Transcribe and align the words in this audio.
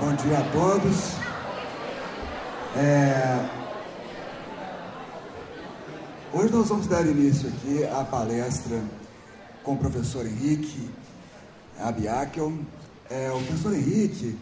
Bom 0.00 0.14
dia 0.14 0.38
a 0.38 0.50
todos. 0.50 1.12
É... 2.74 3.46
Hoje 6.32 6.50
nós 6.54 6.68
vamos 6.70 6.86
dar 6.86 7.06
início 7.06 7.50
aqui 7.50 7.84
à 7.84 8.02
palestra 8.02 8.82
com 9.62 9.74
o 9.74 9.76
professor 9.76 10.24
Henrique 10.24 10.88
Abiakel. 11.78 12.50
É, 13.10 13.30
o 13.30 13.42
professor 13.44 13.74
Henrique 13.74 14.38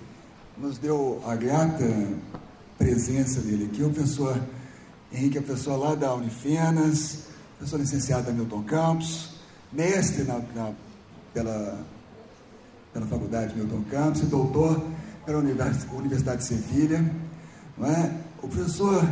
nos 0.56 0.78
deu 0.78 1.20
a 1.26 1.34
grata 1.34 1.84
presença 2.78 3.40
dele 3.40 3.68
aqui. 3.72 3.82
O 3.82 3.90
professor 3.90 4.40
Henrique 5.12 5.38
é 5.38 5.40
professor 5.40 5.76
lá 5.76 5.96
da 5.96 6.14
Unifenas, 6.14 7.24
professor 7.56 7.80
licenciado 7.80 8.26
da 8.26 8.32
Milton 8.32 8.62
Campos, 8.62 9.30
mestre 9.72 10.22
na, 10.22 10.38
na, 10.54 10.70
pela, 11.34 11.84
pela 12.92 13.06
Faculdade 13.06 13.56
Milton 13.56 13.82
Campos 13.90 14.22
e 14.22 14.26
doutor 14.26 14.80
pela 15.28 15.40
Universidade 15.98 16.38
de 16.38 16.44
Sevilha. 16.44 17.04
É? 17.82 18.10
O 18.42 18.48
professor 18.48 19.06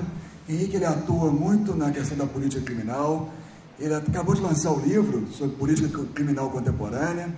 Henrique 0.48 0.76
ele 0.76 0.86
atua 0.86 1.30
muito 1.30 1.74
na 1.74 1.90
questão 1.90 2.16
da 2.16 2.26
política 2.26 2.62
criminal. 2.62 3.30
Ele 3.78 3.94
acabou 3.94 4.34
de 4.34 4.40
lançar 4.40 4.70
o 4.70 4.78
um 4.78 4.80
livro 4.80 5.28
sobre 5.32 5.56
política 5.56 6.02
criminal 6.14 6.50
contemporânea, 6.50 7.28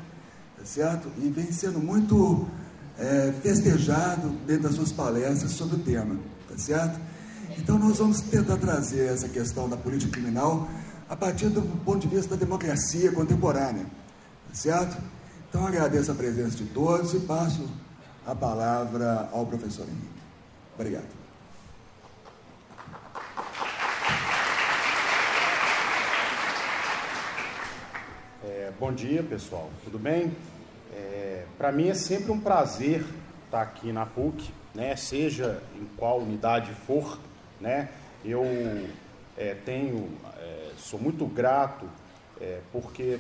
tá 0.57 0.65
certo? 0.65 1.09
E 1.19 1.29
vem 1.29 1.51
sendo 1.51 1.81
muito 1.81 2.47
é, 2.97 3.35
festejado 3.43 4.29
dentro 4.47 4.65
das 4.65 4.75
suas 4.77 4.93
palestras 4.93 5.51
sobre 5.51 5.75
o 5.75 5.79
tema, 5.81 6.17
tá 6.49 6.57
certo? 6.57 7.01
Então 7.59 7.77
nós 7.81 7.99
vamos 7.99 8.21
tentar 8.21 8.59
trazer 8.59 9.13
essa 9.13 9.29
questão 9.29 9.69
da 9.69 9.77
política 9.77 10.13
criminal 10.13 10.69
a 11.09 11.17
partir 11.17 11.49
do 11.49 11.63
ponto 11.85 12.07
de 12.07 12.15
vista 12.15 12.37
da 12.37 12.37
democracia 12.37 13.11
contemporânea, 13.11 13.85
tá 13.85 14.55
certo? 14.55 14.97
Então 15.49 15.67
agradeço 15.67 16.13
a 16.13 16.15
presença 16.15 16.57
de 16.57 16.65
todos 16.67 17.13
e 17.15 17.21
passo 17.21 17.69
a 18.29 18.35
palavra 18.35 19.27
ao 19.33 19.47
professor 19.47 19.87
Henrique. 19.89 20.21
Obrigado. 20.75 21.07
É, 28.45 28.71
bom 28.79 28.93
dia, 28.93 29.23
pessoal. 29.23 29.71
Tudo 29.83 29.99
bem? 29.99 30.31
É, 30.95 31.47
Para 31.57 31.73
mim 31.73 31.89
é 31.89 31.95
sempre 31.95 32.31
um 32.31 32.39
prazer 32.39 33.03
estar 33.47 33.63
aqui 33.63 33.93
na 33.93 34.05
PUC, 34.05 34.53
né? 34.75 34.95
Seja 34.95 35.63
em 35.75 35.87
qual 35.97 36.21
unidade 36.21 36.71
for, 36.87 37.19
né? 37.59 37.89
Eu 38.23 38.45
é, 39.39 39.55
tenho, 39.55 40.07
é, 40.37 40.73
sou 40.77 41.01
muito 41.01 41.25
grato 41.25 41.87
é, 42.41 42.61
porque 42.71 43.19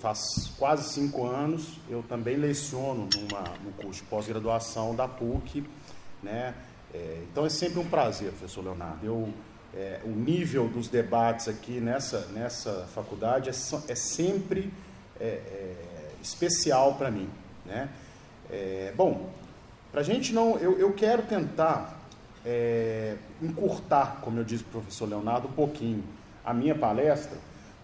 faz 0.00 0.18
quase 0.58 0.94
cinco 0.94 1.26
anos 1.26 1.78
eu 1.88 2.02
também 2.02 2.36
leciono 2.36 3.08
numa, 3.14 3.44
no 3.62 3.72
curso 3.72 4.02
de 4.02 4.08
pós-graduação 4.08 4.94
da 4.94 5.06
PUC, 5.06 5.64
né? 6.22 6.54
É, 6.94 7.18
então 7.30 7.44
é 7.44 7.50
sempre 7.50 7.80
um 7.80 7.84
prazer, 7.84 8.30
professor 8.30 8.62
Leonardo. 8.62 9.04
Eu, 9.04 9.28
é, 9.74 10.00
o 10.04 10.10
nível 10.10 10.68
dos 10.68 10.88
debates 10.88 11.48
aqui 11.48 11.80
nessa, 11.80 12.26
nessa 12.28 12.86
faculdade 12.94 13.50
é, 13.50 13.52
é 13.52 13.94
sempre 13.94 14.72
é, 15.20 15.26
é, 15.26 15.76
especial 16.22 16.94
para 16.94 17.10
mim. 17.10 17.28
Né? 17.66 17.88
É, 18.48 18.92
bom, 18.96 19.28
para 19.90 20.00
a 20.00 20.04
gente 20.04 20.32
não. 20.32 20.56
Eu, 20.58 20.78
eu 20.78 20.92
quero 20.92 21.22
tentar 21.22 22.00
encurtar, 23.40 24.18
como 24.20 24.38
eu 24.38 24.44
disse 24.44 24.62
para 24.64 24.78
o 24.78 24.82
professor 24.82 25.08
Leonardo, 25.08 25.48
um 25.48 25.52
pouquinho 25.52 26.04
a 26.44 26.52
minha 26.52 26.74
palestra, 26.74 27.38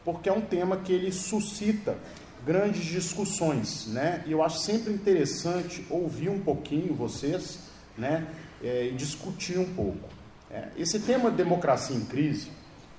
porque 0.04 0.28
é 0.28 0.32
um 0.32 0.40
tema 0.40 0.76
que 0.78 0.92
ele 0.92 1.12
suscita 1.12 1.96
grandes 2.44 2.84
discussões, 2.84 3.86
né? 3.88 4.22
E 4.26 4.32
eu 4.32 4.42
acho 4.42 4.58
sempre 4.58 4.92
interessante 4.92 5.84
ouvir 5.90 6.30
um 6.30 6.40
pouquinho 6.40 6.94
vocês, 6.94 7.60
né? 7.98 8.26
e 8.62 8.92
discutir 8.96 9.58
um 9.58 9.74
pouco. 9.74 10.08
É, 10.50 10.68
esse 10.76 10.98
tema 11.00 11.30
democracia 11.30 11.96
em 11.96 12.04
crise 12.04 12.50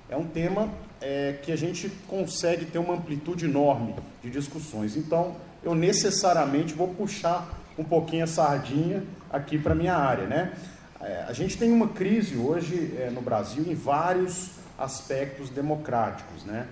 é 0.10 0.16
um 0.16 0.26
tema 0.26 0.70
é, 1.00 1.38
que 1.42 1.52
a 1.52 1.56
gente 1.56 1.90
consegue 2.08 2.66
ter 2.66 2.80
uma 2.80 2.94
amplitude 2.94 3.46
enorme 3.46 3.96
de 4.24 4.30
discussões. 4.30 4.96
Então, 4.96 5.36
eu 5.64 5.76
necessariamente 5.76 6.74
vou 6.74 6.88
puxar 6.90 7.60
um 7.78 7.84
pouquinho 7.84 8.24
a 8.24 8.28
sardinha 8.28 9.04
aqui 9.30 9.58
para 9.58 9.76
minha 9.76 9.96
área. 9.96 10.26
Né? 10.28 10.54
É, 11.02 11.26
a 11.28 11.34
gente 11.34 11.58
tem 11.58 11.72
uma 11.72 11.90
crise 11.90 12.38
hoje 12.38 12.96
é, 12.98 13.10
no 13.10 13.22
Brasil 13.22 13.64
em 13.68 13.76
vários 13.76 14.52
aspectos 14.78 15.50
democráticos, 15.50 16.44
né? 16.44 16.68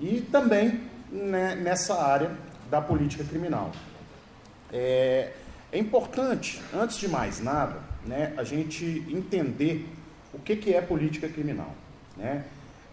E 0.00 0.20
também 0.20 0.80
né, 1.12 1.54
nessa 1.54 2.02
área 2.02 2.30
da 2.70 2.80
política 2.80 3.22
criminal. 3.24 3.70
É, 4.72 5.32
é 5.70 5.78
importante, 5.78 6.60
antes 6.74 6.96
de 6.96 7.08
mais 7.08 7.40
nada, 7.40 7.76
né, 8.06 8.32
a 8.36 8.44
gente 8.44 9.04
entender 9.08 9.86
o 10.32 10.38
que, 10.38 10.56
que 10.56 10.74
é 10.74 10.80
política 10.80 11.28
criminal. 11.28 11.74
Né? 12.16 12.44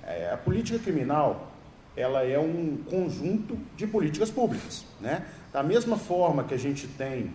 É, 0.04 0.32
a 0.34 0.38
política 0.38 0.80
criminal 0.80 1.52
ela 1.96 2.24
é 2.24 2.38
um 2.38 2.78
conjunto 2.86 3.58
de 3.76 3.88
políticas 3.88 4.30
públicas. 4.30 4.86
Né? 5.02 5.26
Da 5.52 5.64
mesma 5.64 5.98
forma 5.98 6.44
que 6.44 6.54
a 6.54 6.58
gente 6.58 6.88
tem 6.88 7.32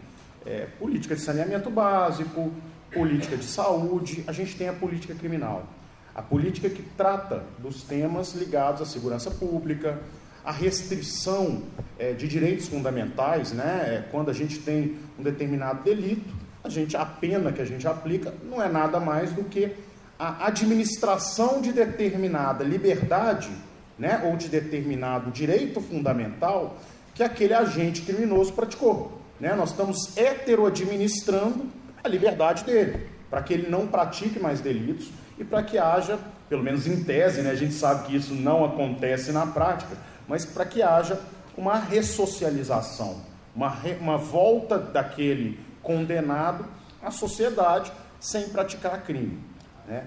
é, 0.46 0.66
política 0.78 1.16
de 1.16 1.20
saneamento 1.20 1.68
básico, 1.68 2.52
política 2.92 3.36
de 3.36 3.44
saúde, 3.44 4.22
a 4.26 4.32
gente 4.32 4.56
tem 4.56 4.68
a 4.68 4.72
política 4.72 5.14
criminal. 5.14 5.66
A 6.14 6.20
política 6.20 6.68
que 6.68 6.82
trata 6.82 7.42
dos 7.58 7.82
temas 7.82 8.34
ligados 8.34 8.82
à 8.82 8.84
segurança 8.84 9.30
pública, 9.30 9.98
a 10.44 10.52
restrição 10.52 11.62
é, 11.98 12.12
de 12.12 12.28
direitos 12.28 12.68
fundamentais, 12.68 13.52
né? 13.52 13.84
É, 14.04 14.08
quando 14.10 14.30
a 14.30 14.34
gente 14.34 14.58
tem 14.58 14.98
um 15.18 15.22
determinado 15.22 15.82
delito, 15.82 16.34
a 16.62 16.68
gente 16.68 16.96
a 16.96 17.04
pena 17.04 17.52
que 17.52 17.62
a 17.62 17.64
gente 17.64 17.86
aplica 17.86 18.32
não 18.44 18.62
é 18.62 18.68
nada 18.68 19.00
mais 19.00 19.32
do 19.32 19.44
que 19.44 19.72
a 20.18 20.46
administração 20.46 21.60
de 21.60 21.72
determinada 21.72 22.62
liberdade, 22.62 23.50
né, 23.98 24.22
ou 24.24 24.36
de 24.36 24.48
determinado 24.48 25.30
direito 25.30 25.80
fundamental 25.80 26.78
que 27.14 27.22
aquele 27.22 27.54
agente 27.54 28.02
criminoso 28.02 28.52
praticou. 28.52 29.20
Né? 29.40 29.54
Nós 29.54 29.70
estamos 29.70 30.16
heteroadministrando 30.16 31.66
a 32.02 32.08
liberdade 32.08 32.64
dele, 32.64 33.06
para 33.28 33.42
que 33.42 33.52
ele 33.52 33.68
não 33.68 33.86
pratique 33.86 34.38
mais 34.38 34.60
delitos 34.60 35.10
e 35.42 35.44
para 35.44 35.62
que 35.64 35.76
haja, 35.76 36.20
pelo 36.48 36.62
menos 36.62 36.86
em 36.86 37.02
tese, 37.02 37.42
né, 37.42 37.50
a 37.50 37.56
gente 37.56 37.74
sabe 37.74 38.06
que 38.06 38.16
isso 38.16 38.32
não 38.32 38.64
acontece 38.64 39.32
na 39.32 39.44
prática, 39.44 39.96
mas 40.28 40.44
para 40.44 40.64
que 40.64 40.80
haja 40.80 41.20
uma 41.56 41.76
ressocialização, 41.76 43.20
uma, 43.54 43.68
re, 43.68 43.94
uma 44.00 44.16
volta 44.16 44.78
daquele 44.78 45.58
condenado 45.82 46.64
à 47.02 47.10
sociedade 47.10 47.92
sem 48.20 48.50
praticar 48.50 49.02
crime. 49.02 49.40
Né? 49.86 50.04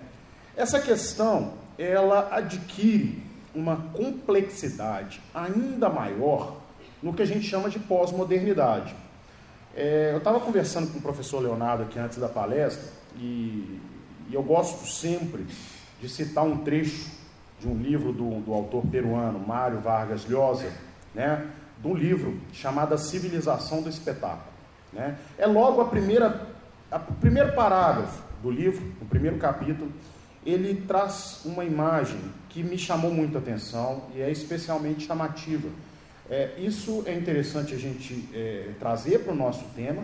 Essa 0.55 0.79
questão 0.79 1.53
ela 1.77 2.29
adquire 2.31 3.21
uma 3.53 3.75
complexidade 3.91 5.21
ainda 5.33 5.89
maior 5.89 6.61
no 7.03 7.13
que 7.13 7.21
a 7.21 7.25
gente 7.25 7.45
chama 7.45 7.69
de 7.69 7.77
pós-modernidade. 7.77 8.95
É, 9.75 10.11
eu 10.13 10.19
estava 10.19 10.39
conversando 10.39 10.89
com 10.93 10.99
o 10.99 11.01
professor 11.01 11.41
Leonardo 11.41 11.83
aqui 11.83 11.99
antes 11.99 12.17
da 12.17 12.29
palestra 12.29 12.89
e, 13.17 13.81
e, 14.29 14.33
eu 14.33 14.43
gosto 14.43 14.87
sempre 14.87 15.45
de 16.01 16.09
citar 16.09 16.43
um 16.43 16.57
trecho 16.57 17.09
de 17.59 17.67
um 17.67 17.77
livro 17.77 18.11
do, 18.11 18.41
do 18.41 18.53
autor 18.53 18.85
peruano 18.87 19.39
Mário 19.39 19.79
Vargas 19.79 20.25
Llosa, 20.27 20.71
né, 21.13 21.47
de 21.81 21.87
um 21.87 21.95
livro 21.95 22.39
chamado 22.53 22.93
A 22.93 22.97
Civilização 22.97 23.81
do 23.81 23.89
Espetáculo. 23.89 24.53
Né? 24.91 25.17
É 25.37 25.45
logo 25.45 25.81
a 25.81 25.85
primeira, 25.85 26.47
a, 26.91 26.99
primeiro 26.99 27.53
parágrafo 27.53 28.23
do 28.41 28.49
livro, 28.49 28.93
o 29.01 29.05
primeiro 29.05 29.37
capítulo, 29.37 29.91
ele 30.45 30.83
traz 30.87 31.41
uma 31.43 31.65
imagem 31.65 32.19
que 32.49 32.63
me 32.63 32.77
chamou 32.77 33.11
muito 33.11 33.37
a 33.37 33.41
atenção 33.41 34.03
e 34.15 34.21
é 34.21 34.31
especialmente 34.31 35.05
chamativa. 35.05 35.67
É, 36.29 36.55
isso 36.57 37.03
é 37.05 37.13
interessante 37.13 37.73
a 37.73 37.77
gente 37.77 38.29
é, 38.33 38.71
trazer 38.79 39.19
para 39.19 39.33
o 39.33 39.35
nosso 39.35 39.65
tema, 39.75 40.03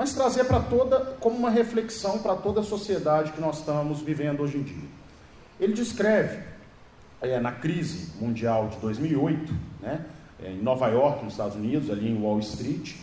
mas 0.00 0.14
trazer 0.14 0.44
para 0.44 0.60
toda, 0.60 0.98
como 1.20 1.36
uma 1.36 1.50
reflexão 1.50 2.20
para 2.20 2.34
toda 2.34 2.60
a 2.60 2.64
sociedade 2.64 3.32
que 3.32 3.40
nós 3.40 3.58
estamos 3.58 4.00
vivendo 4.00 4.40
hoje 4.40 4.56
em 4.56 4.62
dia. 4.62 4.88
Ele 5.60 5.74
descreve, 5.74 6.42
é, 7.20 7.38
na 7.38 7.52
crise 7.52 8.18
mundial 8.18 8.68
de 8.68 8.78
2008, 8.78 9.54
né, 9.82 10.06
é, 10.42 10.52
em 10.52 10.62
Nova 10.62 10.88
York, 10.88 11.22
nos 11.22 11.34
Estados 11.34 11.54
Unidos, 11.54 11.90
ali 11.90 12.08
em 12.08 12.18
Wall 12.18 12.38
Street, 12.38 12.94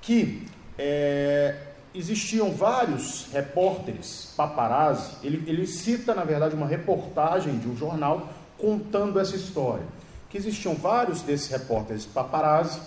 que 0.00 0.46
é, 0.78 1.62
existiam 1.92 2.52
vários 2.52 3.26
repórteres 3.32 4.32
paparazzi. 4.36 5.16
Ele, 5.24 5.42
ele 5.50 5.66
cita, 5.66 6.14
na 6.14 6.22
verdade, 6.22 6.54
uma 6.54 6.68
reportagem 6.68 7.58
de 7.58 7.66
um 7.66 7.76
jornal 7.76 8.28
contando 8.56 9.18
essa 9.18 9.34
história. 9.34 9.84
Que 10.30 10.38
existiam 10.38 10.76
vários 10.76 11.22
desses 11.22 11.50
repórteres 11.50 12.06
paparazzi 12.06 12.78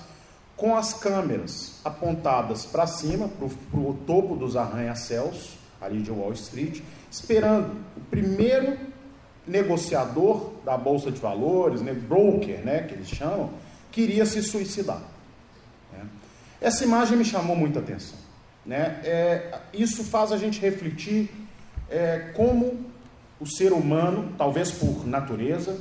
com 0.59 0.75
as 0.75 0.93
câmeras 0.93 1.79
apontadas 1.85 2.65
para 2.65 2.85
cima, 2.85 3.29
para 3.29 3.79
o 3.79 3.97
topo 4.05 4.35
dos 4.35 4.57
arranha-céus, 4.57 5.57
ali 5.79 6.01
de 6.01 6.11
Wall 6.11 6.33
Street, 6.33 6.81
esperando 7.09 7.77
o 7.95 8.01
primeiro 8.11 8.77
negociador 9.47 10.51
da 10.65 10.77
Bolsa 10.77 11.09
de 11.11 11.19
Valores, 11.19 11.81
né, 11.81 11.93
broker, 11.93 12.59
né, 12.59 12.83
que 12.83 12.93
eles 12.93 13.07
chamam, 13.07 13.51
queria 13.89 14.25
se 14.25 14.43
suicidar. 14.43 15.01
Essa 16.61 16.83
imagem 16.83 17.17
me 17.17 17.23
chamou 17.23 17.55
muita 17.55 17.79
atenção. 17.79 18.17
Né? 18.65 18.99
É, 19.05 19.59
isso 19.73 20.03
faz 20.03 20.33
a 20.33 20.37
gente 20.37 20.59
refletir 20.59 21.31
é, 21.89 22.31
como 22.35 22.85
o 23.39 23.45
ser 23.45 23.71
humano, 23.71 24.33
talvez 24.37 24.69
por 24.71 25.07
natureza, 25.07 25.79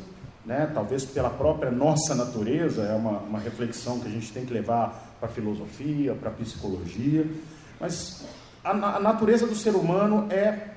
né, 0.48 0.70
talvez 0.72 1.04
pela 1.04 1.28
própria 1.28 1.70
nossa 1.70 2.14
natureza, 2.14 2.82
é 2.82 2.94
uma, 2.94 3.18
uma 3.18 3.38
reflexão 3.38 4.00
que 4.00 4.08
a 4.08 4.10
gente 4.10 4.32
tem 4.32 4.46
que 4.46 4.52
levar 4.54 5.16
para 5.20 5.28
a 5.28 5.30
filosofia, 5.30 6.14
para 6.14 6.30
a 6.30 6.32
psicologia, 6.32 7.26
mas 7.78 8.24
a, 8.64 8.70
a, 8.70 8.98
natureza 8.98 9.46
do 9.46 9.54
ser 9.54 9.74
humano 9.74 10.26
é, 10.30 10.70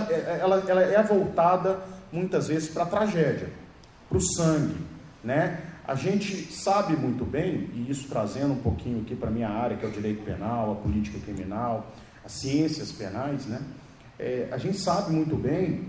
é 0.00 0.38
ela, 0.40 0.64
ela 0.66 0.82
é 0.82 1.00
voltada 1.04 1.78
muitas 2.10 2.48
vezes 2.48 2.68
para 2.68 2.82
a 2.82 2.86
tragédia, 2.86 3.48
para 4.08 4.18
o 4.18 4.20
sangue, 4.20 4.76
né? 5.22 5.60
A 5.86 5.94
gente 5.94 6.52
sabe 6.52 6.96
muito 6.96 7.24
bem, 7.24 7.70
e 7.74 7.86
isso 7.88 8.08
trazendo 8.08 8.54
um 8.54 8.60
pouquinho 8.60 9.02
aqui 9.02 9.14
para 9.14 9.28
a 9.28 9.30
minha 9.30 9.48
área, 9.48 9.76
que 9.76 9.86
é 9.86 9.88
o 9.88 9.92
direito 9.92 10.24
penal, 10.24 10.72
a 10.72 10.74
política 10.74 11.20
criminal, 11.20 11.92
as 12.24 12.32
ciências 12.32 12.90
penais, 12.90 13.46
né? 13.46 13.62
É, 14.18 14.48
a 14.50 14.58
gente 14.58 14.78
sabe 14.78 15.12
muito 15.12 15.36
bem 15.36 15.84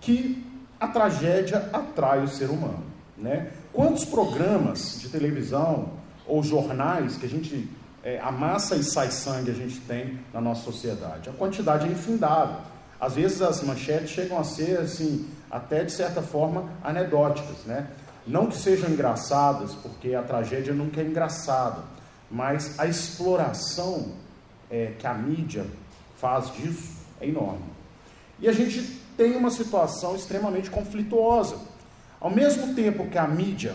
que 0.00 0.49
a 0.80 0.88
tragédia 0.88 1.68
atrai 1.72 2.24
o 2.24 2.28
ser 2.28 2.48
humano. 2.48 2.82
Né? 3.16 3.52
Quantos 3.70 4.04
programas 4.04 4.98
de 4.98 5.10
televisão 5.10 5.90
ou 6.26 6.42
jornais 6.42 7.16
que 7.16 7.26
a 7.26 7.28
gente 7.28 7.68
é, 8.02 8.18
amassa 8.20 8.76
e 8.76 8.82
sai 8.82 9.10
sangue 9.10 9.50
a 9.50 9.54
gente 9.54 9.78
tem 9.80 10.18
na 10.32 10.40
nossa 10.40 10.62
sociedade? 10.62 11.28
A 11.28 11.32
quantidade 11.32 11.86
é 11.86 11.92
infindável. 11.92 12.56
Às 12.98 13.14
vezes 13.14 13.42
as 13.42 13.62
manchetes 13.62 14.10
chegam 14.10 14.38
a 14.38 14.44
ser 14.44 14.78
assim, 14.78 15.28
até 15.50 15.84
de 15.84 15.92
certa 15.92 16.22
forma 16.22 16.68
anedóticas, 16.82 17.64
né? 17.66 17.88
Não 18.26 18.46
que 18.46 18.56
sejam 18.56 18.90
engraçadas, 18.90 19.72
porque 19.74 20.14
a 20.14 20.22
tragédia 20.22 20.74
nunca 20.74 21.00
é 21.00 21.04
engraçada, 21.04 21.82
mas 22.30 22.78
a 22.78 22.86
exploração 22.86 24.12
é, 24.70 24.92
que 24.98 25.06
a 25.06 25.14
mídia 25.14 25.66
faz 26.16 26.52
disso 26.54 26.92
é 27.20 27.26
enorme. 27.26 27.64
E 28.38 28.48
a 28.48 28.52
gente 28.52 28.99
tem 29.20 29.36
uma 29.36 29.50
situação 29.50 30.16
extremamente 30.16 30.70
conflituosa. 30.70 31.58
Ao 32.18 32.30
mesmo 32.30 32.74
tempo 32.74 33.06
que 33.06 33.18
a 33.18 33.28
mídia 33.28 33.74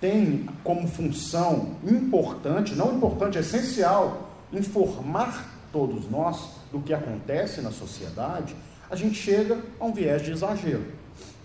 tem 0.00 0.48
como 0.62 0.86
função 0.86 1.74
importante, 1.82 2.76
não 2.76 2.94
importante, 2.94 3.36
essencial, 3.36 4.30
informar 4.52 5.58
todos 5.72 6.08
nós 6.08 6.50
do 6.70 6.80
que 6.80 6.94
acontece 6.94 7.60
na 7.60 7.72
sociedade, 7.72 8.54
a 8.88 8.94
gente 8.94 9.16
chega 9.16 9.58
a 9.80 9.84
um 9.84 9.92
viés 9.92 10.22
de 10.22 10.30
exagero, 10.30 10.86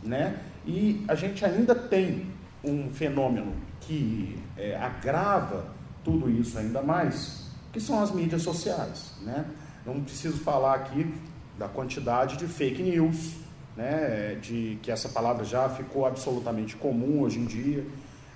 né? 0.04 0.40
E 0.64 1.04
a 1.08 1.16
gente 1.16 1.44
ainda 1.44 1.74
tem 1.74 2.28
um 2.64 2.92
fenômeno 2.94 3.54
que 3.82 4.38
é, 4.56 4.76
agrava 4.76 5.66
tudo 6.04 6.30
isso 6.30 6.60
ainda 6.60 6.84
mais, 6.84 7.48
que 7.74 7.80
são 7.80 8.00
as 8.04 8.12
mídias 8.12 8.44
sociais, 8.44 9.14
né? 9.24 9.46
Não 9.84 10.02
preciso 10.02 10.38
falar 10.38 10.76
aqui 10.76 11.12
da 11.58 11.68
quantidade 11.68 12.38
de 12.38 12.48
fake 12.48 12.82
news, 12.82 13.34
né, 13.76 14.38
de 14.42 14.78
que 14.82 14.92
essa 14.92 15.10
palavra 15.10 15.44
já 15.44 15.70
ficou 15.70 16.06
absolutamente 16.06 16.76
comum 16.76 17.22
hoje 17.22 17.40
em 17.40 17.46
dia, 17.46 17.86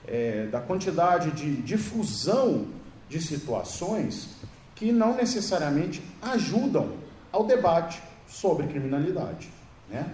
é, 0.08 0.48
da 0.48 0.60
quantidade 0.60 1.32
de 1.32 1.56
difusão 1.62 2.68
de 3.08 3.22
situações 3.22 4.30
que 4.76 4.92
não 4.92 5.16
necessariamente 5.16 6.02
ajudam 6.22 6.94
ao 7.32 7.46
debate 7.46 8.02
sobre 8.28 8.68
criminalidade. 8.68 9.50
Né? 9.90 10.12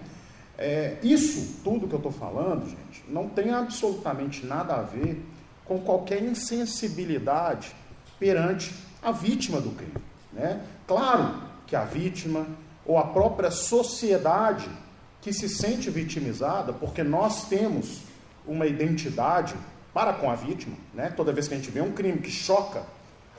É, 0.58 0.96
isso 1.02 1.60
tudo 1.62 1.86
que 1.86 1.94
eu 1.94 1.98
estou 1.98 2.12
falando, 2.12 2.68
gente, 2.68 3.04
não 3.08 3.28
tem 3.28 3.50
absolutamente 3.50 4.44
nada 4.44 4.74
a 4.74 4.82
ver 4.82 5.22
com 5.64 5.78
qualquer 5.80 6.22
insensibilidade 6.22 7.74
perante 8.18 8.74
a 9.02 9.12
vítima 9.12 9.60
do 9.60 9.70
crime. 9.70 9.94
Né? 10.32 10.60
Claro 10.86 11.42
que 11.66 11.76
a 11.76 11.84
vítima 11.84 12.46
ou 12.86 12.98
a 12.98 13.04
própria 13.04 13.50
sociedade 13.50 14.68
que 15.20 15.32
se 15.32 15.48
sente 15.48 15.90
vitimizada, 15.90 16.72
porque 16.72 17.02
nós 17.02 17.48
temos 17.48 18.02
uma 18.46 18.66
identidade 18.66 19.54
para 19.92 20.12
com 20.12 20.30
a 20.30 20.34
vítima, 20.34 20.76
né? 20.94 21.12
Toda 21.16 21.32
vez 21.32 21.48
que 21.48 21.54
a 21.54 21.56
gente 21.56 21.70
vê 21.70 21.80
um 21.80 21.92
crime 21.92 22.18
que 22.18 22.30
choca, 22.30 22.84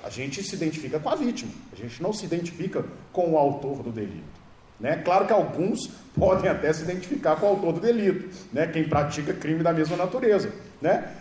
a 0.03 0.09
gente 0.09 0.43
se 0.43 0.55
identifica 0.55 0.99
com 0.99 1.09
a 1.09 1.15
vítima, 1.15 1.51
a 1.71 1.75
gente 1.75 2.01
não 2.01 2.11
se 2.11 2.25
identifica 2.25 2.83
com 3.13 3.31
o 3.33 3.37
autor 3.37 3.83
do 3.83 3.91
delito. 3.91 4.37
Né? 4.79 4.97
Claro 4.97 5.25
que 5.25 5.33
alguns 5.33 5.87
podem 6.17 6.49
até 6.49 6.71
se 6.71 6.83
identificar 6.83 7.35
com 7.37 7.45
o 7.45 7.49
autor 7.49 7.73
do 7.73 7.79
delito, 7.79 8.29
né? 8.53 8.67
quem 8.67 8.87
pratica 8.87 9.33
crime 9.33 9.63
da 9.63 9.73
mesma 9.73 9.97
natureza. 9.97 10.51
Né? 10.81 11.11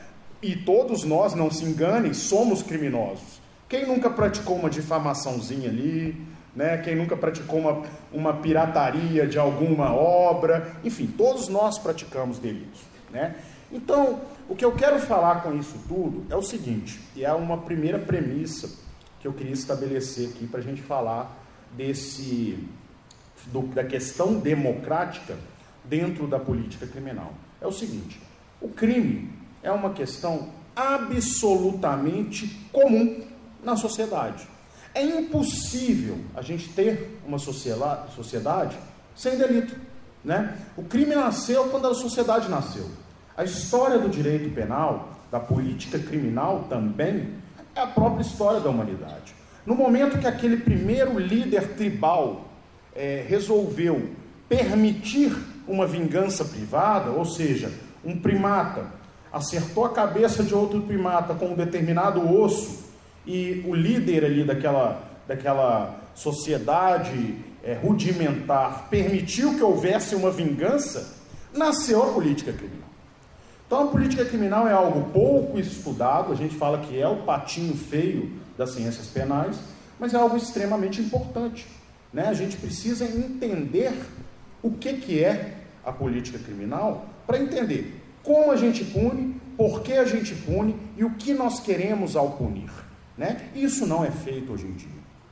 E 0.43 0.55
todos 0.55 1.05
nós, 1.05 1.35
não 1.35 1.51
se 1.51 1.65
enganem, 1.65 2.13
somos 2.13 2.63
criminosos. 2.63 3.41
Quem 3.69 3.87
nunca 3.87 4.11
praticou 4.11 4.57
uma 4.57 4.71
difamaçãozinha 4.71 5.69
ali, 5.69 6.15
né? 6.57 6.79
quem 6.79 6.97
nunca 6.97 7.17
praticou 7.17 7.61
uma, 7.61 7.83
uma 8.11 8.33
pirataria 8.33 9.27
de 9.27 9.39
alguma 9.39 9.95
obra, 9.95 10.75
enfim, 10.83 11.07
todos 11.07 11.49
nós 11.49 11.79
praticamos 11.79 12.39
delitos. 12.39 12.81
Né? 13.11 13.37
Então, 13.71 14.21
o 14.49 14.57
que 14.57 14.65
eu 14.65 14.73
quero 14.73 14.99
falar 14.99 15.43
com 15.43 15.55
isso 15.55 15.77
tudo 15.87 16.25
é 16.31 16.35
o 16.37 16.43
seguinte, 16.43 16.99
e 17.15 17.25
é 17.25 17.33
uma 17.33 17.59
primeira 17.59 17.99
premissa 17.99 18.71
que 19.21 19.29
eu 19.29 19.33
queria 19.33 19.53
estabelecer 19.53 20.31
aqui 20.31 20.47
para 20.47 20.61
a 20.61 20.63
gente 20.63 20.81
falar 20.81 21.37
desse 21.77 22.59
do, 23.47 23.63
da 23.63 23.85
questão 23.85 24.39
democrática 24.39 25.37
dentro 25.85 26.27
da 26.27 26.39
política 26.39 26.87
criminal. 26.87 27.35
É 27.61 27.67
o 27.67 27.73
seguinte: 27.73 28.21
o 28.61 28.69
crime 28.69 29.31
é 29.63 29.71
uma 29.71 29.91
questão 29.91 30.49
absolutamente 30.75 32.49
comum 32.73 33.23
na 33.63 33.77
sociedade. 33.77 34.47
É 34.97 35.03
impossível 35.03 36.17
a 36.35 36.41
gente 36.41 36.71
ter 36.71 37.21
uma 37.27 37.39
sociedade 37.39 38.79
sem 39.15 39.37
delito. 39.37 39.77
Né? 40.25 40.57
O 40.75 40.85
crime 40.85 41.15
nasceu 41.15 41.65
quando 41.65 41.87
a 41.87 41.95
sociedade 41.95 42.49
nasceu. 42.49 42.87
A 43.37 43.45
história 43.45 43.99
do 43.99 44.09
direito 44.09 44.49
penal, 44.55 45.11
da 45.31 45.39
política 45.39 45.99
criminal 45.99 46.65
também, 46.71 47.35
é 47.75 47.81
a 47.83 47.87
própria 47.87 48.23
história 48.23 48.59
da 48.59 48.71
humanidade. 48.71 49.35
No 49.67 49.75
momento 49.75 50.19
que 50.19 50.27
aquele 50.27 50.57
primeiro 50.57 51.19
líder 51.19 51.75
tribal 51.75 52.49
é, 52.95 53.23
resolveu 53.29 54.13
permitir 54.49 55.37
uma 55.69 55.87
vingança 55.87 56.43
privada, 56.43 57.11
ou 57.11 57.27
seja, 57.27 57.71
um 58.03 58.19
primata 58.19 58.87
acertou 59.31 59.85
a 59.85 59.91
cabeça 59.91 60.43
de 60.43 60.55
outro 60.55 60.81
primata 60.81 61.35
com 61.35 61.49
um 61.49 61.55
determinado 61.55 62.27
osso 62.35 62.86
e 63.27 63.65
o 63.67 63.75
líder 63.75 64.25
ali 64.25 64.45
daquela, 64.45 65.03
daquela 65.27 66.01
sociedade 66.15 67.37
é, 67.63 67.75
rudimentar 67.75 68.89
permitiu 68.89 69.55
que 69.55 69.63
houvesse 69.63 70.15
uma 70.15 70.31
vingança, 70.31 71.17
nasceu 71.53 72.03
a 72.03 72.13
política 72.13 72.53
criminal. 72.53 72.89
Então 73.67 73.83
a 73.83 73.87
política 73.89 74.25
criminal 74.25 74.69
é 74.69 74.73
algo 74.73 75.11
pouco 75.11 75.59
estudado, 75.59 76.33
a 76.33 76.37
gente 76.37 76.55
fala 76.55 76.79
que 76.79 77.01
é 77.01 77.09
o 77.09 77.23
patinho 77.23 77.77
feio 77.77 78.31
das 78.57 78.71
ciências 78.71 79.09
penais, 79.09 79.57
mas 79.99 80.15
é 80.15 80.17
algo 80.17 80.37
extremamente 80.37 81.01
importante. 81.01 81.67
Né? 82.13 82.29
A 82.29 82.35
gente 82.35 82.57
precisa 82.57 83.05
entender 83.05 83.93
o 84.63 84.71
que, 84.71 84.93
que 84.95 85.25
é 85.25 85.55
a 85.85 85.91
política 85.91 86.39
criminal 86.39 87.07
para 87.27 87.39
entender 87.39 88.03
como 88.23 88.51
a 88.51 88.57
gente 88.57 88.85
pune, 88.85 89.41
por 89.57 89.83
que 89.83 89.93
a 89.93 90.05
gente 90.05 90.35
pune 90.35 90.77
e 90.97 91.05
o 91.05 91.11
que 91.15 91.33
nós 91.33 91.61
queremos 91.61 92.17
ao 92.17 92.33
punir. 92.33 92.71
Né? 93.17 93.49
Isso 93.55 93.87
não 93.87 94.05
é 94.05 94.11
feito 94.11 94.53
hoje 94.53 94.67
em 94.67 94.73
dia. 94.73 94.89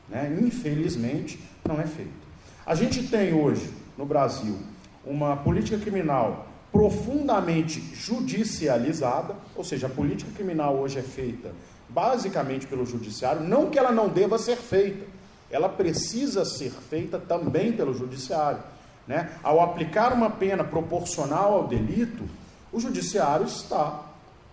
Né? 0.08 0.38
Infelizmente, 0.40 1.38
não 1.66 1.80
é 1.80 1.86
feito. 1.86 2.12
A 2.66 2.74
gente 2.74 3.08
tem 3.08 3.34
hoje, 3.34 3.70
no 3.96 4.06
Brasil, 4.06 4.58
uma 5.04 5.36
política 5.36 5.78
criminal 5.78 6.48
profundamente 6.72 7.80
judicializada, 7.94 9.36
ou 9.54 9.62
seja, 9.62 9.86
a 9.86 9.90
política 9.90 10.30
criminal 10.32 10.76
hoje 10.76 10.98
é 10.98 11.02
feita 11.02 11.52
basicamente 11.88 12.66
pelo 12.66 12.84
judiciário, 12.84 13.42
não 13.42 13.70
que 13.70 13.78
ela 13.78 13.92
não 13.92 14.08
deva 14.08 14.38
ser 14.38 14.56
feita, 14.56 15.06
ela 15.50 15.68
precisa 15.68 16.44
ser 16.44 16.70
feita 16.70 17.18
também 17.18 17.72
pelo 17.72 17.94
judiciário. 17.94 18.60
Né? 19.06 19.30
Ao 19.42 19.60
aplicar 19.60 20.12
uma 20.12 20.30
pena 20.30 20.64
proporcional 20.64 21.52
ao 21.52 21.68
delito, 21.68 22.24
o 22.72 22.80
judiciário 22.80 23.46
está 23.46 24.00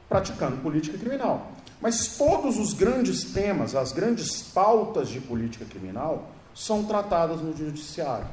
praticando 0.08 0.58
política 0.58 0.98
criminal. 0.98 1.52
Mas 1.82 2.16
todos 2.18 2.60
os 2.60 2.74
grandes 2.74 3.24
temas, 3.24 3.76
as 3.76 3.92
grandes 3.92 4.42
pautas 4.42 5.10
de 5.10 5.20
política 5.20 5.66
criminal 5.66 6.30
são 6.54 6.84
tratadas 6.84 7.42
no 7.42 7.56
judiciário. 7.58 8.28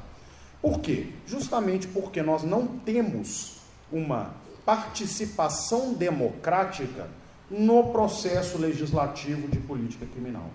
Por 0.60 0.80
quê? 0.80 1.06
Justamente 1.26 1.86
porque 1.86 2.22
nós 2.22 2.42
não 2.42 2.66
temos 2.66 3.58
uma 3.90 4.34
participação 4.66 5.94
democrática 5.94 7.08
no 7.50 7.84
processo 7.84 8.58
legislativo 8.58 9.48
de 9.48 9.58
política 9.58 10.04
criminal. 10.04 10.50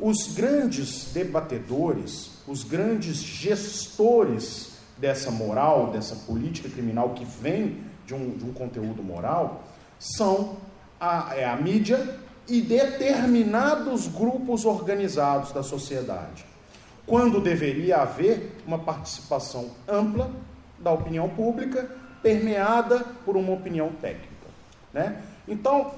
Os 0.00 0.34
grandes 0.34 1.12
debatedores, 1.12 2.30
os 2.48 2.64
grandes 2.64 3.16
gestores 3.18 4.78
dessa 4.96 5.30
moral, 5.30 5.90
dessa 5.90 6.16
política 6.16 6.68
criminal 6.68 7.10
que 7.10 7.24
vem 7.24 7.82
de 8.06 8.14
um, 8.14 8.30
de 8.30 8.44
um 8.44 8.52
conteúdo 8.52 9.02
moral, 9.02 9.64
são 9.98 10.56
a, 11.00 11.34
é 11.34 11.44
a 11.44 11.56
mídia 11.56 12.18
e 12.48 12.60
determinados 12.60 14.06
grupos 14.06 14.64
organizados 14.64 15.52
da 15.52 15.62
sociedade, 15.62 16.44
quando 17.06 17.40
deveria 17.40 17.98
haver 17.98 18.56
uma 18.66 18.78
participação 18.78 19.70
ampla 19.88 20.30
da 20.78 20.90
opinião 20.92 21.28
pública, 21.28 21.88
permeada 22.22 23.04
por 23.24 23.36
uma 23.36 23.52
opinião 23.52 23.90
técnica. 24.00 24.28
Né? 24.92 25.22
Então, 25.46 25.92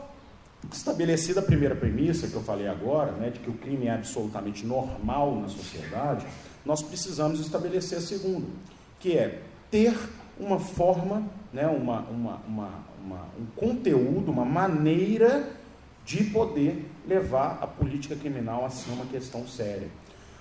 estabelecida 0.72 1.40
a 1.40 1.42
primeira 1.42 1.74
premissa 1.74 2.26
que 2.26 2.34
eu 2.34 2.42
falei 2.42 2.66
agora, 2.66 3.12
né, 3.12 3.30
de 3.30 3.38
que 3.38 3.50
o 3.50 3.54
crime 3.54 3.86
é 3.86 3.94
absolutamente 3.94 4.66
normal 4.66 5.36
na 5.36 5.48
sociedade, 5.48 6.26
nós 6.64 6.82
precisamos 6.82 7.40
estabelecer 7.40 7.98
a 7.98 8.00
segunda, 8.00 8.46
que 8.98 9.16
é 9.16 9.40
ter 9.70 9.96
uma 10.38 10.58
forma, 10.58 11.22
né, 11.52 11.66
uma, 11.66 12.00
uma, 12.00 12.40
uma, 12.46 12.70
uma 13.06 13.26
um 13.38 13.46
conteúdo, 13.54 14.30
uma 14.30 14.44
maneira 14.44 15.48
de 16.04 16.24
poder 16.24 16.84
levar 17.06 17.58
a 17.62 17.66
política 17.66 18.16
criminal 18.16 18.64
a 18.64 18.70
ser 18.70 18.90
uma 18.90 19.06
questão 19.06 19.46
séria. 19.46 19.88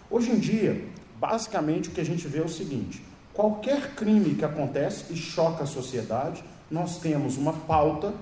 Hoje 0.10 0.32
em 0.32 0.40
dia, 0.40 0.84
basicamente 1.20 1.90
o 1.90 1.92
que 1.92 2.02
a 2.02 2.06
gente 2.06 2.28
vê 2.28 2.40
é 2.40 2.44
o 2.44 2.50
seguinte: 2.50 3.02
qualquer 3.34 3.94
crime 3.96 4.36
que 4.36 4.44
acontece 4.44 5.14
e 5.14 5.16
choca 5.16 5.64
a 5.64 5.68
sociedade, 5.68 6.44
nós 6.70 7.00
temos 7.00 7.38
uma 7.38 7.54
pauta 7.54 8.14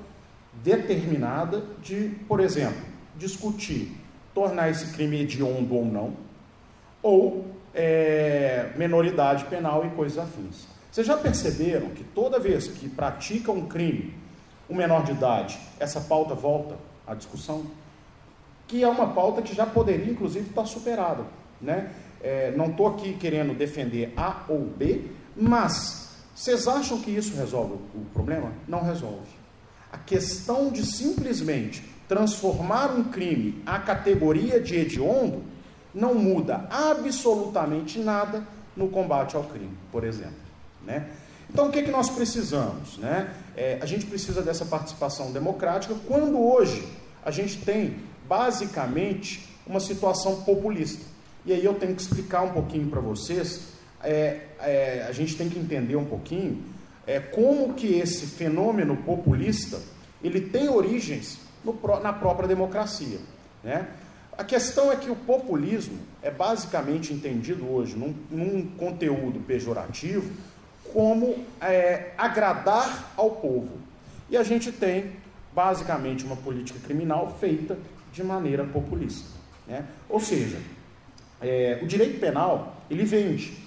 determinada 0.61 1.63
de, 1.81 2.11
por 2.27 2.39
exemplo, 2.39 2.81
discutir 3.17 4.03
tornar 4.33 4.69
esse 4.69 4.87
crime 4.93 5.21
hediondo 5.21 5.75
ou 5.75 5.85
não, 5.85 6.13
ou 7.01 7.45
é, 7.73 8.71
menoridade 8.75 9.45
penal 9.45 9.85
e 9.85 9.89
coisas 9.91 10.17
afins. 10.17 10.67
Vocês 10.91 11.05
já 11.07 11.17
perceberam 11.17 11.89
que 11.89 12.03
toda 12.03 12.39
vez 12.39 12.67
que 12.67 12.89
pratica 12.89 13.51
um 13.51 13.67
crime, 13.67 14.13
o 14.69 14.75
menor 14.75 15.03
de 15.03 15.11
idade, 15.11 15.59
essa 15.79 16.01
pauta 16.01 16.33
volta 16.33 16.75
à 17.05 17.13
discussão? 17.13 17.63
Que 18.67 18.83
é 18.83 18.87
uma 18.87 19.07
pauta 19.07 19.41
que 19.41 19.53
já 19.53 19.65
poderia, 19.65 20.11
inclusive, 20.11 20.49
estar 20.49 20.65
superada. 20.65 21.25
Né? 21.61 21.91
É, 22.21 22.51
não 22.51 22.67
estou 22.67 22.87
aqui 22.87 23.13
querendo 23.13 23.57
defender 23.57 24.13
A 24.15 24.43
ou 24.47 24.61
B, 24.61 25.11
mas 25.35 26.03
vocês 26.35 26.67
acham 26.67 26.99
que 26.99 27.11
isso 27.11 27.35
resolve 27.35 27.75
o 27.93 28.05
problema? 28.13 28.51
Não 28.67 28.83
resolve. 28.83 29.29
A 29.91 29.97
questão 29.97 30.71
de 30.71 30.83
simplesmente 30.83 31.83
transformar 32.07 32.91
um 32.91 33.03
crime 33.03 33.61
à 33.65 33.79
categoria 33.79 34.59
de 34.59 34.75
hediondo 34.75 35.43
não 35.93 36.15
muda 36.15 36.67
absolutamente 36.71 37.99
nada 37.99 38.43
no 38.75 38.87
combate 38.89 39.35
ao 39.35 39.43
crime, 39.43 39.77
por 39.91 40.03
exemplo. 40.03 40.33
Né? 40.83 41.07
Então, 41.53 41.67
o 41.67 41.71
que, 41.71 41.79
é 41.79 41.83
que 41.83 41.91
nós 41.91 42.09
precisamos? 42.09 42.97
Né? 42.97 43.31
É, 43.55 43.77
a 43.79 43.85
gente 43.85 44.07
precisa 44.07 44.41
dessa 44.41 44.65
participação 44.65 45.31
democrática 45.31 45.93
quando 46.07 46.41
hoje 46.41 46.83
a 47.23 47.29
gente 47.29 47.57
tem, 47.59 47.99
basicamente, 48.27 49.47
uma 49.67 49.79
situação 49.79 50.41
populista. 50.41 51.05
E 51.45 51.53
aí 51.53 51.63
eu 51.63 51.75
tenho 51.75 51.93
que 51.93 52.01
explicar 52.01 52.41
um 52.41 52.49
pouquinho 52.49 52.87
para 52.87 52.99
vocês, 52.99 53.67
é, 54.03 54.47
é, 54.59 55.05
a 55.07 55.11
gente 55.11 55.35
tem 55.35 55.47
que 55.47 55.59
entender 55.59 55.95
um 55.95 56.05
pouquinho 56.05 56.63
é, 57.05 57.19
como 57.19 57.75
que 57.75 57.99
esse 57.99 58.25
fenômeno 58.25 58.97
populista 58.97 59.79
ele 60.23 60.41
tem 60.41 60.69
origens 60.69 61.37
no, 61.63 61.77
na 62.01 62.11
própria 62.11 62.47
democracia. 62.47 63.19
Né? 63.63 63.87
A 64.35 64.43
questão 64.43 64.91
é 64.91 64.95
que 64.95 65.11
o 65.11 65.15
populismo 65.15 65.99
é 66.23 66.31
basicamente 66.31 67.13
entendido 67.13 67.71
hoje 67.71 67.95
num, 67.95 68.15
num 68.31 68.65
conteúdo 68.75 69.39
pejorativo 69.41 70.31
como 70.93 71.35
é, 71.59 72.11
agradar 72.17 73.11
ao 73.17 73.31
povo. 73.31 73.79
E 74.29 74.37
a 74.37 74.43
gente 74.43 74.71
tem 74.71 75.11
basicamente 75.53 76.23
uma 76.23 76.35
política 76.35 76.79
criminal 76.79 77.35
feita 77.39 77.77
de 78.11 78.23
maneira 78.23 78.63
populista. 78.63 79.29
Né? 79.67 79.85
Ou 80.07 80.19
seja, 80.19 80.59
é, 81.41 81.79
o 81.81 81.87
direito 81.87 82.19
penal 82.19 82.77
ele 82.89 83.03
vende 83.03 83.57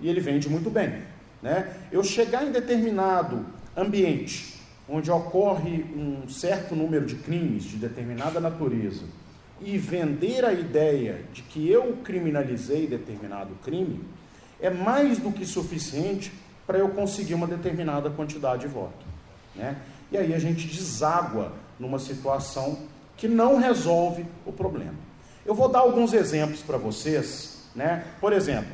e 0.00 0.08
ele 0.08 0.20
vende 0.20 0.48
muito 0.48 0.68
bem. 0.68 1.02
Né? 1.42 1.74
Eu 1.90 2.04
chegar 2.04 2.44
em 2.44 2.52
determinado 2.52 3.46
ambiente 3.76 4.54
onde 4.88 5.10
ocorre 5.10 5.84
um 5.96 6.28
certo 6.28 6.76
número 6.76 7.06
de 7.06 7.14
crimes 7.16 7.64
de 7.64 7.76
determinada 7.76 8.38
natureza 8.38 9.04
e 9.60 9.78
vender 9.78 10.44
a 10.44 10.52
ideia 10.52 11.20
de 11.32 11.42
que 11.42 11.70
eu 11.70 11.98
criminalizei 12.04 12.86
determinado 12.86 13.54
crime 13.64 14.00
é 14.60 14.68
mais 14.68 15.18
do 15.18 15.32
que 15.32 15.46
suficiente 15.46 16.32
para 16.66 16.78
eu 16.78 16.88
conseguir 16.90 17.34
uma 17.34 17.46
determinada 17.46 18.10
quantidade 18.10 18.62
de 18.62 18.68
voto. 18.68 19.04
Né? 19.54 19.76
E 20.10 20.16
aí 20.16 20.34
a 20.34 20.38
gente 20.38 20.66
deságua 20.66 21.52
numa 21.78 21.98
situação 21.98 22.78
que 23.16 23.28
não 23.28 23.58
resolve 23.58 24.26
o 24.44 24.52
problema. 24.52 24.94
Eu 25.44 25.54
vou 25.54 25.68
dar 25.68 25.80
alguns 25.80 26.12
exemplos 26.12 26.62
para 26.62 26.76
vocês. 26.76 27.62
Né? 27.74 28.04
Por 28.20 28.32
exemplo, 28.32 28.72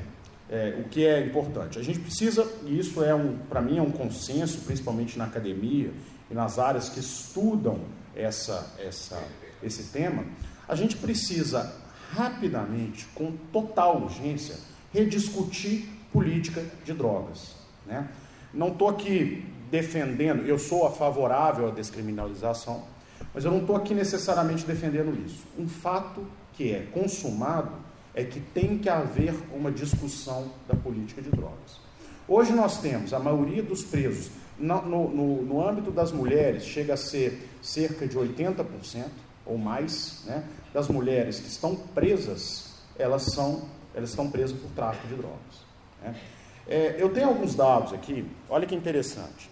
é, 0.51 0.77
o 0.81 0.89
que 0.89 1.07
é 1.07 1.25
importante. 1.25 1.79
A 1.79 1.83
gente 1.83 2.01
precisa, 2.01 2.47
e 2.67 2.79
isso 2.79 3.03
é 3.03 3.15
um, 3.15 3.39
para 3.49 3.61
mim 3.61 3.79
é 3.79 3.83
um 3.83 3.91
consenso, 3.91 4.59
principalmente 4.63 5.19
na 5.19 5.25
academia 5.25 5.93
e 6.31 6.35
nas 6.35 6.59
áreas 6.59 6.89
que 6.89 7.01
estudam 7.01 7.79
essa, 8.15 8.75
essa, 8.79 9.23
esse 9.63 9.85
tema, 9.85 10.25
a 10.69 10.75
gente 10.75 10.97
precisa 10.97 11.73
rapidamente, 12.13 13.07
com 13.15 13.33
total 13.53 14.03
urgência, 14.03 14.57
rediscutir 14.93 15.89
política 16.13 16.65
de 16.85 16.93
drogas. 16.93 17.60
Né? 17.91 18.09
Não 18.55 18.69
estou 18.69 18.89
aqui 18.89 19.45
defendendo, 19.71 20.47
eu 20.47 20.59
sou 20.59 20.87
a 20.87 20.91
favorável 20.91 21.69
à 21.69 21.71
descriminalização, 21.71 22.85
mas 23.35 23.45
eu 23.45 23.51
não 23.51 23.61
estou 23.61 23.77
aqui 23.77 23.95
necessariamente 23.95 24.65
defendendo 24.65 25.15
isso. 25.27 25.45
Um 25.59 25.69
fato 25.69 26.25
que 26.55 26.73
é 26.73 26.87
consumado 26.93 27.73
é 28.15 28.25
que 28.25 28.41
tem 28.41 28.79
que 28.79 28.89
haver 28.89 29.35
uma 29.53 29.71
discussão 29.71 30.51
da 30.67 30.75
política 30.75 31.21
de 31.21 31.31
drogas. 31.31 31.81
Hoje 32.27 32.53
nós 32.53 32.81
temos 32.81 33.13
a 33.13 33.19
maioria 33.19 33.63
dos 33.63 33.83
presos, 33.83 34.31
no, 34.59 34.83
no, 34.83 35.43
no 35.43 35.69
âmbito 35.69 35.91
das 35.91 36.13
mulheres, 36.13 36.65
chega 36.65 36.95
a 36.95 36.97
ser 36.97 37.49
cerca 37.63 38.07
de 38.07 38.17
80% 38.17 38.65
ou 39.47 39.57
mais, 39.59 40.23
né, 40.27 40.45
das 40.73 40.89
mulheres 40.89 41.41
que 41.41 41.49
estão 41.49 41.75
presas, 41.75 42.75
elas, 42.99 43.23
são, 43.33 43.63
elas 43.95 44.11
estão 44.11 44.31
presas 44.31 44.57
por 44.57 44.71
tráfico 44.71 45.09
de 45.09 45.15
drogas. 45.15 45.65
Né. 46.03 46.15
É, 46.71 46.95
eu 46.99 47.09
tenho 47.09 47.27
alguns 47.27 47.57
dados 47.57 47.93
aqui, 47.93 48.25
olha 48.49 48.65
que 48.65 48.77
interessante. 48.77 49.51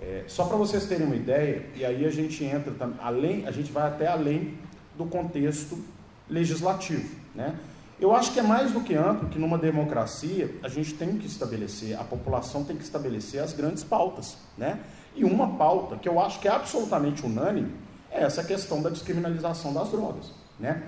É, 0.00 0.24
só 0.28 0.44
para 0.44 0.58
vocês 0.58 0.84
terem 0.84 1.06
uma 1.06 1.16
ideia, 1.16 1.66
e 1.74 1.82
aí 1.82 2.04
a 2.04 2.10
gente 2.10 2.44
entra 2.44 2.74
além, 3.00 3.46
a 3.46 3.50
gente 3.50 3.72
vai 3.72 3.88
até 3.88 4.06
além 4.06 4.58
do 4.94 5.06
contexto 5.06 5.82
legislativo. 6.28 7.08
Né? 7.34 7.58
Eu 7.98 8.14
acho 8.14 8.32
que 8.32 8.38
é 8.38 8.42
mais 8.42 8.70
do 8.70 8.82
que 8.82 8.94
amplo 8.94 9.28
que 9.30 9.38
numa 9.38 9.56
democracia 9.56 10.54
a 10.62 10.68
gente 10.68 10.92
tem 10.92 11.16
que 11.16 11.26
estabelecer, 11.26 11.98
a 11.98 12.04
população 12.04 12.62
tem 12.62 12.76
que 12.76 12.84
estabelecer 12.84 13.42
as 13.42 13.52
grandes 13.54 13.82
pautas, 13.82 14.36
né? 14.56 14.78
E 15.16 15.24
uma 15.24 15.56
pauta 15.56 15.96
que 15.96 16.08
eu 16.08 16.20
acho 16.20 16.38
que 16.38 16.46
é 16.46 16.50
absolutamente 16.50 17.26
unânime 17.26 17.72
é 18.08 18.22
essa 18.22 18.44
questão 18.44 18.80
da 18.80 18.88
descriminalização 18.88 19.72
das 19.72 19.88
drogas, 19.88 20.32
né? 20.60 20.84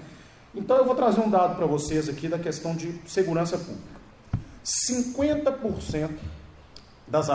Então 0.55 0.77
eu 0.77 0.85
vou 0.85 0.95
trazer 0.95 1.21
um 1.21 1.29
dado 1.29 1.57
para 1.57 1.67
vocês 1.67 2.09
aqui 2.09 2.29
da 2.29 2.39
questão 2.39 2.77
de 2.77 3.01
segurança 3.07 3.59
pública. 3.59 3.90
50% 4.65 6.11
das, 7.07 7.29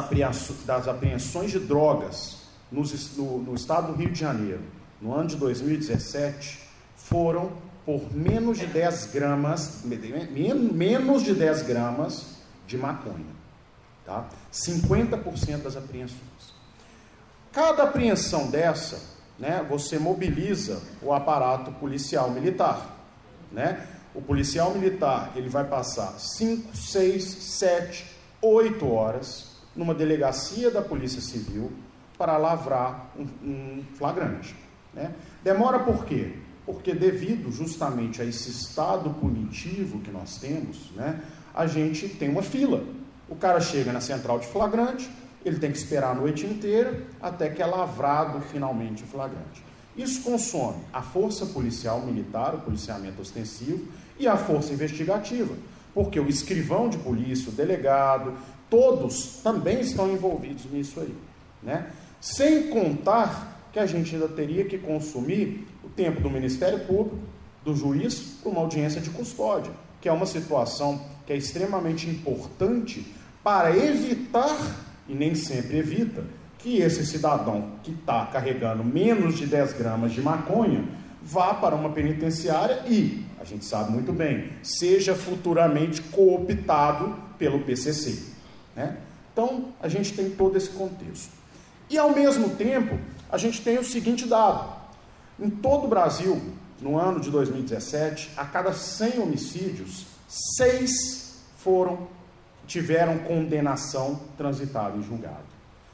das 0.66 0.88
apreensões 0.88 1.52
de 1.52 1.60
drogas 1.60 2.38
no, 2.72 2.84
no, 3.40 3.56
estado 3.56 3.94
do 3.94 3.98
Rio 3.98 4.12
de 4.12 4.20
Janeiro 4.20 4.62
no 5.02 5.14
ano 5.14 5.28
de 5.28 5.36
2017 5.36 6.62
foram 6.96 7.52
por 7.86 8.12
menos 8.16 8.58
de 8.58 8.66
10 8.66 9.12
gramas, 9.14 9.84
menos 9.84 11.24
de 11.24 11.34
10 11.34 11.62
gramas 11.64 12.36
de 12.66 12.78
maconha. 12.78 13.36
Tá? 14.04 14.26
50% 14.52 15.62
das 15.62 15.76
apreensões. 15.76 16.20
Cada 17.52 17.84
apreensão 17.84 18.50
dessa, 18.50 19.00
né, 19.38 19.66
você 19.70 20.00
mobiliza 20.00 20.82
o 21.02 21.14
aparato 21.14 21.72
policial 21.74 22.32
militar. 22.32 22.98
Né? 23.52 23.88
O 24.16 24.22
policial 24.22 24.74
militar 24.74 25.34
ele 25.36 25.50
vai 25.50 25.66
passar 25.66 26.18
5, 26.18 26.76
6, 26.76 27.24
7, 27.24 28.06
8 28.42 28.88
horas 28.88 29.56
numa 29.76 29.94
delegacia 29.94 30.72
da 30.72 30.82
Polícia 30.82 31.22
Civil 31.22 31.72
para 32.18 32.38
lavrar 32.38 33.12
um, 33.18 33.24
um 33.44 33.84
flagrante. 33.96 34.56
Né? 34.94 35.14
Demora 35.44 35.80
por 35.80 36.06
quê? 36.06 36.34
porque 36.66 36.94
devido 36.94 37.52
justamente 37.52 38.22
a 38.22 38.26
esse 38.26 38.50
estado 38.50 39.12
punitivo 39.12 40.00
que 40.00 40.10
nós 40.10 40.38
temos, 40.38 40.92
né, 40.96 41.22
a 41.54 41.68
gente 41.68 42.10
tem 42.10 42.30
uma 42.30 42.42
fila. 42.42 42.84
O 43.30 43.36
cara 43.36 43.62
chega 43.62 43.94
na 43.94 44.02
central 44.02 44.40
de 44.40 44.48
flagrante, 44.48 45.10
ele 45.44 45.60
tem 45.60 45.72
que 45.72 45.78
esperar 45.78 46.12
a 46.12 46.16
noite 46.16 46.46
inteira 46.46 47.04
até 47.22 47.50
que 47.50 47.62
é 47.62 47.66
lavrado 47.66 48.42
finalmente 48.42 49.04
o 49.04 49.08
flagrante. 49.08 49.64
Isso 49.96 50.24
consome 50.24 50.82
a 50.92 51.02
força 51.02 51.46
policial 51.46 52.02
militar, 52.02 52.56
o 52.56 52.60
policiamento 52.60 53.22
ostensivo, 53.22 53.88
e 54.20 54.28
a 54.28 54.38
força 54.38 54.74
investigativa, 54.74 55.54
porque 55.94 56.20
o 56.20 56.28
escrivão 56.28 56.90
de 56.90 56.98
polícia, 56.98 57.50
o 57.50 57.54
delegado, 57.54 58.34
todos 58.70 59.40
também 59.44 59.82
estão 59.82 60.12
envolvidos 60.12 60.66
nisso 60.72 61.00
aí. 61.00 61.16
Né? 61.62 61.88
Sem 62.20 62.70
contar 62.70 63.70
que 63.72 63.80
a 63.80 63.86
gente 63.86 64.16
ainda 64.16 64.28
teria 64.28 64.66
que 64.66 64.78
consumir 64.78 65.68
o 65.84 65.90
tempo 65.90 66.22
do 66.22 66.30
Ministério 66.30 66.80
Público, 66.86 67.18
do 67.64 67.76
juiz, 67.76 68.38
para 68.42 68.52
uma 68.52 68.62
audiência 68.62 69.02
de 69.02 69.10
custódia, 69.10 69.72
que 70.00 70.08
é 70.08 70.12
uma 70.12 70.26
situação 70.26 71.02
que 71.26 71.34
é 71.34 71.36
extremamente 71.36 72.10
importante 72.10 73.06
para 73.44 73.76
evitar, 73.76 74.58
e 75.08 75.14
nem 75.14 75.36
sempre 75.36 75.78
evita, 75.78 76.24
que 76.60 76.78
esse 76.78 77.06
cidadão 77.06 77.72
que 77.84 77.92
está 77.92 78.26
carregando 78.26 78.84
menos 78.84 79.38
de 79.38 79.46
10 79.46 79.74
gramas 79.74 80.14
de 80.14 80.22
maconha 80.22 80.84
vá 81.22 81.54
para 81.54 81.76
uma 81.76 81.90
penitenciária 81.90 82.84
e, 82.88 83.26
a 83.46 83.48
gente 83.48 83.66
sabe 83.66 83.92
muito 83.92 84.12
bem, 84.12 84.52
seja 84.64 85.16
futuramente 85.16 86.02
cooptado 86.02 87.16
pelo 87.38 87.60
PCC. 87.62 88.24
Né? 88.76 88.98
Então, 89.32 89.70
a 89.82 89.88
gente 89.88 90.14
tem 90.14 90.32
todo 90.32 90.58
esse 90.58 90.70
contexto. 90.70 91.32
E, 91.90 91.98
ao 91.98 92.14
mesmo 92.14 92.50
tempo, 92.56 92.98
a 93.30 93.38
gente 93.38 93.62
tem 93.62 93.78
o 93.78 93.84
seguinte 93.84 94.26
dado: 94.26 94.74
em 95.40 95.50
todo 95.50 95.86
o 95.86 95.88
Brasil, 95.88 96.42
no 96.82 96.98
ano 96.98 97.20
de 97.20 97.30
2017, 97.30 98.32
a 98.36 98.46
cada 98.46 98.74
100 98.74 99.20
homicídios, 99.20 100.06
6 100.28 101.36
foram 101.58 102.08
tiveram 102.68 103.20
condenação 103.20 104.20
transitada 104.36 104.98
em 104.98 105.04
julgado. 105.04 105.46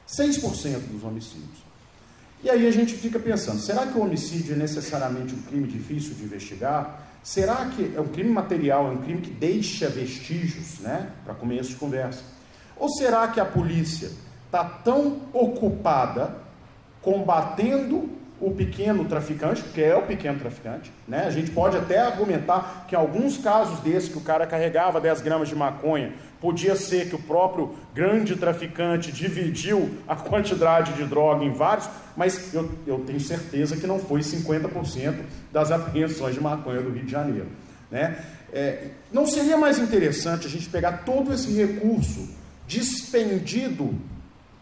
6% 0.08 0.78
dos 0.90 1.04
homicídios. 1.04 1.62
E 2.42 2.50
aí 2.50 2.66
a 2.66 2.70
gente 2.70 2.94
fica 2.94 3.18
pensando: 3.18 3.60
será 3.60 3.86
que 3.86 3.96
o 3.96 4.02
homicídio 4.02 4.54
é 4.54 4.56
necessariamente 4.58 5.34
um 5.34 5.42
crime 5.42 5.68
difícil 5.68 6.14
de 6.14 6.24
investigar? 6.24 7.11
Será 7.22 7.66
que 7.66 7.92
é 7.94 8.00
um 8.00 8.08
crime 8.08 8.30
material, 8.30 8.88
é 8.88 8.90
um 8.90 9.02
crime 9.02 9.20
que 9.20 9.30
deixa 9.30 9.88
vestígios, 9.88 10.80
né? 10.80 11.10
Para 11.24 11.34
começo 11.34 11.70
de 11.70 11.76
conversa. 11.76 12.22
Ou 12.76 12.88
será 12.88 13.28
que 13.28 13.38
a 13.38 13.44
polícia 13.44 14.10
está 14.46 14.64
tão 14.64 15.20
ocupada 15.32 16.36
combatendo 17.00 18.10
o 18.42 18.50
pequeno 18.50 19.04
traficante, 19.04 19.62
que 19.62 19.80
é 19.80 19.94
o 19.94 20.02
pequeno 20.02 20.36
traficante, 20.36 20.92
né? 21.06 21.26
A 21.26 21.30
gente 21.30 21.52
pode 21.52 21.76
até 21.76 22.00
argumentar 22.00 22.86
que 22.88 22.96
em 22.96 22.98
alguns 22.98 23.38
casos 23.38 23.78
desses 23.78 24.08
que 24.08 24.18
o 24.18 24.20
cara 24.20 24.48
carregava 24.48 25.00
10 25.00 25.20
gramas 25.20 25.48
de 25.48 25.54
maconha, 25.54 26.12
podia 26.40 26.74
ser 26.74 27.08
que 27.08 27.14
o 27.14 27.20
próprio 27.20 27.72
grande 27.94 28.34
traficante 28.34 29.12
dividiu 29.12 29.90
a 30.08 30.16
quantidade 30.16 30.92
de 30.94 31.04
droga 31.04 31.44
em 31.44 31.52
vários, 31.52 31.88
mas 32.16 32.52
eu, 32.52 32.68
eu 32.84 32.98
tenho 33.06 33.20
certeza 33.20 33.76
que 33.76 33.86
não 33.86 34.00
foi 34.00 34.22
50% 34.22 35.14
das 35.52 35.70
apreensões 35.70 36.34
de 36.34 36.40
maconha 36.40 36.82
do 36.82 36.90
Rio 36.90 37.04
de 37.04 37.12
Janeiro, 37.12 37.46
né? 37.92 38.24
É, 38.52 38.88
não 39.12 39.24
seria 39.24 39.56
mais 39.56 39.78
interessante 39.78 40.48
a 40.48 40.50
gente 40.50 40.68
pegar 40.68 41.04
todo 41.04 41.32
esse 41.32 41.52
recurso 41.52 42.28
despendido 42.66 43.94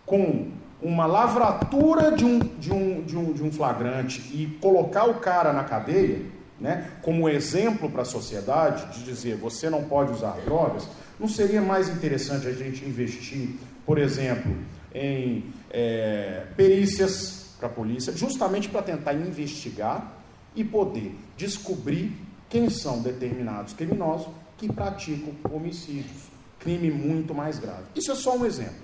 com 0.04 0.50
uma 0.82 1.06
lavratura 1.06 2.12
de 2.12 2.24
um, 2.24 2.38
de 2.38 2.72
um, 2.72 3.02
de 3.02 3.16
um, 3.16 3.32
de 3.32 3.42
um 3.42 3.52
flagrante 3.52 4.20
e 4.32 4.46
colocar 4.60 5.04
o 5.04 5.14
cara 5.14 5.52
na 5.52 5.64
cadeia, 5.64 6.22
né, 6.58 6.90
como 7.02 7.28
exemplo 7.28 7.90
para 7.90 8.02
a 8.02 8.04
sociedade, 8.04 8.98
de 8.98 9.04
dizer 9.04 9.36
você 9.36 9.70
não 9.70 9.84
pode 9.84 10.12
usar 10.12 10.36
drogas, 10.44 10.88
não 11.18 11.28
seria 11.28 11.60
mais 11.60 11.88
interessante 11.88 12.46
a 12.46 12.52
gente 12.52 12.84
investir, 12.84 13.56
por 13.84 13.98
exemplo, 13.98 14.52
em 14.94 15.44
é, 15.70 16.46
perícias 16.56 17.54
para 17.58 17.68
a 17.68 17.70
polícia, 17.70 18.12
justamente 18.16 18.68
para 18.68 18.82
tentar 18.82 19.12
investigar 19.12 20.16
e 20.56 20.64
poder 20.64 21.14
descobrir 21.36 22.12
quem 22.48 22.68
são 22.68 23.00
determinados 23.00 23.72
criminosos 23.74 24.28
que 24.56 24.70
praticam 24.70 25.32
homicídios, 25.50 26.30
crime 26.58 26.90
muito 26.90 27.34
mais 27.34 27.58
grave. 27.58 27.84
Isso 27.94 28.10
é 28.10 28.14
só 28.14 28.36
um 28.36 28.44
exemplo. 28.44 28.74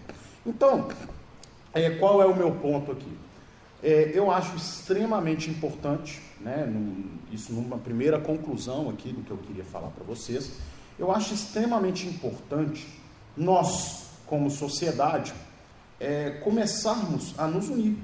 Então, 0.46 0.88
é, 1.85 1.90
qual 1.90 2.23
é 2.23 2.26
o 2.26 2.35
meu 2.35 2.52
ponto 2.52 2.92
aqui? 2.92 3.12
É, 3.83 4.11
eu 4.14 4.30
acho 4.30 4.56
extremamente 4.56 5.50
importante, 5.50 6.21
né, 6.40 6.66
num, 6.66 7.04
isso 7.30 7.52
numa 7.52 7.76
primeira 7.76 8.18
conclusão 8.18 8.88
aqui 8.88 9.12
do 9.12 9.23
que 9.23 9.30
eu 9.30 9.37
queria 9.37 9.64
falar 9.64 9.88
para 9.88 10.04
vocês, 10.04 10.59
eu 10.99 11.12
acho 11.12 11.35
extremamente 11.35 12.06
importante 12.06 12.88
nós, 13.37 14.09
como 14.26 14.50
sociedade, 14.50 15.35
é, 16.00 16.30
começarmos 16.42 17.34
a 17.39 17.47
nos 17.47 17.69
unir, 17.69 17.97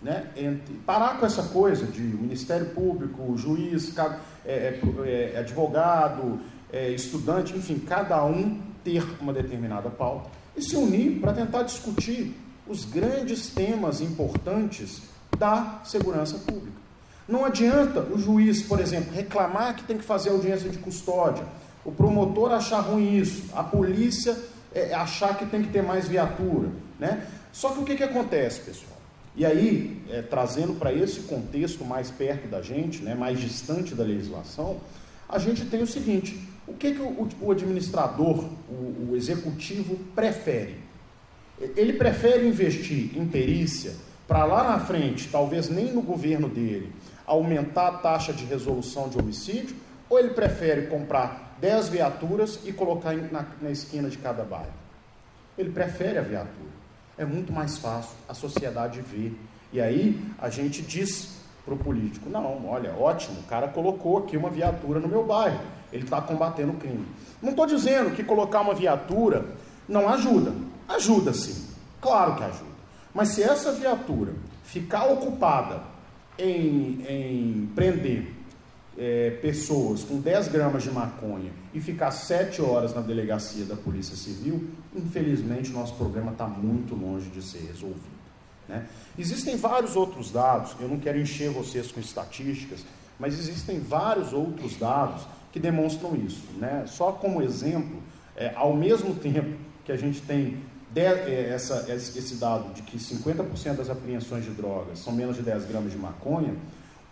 né, 0.00 0.30
entre, 0.34 0.74
parar 0.86 1.18
com 1.18 1.26
essa 1.26 1.42
coisa 1.42 1.86
de 1.86 2.00
Ministério 2.00 2.70
Público, 2.70 3.36
juiz, 3.36 3.94
é, 3.98 4.18
é, 4.46 4.80
é, 5.34 5.38
advogado, 5.38 6.40
é, 6.72 6.90
estudante, 6.90 7.54
enfim, 7.54 7.78
cada 7.78 8.24
um 8.24 8.60
ter 8.82 9.04
uma 9.20 9.32
determinada 9.32 9.90
pauta 9.90 10.30
e 10.56 10.62
se 10.62 10.76
unir 10.76 11.20
para 11.20 11.32
tentar 11.32 11.62
discutir 11.62 12.34
os 12.68 12.84
grandes 12.84 13.48
temas 13.48 14.00
importantes 14.00 15.02
da 15.38 15.80
segurança 15.84 16.38
pública. 16.38 16.76
Não 17.26 17.44
adianta 17.44 18.00
o 18.00 18.18
juiz, 18.18 18.62
por 18.62 18.80
exemplo, 18.80 19.12
reclamar 19.12 19.76
que 19.76 19.84
tem 19.84 19.98
que 19.98 20.04
fazer 20.04 20.30
audiência 20.30 20.68
de 20.70 20.78
custódia, 20.78 21.44
o 21.84 21.92
promotor 21.92 22.52
achar 22.52 22.80
ruim 22.80 23.16
isso, 23.16 23.44
a 23.54 23.62
polícia 23.62 24.36
é, 24.74 24.94
achar 24.94 25.36
que 25.36 25.46
tem 25.46 25.62
que 25.62 25.70
ter 25.70 25.82
mais 25.82 26.08
viatura. 26.08 26.70
Né? 26.98 27.26
Só 27.52 27.70
que 27.70 27.80
o 27.80 27.84
que, 27.84 27.96
que 27.96 28.02
acontece, 28.02 28.60
pessoal? 28.60 28.98
E 29.36 29.46
aí, 29.46 30.02
é, 30.10 30.20
trazendo 30.20 30.74
para 30.74 30.92
esse 30.92 31.20
contexto 31.20 31.84
mais 31.84 32.10
perto 32.10 32.48
da 32.48 32.60
gente, 32.60 33.02
né, 33.02 33.14
mais 33.14 33.38
distante 33.38 33.94
da 33.94 34.02
legislação, 34.02 34.78
a 35.28 35.38
gente 35.38 35.64
tem 35.66 35.82
o 35.82 35.86
seguinte: 35.86 36.48
o 36.66 36.74
que, 36.74 36.92
que 36.92 37.00
o, 37.00 37.28
o 37.40 37.52
administrador, 37.52 38.44
o, 38.68 39.10
o 39.10 39.16
executivo, 39.16 39.96
prefere? 40.14 40.87
Ele 41.60 41.92
prefere 41.94 42.46
investir 42.46 43.16
em 43.16 43.26
perícia 43.26 43.92
para 44.26 44.44
lá 44.44 44.62
na 44.62 44.80
frente, 44.80 45.28
talvez 45.28 45.68
nem 45.68 45.92
no 45.92 46.02
governo 46.02 46.48
dele, 46.48 46.92
aumentar 47.26 47.88
a 47.88 47.92
taxa 47.92 48.32
de 48.32 48.44
resolução 48.44 49.08
de 49.08 49.18
homicídio, 49.18 49.74
ou 50.08 50.18
ele 50.18 50.30
prefere 50.30 50.86
comprar 50.86 51.56
10 51.60 51.88
viaturas 51.88 52.60
e 52.64 52.72
colocar 52.72 53.14
na, 53.14 53.46
na 53.60 53.70
esquina 53.70 54.08
de 54.08 54.18
cada 54.18 54.44
bairro? 54.44 54.72
Ele 55.56 55.70
prefere 55.70 56.18
a 56.18 56.22
viatura. 56.22 56.78
É 57.16 57.24
muito 57.24 57.52
mais 57.52 57.78
fácil, 57.78 58.14
a 58.28 58.34
sociedade 58.34 59.00
vê. 59.00 59.32
E 59.72 59.80
aí 59.80 60.22
a 60.38 60.48
gente 60.48 60.82
diz 60.82 61.38
para 61.64 61.74
o 61.74 61.78
político: 61.78 62.30
não, 62.30 62.66
olha, 62.68 62.92
ótimo, 62.92 63.40
o 63.40 63.42
cara 63.44 63.68
colocou 63.68 64.18
aqui 64.18 64.36
uma 64.36 64.48
viatura 64.48 65.00
no 65.00 65.08
meu 65.08 65.24
bairro, 65.24 65.60
ele 65.92 66.04
está 66.04 66.20
combatendo 66.20 66.72
o 66.72 66.76
crime. 66.76 67.04
Não 67.42 67.50
estou 67.50 67.66
dizendo 67.66 68.14
que 68.14 68.22
colocar 68.22 68.60
uma 68.60 68.74
viatura 68.74 69.44
não 69.88 70.08
ajuda. 70.08 70.52
Ajuda 70.88 71.34
sim, 71.34 71.66
claro 72.00 72.36
que 72.36 72.44
ajuda. 72.44 72.68
Mas 73.14 73.28
se 73.28 73.42
essa 73.42 73.72
viatura 73.72 74.32
ficar 74.64 75.06
ocupada 75.06 75.82
em, 76.38 77.04
em 77.08 77.66
prender 77.74 78.32
é, 78.96 79.30
pessoas 79.42 80.02
com 80.02 80.20
10 80.20 80.48
gramas 80.48 80.82
de 80.82 80.90
maconha 80.90 81.52
e 81.72 81.80
ficar 81.80 82.10
7 82.10 82.60
horas 82.60 82.94
na 82.94 83.00
delegacia 83.00 83.64
da 83.64 83.76
Polícia 83.76 84.16
Civil, 84.16 84.68
infelizmente 84.94 85.70
nosso 85.70 85.94
problema 85.94 86.32
está 86.32 86.46
muito 86.46 86.94
longe 86.94 87.28
de 87.30 87.42
ser 87.42 87.58
resolvido. 87.66 88.18
Né? 88.68 88.86
Existem 89.18 89.56
vários 89.56 89.96
outros 89.96 90.30
dados, 90.30 90.74
eu 90.80 90.88
não 90.88 90.98
quero 90.98 91.18
encher 91.18 91.50
vocês 91.50 91.92
com 91.92 92.00
estatísticas, 92.00 92.84
mas 93.18 93.38
existem 93.38 93.80
vários 93.80 94.32
outros 94.32 94.76
dados 94.76 95.22
que 95.52 95.58
demonstram 95.58 96.14
isso. 96.16 96.44
Né? 96.56 96.84
Só 96.86 97.12
como 97.12 97.40
exemplo, 97.40 98.02
é, 98.36 98.52
ao 98.54 98.74
mesmo 98.76 99.14
tempo 99.14 99.56
que 99.84 99.92
a 99.92 99.96
gente 99.96 100.20
tem 100.22 100.58
de, 100.92 101.00
é, 101.00 101.50
essa, 101.54 101.86
esse 101.88 102.34
dado 102.34 102.72
de 102.72 102.82
que 102.82 102.98
50% 102.98 103.76
das 103.76 103.90
apreensões 103.90 104.44
de 104.44 104.50
drogas 104.50 105.00
são 105.00 105.12
menos 105.12 105.36
de 105.36 105.42
10 105.42 105.66
gramas 105.66 105.92
de 105.92 105.98
maconha, 105.98 106.54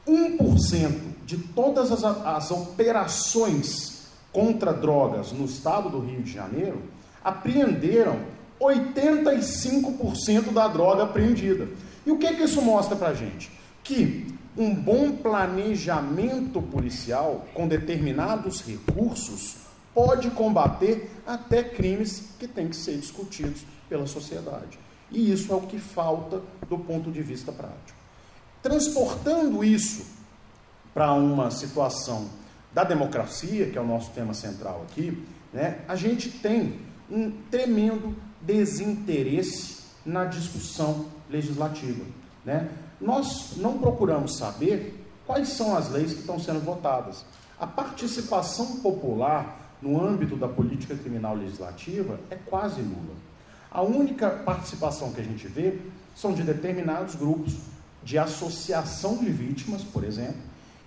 1% 0.07 1.01
de 1.25 1.37
todas 1.39 1.91
as, 1.91 2.05
as 2.05 2.51
operações 2.51 4.07
contra 4.33 4.73
drogas 4.73 5.33
no 5.33 5.45
estado 5.45 5.89
do 5.89 6.01
Rio 6.01 6.23
de 6.23 6.33
Janeiro 6.33 6.83
apreenderam 7.25 8.19
85% 8.61 10.53
da 10.53 10.69
droga 10.69 11.05
apreendida. 11.05 11.69
E 12.05 12.11
o 12.11 12.19
que, 12.19 12.35
que 12.35 12.45
isso 12.45 12.63
mostra 12.63 12.97
para 12.97 13.09
a 13.09 13.15
gente? 13.15 13.51
Que 13.83 14.35
um 14.57 14.75
bom 14.75 15.13
planejamento 15.13 16.63
policial 16.63 17.47
com 17.53 17.69
determinados 17.69 18.63
recursos 18.63 19.66
pode 19.97 20.31
combater 20.33 21.11
até 21.27 21.65
crimes 21.65 22.23
que 22.39 22.47
têm 22.47 22.69
que 22.69 22.77
ser 22.77 22.99
discutidos 22.99 23.65
pela 23.89 24.07
sociedade. 24.07 24.79
E 25.11 25.33
isso 25.33 25.51
é 25.51 25.57
o 25.57 25.63
que 25.63 25.79
falta 25.79 26.43
do 26.69 26.77
ponto 26.77 27.11
de 27.11 27.23
vista 27.23 27.51
prático. 27.51 27.99
Transportando 28.63 29.65
isso 29.65 30.05
para 30.93 31.15
uma 31.15 31.51
situação 31.51 32.29
da 32.75 32.85
democracia, 32.85 33.71
que 33.71 33.79
é 33.79 33.81
o 33.81 33.87
nosso 33.87 34.11
tema 34.11 34.35
central 34.35 34.85
aqui, 34.87 35.27
né, 35.51 35.79
a 35.89 35.97
gente 35.97 36.29
tem 36.29 36.79
um 37.11 37.31
tremendo 37.51 38.15
desinteresse 38.43 39.79
na 40.05 40.27
discussão 40.27 41.07
legislativa. 41.31 42.05
Né? 42.45 42.69
Nós 43.01 43.57
não 43.57 43.79
procuramos 43.79 44.37
saber 44.37 45.07
quais 45.27 45.49
são 45.49 45.75
as 45.75 45.89
leis 45.89 46.13
que 46.13 46.21
estão 46.21 46.39
sendo 46.39 46.61
votadas. 46.61 47.25
A 47.59 47.67
participação 47.67 48.77
popular 48.81 49.66
no 49.81 50.03
âmbito 50.03 50.37
da 50.37 50.49
política 50.49 50.95
criminal 50.95 51.35
legislativa 51.35 52.19
é 52.31 52.37
quase 52.37 52.81
nula. 52.81 53.15
A 53.71 53.83
única 53.83 54.31
participação 54.31 55.13
que 55.13 55.21
a 55.21 55.25
gente 55.25 55.47
vê 55.47 55.79
são 56.15 56.33
de 56.33 56.43
determinados 56.43 57.15
grupos 57.15 57.57
de 58.03 58.17
associação 58.19 59.19
de 59.19 59.31
vítimas, 59.31 59.83
por 59.83 60.05
exemplo, 60.05 60.41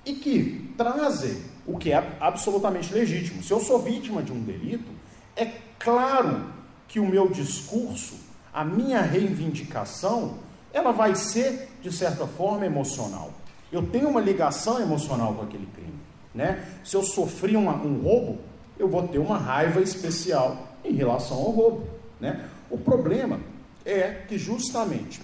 e 0.06 0.14
que 0.14 0.74
trazem 0.78 1.38
o 1.68 1.78
que 1.78 1.92
é 1.92 2.18
absolutamente 2.20 2.94
legítimo. 2.94 3.44
Se 3.44 3.52
eu 3.52 3.60
sou 3.60 3.80
vítima 3.80 4.24
de 4.24 4.32
um 4.32 4.42
delito, 4.42 4.90
é 5.36 5.46
claro 5.78 6.46
que 6.88 7.00
o 7.00 7.08
meu 7.08 7.30
discurso, 7.30 8.16
a 8.52 8.66
minha 8.66 9.02
reivindicação, 9.02 10.40
ela 10.74 10.92
vai 10.92 11.14
ser, 11.16 11.70
de 11.82 11.92
certa 11.92 12.26
forma, 12.26 12.66
emocional. 12.66 13.34
Eu 13.72 13.86
tenho 13.86 14.10
uma 14.10 14.22
ligação 14.22 14.82
emocional 14.82 15.34
com 15.36 15.44
aquele 15.44 15.68
crime. 15.68 16.00
Né? 16.34 16.66
Se 16.84 16.96
eu 16.96 17.04
sofri 17.04 17.56
uma, 17.56 17.74
um 17.76 18.02
roubo, 18.02 18.40
eu 18.80 18.88
vou 18.88 19.08
ter 19.08 19.20
uma 19.20 19.38
raiva 19.38 19.82
especial 19.82 20.70
em 20.84 20.94
relação 20.94 21.38
ao 21.38 21.52
roubo. 21.52 21.88
Né? 22.20 22.50
O 22.70 22.78
problema 22.78 23.40
é 23.86 24.24
que 24.28 24.38
justamente 24.38 25.22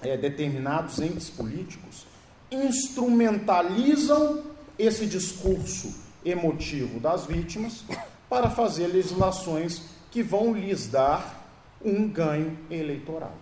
é, 0.00 0.16
determinados 0.16 1.00
entes 1.00 1.28
políticos 1.28 2.06
instrumentalizam 2.50 4.44
esse 4.78 5.06
discurso 5.06 5.92
emotivo 6.24 7.00
das 7.00 7.26
vítimas 7.26 7.84
para 8.28 8.48
fazer 8.48 8.86
legislações 8.86 9.82
que 10.10 10.22
vão 10.22 10.52
lhes 10.54 10.86
dar 10.86 11.50
um 11.84 12.08
ganho 12.08 12.56
eleitoral. 12.70 13.34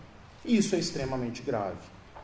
Isso 0.45 0.75
é 0.75 0.79
extremamente 0.79 1.43
grave. 1.43 1.77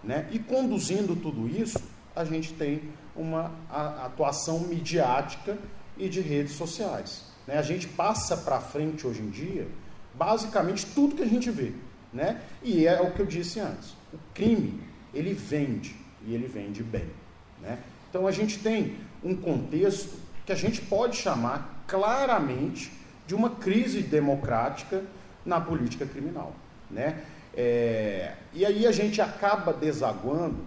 Né? 0.03 0.29
E 0.33 0.38
conduzindo 0.38 1.14
tudo 1.14 1.48
isso, 1.48 1.79
a 2.14 2.25
gente 2.25 2.53
tem 2.55 2.83
uma 3.14 3.53
atuação 3.70 4.61
midiática 4.61 5.59
e 5.96 6.09
de 6.09 6.20
redes 6.20 6.55
sociais. 6.55 7.24
Né? 7.46 7.59
A 7.59 7.62
gente 7.62 7.88
passa 7.88 8.37
para 8.37 8.61
frente 8.61 9.07
hoje 9.07 9.20
em 9.20 9.31
dia, 9.31 9.66
basicamente, 10.14 10.87
tudo 10.87 11.16
que 11.16 11.22
a 11.22 11.28
gente 11.28 11.50
vê. 11.50 11.72
Né? 12.12 12.40
E 12.62 12.87
é 12.87 13.00
o 13.00 13.12
que 13.12 13.20
eu 13.20 13.26
disse 13.26 13.61
antes: 13.61 13.90
o 14.12 14.18
crime, 14.35 14.81
ele 15.14 15.33
vende, 15.33 15.96
e 16.26 16.35
ele 16.35 16.46
vende 16.46 16.83
bem. 16.83 17.09
Né? 17.61 17.78
Então 18.11 18.26
a 18.26 18.33
gente 18.33 18.59
tem 18.59 18.96
um 19.24 19.35
contexto 19.35 20.14
que 20.44 20.52
a 20.52 20.57
gente 20.57 20.83
pode 20.83 21.16
chamar 21.16 21.85
claramente 21.87 22.92
de 23.26 23.35
uma 23.35 23.50
crise 23.50 24.02
democrática 24.02 25.02
na 25.44 25.61
política 25.61 26.05
criminal. 26.05 26.55
Né? 26.90 27.22
É, 27.55 28.35
e 28.52 28.64
aí 28.64 28.87
a 28.87 28.92
gente 28.92 29.20
acaba 29.20 29.72
desaguando 29.72 30.59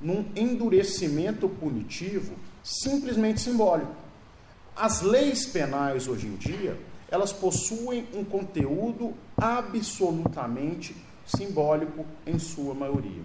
num 0.00 0.24
endurecimento 0.36 1.48
punitivo 1.48 2.34
simplesmente 2.62 3.40
simbólico. 3.40 4.05
As 4.76 5.00
leis 5.00 5.46
penais 5.46 6.06
hoje 6.06 6.26
em 6.26 6.36
dia, 6.36 6.76
elas 7.10 7.32
possuem 7.32 8.06
um 8.12 8.22
conteúdo 8.22 9.14
absolutamente 9.36 10.94
simbólico 11.24 12.04
em 12.26 12.38
sua 12.38 12.74
maioria. 12.74 13.22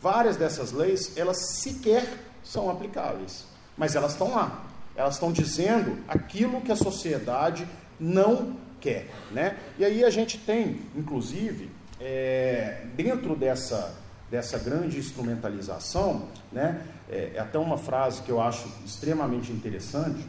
Várias 0.00 0.36
dessas 0.36 0.70
leis, 0.70 1.16
elas 1.16 1.38
sequer 1.58 2.06
são 2.44 2.70
aplicáveis, 2.70 3.44
mas 3.76 3.96
elas 3.96 4.12
estão 4.12 4.32
lá. 4.34 4.64
Elas 4.94 5.14
estão 5.14 5.32
dizendo 5.32 5.98
aquilo 6.06 6.60
que 6.60 6.70
a 6.70 6.76
sociedade 6.76 7.66
não 7.98 8.56
quer, 8.80 9.08
né? 9.32 9.58
E 9.78 9.84
aí 9.84 10.04
a 10.04 10.10
gente 10.10 10.38
tem, 10.38 10.82
inclusive, 10.94 11.70
é, 12.00 12.84
dentro 12.94 13.34
dessa 13.34 14.00
dessa 14.32 14.58
grande 14.58 14.98
instrumentalização, 14.98 16.26
né? 16.50 16.86
É, 17.06 17.32
é, 17.34 17.38
até 17.38 17.58
uma 17.58 17.76
frase 17.76 18.22
que 18.22 18.30
eu 18.30 18.40
acho 18.40 18.66
extremamente 18.82 19.52
interessante. 19.52 20.26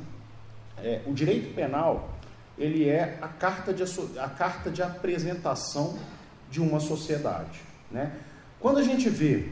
É, 0.77 1.01
o 1.05 1.13
direito 1.13 1.53
penal 1.53 2.09
ele 2.57 2.87
é 2.87 3.17
a 3.21 3.27
carta 3.27 3.73
de 3.73 3.83
a 4.19 4.29
carta 4.29 4.69
de 4.69 4.81
apresentação 4.81 5.97
de 6.49 6.61
uma 6.61 6.79
sociedade, 6.79 7.61
né? 7.89 8.15
Quando 8.59 8.77
a 8.77 8.83
gente 8.83 9.09
vê 9.09 9.49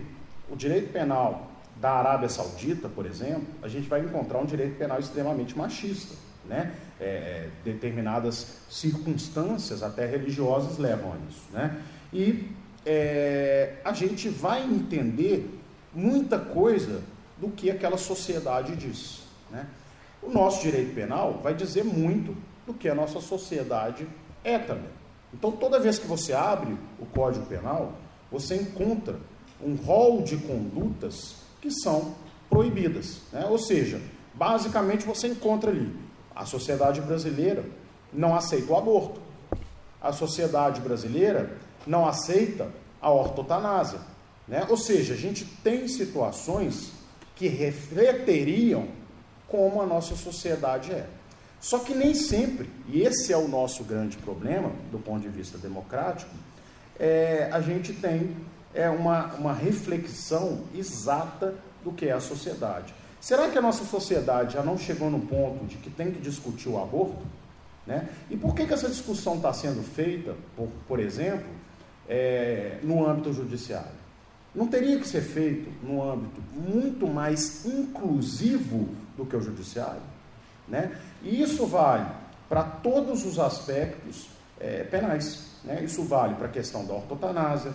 o 0.49 0.55
direito 0.55 0.93
penal 0.93 1.51
da 1.81 1.93
Arábia 1.93 2.29
Saudita, 2.29 2.87
por 2.87 3.05
exemplo, 3.05 3.47
a 3.61 3.67
gente 3.67 3.89
vai 3.89 4.01
encontrar 4.01 4.39
um 4.39 4.45
direito 4.45 4.77
penal 4.77 4.99
extremamente 4.99 5.57
machista. 5.57 6.15
Né? 6.45 6.73
É, 6.99 7.05
é, 7.05 7.49
determinadas 7.63 8.57
circunstâncias, 8.69 9.83
até 9.83 10.05
religiosas, 10.05 10.77
levam 10.77 11.13
a 11.13 11.15
isso. 11.29 11.43
Né? 11.51 11.81
E 12.11 12.49
é, 12.85 13.75
a 13.83 13.93
gente 13.93 14.27
vai 14.29 14.63
entender 14.63 15.59
muita 15.93 16.39
coisa 16.39 17.01
do 17.37 17.49
que 17.49 17.69
aquela 17.69 17.97
sociedade 17.97 18.75
diz. 18.75 19.21
Né? 19.49 19.65
O 20.21 20.29
nosso 20.29 20.61
direito 20.61 20.93
penal 20.93 21.39
vai 21.41 21.53
dizer 21.53 21.83
muito 21.83 22.35
do 22.65 22.73
que 22.73 22.87
a 22.87 22.95
nossa 22.95 23.19
sociedade 23.19 24.07
é 24.43 24.57
também. 24.57 24.89
Então, 25.33 25.51
toda 25.51 25.79
vez 25.79 25.97
que 25.97 26.07
você 26.07 26.33
abre 26.33 26.77
o 26.99 27.05
Código 27.05 27.45
Penal, 27.45 27.93
você 28.31 28.55
encontra 28.55 29.17
um 29.63 29.75
rol 29.75 30.21
de 30.21 30.37
condutas 30.37 31.35
que 31.61 31.71
são 31.71 32.15
proibidas. 32.49 33.21
Né? 33.31 33.45
Ou 33.49 33.57
seja, 33.57 34.01
basicamente 34.33 35.05
você 35.05 35.27
encontra 35.27 35.71
ali 35.71 35.93
a 36.35 36.45
sociedade 36.45 37.01
brasileira 37.01 37.63
não 38.13 38.35
aceita 38.35 38.73
o 38.73 38.77
aborto, 38.77 39.21
a 40.01 40.11
sociedade 40.11 40.81
brasileira 40.81 41.57
não 41.85 42.07
aceita 42.07 42.69
a 43.01 43.11
ortotanásia. 43.11 43.99
Né? 44.47 44.65
Ou 44.69 44.77
seja, 44.77 45.13
a 45.13 45.17
gente 45.17 45.45
tem 45.45 45.87
situações 45.87 46.91
que 47.35 47.47
refleteriam 47.47 48.87
como 49.51 49.81
a 49.81 49.85
nossa 49.85 50.15
sociedade 50.15 50.91
é. 50.91 51.05
Só 51.59 51.79
que 51.79 51.93
nem 51.93 52.15
sempre, 52.15 52.67
e 52.87 53.01
esse 53.01 53.31
é 53.31 53.37
o 53.37 53.47
nosso 53.47 53.83
grande 53.83 54.17
problema 54.17 54.71
do 54.91 54.97
ponto 54.97 55.21
de 55.21 55.29
vista 55.29 55.57
democrático, 55.59 56.31
é, 56.99 57.49
a 57.51 57.61
gente 57.61 57.93
tem 57.93 58.35
é 58.73 58.89
uma, 58.89 59.33
uma 59.33 59.53
reflexão 59.53 60.61
exata 60.73 61.53
do 61.83 61.91
que 61.91 62.07
é 62.07 62.13
a 62.13 62.19
sociedade. 62.19 62.93
Será 63.19 63.49
que 63.49 63.57
a 63.57 63.61
nossa 63.61 63.83
sociedade 63.83 64.53
já 64.53 64.63
não 64.63 64.77
chegou 64.77 65.09
no 65.09 65.19
ponto 65.19 65.65
de 65.65 65.75
que 65.77 65.89
tem 65.89 66.11
que 66.11 66.19
discutir 66.19 66.69
o 66.69 66.81
aborto? 66.81 67.21
Né? 67.85 68.09
E 68.29 68.37
por 68.37 68.55
que, 68.55 68.65
que 68.65 68.73
essa 68.73 68.87
discussão 68.87 69.35
está 69.35 69.51
sendo 69.53 69.83
feita, 69.83 70.35
por, 70.55 70.69
por 70.87 70.99
exemplo, 70.99 71.49
é, 72.07 72.79
no 72.81 73.05
âmbito 73.07 73.33
judiciário? 73.33 74.01
Não 74.55 74.67
teria 74.67 74.99
que 74.99 75.07
ser 75.07 75.21
feito 75.21 75.69
no 75.83 76.01
âmbito 76.01 76.41
muito 76.51 77.07
mais 77.07 77.65
inclusivo 77.65 78.89
do 79.15 79.25
que 79.25 79.35
o 79.35 79.41
judiciário? 79.41 80.01
Né? 80.67 80.97
E 81.23 81.41
isso 81.41 81.65
vale 81.65 82.05
para 82.47 82.63
todos 82.63 83.25
os 83.25 83.39
aspectos 83.39 84.29
é, 84.59 84.83
penais. 84.83 85.51
Né? 85.63 85.83
Isso 85.83 86.03
vale 86.03 86.35
para 86.35 86.47
a 86.47 86.49
questão 86.49 86.85
da 86.85 86.93
ortotanásia, 86.93 87.73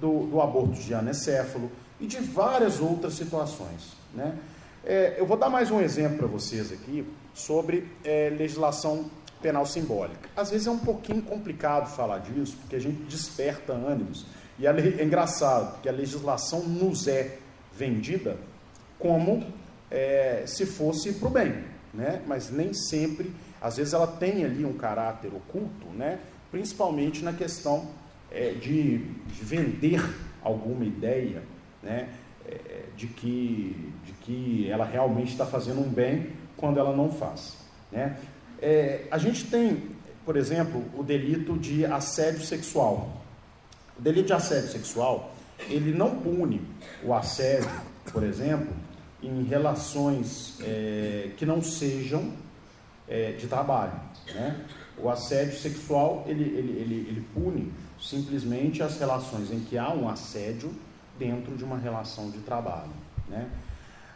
do, 0.00 0.26
do 0.26 0.40
aborto 0.40 0.74
de 0.74 0.94
anencéfalo 0.94 1.70
e 2.00 2.06
de 2.06 2.18
várias 2.18 2.80
outras 2.80 3.14
situações. 3.14 3.96
Né? 4.12 4.36
É, 4.84 5.14
eu 5.18 5.26
vou 5.26 5.36
dar 5.36 5.48
mais 5.48 5.70
um 5.70 5.80
exemplo 5.80 6.18
para 6.18 6.26
vocês 6.26 6.72
aqui 6.72 7.06
sobre 7.32 7.90
é, 8.04 8.30
legislação 8.30 9.10
penal 9.40 9.66
simbólica. 9.66 10.28
Às 10.36 10.50
vezes 10.50 10.66
é 10.66 10.70
um 10.70 10.78
pouquinho 10.78 11.22
complicado 11.22 11.94
falar 11.94 12.18
disso, 12.18 12.56
porque 12.60 12.76
a 12.76 12.80
gente 12.80 13.02
desperta 13.04 13.72
ânimos. 13.72 14.26
E 14.58 14.66
é 14.66 15.04
engraçado, 15.04 15.74
porque 15.74 15.88
a 15.88 15.92
legislação 15.92 16.62
nos 16.62 17.08
é 17.08 17.38
vendida 17.76 18.36
como 18.98 19.44
é, 19.94 20.42
se 20.44 20.66
fosse 20.66 21.12
para 21.12 21.28
o 21.28 21.30
bem, 21.30 21.54
né? 21.94 22.20
mas 22.26 22.50
nem 22.50 22.74
sempre, 22.74 23.30
às 23.62 23.76
vezes 23.76 23.94
ela 23.94 24.08
tem 24.08 24.44
ali 24.44 24.64
um 24.64 24.72
caráter 24.72 25.28
oculto, 25.32 25.86
né? 25.94 26.18
principalmente 26.50 27.22
na 27.22 27.32
questão 27.32 27.88
é, 28.28 28.50
de, 28.50 28.98
de, 28.98 29.44
vender 29.44 30.02
alguma 30.42 30.84
ideia 30.84 31.44
né, 31.80 32.08
é, 32.44 32.86
de, 32.96 33.06
que, 33.06 33.92
de 34.04 34.12
que 34.14 34.68
ela 34.68 34.84
realmente 34.84 35.30
está 35.30 35.46
fazendo 35.46 35.80
um 35.80 35.88
bem 35.88 36.32
quando 36.56 36.80
ela 36.80 36.94
não 36.94 37.12
faz. 37.12 37.56
Né? 37.92 38.18
É, 38.60 39.06
a 39.12 39.18
gente 39.18 39.46
tem, 39.46 39.90
por 40.24 40.36
exemplo, 40.36 40.82
o 40.98 41.04
delito 41.04 41.56
de 41.56 41.86
assédio 41.86 42.40
sexual. 42.40 43.22
O 43.96 44.02
delito 44.02 44.26
de 44.26 44.32
assédio 44.32 44.70
sexual, 44.70 45.32
ele 45.68 45.96
não 45.96 46.16
pune 46.16 46.60
o 47.04 47.14
assédio, 47.14 47.70
por 48.12 48.24
exemplo, 48.24 48.74
em 49.26 49.42
relações 49.44 50.58
é, 50.60 51.30
que 51.36 51.46
não 51.46 51.62
sejam 51.62 52.32
é, 53.08 53.32
de 53.32 53.46
trabalho. 53.46 53.98
Né? 54.34 54.64
O 54.98 55.08
assédio 55.08 55.58
sexual, 55.58 56.24
ele, 56.26 56.44
ele, 56.44 56.80
ele, 56.80 56.94
ele 57.08 57.26
pune 57.32 57.72
simplesmente 58.00 58.82
as 58.82 58.98
relações 58.98 59.50
em 59.50 59.60
que 59.60 59.78
há 59.78 59.92
um 59.92 60.08
assédio 60.08 60.72
dentro 61.18 61.56
de 61.56 61.64
uma 61.64 61.78
relação 61.78 62.30
de 62.30 62.38
trabalho. 62.38 62.92
Né? 63.28 63.48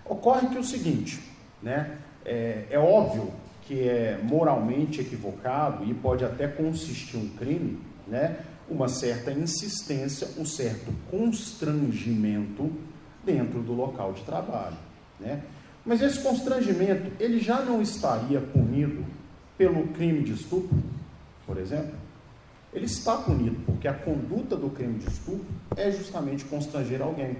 Ocorre 0.05 0.49
que 0.49 0.59
o 0.59 0.65
seguinte, 0.65 1.23
né? 1.63 1.99
é, 2.25 2.67
é 2.71 2.79
óbvio 2.79 3.33
que 3.63 3.89
é 3.89 4.19
moralmente 4.23 5.01
equivocado 5.01 5.85
e 5.85 5.93
pode 5.95 6.25
até 6.25 6.47
consistir 6.47 7.17
um 7.17 7.29
crime, 7.31 7.79
né? 8.07 8.39
uma 8.69 8.89
certa 8.89 9.33
insistência, 9.33 10.29
um 10.39 10.45
certo 10.45 10.93
constrangimento 11.11 12.71
dentro 13.25 13.61
do 13.61 13.73
local 13.73 14.13
de 14.13 14.23
trabalho. 14.23 14.88
Né? 15.21 15.43
Mas 15.85 16.03
esse 16.03 16.21
constrangimento, 16.21 17.11
ele 17.19 17.39
já 17.41 17.61
não 17.61 17.81
estaria 17.81 18.41
punido 18.41 19.05
pelo 19.57 19.89
crime 19.89 20.23
de 20.23 20.33
estupro, 20.33 20.79
por 21.47 21.59
exemplo? 21.59 21.95
ele 22.73 22.87
está 22.87 23.17
punido, 23.17 23.57
porque 23.65 23.89
a 23.89 23.95
conduta 23.95 24.57
do 24.57 24.71
crime 24.71 24.99
de 24.99 25.09
estupro 25.09 25.47
é 25.77 25.91
justamente 25.91 26.45
constranger 26.45 27.01
alguém. 27.01 27.37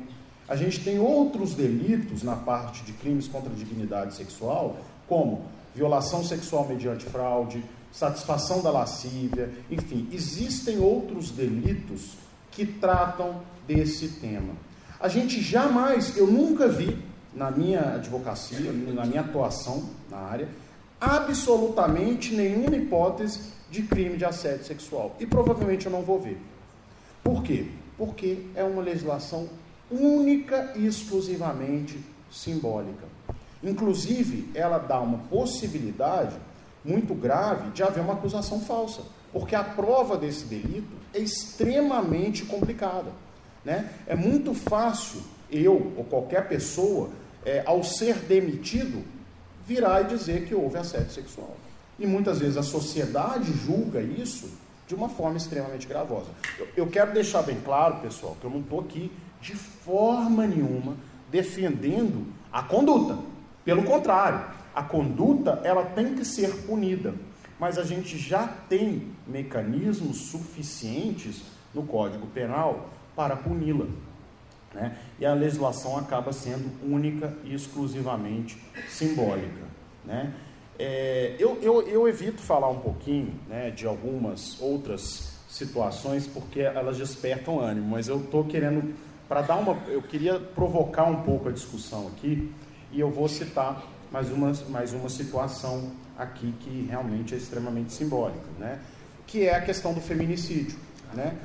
A 0.49 0.57
gente 0.57 0.83
tem 0.83 0.99
outros 0.99 1.55
delitos 1.55 2.23
na 2.23 2.35
parte 2.35 2.83
de 2.83 2.93
crimes 2.93 3.29
contra 3.29 3.53
a 3.53 3.55
dignidade 3.55 4.15
sexual, 4.15 4.79
como 5.07 5.45
violação 5.75 6.25
sexual 6.25 6.67
mediante 6.67 7.05
fraude, 7.05 7.63
satisfação 7.93 8.63
da 8.63 8.71
lascívia, 8.71 9.51
enfim, 9.71 10.09
existem 10.13 10.79
outros 10.79 11.31
delitos 11.31 12.17
que 12.51 12.65
tratam 12.65 13.43
desse 13.67 14.09
tema. 14.21 14.55
A 14.99 15.09
gente 15.09 15.41
jamais, 15.41 16.17
eu 16.17 16.27
nunca 16.27 16.67
vi 16.67 16.97
na 17.39 17.53
minha 17.53 17.95
advocacia, 17.95 18.73
na 18.73 19.07
minha 19.07 19.21
atuação 19.21 19.85
na 20.11 20.19
área, 20.19 20.49
absolutamente 21.01 22.35
nenhuma 22.35 22.77
hipótese 22.77 23.53
de 23.71 23.83
crime 23.83 24.17
de 24.17 24.25
assédio 24.25 24.65
sexual. 24.65 25.15
E 25.21 25.27
provavelmente 25.27 25.87
eu 25.87 25.93
não 25.93 26.03
vou 26.03 26.21
ver. 26.21 26.41
Por 27.23 27.43
quê? 27.45 27.67
Porque 27.97 28.47
é 28.57 28.65
uma 28.65 28.83
legislação 28.83 29.49
única 29.89 30.73
e 30.75 30.85
exclusivamente 30.87 31.99
simbólica. 32.31 33.07
Inclusive, 33.63 34.51
ela 34.55 34.79
dá 34.79 35.01
uma 35.01 35.19
possibilidade 35.31 36.37
muito 36.85 37.15
grave 37.15 37.71
de 37.71 37.83
haver 37.83 38.01
uma 38.01 38.15
acusação 38.15 38.61
falsa, 38.61 39.03
porque 39.33 39.55
a 39.55 39.63
prova 39.63 40.17
desse 40.17 40.45
delito 40.45 40.93
é 41.15 41.21
extremamente 41.21 42.45
complicada. 42.45 43.11
Né? 43.65 43.91
É 44.07 44.17
muito 44.17 44.55
fácil 44.55 45.21
eu 45.51 45.93
ou 45.97 46.05
qualquer 46.05 46.49
pessoa, 46.49 47.11
é, 47.45 47.63
ao 47.67 47.83
ser 47.83 48.17
demitido, 48.17 49.05
virar 49.67 50.03
e 50.03 50.17
dizer 50.17 50.47
que 50.47 50.55
houve 50.55 50.79
assédio 50.79 51.11
sexual. 51.11 51.57
E 51.99 52.07
muitas 52.07 52.39
vezes 52.39 52.57
a 52.57 52.63
sociedade 52.63 53.53
julga 53.53 54.01
isso 54.01 54.49
de 54.87 54.95
uma 54.95 55.09
forma 55.09 55.37
extremamente 55.37 55.87
gravosa. 55.87 56.29
Eu, 56.59 56.69
eu 56.77 56.87
quero 56.87 57.13
deixar 57.13 57.43
bem 57.43 57.61
claro, 57.65 58.01
pessoal, 58.01 58.37
que 58.41 58.47
eu 58.47 58.51
não 58.51 58.61
estou 58.61 58.81
aqui 58.81 59.13
de 59.41 59.55
forma 59.55 60.47
nenhuma 60.47 60.97
defendendo 61.31 62.27
a 62.53 62.63
conduta. 62.63 63.19
Pelo 63.65 63.83
contrário, 63.85 64.45
a 64.75 64.83
conduta 64.83 65.61
ela 65.63 65.85
tem 65.85 66.15
que 66.15 66.25
ser 66.25 66.51
punida. 66.67 67.15
Mas 67.59 67.77
a 67.77 67.83
gente 67.83 68.17
já 68.17 68.47
tem 68.47 69.09
mecanismos 69.27 70.17
suficientes 70.31 71.43
no 71.75 71.83
Código 71.83 72.27
Penal 72.29 72.89
para 73.17 73.37
puni-la. 73.37 73.87
Né? 74.75 74.97
E 75.19 75.27
a 75.27 75.35
legislação 75.35 75.97
acaba 75.97 76.33
sendo 76.33 76.71
única 76.85 77.35
e 77.45 77.55
exclusivamente 77.55 78.59
simbólica. 78.89 79.67
Né? 80.05 80.33
É, 80.79 81.35
eu, 81.39 81.59
eu, 81.61 81.83
eu, 81.89 82.09
evito 82.09 82.41
falar 82.41 82.69
um 82.69 82.79
pouquinho 82.79 83.35
né, 83.49 83.71
de 83.71 83.87
algumas 83.87 84.61
outras 84.61 85.37
situações 85.49 86.27
porque 86.27 86.61
elas 86.61 86.99
despertam 86.99 87.59
ânimo, 87.61 87.89
mas 87.89 88.07
eu 88.07 88.21
estou 88.21 88.45
querendo, 88.45 88.95
para 89.29 89.43
dar 89.43 89.57
uma. 89.57 89.77
Eu 89.89 90.03
queria 90.03 90.39
provocar 90.39 91.05
um 91.05 91.23
pouco 91.23 91.49
a 91.49 91.53
discussão 91.53 92.07
aqui 92.09 92.53
e 92.93 93.01
eu 93.01 93.11
vou 93.11 93.29
citar 93.29 93.83
mais 94.11 94.31
uma, 94.31 94.53
mais 94.69 94.93
uma 94.93 95.09
situação 95.09 95.91
aqui 96.17 96.53
que 96.61 96.87
realmente 96.89 97.35
é 97.35 97.37
extremamente 97.37 97.93
simbólica, 97.93 98.47
né? 98.59 98.81
que 99.27 99.47
é 99.47 99.55
a 99.55 99.61
questão 99.61 99.93
do 99.93 100.01
feminicídio. 100.01 100.79
Né? 101.13 101.37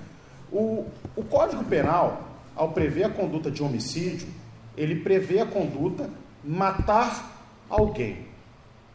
O, 0.52 0.86
o 1.16 1.24
Código 1.24 1.64
Penal, 1.66 2.33
ao 2.56 2.72
prever 2.72 3.06
a 3.06 3.10
conduta 3.10 3.50
de 3.50 3.64
homicídio, 3.64 4.28
ele 4.76 5.02
prevê 5.02 5.40
a 5.40 5.46
conduta 5.46 6.10
matar 6.44 7.48
alguém. 7.70 8.28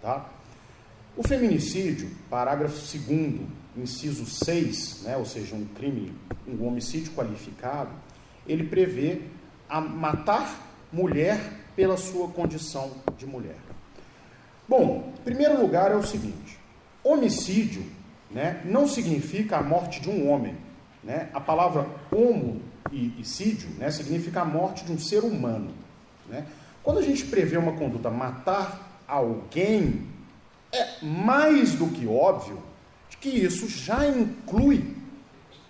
Tá? 0.01 0.29
O 1.17 1.27
feminicídio, 1.27 2.11
parágrafo 2.31 2.77
2 2.77 3.41
inciso 3.77 4.27
6, 4.27 5.03
né, 5.05 5.17
ou 5.17 5.25
seja, 5.25 5.55
um 5.55 5.65
crime, 5.65 6.13
um 6.47 6.67
homicídio 6.67 7.13
qualificado, 7.13 7.91
ele 8.47 8.65
prevê 8.65 9.23
a 9.69 9.81
matar 9.81 10.67
mulher 10.93 11.39
pela 11.77 11.97
sua 11.97 12.29
condição 12.29 12.91
de 13.17 13.27
mulher. 13.27 13.59
Bom, 14.69 15.13
em 15.19 15.23
primeiro 15.23 15.61
lugar 15.61 15.93
é 15.93 15.97
o 15.97 16.03
seguinte: 16.03 16.59
homicídio 17.05 17.85
né, 18.31 18.61
não 18.65 18.87
significa 18.87 19.59
a 19.59 19.63
morte 19.63 20.01
de 20.01 20.11
um 20.11 20.29
homem. 20.31 20.57
Né? 21.03 21.31
A 21.33 21.41
palavra 21.41 21.87
homo 22.11 22.61
e, 22.93 23.15
e 23.19 23.25
sídio 23.25 23.69
né, 23.79 23.91
significa 23.91 24.43
a 24.43 24.45
morte 24.45 24.85
de 24.85 24.93
um 24.93 24.99
ser 24.99 25.25
humano. 25.25 25.71
Né? 26.29 26.47
Quando 26.83 26.99
a 26.99 27.03
gente 27.03 27.25
prevê 27.25 27.57
uma 27.57 27.73
conduta 27.73 28.11
matar 28.11 29.03
alguém, 29.07 30.07
é 30.73 31.03
mais 31.03 31.75
do 31.75 31.89
que 31.89 32.07
óbvio 32.07 32.63
que 33.21 33.29
isso 33.29 33.69
já 33.69 34.07
inclui 34.07 34.97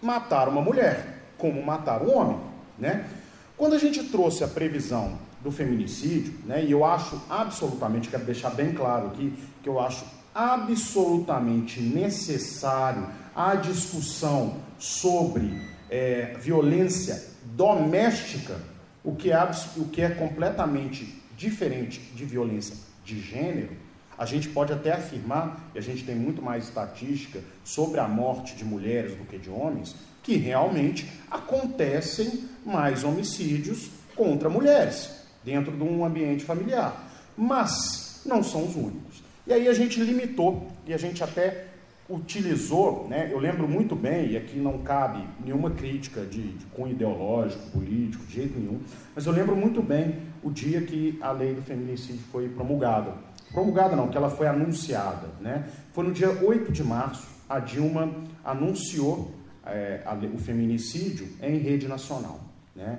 matar 0.02 0.48
uma 0.48 0.60
mulher, 0.60 1.22
como 1.38 1.64
matar 1.64 2.02
um 2.02 2.16
homem. 2.16 2.38
Né? 2.78 3.08
Quando 3.56 3.74
a 3.74 3.78
gente 3.78 4.04
trouxe 4.04 4.44
a 4.44 4.48
previsão 4.48 5.18
do 5.42 5.50
feminicídio, 5.50 6.34
né, 6.44 6.64
e 6.64 6.72
eu 6.72 6.84
acho 6.84 7.20
absolutamente, 7.30 8.08
quero 8.08 8.24
deixar 8.24 8.50
bem 8.50 8.72
claro 8.72 9.08
aqui, 9.08 9.32
que 9.62 9.68
eu 9.68 9.80
acho 9.80 10.04
absolutamente 10.34 11.80
necessário 11.80 13.08
a 13.34 13.54
discussão 13.54 14.56
sobre 14.78 15.60
é, 15.90 16.34
violência 16.40 17.24
doméstica, 17.44 18.56
o 19.02 19.14
que, 19.14 19.32
é, 19.32 19.50
o 19.76 19.84
que 19.86 20.02
é 20.02 20.10
completamente 20.10 21.22
diferente 21.36 22.00
de 22.14 22.24
violência 22.24 22.76
de 23.04 23.20
gênero, 23.20 23.70
a 24.18 24.26
gente 24.26 24.48
pode 24.48 24.72
até 24.72 24.92
afirmar, 24.92 25.70
e 25.74 25.78
a 25.78 25.80
gente 25.80 26.04
tem 26.04 26.16
muito 26.16 26.42
mais 26.42 26.64
estatística 26.64 27.40
sobre 27.64 28.00
a 28.00 28.08
morte 28.08 28.56
de 28.56 28.64
mulheres 28.64 29.14
do 29.16 29.24
que 29.24 29.38
de 29.38 29.48
homens, 29.48 29.94
que 30.22 30.36
realmente 30.36 31.08
acontecem 31.30 32.48
mais 32.66 33.04
homicídios 33.04 33.90
contra 34.16 34.50
mulheres 34.50 35.10
dentro 35.44 35.74
de 35.74 35.82
um 35.82 36.04
ambiente 36.04 36.44
familiar. 36.44 37.08
Mas 37.36 38.22
não 38.26 38.42
são 38.42 38.66
os 38.66 38.74
únicos. 38.74 39.22
E 39.46 39.52
aí 39.52 39.68
a 39.68 39.72
gente 39.72 40.00
limitou 40.00 40.68
e 40.84 40.92
a 40.92 40.98
gente 40.98 41.22
até 41.22 41.67
utilizou, 42.08 43.06
né, 43.08 43.28
eu 43.30 43.38
lembro 43.38 43.68
muito 43.68 43.94
bem, 43.94 44.30
e 44.30 44.36
aqui 44.36 44.58
não 44.58 44.78
cabe 44.78 45.22
nenhuma 45.44 45.70
crítica 45.70 46.22
de, 46.22 46.52
de 46.52 46.64
cunho 46.66 46.92
ideológico, 46.92 47.70
político, 47.70 48.24
de 48.24 48.34
jeito 48.34 48.58
nenhum, 48.58 48.80
mas 49.14 49.26
eu 49.26 49.32
lembro 49.32 49.54
muito 49.54 49.82
bem 49.82 50.16
o 50.42 50.50
dia 50.50 50.80
que 50.80 51.18
a 51.20 51.32
lei 51.32 51.54
do 51.54 51.62
feminicídio 51.62 52.22
foi 52.32 52.48
promulgada. 52.48 53.12
Promulgada 53.52 53.94
não, 53.94 54.08
que 54.08 54.16
ela 54.16 54.30
foi 54.30 54.46
anunciada. 54.46 55.28
Né? 55.40 55.68
Foi 55.92 56.04
no 56.04 56.12
dia 56.12 56.30
8 56.30 56.72
de 56.72 56.82
março, 56.82 57.26
a 57.48 57.58
Dilma 57.58 58.10
anunciou 58.44 59.30
é, 59.66 60.02
a, 60.04 60.14
o 60.14 60.38
feminicídio 60.38 61.28
em 61.42 61.58
rede 61.58 61.88
nacional. 61.88 62.40
Né? 62.74 62.98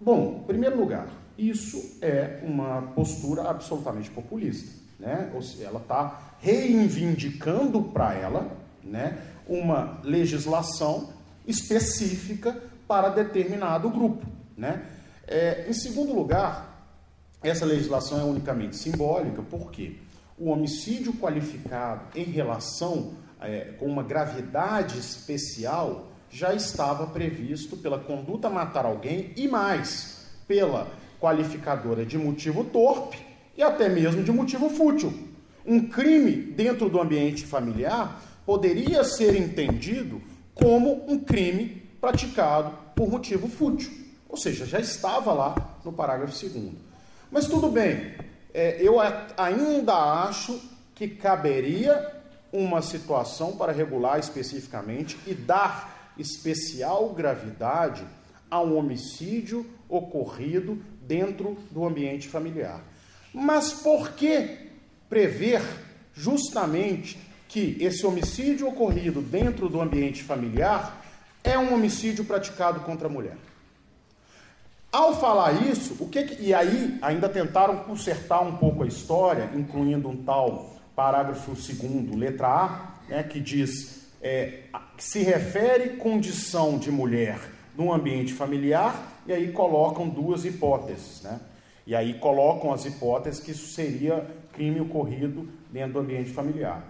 Bom, 0.00 0.42
em 0.42 0.46
primeiro 0.46 0.78
lugar, 0.78 1.08
isso 1.38 1.98
é 2.02 2.40
uma 2.42 2.82
postura 2.94 3.48
absolutamente 3.48 4.10
populista. 4.10 4.85
Né? 4.98 5.30
Ela 5.60 5.80
está 5.80 6.34
reivindicando 6.40 7.82
para 7.82 8.14
ela 8.14 8.50
né, 8.82 9.18
uma 9.46 10.00
legislação 10.02 11.10
específica 11.46 12.56
para 12.86 13.08
determinado 13.08 13.90
grupo. 13.90 14.26
Né? 14.56 14.84
É, 15.26 15.66
em 15.68 15.72
segundo 15.72 16.14
lugar, 16.14 16.88
essa 17.42 17.64
legislação 17.64 18.20
é 18.20 18.24
unicamente 18.24 18.76
simbólica, 18.76 19.42
porque 19.42 19.96
o 20.38 20.50
homicídio 20.50 21.12
qualificado 21.14 22.02
em 22.14 22.24
relação 22.24 23.14
é, 23.40 23.74
com 23.78 23.86
uma 23.86 24.02
gravidade 24.02 24.98
especial 24.98 26.08
já 26.30 26.54
estava 26.54 27.06
previsto 27.06 27.76
pela 27.76 27.98
conduta 27.98 28.50
matar 28.50 28.84
alguém 28.84 29.32
e 29.36 29.46
mais, 29.46 30.26
pela 30.46 30.88
qualificadora 31.20 32.04
de 32.04 32.18
motivo 32.18 32.64
torpe 32.64 33.25
e 33.56 33.62
até 33.62 33.88
mesmo 33.88 34.22
de 34.22 34.32
motivo 34.32 34.68
fútil. 34.68 35.12
Um 35.64 35.88
crime 35.88 36.32
dentro 36.32 36.88
do 36.88 37.00
ambiente 37.00 37.44
familiar 37.44 38.22
poderia 38.44 39.02
ser 39.02 39.34
entendido 39.34 40.22
como 40.54 41.04
um 41.10 41.18
crime 41.18 41.82
praticado 42.00 42.72
por 42.94 43.10
motivo 43.10 43.48
fútil. 43.48 43.90
Ou 44.28 44.36
seja, 44.36 44.64
já 44.64 44.78
estava 44.78 45.32
lá 45.32 45.78
no 45.84 45.92
parágrafo 45.92 46.48
2. 46.48 46.72
Mas 47.30 47.46
tudo 47.46 47.68
bem, 47.68 48.14
é, 48.54 48.80
eu 48.80 48.96
ainda 49.36 49.94
acho 49.94 50.60
que 50.94 51.08
caberia 51.08 52.14
uma 52.52 52.80
situação 52.80 53.56
para 53.56 53.72
regular 53.72 54.18
especificamente 54.18 55.18
e 55.26 55.34
dar 55.34 56.14
especial 56.16 57.10
gravidade 57.10 58.04
a 58.50 58.60
um 58.62 58.76
homicídio 58.76 59.66
ocorrido 59.88 60.80
dentro 61.02 61.58
do 61.70 61.84
ambiente 61.84 62.28
familiar. 62.28 62.82
Mas 63.38 63.70
por 63.70 64.12
que 64.12 64.70
prever 65.10 65.60
justamente 66.14 67.18
que 67.46 67.76
esse 67.78 68.06
homicídio 68.06 68.66
ocorrido 68.66 69.20
dentro 69.20 69.68
do 69.68 69.78
ambiente 69.78 70.22
familiar 70.22 71.04
é 71.44 71.58
um 71.58 71.74
homicídio 71.74 72.24
praticado 72.24 72.80
contra 72.80 73.08
a 73.08 73.10
mulher? 73.10 73.36
Ao 74.90 75.20
falar 75.20 75.52
isso, 75.66 75.98
o 76.00 76.08
que, 76.08 76.22
que 76.22 76.42
e 76.42 76.54
aí 76.54 76.96
ainda 77.02 77.28
tentaram 77.28 77.80
consertar 77.80 78.40
um 78.40 78.56
pouco 78.56 78.84
a 78.84 78.86
história, 78.86 79.50
incluindo 79.54 80.08
um 80.08 80.16
tal 80.16 80.74
parágrafo 80.96 81.50
2 81.50 82.16
letra 82.16 82.48
A, 82.48 82.94
né, 83.06 83.22
que 83.22 83.38
diz 83.38 84.06
é, 84.22 84.60
que 84.96 85.04
se 85.04 85.22
refere 85.22 85.98
condição 85.98 86.78
de 86.78 86.90
mulher 86.90 87.38
num 87.76 87.92
ambiente 87.92 88.32
familiar 88.32 89.12
e 89.26 89.32
aí 89.34 89.52
colocam 89.52 90.08
duas 90.08 90.46
hipóteses, 90.46 91.20
né? 91.20 91.38
E 91.86 91.94
aí 91.94 92.14
colocam 92.14 92.72
as 92.72 92.84
hipóteses 92.84 93.40
que 93.40 93.52
isso 93.52 93.72
seria 93.72 94.26
crime 94.52 94.80
ocorrido 94.80 95.48
dentro 95.70 95.94
do 95.94 95.98
ambiente 96.00 96.30
familiar. 96.30 96.82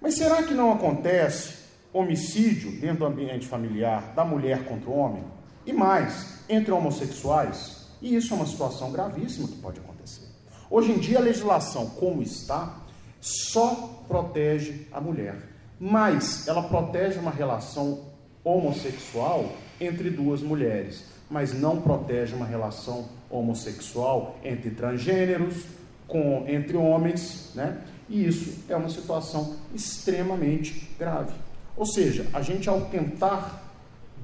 Mas 0.00 0.14
será 0.14 0.42
que 0.42 0.54
não 0.54 0.72
acontece 0.72 1.58
homicídio 1.92 2.72
dentro 2.80 3.00
do 3.00 3.06
ambiente 3.06 3.46
familiar 3.46 4.14
da 4.14 4.24
mulher 4.24 4.64
contra 4.64 4.88
o 4.88 4.96
homem? 4.96 5.24
E 5.66 5.72
mais, 5.72 6.38
entre 6.48 6.72
homossexuais? 6.72 7.88
E 8.00 8.16
isso 8.16 8.32
é 8.32 8.36
uma 8.36 8.46
situação 8.46 8.90
gravíssima 8.90 9.46
que 9.46 9.56
pode 9.56 9.78
acontecer. 9.78 10.26
Hoje 10.70 10.92
em 10.92 10.98
dia, 10.98 11.18
a 11.18 11.22
legislação, 11.22 11.90
como 11.90 12.22
está, 12.22 12.80
só 13.20 14.04
protege 14.08 14.86
a 14.90 15.00
mulher, 15.00 15.36
mas 15.78 16.48
ela 16.48 16.62
protege 16.62 17.18
uma 17.18 17.30
relação 17.30 18.06
homossexual 18.42 19.52
entre 19.78 20.08
duas 20.08 20.40
mulheres, 20.40 21.04
mas 21.28 21.52
não 21.52 21.80
protege 21.80 22.34
uma 22.34 22.46
relação 22.46 23.08
homossexual 23.30 24.38
entre 24.44 24.70
transgêneros, 24.70 25.64
com, 26.06 26.44
entre 26.48 26.76
homens, 26.76 27.52
né? 27.54 27.82
E 28.08 28.26
isso 28.26 28.64
é 28.68 28.74
uma 28.74 28.88
situação 28.88 29.56
extremamente 29.72 30.88
grave. 30.98 31.32
Ou 31.76 31.86
seja, 31.86 32.26
a 32.32 32.42
gente 32.42 32.68
ao 32.68 32.82
tentar 32.86 33.62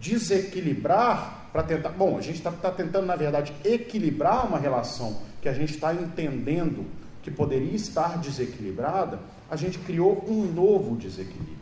desequilibrar 0.00 1.48
para 1.52 1.62
tentar. 1.62 1.90
Bom, 1.90 2.18
a 2.18 2.20
gente 2.20 2.36
está 2.36 2.50
tá 2.50 2.70
tentando, 2.70 3.06
na 3.06 3.16
verdade, 3.16 3.54
equilibrar 3.64 4.46
uma 4.46 4.58
relação 4.58 5.16
que 5.40 5.48
a 5.48 5.52
gente 5.52 5.74
está 5.74 5.94
entendendo 5.94 6.84
que 7.22 7.30
poderia 7.30 7.74
estar 7.74 8.18
desequilibrada, 8.18 9.18
a 9.50 9.56
gente 9.56 9.78
criou 9.78 10.24
um 10.28 10.44
novo 10.44 10.96
desequilíbrio. 10.96 11.55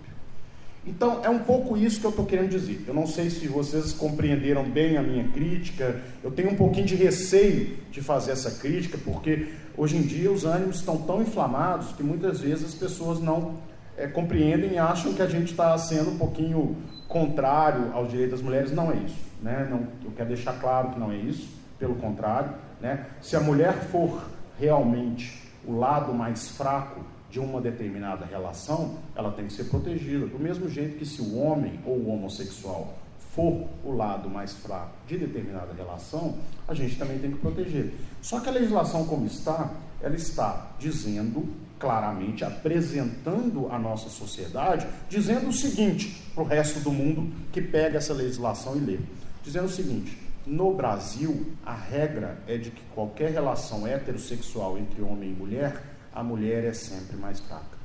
Então, 0.86 1.20
é 1.24 1.30
um 1.30 1.38
pouco 1.38 1.76
isso 1.76 1.98
que 1.98 2.06
eu 2.06 2.10
estou 2.10 2.26
querendo 2.26 2.50
dizer. 2.50 2.84
Eu 2.86 2.92
não 2.92 3.06
sei 3.06 3.30
se 3.30 3.48
vocês 3.48 3.92
compreenderam 3.92 4.64
bem 4.64 4.98
a 4.98 5.02
minha 5.02 5.26
crítica. 5.28 6.02
Eu 6.22 6.30
tenho 6.30 6.50
um 6.50 6.56
pouquinho 6.56 6.86
de 6.86 6.94
receio 6.94 7.78
de 7.90 8.02
fazer 8.02 8.32
essa 8.32 8.50
crítica, 8.50 8.98
porque 9.02 9.48
hoje 9.76 9.96
em 9.96 10.02
dia 10.02 10.30
os 10.30 10.44
ânimos 10.44 10.76
estão 10.76 10.98
tão 10.98 11.22
inflamados 11.22 11.92
que 11.92 12.02
muitas 12.02 12.40
vezes 12.40 12.66
as 12.66 12.74
pessoas 12.74 13.18
não 13.18 13.54
é, 13.96 14.06
compreendem 14.06 14.72
e 14.72 14.78
acham 14.78 15.14
que 15.14 15.22
a 15.22 15.26
gente 15.26 15.52
está 15.52 15.76
sendo 15.78 16.10
um 16.10 16.18
pouquinho 16.18 16.76
contrário 17.08 17.90
aos 17.94 18.10
direitos 18.10 18.38
das 18.38 18.42
mulheres. 18.42 18.70
Não 18.70 18.92
é 18.92 18.96
isso. 18.96 19.16
Né? 19.42 19.66
Não, 19.70 19.86
eu 20.04 20.12
quero 20.14 20.28
deixar 20.28 20.52
claro 20.60 20.90
que 20.90 20.98
não 20.98 21.10
é 21.10 21.16
isso. 21.16 21.48
Pelo 21.78 21.94
contrário, 21.94 22.52
né? 22.80 23.06
se 23.20 23.36
a 23.36 23.40
mulher 23.40 23.74
for 23.90 24.22
realmente 24.58 25.42
o 25.66 25.76
lado 25.76 26.12
mais 26.12 26.50
fraco 26.50 27.00
de 27.34 27.40
uma 27.40 27.60
determinada 27.60 28.24
relação, 28.24 28.94
ela 29.16 29.32
tem 29.32 29.48
que 29.48 29.52
ser 29.52 29.64
protegida. 29.64 30.24
Do 30.24 30.38
mesmo 30.38 30.68
jeito 30.68 30.96
que 30.96 31.04
se 31.04 31.20
o 31.20 31.36
homem 31.36 31.80
ou 31.84 31.96
o 31.96 32.10
homossexual 32.10 32.96
for 33.34 33.66
o 33.82 33.90
lado 33.90 34.30
mais 34.30 34.52
fraco 34.52 34.92
de 35.08 35.18
determinada 35.18 35.74
relação, 35.74 36.38
a 36.68 36.72
gente 36.74 36.96
também 36.96 37.18
tem 37.18 37.32
que 37.32 37.38
proteger. 37.38 37.92
Só 38.22 38.38
que 38.38 38.48
a 38.48 38.52
legislação 38.52 39.04
como 39.06 39.26
está, 39.26 39.68
ela 40.00 40.14
está 40.14 40.70
dizendo 40.78 41.52
claramente, 41.76 42.44
apresentando 42.44 43.66
a 43.68 43.80
nossa 43.80 44.08
sociedade, 44.08 44.86
dizendo 45.10 45.48
o 45.48 45.52
seguinte 45.52 46.22
para 46.36 46.44
o 46.44 46.46
resto 46.46 46.78
do 46.78 46.92
mundo 46.92 47.34
que 47.50 47.60
pega 47.60 47.98
essa 47.98 48.14
legislação 48.14 48.76
e 48.76 48.78
lê. 48.78 48.98
Dizendo 49.42 49.66
o 49.66 49.70
seguinte: 49.70 50.16
no 50.46 50.72
Brasil, 50.72 51.52
a 51.66 51.74
regra 51.74 52.38
é 52.46 52.56
de 52.56 52.70
que 52.70 52.82
qualquer 52.94 53.32
relação 53.32 53.88
heterossexual 53.88 54.78
entre 54.78 55.02
homem 55.02 55.30
e 55.30 55.34
mulher 55.34 55.93
a 56.14 56.22
mulher 56.22 56.64
é 56.64 56.72
sempre 56.72 57.16
mais 57.16 57.40
fraca. 57.40 57.76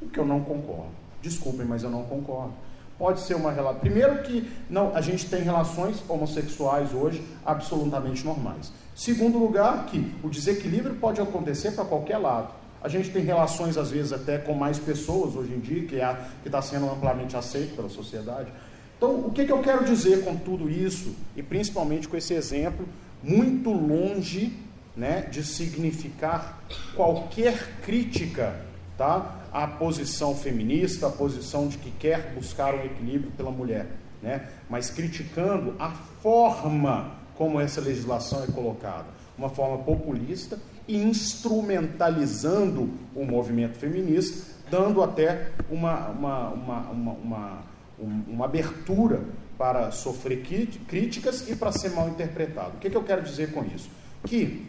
O 0.00 0.08
que 0.08 0.18
eu 0.18 0.24
não 0.24 0.40
concordo. 0.40 0.92
Desculpem, 1.20 1.66
mas 1.66 1.82
eu 1.82 1.90
não 1.90 2.04
concordo. 2.04 2.52
Pode 2.96 3.20
ser 3.20 3.34
uma 3.34 3.50
relação. 3.50 3.80
Primeiro 3.80 4.22
que 4.22 4.48
não, 4.70 4.94
a 4.94 5.00
gente 5.00 5.28
tem 5.28 5.42
relações 5.42 6.02
homossexuais 6.08 6.94
hoje 6.94 7.24
absolutamente 7.44 8.24
normais. 8.24 8.72
Segundo 8.94 9.38
lugar, 9.38 9.86
que 9.86 10.14
o 10.22 10.28
desequilíbrio 10.28 10.94
pode 10.94 11.20
acontecer 11.20 11.72
para 11.72 11.84
qualquer 11.84 12.18
lado. 12.18 12.54
A 12.80 12.88
gente 12.88 13.10
tem 13.10 13.24
relações, 13.24 13.76
às 13.76 13.90
vezes, 13.90 14.12
até 14.12 14.38
com 14.38 14.54
mais 14.54 14.78
pessoas 14.78 15.34
hoje 15.34 15.54
em 15.54 15.58
dia, 15.58 15.86
que 15.86 15.96
é, 15.96 16.16
está 16.44 16.62
sendo 16.62 16.88
amplamente 16.88 17.36
aceito 17.36 17.74
pela 17.74 17.88
sociedade. 17.88 18.52
Então, 18.96 19.26
o 19.26 19.32
que, 19.32 19.44
que 19.44 19.52
eu 19.52 19.60
quero 19.60 19.84
dizer 19.84 20.22
com 20.22 20.36
tudo 20.36 20.70
isso, 20.70 21.14
e 21.34 21.42
principalmente 21.42 22.06
com 22.06 22.16
esse 22.16 22.34
exemplo, 22.34 22.86
muito 23.22 23.70
longe 23.70 24.52
né, 24.96 25.22
de 25.30 25.42
significar 25.42 26.62
qualquer 26.94 27.80
crítica 27.82 28.54
tá, 28.96 29.40
à 29.52 29.66
posição 29.66 30.34
feminista, 30.34 31.08
à 31.08 31.10
posição 31.10 31.68
de 31.68 31.78
que 31.78 31.90
quer 31.90 32.32
buscar 32.34 32.74
um 32.74 32.84
equilíbrio 32.84 33.32
pela 33.32 33.50
mulher, 33.50 33.86
né, 34.22 34.48
mas 34.68 34.90
criticando 34.90 35.74
a 35.78 35.90
forma 35.90 37.12
como 37.36 37.60
essa 37.60 37.80
legislação 37.80 38.44
é 38.44 38.46
colocada, 38.46 39.06
uma 39.36 39.48
forma 39.48 39.78
populista 39.78 40.58
e 40.86 40.96
instrumentalizando 40.96 42.90
o 43.14 43.24
movimento 43.24 43.76
feminista, 43.76 44.54
dando 44.70 45.02
até 45.02 45.50
uma, 45.68 46.08
uma, 46.10 46.48
uma, 46.50 46.80
uma, 46.90 47.62
uma 47.98 48.44
abertura 48.44 49.22
para 49.58 49.90
sofrer 49.90 50.42
críticas 50.86 51.48
e 51.48 51.56
para 51.56 51.72
ser 51.72 51.90
mal 51.90 52.08
interpretado. 52.08 52.76
O 52.76 52.78
que, 52.78 52.90
que 52.90 52.96
eu 52.96 53.02
quero 53.02 53.22
dizer 53.22 53.52
com 53.52 53.64
isso? 53.64 53.88
Que 54.26 54.66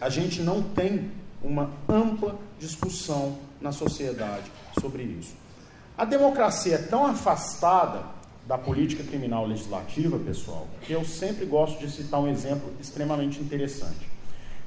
a 0.00 0.08
gente 0.08 0.40
não 0.40 0.62
tem 0.62 1.10
uma 1.42 1.70
ampla 1.88 2.38
discussão 2.58 3.38
na 3.60 3.72
sociedade 3.72 4.50
sobre 4.80 5.02
isso. 5.02 5.34
A 5.96 6.04
democracia 6.04 6.74
é 6.74 6.78
tão 6.78 7.06
afastada 7.06 8.02
da 8.46 8.56
política 8.56 9.02
criminal 9.02 9.46
legislativa, 9.46 10.18
pessoal, 10.18 10.66
que 10.82 10.92
eu 10.92 11.04
sempre 11.04 11.44
gosto 11.44 11.78
de 11.80 11.90
citar 11.90 12.20
um 12.20 12.28
exemplo 12.28 12.72
extremamente 12.80 13.40
interessante. 13.40 14.08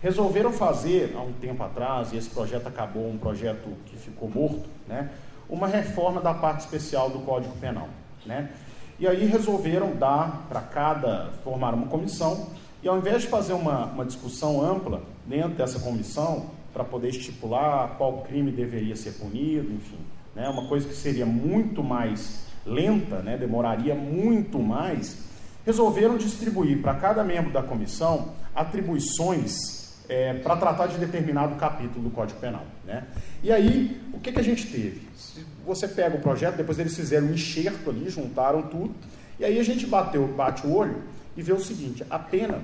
Resolveram 0.02 0.52
fazer, 0.52 1.14
há 1.16 1.22
um 1.22 1.34
tempo 1.34 1.64
atrás, 1.64 2.12
e 2.12 2.18
esse 2.18 2.30
projeto 2.30 2.68
acabou, 2.68 3.10
um 3.10 3.18
projeto 3.18 3.70
que 3.86 3.98
ficou 3.98 4.30
morto, 4.30 4.68
né, 4.88 5.10
uma 5.50 5.68
reforma 5.68 6.22
da 6.22 6.34
parte 6.34 6.62
especial 6.62 7.10
do 7.10 7.20
Código 7.20 7.56
Penal. 7.58 7.90
Né? 8.26 8.52
E 9.00 9.08
aí 9.08 9.26
resolveram 9.26 9.96
dar 9.96 10.46
para 10.50 10.62
cada, 10.62 11.32
formar 11.44 11.74
uma 11.74 11.88
comissão 11.88 12.50
e 12.82 12.88
ao 12.88 12.98
invés 12.98 13.24
de 13.24 13.28
fazer 13.28 13.54
uma, 13.54 13.86
uma 13.86 14.06
discussão 14.06 14.62
ampla 14.62 15.02
dentro 15.26 15.56
dessa 15.56 15.80
comissão, 15.80 16.50
para 16.74 16.84
poder 16.84 17.10
estipular 17.10 17.96
qual 17.98 18.22
crime 18.22 18.52
deveria 18.52 18.96
ser 18.96 19.12
punido, 19.14 19.74
enfim, 19.74 19.98
né, 20.36 20.48
uma 20.50 20.68
coisa 20.68 20.88
que 20.88 20.96
seria 20.96 21.26
muito 21.26 21.84
mais 21.84 22.46
lenta, 22.66 23.22
né, 23.22 23.38
demoraria 23.38 23.96
muito 23.96 24.60
mais, 24.60 25.18
resolveram 25.66 26.18
distribuir 26.18 26.82
para 26.82 26.94
cada 26.96 27.24
membro 27.24 27.52
da 27.52 27.62
comissão 27.62 28.34
atribuições 28.56 30.04
é, 30.08 30.34
para 30.36 30.56
tratar 30.56 30.88
de 30.88 30.98
determinado 30.98 31.56
capítulo 31.56 32.06
do 32.06 32.10
Código 32.10 32.40
Penal. 32.40 32.66
Né? 32.86 33.06
E 33.44 33.52
aí, 33.52 34.02
o 34.14 34.20
que, 34.20 34.32
que 34.32 34.40
a 34.40 34.44
gente 34.44 34.68
teve? 34.68 35.08
Se 35.16 35.46
você 35.66 35.88
pega 35.88 36.18
o 36.18 36.22
projeto, 36.22 36.56
depois 36.56 36.80
eles 36.80 36.96
fizeram 36.96 37.28
um 37.28 37.34
enxerto 37.34 37.90
ali, 37.90 38.10
juntaram 38.10 38.64
tudo, 38.64 38.94
e 39.40 39.46
aí 39.46 39.60
a 39.60 39.64
gente 39.64 39.86
bateu, 39.86 40.28
bate 40.28 40.66
o 40.66 40.74
olho 40.74 41.04
e 41.40 41.42
vê 41.42 41.54
o 41.54 41.60
seguinte: 41.60 42.06
a 42.10 42.20
pena 42.20 42.62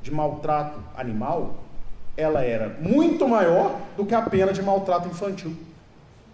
de 0.00 0.10
maltrato 0.10 0.80
animal 0.96 1.64
ela 2.16 2.42
era 2.42 2.68
muito 2.80 3.26
maior 3.26 3.80
do 3.96 4.04
que 4.06 4.14
a 4.14 4.22
pena 4.22 4.52
de 4.52 4.62
maltrato 4.62 5.08
infantil. 5.08 5.56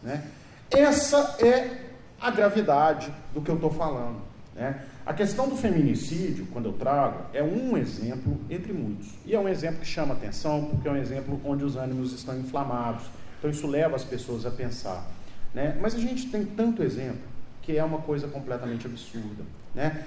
Né? 0.03 0.24
Essa 0.70 1.37
é 1.38 1.87
a 2.20 2.31
gravidade 2.31 3.12
do 3.33 3.40
que 3.40 3.51
eu 3.51 3.55
estou 3.55 3.70
falando. 3.70 4.20
Né? 4.55 4.83
A 5.07 5.14
questão 5.14 5.48
do 5.48 5.57
feminicídio, 5.57 6.46
quando 6.53 6.66
eu 6.66 6.72
trago, 6.72 7.22
é 7.33 7.42
um 7.42 7.77
exemplo 7.77 8.38
entre 8.51 8.72
muitos. 8.72 9.09
E 9.24 9.35
é 9.35 9.40
um 9.40 9.48
exemplo 9.48 9.81
que 9.81 9.87
chama 9.87 10.14
atenção, 10.14 10.64
porque 10.66 10.88
é 10.88 10.90
um 10.90 10.96
exemplo 10.96 11.40
onde 11.44 11.64
os 11.64 11.77
ânimos 11.77 12.12
estão 12.12 12.38
inflamados. 12.38 13.05
Então 13.38 13.48
isso 13.51 13.66
leva 13.66 13.96
as 13.96 14.05
pessoas 14.05 14.44
a 14.44 14.51
pensar. 14.51 15.07
Né? 15.55 15.79
Mas 15.81 15.94
a 15.94 15.98
gente 15.98 16.29
tem 16.29 16.44
tanto 16.44 16.83
exemplo 16.83 17.22
que 17.62 17.77
é 17.79 17.85
uma 17.85 17.98
coisa 17.98 18.27
completamente 18.27 18.87
absurda. 18.87 19.44
Né? 19.74 20.05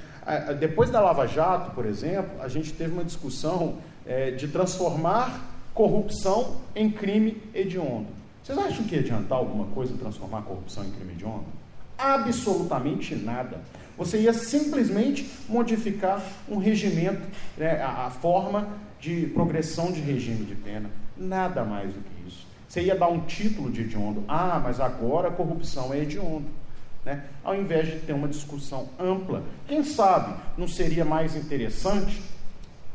Depois 0.60 0.90
da 0.90 1.02
Lava 1.02 1.28
Jato, 1.28 1.72
por 1.72 1.86
exemplo, 1.86 2.42
a 2.42 2.48
gente 2.48 2.72
teve 2.74 2.94
uma 2.94 3.04
discussão 3.04 3.78
é, 4.06 4.32
de 4.32 4.48
transformar 4.48 5.50
corrupção 5.74 6.58
em 6.76 6.92
crime 6.92 7.42
hediondo. 7.54 8.08
Vocês 8.44 8.58
acham 8.58 8.86
que 8.86 8.96
ia 8.96 9.02
adiantar 9.02 9.38
alguma 9.38 9.66
coisa 9.68 9.96
transformar 9.98 10.42
corrupção 10.44 10.84
em 10.84 10.92
crime 10.92 11.14
hediondo? 11.14 11.46
Absolutamente 11.98 13.16
nada. 13.16 13.60
Você 13.98 14.20
ia 14.20 14.34
simplesmente 14.34 15.30
modificar 15.48 16.22
um 16.50 16.58
regimento, 16.58 17.22
né, 17.58 17.82
a, 17.82 18.08
a 18.08 18.10
forma 18.10 18.68
de 19.00 19.28
progressão 19.28 19.92
de 19.92 20.00
regime 20.00 20.46
de 20.46 20.56
pena. 20.56 20.90
Nada 21.16 21.64
mais 21.64 21.94
do 21.94 22.00
que 22.00 22.28
isso. 22.28 22.48
Você 22.68 22.82
ia 22.82 22.96
dar 22.96 23.10
um 23.10 23.22
título 23.22 23.70
de 23.70 23.82
hediondo. 23.82 24.24
Ah, 24.28 24.60
mas 24.64 24.80
agora 24.80 25.28
a 25.28 25.32
corrupção 25.32 25.94
é 25.94 26.00
hediondo. 26.00 26.46
Né? 27.04 27.24
Ao 27.44 27.56
invés 27.56 27.88
de 27.88 28.00
ter 28.00 28.14
uma 28.14 28.28
discussão 28.28 28.90
ampla, 29.00 29.44
quem 29.68 29.84
sabe 29.84 30.36
não 30.58 30.68
seria 30.68 31.04
mais 31.04 31.36
interessante, 31.36 32.22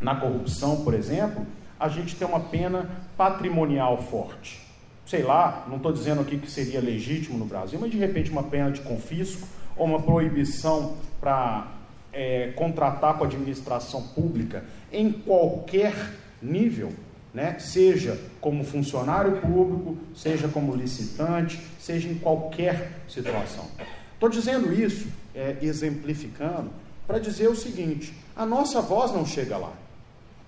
na 0.00 0.14
corrupção, 0.14 0.84
por 0.84 0.94
exemplo, 0.94 1.46
a 1.78 1.88
gente 1.88 2.16
ter 2.16 2.24
uma 2.24 2.40
pena 2.40 2.88
patrimonial 3.16 4.02
forte. 4.02 4.60
Sei 5.06 5.22
lá, 5.22 5.64
não 5.68 5.76
estou 5.76 5.92
dizendo 5.92 6.20
aqui 6.20 6.36
que 6.36 6.50
seria 6.50 6.80
legítimo 6.80 7.38
no 7.38 7.44
Brasil, 7.44 7.78
mas 7.80 7.90
de 7.90 7.96
repente 7.96 8.30
uma 8.30 8.42
pena 8.42 8.70
de 8.70 8.80
confisco 8.80 9.46
ou 9.76 9.86
uma 9.86 10.02
proibição 10.02 10.96
para 11.20 11.68
é, 12.12 12.52
contratar 12.56 13.16
com 13.16 13.24
a 13.24 13.26
administração 13.26 14.02
pública 14.08 14.64
em 14.92 15.12
qualquer 15.12 15.94
nível, 16.42 16.92
né? 17.36 17.58
seja 17.58 18.18
como 18.40 18.64
funcionário 18.64 19.42
público, 19.42 19.98
seja 20.14 20.48
como 20.48 20.74
licitante, 20.74 21.60
seja 21.78 22.08
em 22.08 22.14
qualquer 22.14 22.92
situação. 23.06 23.66
Estou 24.14 24.30
dizendo 24.30 24.72
isso, 24.72 25.06
é, 25.34 25.58
exemplificando, 25.60 26.70
para 27.06 27.18
dizer 27.18 27.48
o 27.48 27.54
seguinte: 27.54 28.14
a 28.34 28.46
nossa 28.46 28.80
voz 28.80 29.12
não 29.12 29.26
chega 29.26 29.58
lá. 29.58 29.74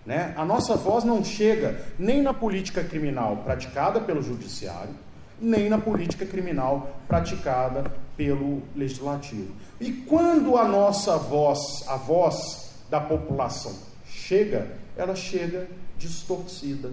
Né? 0.06 0.32
A 0.34 0.46
nossa 0.46 0.76
voz 0.76 1.04
não 1.04 1.22
chega 1.22 1.78
nem 1.98 2.22
na 2.22 2.32
política 2.32 2.82
criminal 2.82 3.36
praticada 3.44 4.00
pelo 4.00 4.22
judiciário, 4.22 4.94
nem 5.38 5.68
na 5.68 5.76
política 5.76 6.24
criminal 6.24 6.98
praticada 7.06 7.92
pelo 8.16 8.62
legislativo. 8.74 9.52
E 9.78 9.92
quando 9.92 10.56
a 10.56 10.66
nossa 10.66 11.18
voz, 11.18 11.84
a 11.86 11.96
voz 11.96 12.72
da 12.88 12.98
população 12.98 13.76
chega, 14.06 14.66
ela 14.96 15.14
chega 15.14 15.68
distorcida. 15.98 16.92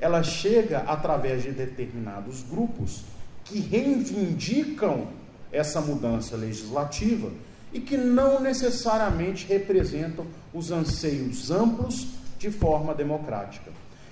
Ela 0.00 0.22
chega 0.22 0.78
através 0.80 1.42
de 1.42 1.50
determinados 1.50 2.42
grupos 2.42 3.02
que 3.44 3.58
reivindicam 3.58 5.08
essa 5.50 5.80
mudança 5.80 6.36
legislativa 6.36 7.30
e 7.72 7.80
que 7.80 7.96
não 7.96 8.40
necessariamente 8.40 9.46
representam 9.46 10.26
os 10.52 10.70
anseios 10.70 11.50
amplos 11.50 12.06
de 12.38 12.50
forma 12.50 12.94
democrática. 12.94 13.70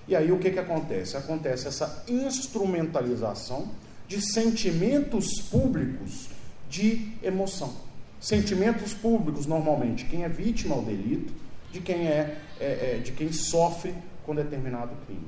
E 0.08 0.14
aí 0.14 0.30
o 0.30 0.38
que, 0.38 0.50
que 0.50 0.58
acontece? 0.58 1.16
Acontece 1.16 1.68
essa 1.68 2.04
instrumentalização 2.08 3.68
de 4.06 4.20
sentimentos 4.20 5.40
públicos 5.50 6.28
de 6.68 7.12
emoção. 7.22 7.72
Sentimentos 8.20 8.94
públicos, 8.94 9.46
normalmente, 9.46 10.04
quem 10.04 10.24
é 10.24 10.28
vítima 10.28 10.74
ao 10.74 10.82
delito, 10.82 11.32
de 11.72 11.80
quem 11.80 12.06
é, 12.06 12.38
é, 12.60 12.64
é 12.96 13.00
de 13.02 13.12
quem 13.12 13.32
sofre 13.32 13.94
com 14.26 14.34
determinado 14.34 14.90
crime. 15.06 15.26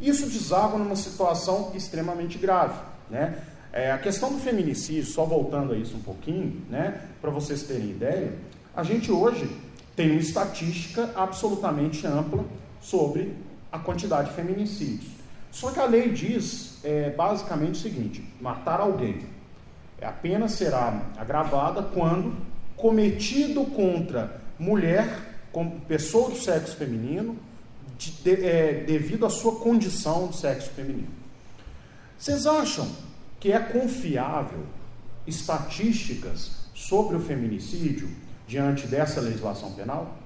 Isso 0.00 0.26
deságua 0.26 0.78
numa 0.78 0.96
situação 0.96 1.72
extremamente 1.74 2.38
grave. 2.38 2.80
Né? 3.10 3.38
É, 3.72 3.92
a 3.92 3.98
questão 3.98 4.32
do 4.32 4.38
feminicídio, 4.38 5.04
só 5.04 5.24
voltando 5.24 5.74
a 5.74 5.76
isso 5.76 5.96
um 5.96 6.02
pouquinho, 6.02 6.62
né, 6.68 7.02
para 7.20 7.30
vocês 7.30 7.62
terem 7.62 7.90
ideia, 7.90 8.32
a 8.74 8.82
gente 8.82 9.12
hoje 9.12 9.48
tem 9.94 10.10
uma 10.10 10.20
estatística 10.20 11.10
absolutamente 11.14 12.06
ampla 12.06 12.44
sobre 12.80 13.36
a 13.70 13.78
quantidade 13.78 14.30
de 14.30 14.34
feminicídios. 14.34 15.12
Só 15.50 15.70
que 15.70 15.78
a 15.78 15.84
lei 15.84 16.10
diz 16.10 16.78
é, 16.82 17.10
basicamente 17.10 17.74
o 17.74 17.82
seguinte: 17.82 18.24
matar 18.40 18.80
alguém. 18.80 19.20
A 20.00 20.12
pena 20.12 20.48
será 20.48 21.02
agravada 21.16 21.82
quando 21.82 22.34
cometido 22.76 23.64
contra 23.66 24.40
mulher, 24.58 25.08
pessoa 25.86 26.30
do 26.30 26.36
sexo 26.36 26.76
feminino, 26.76 27.36
de, 28.00 28.12
de, 28.12 28.46
é, 28.46 28.82
devido 28.86 29.26
à 29.26 29.30
sua 29.30 29.56
condição 29.56 30.28
de 30.28 30.36
sexo 30.36 30.70
feminino. 30.70 31.08
Vocês 32.18 32.46
acham 32.46 32.88
que 33.38 33.52
é 33.52 33.58
confiável 33.58 34.64
estatísticas 35.26 36.52
sobre 36.74 37.16
o 37.16 37.20
feminicídio 37.20 38.08
diante 38.48 38.86
dessa 38.86 39.20
legislação 39.20 39.72
penal? 39.72 40.16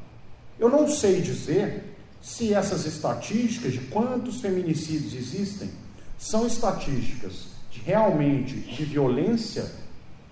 Eu 0.58 0.68
não 0.68 0.88
sei 0.88 1.20
dizer 1.20 1.96
se 2.22 2.54
essas 2.54 2.86
estatísticas 2.86 3.72
de 3.72 3.80
quantos 3.80 4.40
feminicídios 4.40 5.12
existem 5.12 5.70
são 6.16 6.46
estatísticas 6.46 7.48
de, 7.72 7.80
realmente 7.80 8.54
de 8.54 8.84
violência 8.84 9.68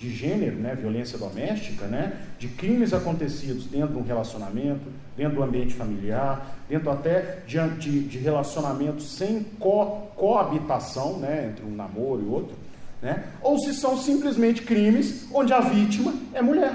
de 0.02 0.10
gênero, 0.10 0.56
né, 0.56 0.74
violência 0.74 1.16
doméstica, 1.16 1.86
né, 1.86 2.12
de 2.36 2.48
crimes 2.48 2.92
acontecidos 2.92 3.66
dentro 3.66 3.94
de 3.94 3.98
um 4.00 4.02
relacionamento, 4.02 4.80
dentro 5.16 5.36
do 5.36 5.42
ambiente 5.44 5.74
familiar, 5.74 6.58
dentro 6.68 6.90
até 6.90 7.38
de, 7.46 7.56
de, 7.78 8.00
de 8.00 8.18
relacionamentos 8.18 9.12
sem 9.16 9.44
co, 9.60 10.08
coabitação, 10.16 11.18
né, 11.18 11.50
entre 11.50 11.64
um 11.64 11.72
namoro 11.72 12.20
e 12.20 12.26
outro, 12.26 12.56
né, 13.00 13.26
ou 13.40 13.56
se 13.60 13.72
são 13.74 13.96
simplesmente 13.96 14.62
crimes 14.62 15.28
onde 15.32 15.52
a 15.52 15.60
vítima 15.60 16.12
é 16.34 16.42
mulher. 16.42 16.74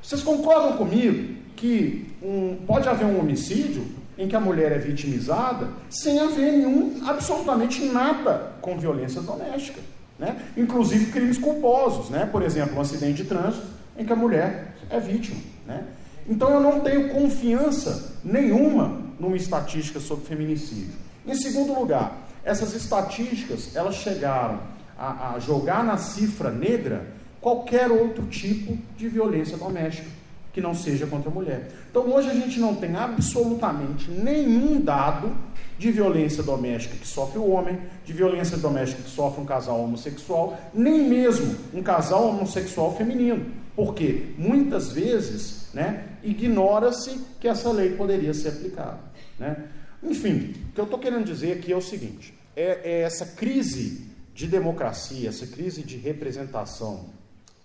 Vocês 0.00 0.22
concordam 0.22 0.78
comigo 0.78 1.34
que 1.54 2.10
um, 2.22 2.56
pode 2.66 2.88
haver 2.88 3.04
um 3.04 3.20
homicídio 3.20 3.86
em 4.16 4.26
que 4.26 4.36
a 4.36 4.40
mulher 4.40 4.72
é 4.72 4.78
vitimizada 4.78 5.68
sem 5.90 6.18
haver 6.20 6.52
nenhum, 6.52 7.02
absolutamente 7.06 7.84
nada 7.84 8.54
com 8.62 8.78
violência 8.78 9.20
doméstica? 9.20 9.80
Né? 10.18 10.36
Inclusive 10.56 11.10
crimes 11.10 11.38
culposos, 11.38 12.10
né? 12.10 12.28
por 12.30 12.42
exemplo, 12.42 12.76
um 12.76 12.80
acidente 12.80 13.22
de 13.22 13.28
trânsito 13.28 13.66
em 13.96 14.04
que 14.04 14.12
a 14.12 14.16
mulher 14.16 14.76
é 14.88 15.00
vítima. 15.00 15.40
Né? 15.66 15.84
Então 16.28 16.50
eu 16.50 16.60
não 16.60 16.80
tenho 16.80 17.10
confiança 17.10 18.18
nenhuma 18.24 19.02
numa 19.18 19.36
estatística 19.36 20.00
sobre 20.00 20.26
feminicídio. 20.26 20.94
Em 21.26 21.34
segundo 21.34 21.74
lugar, 21.78 22.28
essas 22.44 22.74
estatísticas 22.74 23.74
elas 23.74 23.96
chegaram 23.96 24.60
a, 24.96 25.34
a 25.34 25.38
jogar 25.38 25.82
na 25.84 25.96
cifra 25.96 26.50
negra 26.50 27.06
qualquer 27.40 27.90
outro 27.90 28.26
tipo 28.26 28.78
de 28.96 29.08
violência 29.08 29.56
doméstica 29.56 30.08
que 30.54 30.60
não 30.60 30.72
seja 30.72 31.04
contra 31.06 31.28
a 31.28 31.34
mulher. 31.34 31.68
Então 31.90 32.08
hoje 32.14 32.30
a 32.30 32.34
gente 32.34 32.60
não 32.60 32.76
tem 32.76 32.94
absolutamente 32.94 34.08
nenhum 34.08 34.80
dado 34.80 35.36
de 35.76 35.90
violência 35.90 36.44
doméstica 36.44 36.94
que 36.96 37.06
sofre 37.06 37.38
o 37.38 37.50
homem, 37.50 37.80
de 38.04 38.12
violência 38.12 38.56
doméstica 38.56 39.02
que 39.02 39.10
sofre 39.10 39.42
um 39.42 39.44
casal 39.44 39.80
homossexual, 39.80 40.56
nem 40.72 41.08
mesmo 41.08 41.56
um 41.74 41.82
casal 41.82 42.28
homossexual 42.28 42.96
feminino, 42.96 43.44
porque 43.74 44.26
muitas 44.38 44.92
vezes 44.92 45.68
né, 45.74 46.06
ignora-se 46.22 47.18
que 47.40 47.48
essa 47.48 47.72
lei 47.72 47.90
poderia 47.96 48.32
ser 48.32 48.50
aplicada. 48.50 49.00
Né? 49.36 49.64
Enfim, 50.04 50.54
o 50.68 50.72
que 50.72 50.80
eu 50.80 50.84
estou 50.84 51.00
querendo 51.00 51.24
dizer 51.24 51.58
aqui 51.58 51.72
é 51.72 51.76
o 51.76 51.82
seguinte: 51.82 52.32
é, 52.54 52.80
é 52.84 53.00
essa 53.00 53.26
crise 53.26 54.06
de 54.32 54.46
democracia, 54.46 55.28
essa 55.28 55.48
crise 55.48 55.82
de 55.82 55.96
representação 55.96 57.06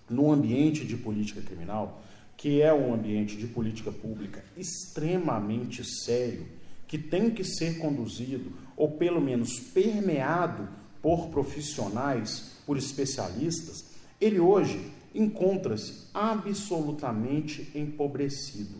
no 0.09 0.31
ambiente 0.31 0.83
de 0.85 0.97
política 0.97 1.41
criminal, 1.41 2.01
que 2.39 2.61
é 2.61 2.73
um 2.73 2.93
ambiente 2.93 3.35
de 3.35 3.47
política 3.47 3.91
pública 3.91 4.41
extremamente 4.55 5.83
sério, 5.83 6.47
que 6.87 6.97
tem 6.97 7.29
que 7.29 7.43
ser 7.43 7.79
conduzido, 7.79 8.53
ou 8.77 8.91
pelo 8.91 9.19
menos 9.19 9.59
permeado 9.59 10.65
por 11.01 11.27
profissionais, 11.27 12.53
por 12.65 12.77
especialistas, 12.77 13.83
ele 14.21 14.39
hoje 14.39 14.79
encontra-se 15.13 16.05
absolutamente 16.13 17.69
empobrecido. 17.75 18.77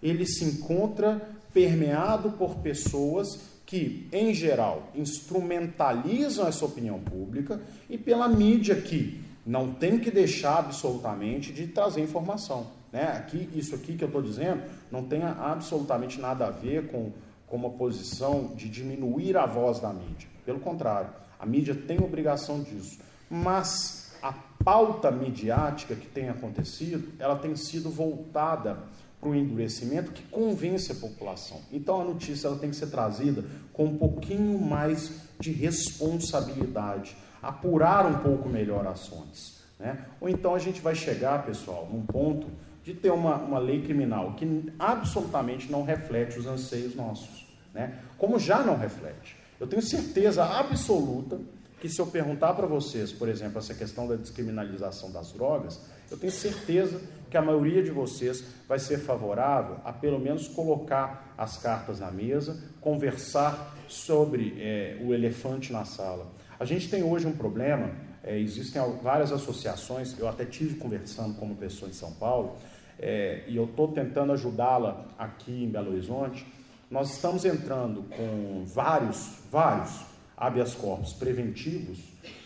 Ele 0.00 0.24
se 0.24 0.44
encontra 0.44 1.28
permeado 1.52 2.30
por 2.30 2.58
pessoas 2.58 3.26
que, 3.66 4.06
em 4.12 4.32
geral, 4.32 4.92
instrumentalizam 4.94 6.46
essa 6.46 6.64
opinião 6.64 7.00
pública 7.00 7.60
e 7.90 7.98
pela 7.98 8.28
mídia 8.28 8.80
que 8.80 9.20
não 9.44 9.74
tem 9.74 9.98
que 9.98 10.10
deixar 10.10 10.58
absolutamente 10.60 11.52
de 11.52 11.66
trazer 11.66 12.00
informação. 12.00 12.80
Né? 12.92 13.04
Aqui, 13.04 13.48
isso 13.54 13.74
aqui 13.74 13.96
que 13.96 14.04
eu 14.04 14.08
estou 14.08 14.22
dizendo 14.22 14.62
não 14.90 15.04
tem 15.04 15.22
absolutamente 15.22 16.20
nada 16.20 16.46
a 16.46 16.50
ver 16.50 16.88
com, 16.88 17.10
com 17.46 17.56
uma 17.56 17.70
posição 17.70 18.52
de 18.54 18.68
diminuir 18.68 19.36
a 19.36 19.46
voz 19.46 19.80
da 19.80 19.92
mídia. 19.92 20.28
Pelo 20.44 20.60
contrário, 20.60 21.10
a 21.40 21.46
mídia 21.46 21.74
tem 21.74 21.98
obrigação 21.98 22.62
disso. 22.62 23.00
Mas 23.30 24.12
a 24.22 24.32
pauta 24.62 25.10
midiática 25.10 25.94
que 25.94 26.06
tem 26.06 26.28
acontecido, 26.28 27.12
ela 27.18 27.36
tem 27.36 27.56
sido 27.56 27.90
voltada 27.90 28.78
para 29.18 29.30
o 29.30 29.34
endurecimento 29.34 30.12
que 30.12 30.22
convence 30.24 30.92
a 30.92 30.96
população. 30.96 31.60
Então 31.72 32.00
a 32.00 32.04
notícia 32.04 32.48
ela 32.48 32.58
tem 32.58 32.70
que 32.70 32.76
ser 32.76 32.88
trazida 32.88 33.44
com 33.72 33.86
um 33.86 33.96
pouquinho 33.96 34.60
mais 34.60 35.12
de 35.40 35.52
responsabilidade 35.52 37.16
apurar 37.40 38.06
um 38.06 38.18
pouco 38.18 38.48
melhor 38.48 38.86
ações. 38.86 39.62
Né? 39.78 40.04
Ou 40.20 40.28
então 40.28 40.54
a 40.54 40.58
gente 40.58 40.80
vai 40.80 40.94
chegar, 40.94 41.44
pessoal, 41.44 41.88
num 41.90 42.02
ponto 42.02 42.46
de 42.84 42.94
ter 42.94 43.10
uma, 43.10 43.36
uma 43.36 43.58
lei 43.58 43.82
criminal 43.82 44.34
que 44.34 44.72
absolutamente 44.78 45.70
não 45.70 45.84
reflete 45.84 46.38
os 46.38 46.46
anseios 46.46 46.94
nossos. 46.94 47.46
Né? 47.72 47.98
Como 48.18 48.38
já 48.38 48.62
não 48.62 48.76
reflete. 48.76 49.36
Eu 49.58 49.66
tenho 49.66 49.82
certeza 49.82 50.44
absoluta 50.44 51.40
que 51.80 51.88
se 51.88 52.00
eu 52.00 52.06
perguntar 52.06 52.54
para 52.54 52.66
vocês, 52.66 53.12
por 53.12 53.28
exemplo, 53.28 53.58
essa 53.58 53.74
questão 53.74 54.06
da 54.06 54.14
descriminalização 54.14 55.10
das 55.10 55.32
drogas, 55.32 55.80
eu 56.10 56.16
tenho 56.16 56.32
certeza 56.32 57.00
que 57.28 57.36
a 57.36 57.42
maioria 57.42 57.82
de 57.82 57.90
vocês 57.90 58.44
vai 58.68 58.78
ser 58.78 58.98
favorável 58.98 59.78
a 59.84 59.92
pelo 59.92 60.20
menos 60.20 60.46
colocar 60.46 61.34
as 61.36 61.56
cartas 61.56 61.98
na 61.98 62.10
mesa, 62.10 62.62
conversar 62.80 63.74
sobre 63.88 64.54
é, 64.60 64.98
o 65.02 65.12
elefante 65.14 65.72
na 65.72 65.84
sala. 65.84 66.30
A 66.60 66.64
gente 66.64 66.88
tem 66.88 67.02
hoje 67.02 67.26
um 67.26 67.32
problema, 67.32 67.90
é, 68.22 68.38
existem 68.38 68.80
várias 69.02 69.32
associações, 69.32 70.16
eu 70.18 70.28
até 70.28 70.44
tive 70.44 70.76
conversando 70.76 71.34
com 71.34 71.46
uma 71.46 71.56
pessoa 71.56 71.90
em 71.90 71.94
São 71.94 72.12
Paulo, 72.12 72.56
é, 73.02 73.42
e 73.48 73.56
eu 73.56 73.64
estou 73.64 73.88
tentando 73.88 74.32
ajudá-la 74.32 75.04
aqui 75.18 75.64
em 75.64 75.68
Belo 75.68 75.90
Horizonte. 75.90 76.46
Nós 76.88 77.10
estamos 77.10 77.44
entrando 77.44 78.04
com 78.04 78.64
vários, 78.64 79.40
vários 79.50 80.04
habeas 80.36 80.72
corpus 80.74 81.12
preventivos 81.14 81.98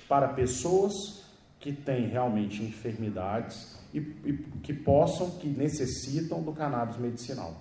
para 0.08 0.28
pessoas 0.28 1.26
que 1.60 1.72
têm 1.72 2.08
realmente 2.08 2.62
enfermidades 2.62 3.76
e, 3.92 3.98
e 3.98 4.32
que 4.62 4.72
possam, 4.72 5.30
que 5.32 5.46
necessitam 5.46 6.42
do 6.42 6.52
cannabis 6.52 6.96
medicinal. 6.96 7.54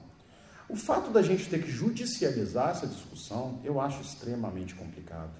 O 0.69 0.75
fato 0.75 1.11
da 1.11 1.21
gente 1.21 1.49
ter 1.49 1.61
que 1.61 1.69
judicializar 1.69 2.69
essa 2.69 2.87
discussão, 2.87 3.59
eu 3.63 3.79
acho 3.81 4.01
extremamente 4.01 4.73
complicado. 4.73 5.31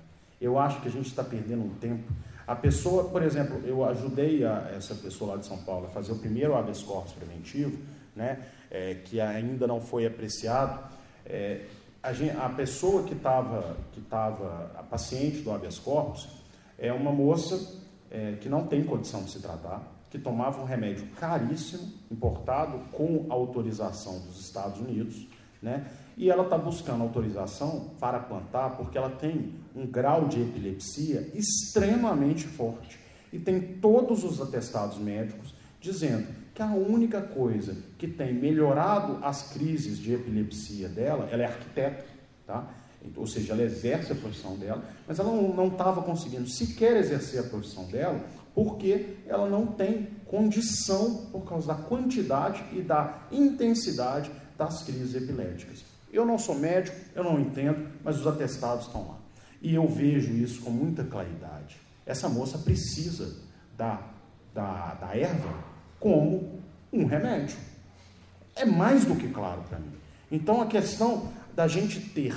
Eu 0.42 0.60
acho 0.60 0.82
que 0.82 0.88
a 0.88 0.92
gente 0.92 1.08
está 1.08 1.24
perdendo 1.24 1.64
um 1.64 1.74
tempo. 1.76 2.12
A 2.48 2.56
pessoa, 2.56 3.06
por 3.06 3.24
exemplo, 3.24 3.60
eu 3.66 3.84
ajudei 3.84 4.46
a, 4.46 4.72
essa 4.76 4.94
pessoa 4.94 5.32
lá 5.32 5.38
de 5.38 5.48
São 5.48 5.58
Paulo 5.58 5.88
a 5.88 5.90
fazer 5.90 6.12
o 6.12 6.18
primeiro 6.18 6.56
habeas 6.56 6.84
corpus 6.84 7.14
preventivo, 7.14 7.78
né, 8.16 8.46
é, 8.70 8.96
que 9.06 9.20
ainda 9.20 9.66
não 9.66 9.82
foi 9.82 10.06
apreciado. 10.06 10.80
É, 11.26 11.66
a, 12.04 12.14
gente, 12.14 12.38
a, 12.38 12.48
pessoa 12.50 13.04
que 13.04 13.14
estava, 13.14 13.76
que 13.94 14.02
tava, 14.02 14.72
a 14.78 14.84
paciente 14.84 15.40
do 15.40 15.52
habeas 15.52 15.80
corpus, 15.80 16.28
é 16.78 16.94
uma 16.94 17.12
moça 17.12 17.82
é, 18.12 18.34
que 18.40 18.48
não 18.48 18.68
tem 18.68 18.84
condição 18.84 19.24
de 19.24 19.32
se 19.32 19.40
tratar, 19.40 19.82
que 20.12 20.20
tomava 20.20 20.62
um 20.62 20.66
remédio 20.66 21.08
caríssimo, 21.20 21.92
importado 22.12 22.78
com 22.92 23.26
autorização 23.30 24.20
dos 24.20 24.40
Estados 24.40 24.80
Unidos, 24.80 25.28
né? 25.62 25.86
E 26.18 26.30
ela 26.30 26.44
está 26.44 26.58
buscando 26.58 27.04
autorização 27.04 27.92
para 28.00 28.20
plantar 28.20 28.78
porque 28.78 28.98
ela 28.98 29.10
tem 29.10 29.54
um 29.76 29.86
grau 29.86 30.28
de 30.28 30.42
epilepsia 30.42 31.30
extremamente 31.34 32.48
forte 32.48 32.98
e 33.34 33.40
tem 33.40 33.60
todos 33.60 34.24
os 34.24 34.40
atestados 34.40 34.98
médicos 34.98 35.54
dizendo 35.82 36.28
que 36.54 36.62
a 36.62 36.68
única 36.68 37.22
coisa 37.22 37.76
que 37.98 38.08
tem 38.08 38.34
melhorado 38.34 39.20
as 39.22 39.52
crises 39.52 39.98
de 39.98 40.14
epilepsia 40.14 40.88
dela, 40.88 41.28
ela 41.30 41.44
é 41.44 41.46
arquiteta, 41.46 42.06
tá? 42.48 42.66
ou 43.16 43.28
seja, 43.28 43.54
ela 43.54 43.62
exerce 43.62 44.14
a 44.14 44.16
profissão 44.16 44.56
dela, 44.56 44.84
mas 45.06 45.20
ela 45.20 45.30
não 45.30 45.68
estava 45.68 46.02
conseguindo 46.02 46.48
sequer 46.48 46.96
exercer 46.96 47.42
a 47.42 47.44
profissão 47.44 47.86
dela 47.86 48.26
porque 48.54 49.18
ela 49.28 49.50
não 49.50 49.68
tem 49.68 50.08
condição 50.26 51.26
por 51.30 51.42
causa 51.42 51.68
da 51.68 51.76
quantidade 51.76 52.64
e 52.72 52.82
da 52.82 53.28
intensidade 53.30 54.32
das 54.58 54.82
crises 54.82 55.14
epiléticas. 55.14 55.84
Eu 56.16 56.26
não 56.26 56.40
sou 56.40 56.56
médico, 56.56 56.96
eu 57.14 57.26
não 57.26 57.38
entendo, 57.38 57.90
mas 58.02 58.18
os 58.18 58.26
atestados 58.26 58.86
estão 58.86 59.06
lá. 59.06 59.18
E 59.62 59.76
eu 59.76 59.86
vejo 59.86 60.32
isso 60.32 60.62
com 60.62 60.70
muita 60.70 61.04
claridade. 61.04 61.76
Essa 62.06 62.30
moça 62.30 62.58
precisa 62.58 63.36
da, 63.78 64.02
da, 64.54 64.94
da 64.94 65.18
erva 65.18 65.54
como 66.00 66.62
um 66.94 67.06
remédio. 67.06 67.58
É 68.56 68.64
mais 68.64 69.04
do 69.04 69.16
que 69.18 69.28
claro 69.28 69.62
para 69.68 69.78
mim. 69.78 69.92
Então 70.32 70.62
a 70.62 70.68
questão 70.68 71.34
da 71.54 71.68
gente 71.68 72.00
ter 72.00 72.34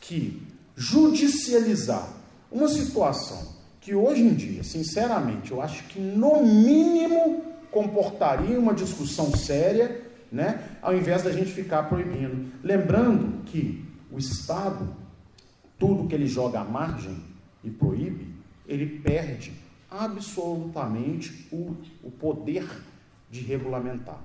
que 0.00 0.46
judicializar 0.76 2.08
uma 2.52 2.68
situação 2.68 3.56
que 3.80 3.96
hoje 3.96 4.22
em 4.22 4.34
dia, 4.34 4.62
sinceramente, 4.62 5.50
eu 5.50 5.60
acho 5.60 5.82
que 5.88 5.98
no 5.98 6.44
mínimo 6.44 7.42
comportaria 7.68 8.60
uma 8.60 8.74
discussão 8.74 9.36
séria, 9.36 10.07
né, 10.30 10.76
ao 10.82 10.94
invés 10.94 11.22
da 11.22 11.32
gente 11.32 11.52
ficar 11.52 11.84
proibindo. 11.84 12.52
Lembrando 12.62 13.44
que 13.44 13.84
o 14.10 14.18
Estado, 14.18 14.94
tudo 15.78 16.06
que 16.06 16.14
ele 16.14 16.26
joga 16.26 16.60
à 16.60 16.64
margem 16.64 17.16
e 17.64 17.70
proíbe, 17.70 18.34
ele 18.66 18.98
perde 19.00 19.52
absolutamente 19.90 21.48
o, 21.50 21.76
o 22.02 22.10
poder 22.10 22.68
de 23.30 23.40
regulamentar. 23.40 24.20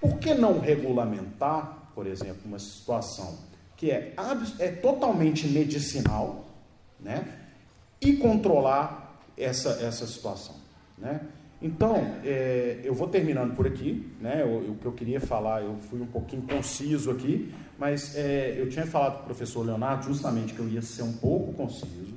Por 0.00 0.18
que 0.18 0.34
não 0.34 0.58
regulamentar, 0.60 1.90
por 1.94 2.06
exemplo, 2.06 2.42
uma 2.44 2.58
situação 2.58 3.38
que 3.76 3.90
é, 3.90 4.14
é 4.58 4.68
totalmente 4.70 5.46
medicinal, 5.48 6.46
né? 6.98 7.24
E 8.00 8.16
controlar 8.16 9.20
essa, 9.36 9.70
essa 9.82 10.06
situação, 10.06 10.54
né? 10.96 11.20
Então, 11.60 12.18
é, 12.22 12.80
eu 12.84 12.94
vou 12.94 13.08
terminando 13.08 13.54
por 13.54 13.66
aqui, 13.66 14.06
né? 14.20 14.44
O, 14.44 14.74
que 14.74 14.84
eu 14.84 14.92
queria 14.92 15.20
falar, 15.20 15.62
eu 15.62 15.76
fui 15.88 16.00
um 16.00 16.06
pouquinho 16.06 16.42
conciso 16.42 17.10
aqui, 17.10 17.52
mas 17.78 18.14
é, 18.14 18.56
eu 18.58 18.68
tinha 18.68 18.86
falado 18.86 19.16
com 19.16 19.22
o 19.22 19.24
professor 19.26 19.64
Leonardo 19.64 20.04
justamente 20.04 20.52
que 20.52 20.60
eu 20.60 20.68
ia 20.68 20.82
ser 20.82 21.02
um 21.02 21.14
pouco 21.14 21.54
conciso, 21.54 22.14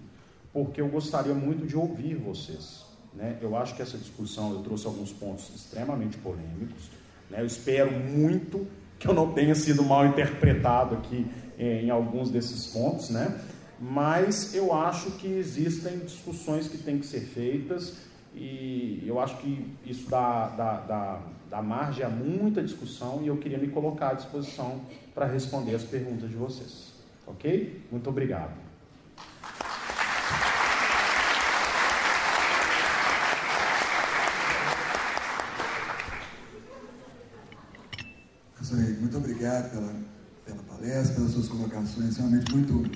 porque 0.52 0.82
eu 0.82 0.90
gostaria 0.90 1.34
muito 1.34 1.66
de 1.66 1.78
ouvir 1.78 2.16
vocês. 2.16 2.86
Né? 3.14 3.38
Eu 3.42 3.56
acho 3.56 3.76
que 3.76 3.82
essa 3.82 3.98
discussão, 3.98 4.52
eu 4.52 4.60
trouxe 4.60 4.86
alguns 4.86 5.14
pontos 5.14 5.50
extremamente 5.56 6.18
polêmicos, 6.18 6.90
né? 7.30 7.42
eu 7.42 7.46
espero 7.46 7.92
muito 7.92 8.68
que 9.00 9.08
eu 9.08 9.14
não 9.14 9.32
tenha 9.32 9.56
sido 9.56 9.84
mal 9.84 10.06
interpretado 10.06 10.96
aqui 10.96 11.26
é, 11.58 11.82
em 11.82 11.90
alguns 11.90 12.30
desses 12.30 12.68
pontos, 12.68 13.10
né? 13.10 13.40
Mas 13.80 14.54
eu 14.54 14.74
acho 14.74 15.12
que 15.12 15.28
existem 15.28 16.00
discussões 16.00 16.68
que 16.68 16.78
têm 16.78 17.00
que 17.00 17.06
ser 17.06 17.22
feitas 17.22 18.09
e 18.34 19.04
eu 19.06 19.20
acho 19.20 19.38
que 19.38 19.66
isso 19.86 20.10
dá, 20.10 20.48
dá, 20.50 20.74
dá, 20.82 21.22
dá 21.50 21.62
margem 21.62 22.06
a 22.06 22.10
muita 22.10 22.62
discussão 22.64 23.22
e 23.24 23.28
eu 23.28 23.38
queria 23.38 23.58
me 23.58 23.68
colocar 23.68 24.10
à 24.10 24.14
disposição 24.14 24.82
para 25.14 25.26
responder 25.26 25.76
as 25.76 25.84
perguntas 25.84 26.30
de 26.30 26.36
vocês. 26.36 26.94
Ok? 27.28 27.86
Muito 27.92 28.10
obrigado. 28.10 28.70
muito 39.02 39.18
obrigado 39.18 39.72
pela 39.72 39.96
pela 40.50 40.64
palestra, 40.64 41.16
pelas 41.16 41.32
suas 41.32 41.48
colocações 41.48 42.18
realmente 42.18 42.52
muito 42.54 42.90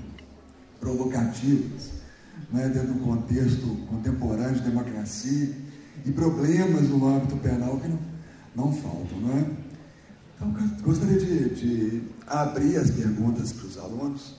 provocativas, 0.80 1.92
né, 2.52 2.70
dentro 2.70 2.94
do 2.94 3.00
contexto 3.00 3.66
contemporâneo 3.88 4.56
de 4.56 4.62
democracia 4.62 5.50
e 6.06 6.12
problemas 6.12 6.90
no 6.90 7.08
âmbito 7.08 7.36
penal 7.38 7.80
que 7.80 7.88
não, 7.88 8.00
não 8.56 8.74
faltam. 8.74 9.20
Não 9.20 9.38
é? 9.38 9.46
Então, 10.36 10.52
gostaria 10.82 11.18
de, 11.18 11.56
de 11.56 12.04
abrir 12.28 12.78
as 12.78 12.92
perguntas 12.92 13.54
para 13.54 13.66
os 13.66 13.78
alunos, 13.78 14.36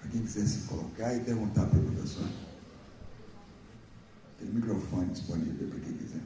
para 0.00 0.10
quem 0.10 0.22
quiser 0.22 0.46
se 0.46 0.68
colocar 0.68 1.14
e 1.14 1.20
perguntar 1.20 1.66
para 1.66 1.78
o 1.78 1.82
professor. 1.82 2.26
Tem 4.38 4.48
microfone 4.48 5.10
disponível 5.10 5.68
para 5.68 5.80
quem 5.80 5.92
quiser. 5.94 6.20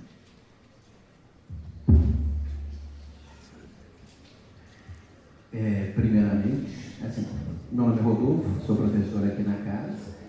É, 5.52 5.92
primeiramente, 5.94 6.96
assim, 7.04 7.26
meu 7.72 7.86
nome 7.86 7.98
é 7.98 8.02
Rodolfo, 8.02 8.66
sou 8.66 8.76
professor 8.76 9.24
aqui 9.26 9.42
na 9.42 9.56
casa. 9.56 10.19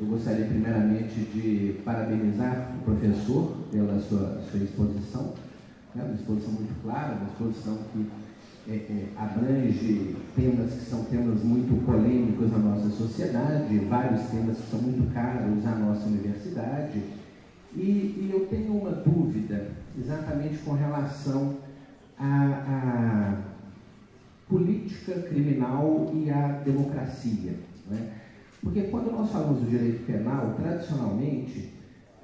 Eu 0.00 0.06
gostaria 0.06 0.46
primeiramente 0.46 1.14
de 1.14 1.78
parabenizar 1.84 2.72
o 2.80 2.84
professor 2.84 3.54
pela 3.70 4.00
sua, 4.00 4.40
sua 4.50 4.60
exposição, 4.60 5.34
né, 5.94 6.04
uma 6.04 6.14
exposição 6.14 6.52
muito 6.52 6.82
clara, 6.82 7.16
uma 7.16 7.28
exposição 7.28 7.78
que 7.92 8.06
é, 8.66 8.76
é, 8.76 9.08
abrange 9.14 10.16
temas 10.34 10.72
que 10.72 10.86
são 10.86 11.04
temas 11.04 11.44
muito 11.44 11.84
polêmicos 11.84 12.50
na 12.50 12.58
nossa 12.58 12.88
sociedade, 12.88 13.78
vários 13.90 14.22
temas 14.30 14.56
que 14.56 14.70
são 14.70 14.80
muito 14.80 15.12
caros 15.12 15.66
à 15.66 15.74
nossa 15.74 16.06
universidade. 16.06 17.02
E, 17.76 17.80
e 17.80 18.30
eu 18.32 18.46
tenho 18.46 18.78
uma 18.78 18.92
dúvida 18.92 19.72
exatamente 19.98 20.56
com 20.64 20.72
relação 20.72 21.56
a 22.18 23.36
política 24.48 25.12
criminal 25.28 26.10
e 26.14 26.30
a 26.30 26.48
democracia. 26.64 27.54
Né? 27.86 28.19
Porque 28.62 28.82
quando 28.82 29.10
nós 29.10 29.30
falamos 29.30 29.60
do 29.62 29.70
direito 29.70 30.04
penal, 30.04 30.54
tradicionalmente, 30.54 31.70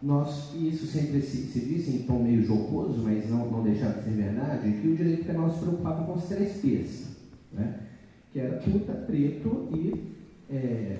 nós, 0.02 0.52
e 0.54 0.68
isso 0.68 0.86
sempre 0.86 1.20
se, 1.22 1.38
se 1.46 1.60
diz 1.60 1.88
em 1.88 2.02
tom 2.02 2.22
meio 2.22 2.44
jocoso, 2.44 3.02
mas 3.02 3.28
não, 3.30 3.50
não 3.50 3.62
deixar 3.62 3.92
de 3.92 4.04
ser 4.04 4.10
verdade, 4.10 4.72
que 4.80 4.88
o 4.88 4.96
direito 4.96 5.24
penal 5.24 5.50
se 5.50 5.58
preocupava 5.60 6.04
com 6.04 6.12
os 6.14 6.24
três 6.24 6.58
P's, 6.58 7.06
né? 7.52 7.80
que 8.32 8.40
era 8.40 8.58
puta, 8.58 8.92
preto 8.92 9.68
e 9.72 10.12
é, 10.50 10.98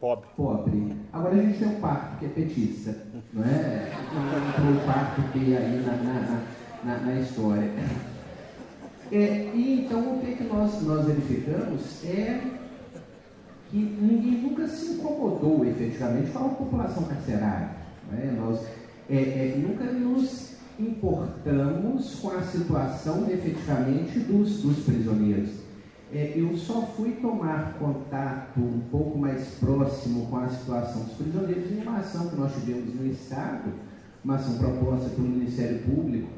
pobre. 0.00 0.26
pobre. 0.34 0.96
Agora 1.12 1.34
a 1.34 1.42
gente 1.42 1.58
tem 1.58 1.68
um 1.68 1.80
quarto 1.80 2.18
que 2.18 2.24
é 2.24 2.28
petista, 2.30 2.96
não 3.34 3.44
é? 3.44 3.92
Não 4.14 4.48
entrou 4.48 4.82
o 4.82 4.84
quarto 4.84 5.22
P 5.32 5.38
aí 5.38 5.84
na, 5.84 5.96
na, 5.96 6.42
na, 6.84 7.00
na 7.04 7.20
história. 7.20 7.70
É, 9.12 9.50
e 9.54 9.84
então 9.84 10.16
o 10.16 10.20
que, 10.20 10.36
que 10.36 10.44
nós, 10.44 10.80
nós 10.82 11.06
verificamos 11.06 12.04
é 12.04 12.40
que 13.70 13.76
ninguém 13.76 14.42
nunca 14.42 14.66
se 14.66 14.92
incomodou 14.92 15.64
efetivamente 15.64 16.30
com 16.30 16.38
a 16.38 16.48
população 16.48 17.04
carcerária. 17.04 17.70
Né? 18.10 18.34
Nós 18.36 18.60
é, 19.08 19.16
é, 19.16 19.54
nunca 19.56 19.84
nos 19.84 20.50
importamos 20.78 22.14
com 22.16 22.30
a 22.30 22.42
situação 22.42 23.28
efetivamente 23.30 24.18
dos, 24.20 24.62
dos 24.62 24.84
prisioneiros. 24.84 25.50
É, 26.12 26.32
eu 26.34 26.56
só 26.56 26.82
fui 26.96 27.12
tomar 27.12 27.74
contato 27.78 28.58
um 28.58 28.80
pouco 28.90 29.16
mais 29.16 29.46
próximo 29.60 30.26
com 30.26 30.38
a 30.38 30.48
situação 30.48 31.04
dos 31.04 31.12
prisioneiros 31.12 31.70
em 31.70 31.82
uma 31.82 31.98
ação 31.98 32.28
que 32.28 32.36
nós 32.36 32.52
tivemos 32.54 32.92
no 32.94 33.06
Estado, 33.06 33.70
uma 34.24 34.34
ação 34.34 34.58
proposta 34.58 35.08
pelo 35.10 35.28
Ministério 35.28 35.78
Público, 35.82 36.28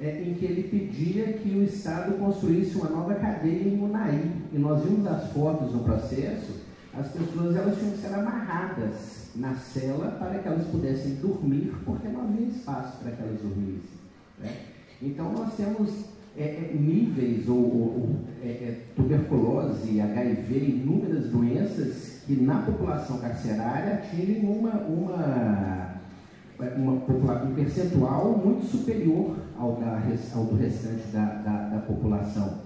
é, 0.00 0.22
em 0.22 0.34
que 0.34 0.44
ele 0.44 0.62
pedia 0.62 1.32
que 1.32 1.50
o 1.50 1.64
Estado 1.64 2.16
construísse 2.16 2.76
uma 2.76 2.88
nova 2.88 3.14
cadeia 3.14 3.68
em 3.68 3.76
Munaí. 3.76 4.30
E 4.52 4.58
nós 4.58 4.84
vimos 4.84 5.04
as 5.08 5.32
fotos 5.32 5.72
no 5.72 5.80
processo, 5.80 6.57
as 6.98 7.08
pessoas 7.12 7.56
elas 7.56 7.78
tinham 7.78 7.92
que 7.92 7.98
ser 7.98 8.14
amarradas 8.14 9.30
na 9.36 9.54
cela 9.54 10.10
para 10.18 10.38
que 10.38 10.48
elas 10.48 10.66
pudessem 10.66 11.14
dormir, 11.16 11.72
porque 11.84 12.08
não 12.08 12.22
havia 12.22 12.46
espaço 12.48 12.98
para 12.98 13.12
que 13.12 13.22
elas 13.22 13.40
dormissem. 13.40 13.98
Né? 14.38 14.56
Então 15.00 15.32
nós 15.32 15.54
temos 15.54 15.90
é, 16.36 16.42
é, 16.42 16.76
níveis, 16.78 17.48
ou, 17.48 17.56
ou 17.56 18.16
é, 18.42 18.48
é 18.48 18.80
tuberculose, 18.96 20.00
HIV, 20.00 20.58
inúmeras 20.58 21.26
doenças 21.30 22.22
que 22.26 22.34
na 22.34 22.62
população 22.62 23.18
carcerária 23.18 23.94
atingem 23.94 24.44
uma, 24.44 24.72
uma, 24.72 25.94
uma, 26.76 27.44
um 27.44 27.54
percentual 27.54 28.36
muito 28.44 28.66
superior 28.66 29.36
ao, 29.56 29.76
da, 29.76 30.02
ao 30.34 30.44
do 30.44 30.56
restante 30.56 31.06
da, 31.12 31.24
da, 31.24 31.68
da 31.68 31.78
população. 31.78 32.58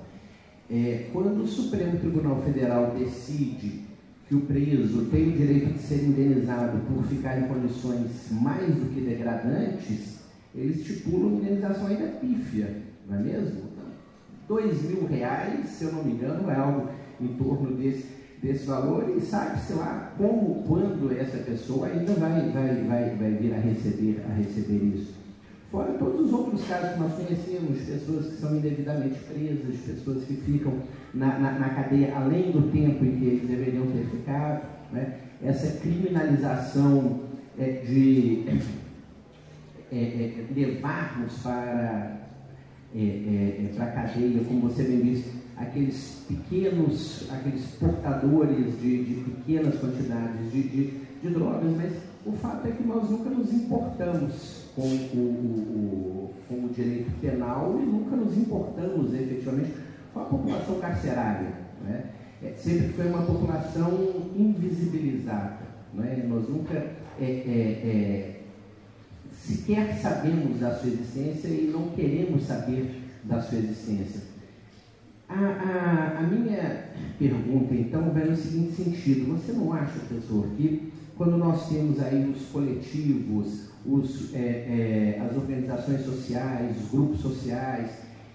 É, 0.70 1.10
quando 1.12 1.42
o 1.42 1.46
Supremo 1.46 1.98
Tribunal 1.98 2.40
Federal 2.42 2.94
decide 2.98 3.91
que 4.28 4.34
o 4.34 4.40
preso 4.42 5.06
tem 5.10 5.28
o 5.28 5.32
direito 5.32 5.72
de 5.74 5.78
ser 5.78 6.04
indenizado 6.04 6.78
por 6.86 7.04
ficar 7.04 7.38
em 7.38 7.48
condições 7.48 8.30
mais 8.30 8.74
do 8.74 8.94
que 8.94 9.00
degradantes, 9.00 10.20
eles 10.54 10.78
estipulam 10.78 11.38
indenização 11.38 11.86
ainda 11.86 12.06
pífia, 12.20 12.82
não 13.08 13.18
é 13.18 13.22
mesmo? 13.22 13.62
Então, 13.72 13.84
dois 14.48 14.82
mil 14.82 15.06
reais, 15.06 15.68
se 15.68 15.84
eu 15.84 15.92
não 15.92 16.04
me 16.04 16.12
engano, 16.12 16.50
é 16.50 16.54
algo 16.54 16.88
em 17.20 17.28
torno 17.28 17.76
desse, 17.76 18.06
desse 18.42 18.66
valor 18.66 19.14
e 19.16 19.20
sabe-se 19.20 19.74
lá 19.74 20.12
como, 20.16 20.62
quando 20.64 21.12
essa 21.18 21.38
pessoa 21.38 21.86
ainda 21.86 22.12
vai, 22.14 22.50
vai, 22.50 22.84
vai, 22.84 23.16
vai 23.16 23.30
vir 23.32 23.54
a 23.54 23.58
receber, 23.58 24.22
a 24.28 24.34
receber 24.34 24.94
isso. 24.94 25.21
Fora 25.72 25.94
todos 25.94 26.26
os 26.26 26.32
outros 26.34 26.68
casos 26.68 26.90
que 26.90 26.98
nós 27.00 27.14
conhecemos, 27.14 27.80
pessoas 27.80 28.26
que 28.26 28.36
são 28.36 28.54
indevidamente 28.54 29.18
presas, 29.20 29.80
pessoas 29.80 30.22
que 30.24 30.34
ficam 30.34 30.74
na, 31.14 31.38
na, 31.38 31.58
na 31.58 31.70
cadeia 31.70 32.14
além 32.14 32.52
do 32.52 32.70
tempo 32.70 33.02
em 33.02 33.18
que 33.18 33.24
eles 33.24 33.48
deveriam 33.48 33.86
ter 33.86 34.04
ficado, 34.10 34.66
né? 34.92 35.20
essa 35.42 35.80
criminalização 35.80 37.20
é, 37.58 37.70
de 37.86 38.44
é, 39.90 39.96
é, 39.96 40.46
levarmos 40.54 41.38
para, 41.38 42.20
é, 42.94 42.98
é, 42.98 43.64
é, 43.64 43.72
para 43.74 43.86
a 43.86 43.92
cadeia, 43.92 44.44
como 44.44 44.68
você 44.68 44.82
bem 44.82 45.00
disse, 45.00 45.32
aqueles 45.56 46.26
pequenos, 46.28 47.30
aqueles 47.32 47.64
portadores 47.76 48.78
de, 48.78 49.04
de 49.04 49.14
pequenas 49.30 49.80
quantidades 49.80 50.52
de, 50.52 50.62
de, 50.64 51.00
de 51.22 51.28
drogas, 51.30 51.74
mas 51.74 51.94
o 52.26 52.32
fato 52.32 52.68
é 52.68 52.72
que 52.72 52.82
nós 52.82 53.08
nunca 53.08 53.30
nos 53.30 53.50
importamos 53.54 54.61
com 54.74 54.82
o, 54.82 56.34
com 56.48 56.54
o 56.54 56.68
direito 56.70 57.10
penal 57.20 57.78
e 57.80 57.86
nunca 57.86 58.16
nos 58.16 58.36
importamos 58.36 59.12
efetivamente 59.14 59.72
com 60.12 60.20
a 60.20 60.24
população 60.24 60.80
carcerária. 60.80 61.52
Né? 61.84 62.04
É, 62.42 62.54
sempre 62.56 62.88
foi 62.88 63.06
uma 63.08 63.22
população 63.22 64.30
invisibilizada. 64.34 65.60
Né? 65.94 66.24
Nós 66.28 66.48
nunca 66.48 66.74
é, 66.74 67.24
é, 67.24 67.26
é, 67.26 68.40
sequer 69.32 69.98
sabemos 70.00 70.58
da 70.58 70.74
sua 70.74 70.88
existência 70.88 71.48
e 71.48 71.70
não 71.72 71.90
queremos 71.90 72.44
saber 72.44 73.02
da 73.24 73.40
sua 73.40 73.58
existência. 73.58 74.32
A, 75.28 75.34
a, 75.34 76.18
a 76.18 76.22
minha 76.22 76.88
pergunta, 77.18 77.74
então, 77.74 78.10
vai 78.10 78.24
no 78.24 78.36
seguinte 78.36 78.72
sentido: 78.72 79.32
você 79.32 79.52
não 79.52 79.72
acha, 79.72 79.98
professor, 80.00 80.46
que 80.56 80.92
quando 81.16 81.38
nós 81.38 81.68
temos 81.68 82.00
aí 82.00 82.28
os 82.28 82.46
coletivos, 82.50 83.71
os, 83.86 84.34
é, 84.34 84.38
é, 84.38 85.26
as 85.28 85.36
organizações 85.36 86.02
sociais, 86.02 86.76
os 86.82 86.90
grupos 86.90 87.20
sociais, 87.20 87.90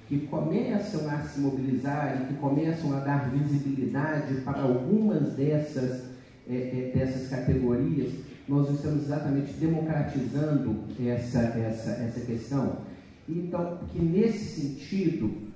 que 0.07 0.19
começam 0.27 1.09
a 1.09 1.19
se 1.19 1.39
mobilizar 1.39 2.21
e 2.21 2.27
que 2.27 2.39
começam 2.39 2.95
a 2.95 2.99
dar 2.99 3.29
visibilidade 3.29 4.35
para 4.41 4.61
algumas 4.61 5.33
dessas, 5.33 6.03
é, 6.49 6.55
é 6.55 6.91
dessas 6.95 7.29
categorias, 7.29 8.13
nós 8.47 8.69
estamos 8.69 9.03
exatamente 9.03 9.51
democratizando 9.53 10.77
essa, 11.05 11.39
essa, 11.39 11.91
essa 11.91 12.21
questão. 12.21 12.77
Então, 13.27 13.79
que 13.91 13.99
nesse 13.99 14.61
sentido, 14.61 15.47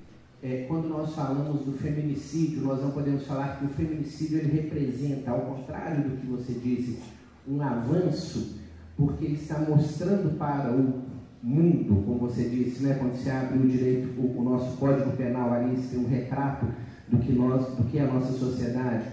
é, 0.43 0.65
quando 0.67 0.89
nós 0.89 1.15
falamos 1.15 1.61
do 1.61 1.71
feminicídio, 1.73 2.61
nós 2.61 2.81
não 2.81 2.91
podemos 2.91 3.25
falar 3.25 3.57
que 3.57 3.65
o 3.65 3.69
feminicídio 3.69 4.39
ele 4.39 4.61
representa, 4.61 5.31
ao 5.31 5.41
contrário 5.41 6.03
do 6.03 6.17
que 6.17 6.27
você 6.27 6.51
disse, 6.53 6.99
um 7.47 7.61
avanço 7.61 8.59
porque 9.01 9.25
ele 9.25 9.35
está 9.35 9.59
mostrando 9.59 10.37
para 10.37 10.71
o 10.71 11.01
mundo, 11.41 12.03
como 12.05 12.19
você 12.19 12.47
disse, 12.47 12.83
né, 12.83 12.95
quando 12.99 13.15
se 13.15 13.29
abre 13.31 13.57
o 13.57 13.67
direito, 13.67 14.19
o, 14.19 14.39
o 14.39 14.43
nosso 14.43 14.77
código 14.77 15.11
penal 15.17 15.51
ali, 15.51 15.75
tem 15.89 15.99
um 15.99 16.07
retrato 16.07 16.67
do 17.07 17.17
que, 17.17 17.31
nós, 17.31 17.65
do 17.75 17.83
que 17.85 17.97
é 17.97 18.03
a 18.03 18.13
nossa 18.13 18.31
sociedade, 18.33 19.05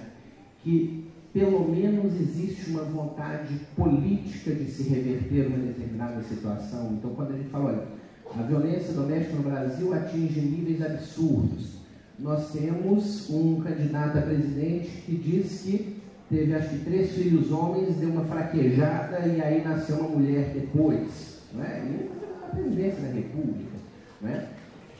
que 0.62 1.08
pelo 1.32 1.70
menos 1.70 2.14
existe 2.20 2.70
uma 2.70 2.82
vontade 2.82 3.54
política 3.74 4.54
de 4.54 4.66
se 4.70 4.82
reverter 4.90 5.46
uma 5.46 5.58
determinada 5.58 6.22
situação. 6.22 6.92
Então, 6.92 7.10
quando 7.14 7.32
a 7.32 7.36
gente 7.36 7.48
fala, 7.48 7.70
olha, 7.70 8.42
a 8.42 8.46
violência 8.46 8.92
doméstica 8.92 9.36
no 9.36 9.42
Brasil 9.42 9.94
atinge 9.94 10.40
níveis 10.40 10.82
absurdos. 10.82 11.78
Nós 12.18 12.52
temos 12.52 13.30
um 13.30 13.60
candidato 13.60 14.18
a 14.18 14.22
presidente 14.22 15.02
que 15.06 15.16
diz 15.16 15.62
que 15.62 15.97
teve 16.28 16.54
acho 16.54 16.68
que 16.70 16.84
três 16.84 17.12
filhos 17.12 17.50
homens, 17.50 17.96
deu 17.96 18.10
uma 18.10 18.24
fraquejada 18.24 19.26
e 19.26 19.40
aí 19.40 19.62
nasceu 19.64 19.96
uma 19.96 20.18
mulher 20.18 20.52
depois. 20.54 21.42
Não 21.54 21.64
é? 21.64 21.82
E 21.84 22.10
a 22.44 22.54
presidência 22.54 23.00
da 23.02 23.14
República. 23.14 23.76
Não 24.20 24.30
é? 24.30 24.46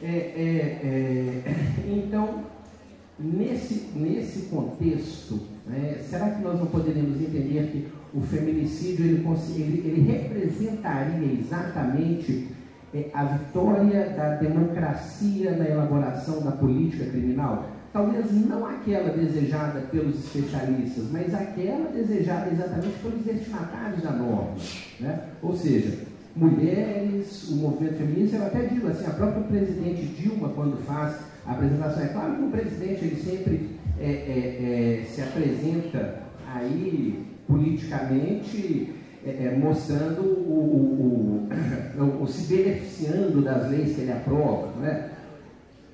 É, 0.03 0.07
é, 0.07 1.43
é 1.45 1.55
então, 1.89 2.45
nesse, 3.19 3.91
nesse 3.95 4.47
contexto, 4.47 5.41
né, 5.67 5.99
será 6.09 6.31
que 6.31 6.43
nós 6.43 6.59
não 6.59 6.67
poderíamos 6.67 7.21
entender 7.21 7.71
que 7.71 7.89
o 8.17 8.23
feminicídio 8.23 9.05
ele, 9.05 9.25
ele, 9.57 9.83
ele 9.85 10.01
representaria 10.11 11.41
exatamente 11.41 12.49
é, 12.95 13.11
a 13.13 13.25
vitória 13.25 14.11
da 14.11 14.37
democracia 14.37 15.57
na 15.57 15.69
elaboração 15.69 16.43
da 16.43 16.53
política 16.53 17.05
criminal? 17.05 17.78
Talvez 17.93 18.33
não 18.47 18.67
aquela 18.67 19.11
desejada 19.11 19.81
pelos 19.91 20.17
especialistas, 20.17 21.05
mas 21.11 21.35
aquela 21.35 21.91
desejada 21.91 22.51
exatamente 22.51 22.99
pelos 23.03 23.25
destinatários 23.25 24.03
da 24.03 24.13
norma. 24.13 24.55
Né? 25.01 25.21
Ou 25.43 25.57
seja, 25.57 26.07
mulheres, 26.37 27.49
o 27.49 27.57
movimento 27.57 27.97
feminista, 27.97 28.37
eu 28.37 28.47
até 28.47 28.67
digo 28.67 28.89
assim, 28.89 29.07
a 29.07 29.11
própria 29.11 29.43
presidente 29.43 30.07
Dilma, 30.07 30.51
quando 30.51 30.85
faz 30.85 31.17
a 31.47 31.53
apresentação, 31.53 32.03
é 32.03 32.09
claro 32.09 32.37
que 32.37 32.43
o 32.43 32.51
presidente 32.51 33.05
ele 33.05 33.17
sempre 33.17 33.71
é, 33.99 34.11
é, 34.11 35.01
é, 35.01 35.05
se 35.05 35.23
apresenta 35.23 36.23
aí 36.47 37.27
politicamente 37.49 38.95
é, 39.27 39.47
é, 39.47 39.59
mostrando 39.59 40.23
o, 40.23 41.49
o, 41.99 42.05
o, 42.05 42.23
o, 42.23 42.27
se 42.29 42.55
beneficiando 42.55 43.43
das 43.43 43.71
leis 43.71 43.97
que 43.97 44.03
ele 44.03 44.13
aprova. 44.13 44.73
Né? 44.81 45.11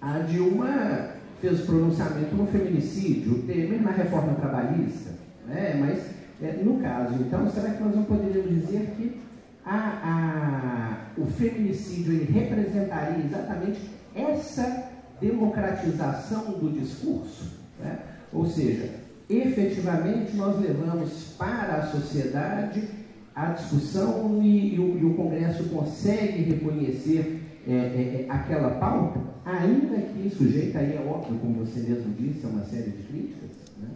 A 0.00 0.18
Dilma 0.18 1.13
fez 1.44 1.60
o 1.60 1.66
pronunciamento 1.66 2.34
no 2.34 2.46
feminicídio, 2.46 3.34
o 3.34 3.42
Temer 3.42 3.82
na 3.82 3.90
reforma 3.90 4.32
trabalhista, 4.34 5.10
né? 5.46 5.76
mas 5.78 6.14
é, 6.42 6.52
no 6.62 6.80
caso, 6.80 7.14
então, 7.20 7.50
será 7.50 7.70
que 7.70 7.82
nós 7.82 7.94
não 7.94 8.04
poderíamos 8.04 8.50
dizer 8.50 8.94
que 8.96 9.20
a, 9.64 11.06
a, 11.16 11.20
o 11.20 11.26
feminicídio 11.26 12.14
ele 12.14 12.32
representaria 12.32 13.24
exatamente 13.24 13.78
essa 14.14 14.88
democratização 15.20 16.52
do 16.52 16.72
discurso? 16.72 17.52
Né? 17.78 17.98
Ou 18.32 18.46
seja, 18.46 18.90
efetivamente 19.28 20.34
nós 20.36 20.58
levamos 20.58 21.34
para 21.38 21.76
a 21.76 21.86
sociedade 21.88 22.88
a 23.34 23.46
discussão 23.50 24.40
e, 24.42 24.76
e, 24.76 24.80
o, 24.80 24.98
e 24.98 25.04
o 25.04 25.14
Congresso 25.14 25.64
consegue 25.64 26.42
reconhecer 26.42 27.43
é, 27.66 27.72
é, 27.72 28.26
é, 28.26 28.30
aquela 28.30 28.70
pauta, 28.78 29.20
ainda 29.44 30.00
que 30.00 30.30
sujeita 30.30 30.78
aí, 30.78 30.96
é 30.96 31.00
óbvio, 31.00 31.38
como 31.38 31.64
você 31.64 31.80
mesmo 31.80 32.12
disse, 32.14 32.44
a 32.44 32.48
uma 32.48 32.64
série 32.64 32.90
de 32.90 33.02
críticas. 33.04 33.50
Né? 33.78 33.88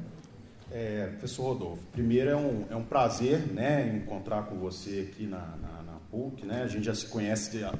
É, 0.72 1.06
professor 1.12 1.52
Rodolfo, 1.52 1.82
primeiro 1.92 2.30
é 2.30 2.36
um, 2.36 2.64
é 2.70 2.76
um 2.76 2.84
prazer 2.84 3.40
né, 3.52 3.96
encontrar 3.96 4.44
com 4.44 4.56
você 4.56 5.08
aqui 5.10 5.26
na, 5.26 5.38
na, 5.38 5.82
na 5.82 5.98
PUC, 6.10 6.46
né? 6.46 6.62
a 6.62 6.66
gente 6.66 6.84
já 6.84 6.94
se 6.94 7.06
conhece 7.06 7.62
a, 7.64 7.74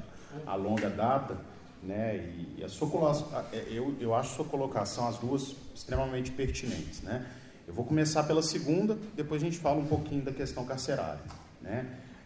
a 0.45 0.55
longa 0.55 0.89
data, 0.89 1.37
né? 1.81 2.17
E, 2.57 2.63
a 2.63 2.67
sua 2.67 2.89
é, 3.53 3.65
eu, 3.71 3.95
eu 3.99 4.13
acho 4.13 4.35
sua 4.35 4.45
colocação, 4.45 5.07
as 5.07 5.17
duas, 5.17 5.55
extremamente 5.73 6.31
pertinentes. 6.31 7.01
Né? 7.01 7.25
Eu 7.67 7.73
vou 7.73 7.85
começar 7.85 8.23
pela 8.23 8.41
segunda, 8.41 8.97
depois 9.15 9.41
a 9.41 9.45
gente 9.45 9.57
fala 9.57 9.79
um 9.79 9.85
pouquinho 9.85 10.21
da 10.21 10.31
questão 10.31 10.65
carcerária. 10.65 11.21
Né? 11.61 11.85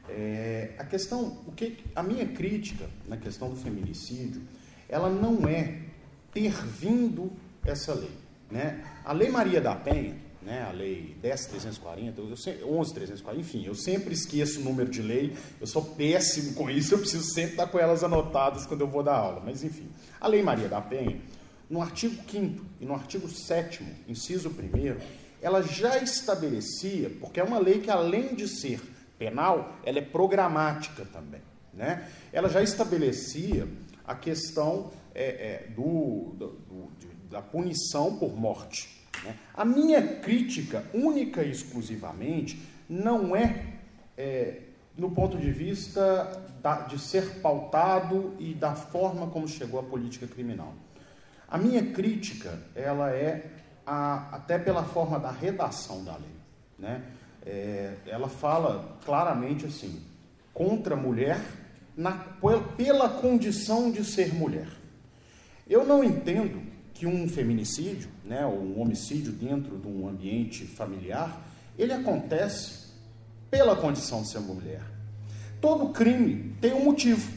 É, 0.10 0.72
a 0.78 0.84
questão, 0.84 1.42
o 1.48 1.52
que, 1.52 1.78
a 1.96 2.04
minha 2.04 2.26
crítica 2.28 2.90
na 3.08 3.18
questão 3.18 3.50
do 3.50 3.56
feminicídio, 3.56 4.42
ela 4.90 5.10
não 5.10 5.48
é 5.48 5.80
ter 6.34 6.52
vindo 6.52 7.32
essa 7.66 7.94
lei. 7.94 8.12
Né? 8.52 8.84
A 9.06 9.14
Lei 9.14 9.30
Maria 9.30 9.62
da 9.62 9.76
Penha, 9.76 10.16
né, 10.42 10.68
a 10.70 10.72
Lei 10.72 11.16
10.340, 11.24 12.14
11.340, 12.16 13.38
enfim, 13.38 13.66
eu 13.66 13.74
sempre 13.74 14.14
esqueço 14.14 14.60
o 14.60 14.64
número 14.64 14.90
de 14.90 15.02
lei, 15.02 15.34
eu 15.60 15.66
sou 15.66 15.82
péssimo 15.82 16.54
com 16.54 16.70
isso, 16.70 16.94
eu 16.94 17.00
preciso 17.00 17.24
sempre 17.34 17.52
estar 17.52 17.68
com 17.68 17.80
elas 17.80 18.04
anotadas 18.04 18.66
quando 18.66 18.82
eu 18.82 18.88
vou 18.88 19.02
dar 19.02 19.16
aula. 19.16 19.42
Mas, 19.44 19.64
enfim, 19.64 19.88
a 20.20 20.28
Lei 20.28 20.44
Maria 20.44 20.68
da 20.68 20.82
Penha, 20.82 21.20
no 21.70 21.82
artigo 21.82 22.16
5 22.30 22.66
e 22.82 22.86
no 22.86 22.94
artigo 22.94 23.30
7, 23.30 23.84
inciso 24.08 24.50
1, 24.50 24.98
ela 25.42 25.62
já 25.62 25.98
estabelecia, 25.98 27.10
porque 27.20 27.40
é 27.40 27.44
uma 27.44 27.60
lei 27.60 27.80
que, 27.80 27.90
além 27.90 28.36
de 28.36 28.48
ser 28.48 28.80
penal, 29.18 29.76
ela 29.84 30.00
é 30.00 30.02
programática 30.02 31.06
também. 31.06 31.42
né? 31.74 32.08
ela 32.32 32.50
já 32.50 32.62
estabelecia 32.62 33.68
a 34.06 34.16
questão 34.16 34.92
é, 35.16 35.24
é, 35.24 35.68
do, 35.76 36.34
do, 36.38 36.48
do, 36.48 36.92
da 37.30 37.42
punição 37.42 38.18
por 38.18 38.36
morte. 38.36 39.04
Né? 39.24 39.36
A 39.54 39.64
minha 39.64 40.20
crítica, 40.20 40.84
única 40.94 41.44
e 41.44 41.52
exclusivamente, 41.52 42.62
não 42.90 43.36
é, 43.36 43.76
é 44.18 44.62
no 44.98 45.12
ponto 45.12 45.38
de 45.38 45.52
vista 45.52 46.44
da, 46.62 46.82
de 46.82 47.00
ser 47.00 47.42
pautado 47.42 48.36
e 48.40 48.54
da 48.54 48.76
forma 48.76 49.28
como 49.28 49.48
chegou 49.48 49.80
a 49.80 49.84
política 49.84 50.28
criminal. 50.28 50.74
A 51.48 51.58
minha 51.58 51.92
crítica, 51.92 52.60
ela 52.76 53.12
é 53.12 53.52
a, 53.86 54.36
até 54.36 54.58
pela 54.58 54.84
forma 54.84 55.20
da 55.20 55.32
redação 55.32 56.04
da 56.04 56.14
lei. 56.14 56.36
Né? 56.78 57.04
É, 57.46 57.96
ela 58.06 58.30
fala 58.30 58.98
claramente 59.06 59.66
assim, 59.66 60.02
contra 60.54 60.96
a 60.96 60.98
mulher 60.98 61.42
na, 61.96 62.12
pela 62.78 63.10
condição 63.10 63.92
de 63.92 64.04
ser 64.04 64.34
mulher. 64.34 64.68
Eu 65.68 65.86
não 65.86 66.04
entendo 66.04 66.62
que 66.94 67.08
um 67.08 67.28
feminicídio, 67.28 68.10
né, 68.24 68.46
ou 68.46 68.60
um 68.60 68.82
homicídio 68.82 69.32
dentro 69.32 69.78
de 69.78 69.88
um 69.88 70.08
ambiente 70.08 70.66
familiar, 70.66 71.42
ele 71.78 71.92
acontece 71.92 72.84
pela 73.50 73.76
condição 73.76 74.22
de 74.22 74.30
ser 74.30 74.40
mulher. 74.40 74.82
Todo 75.60 75.90
crime 75.90 76.56
tem 76.60 76.74
um 76.74 76.84
motivo. 76.84 77.32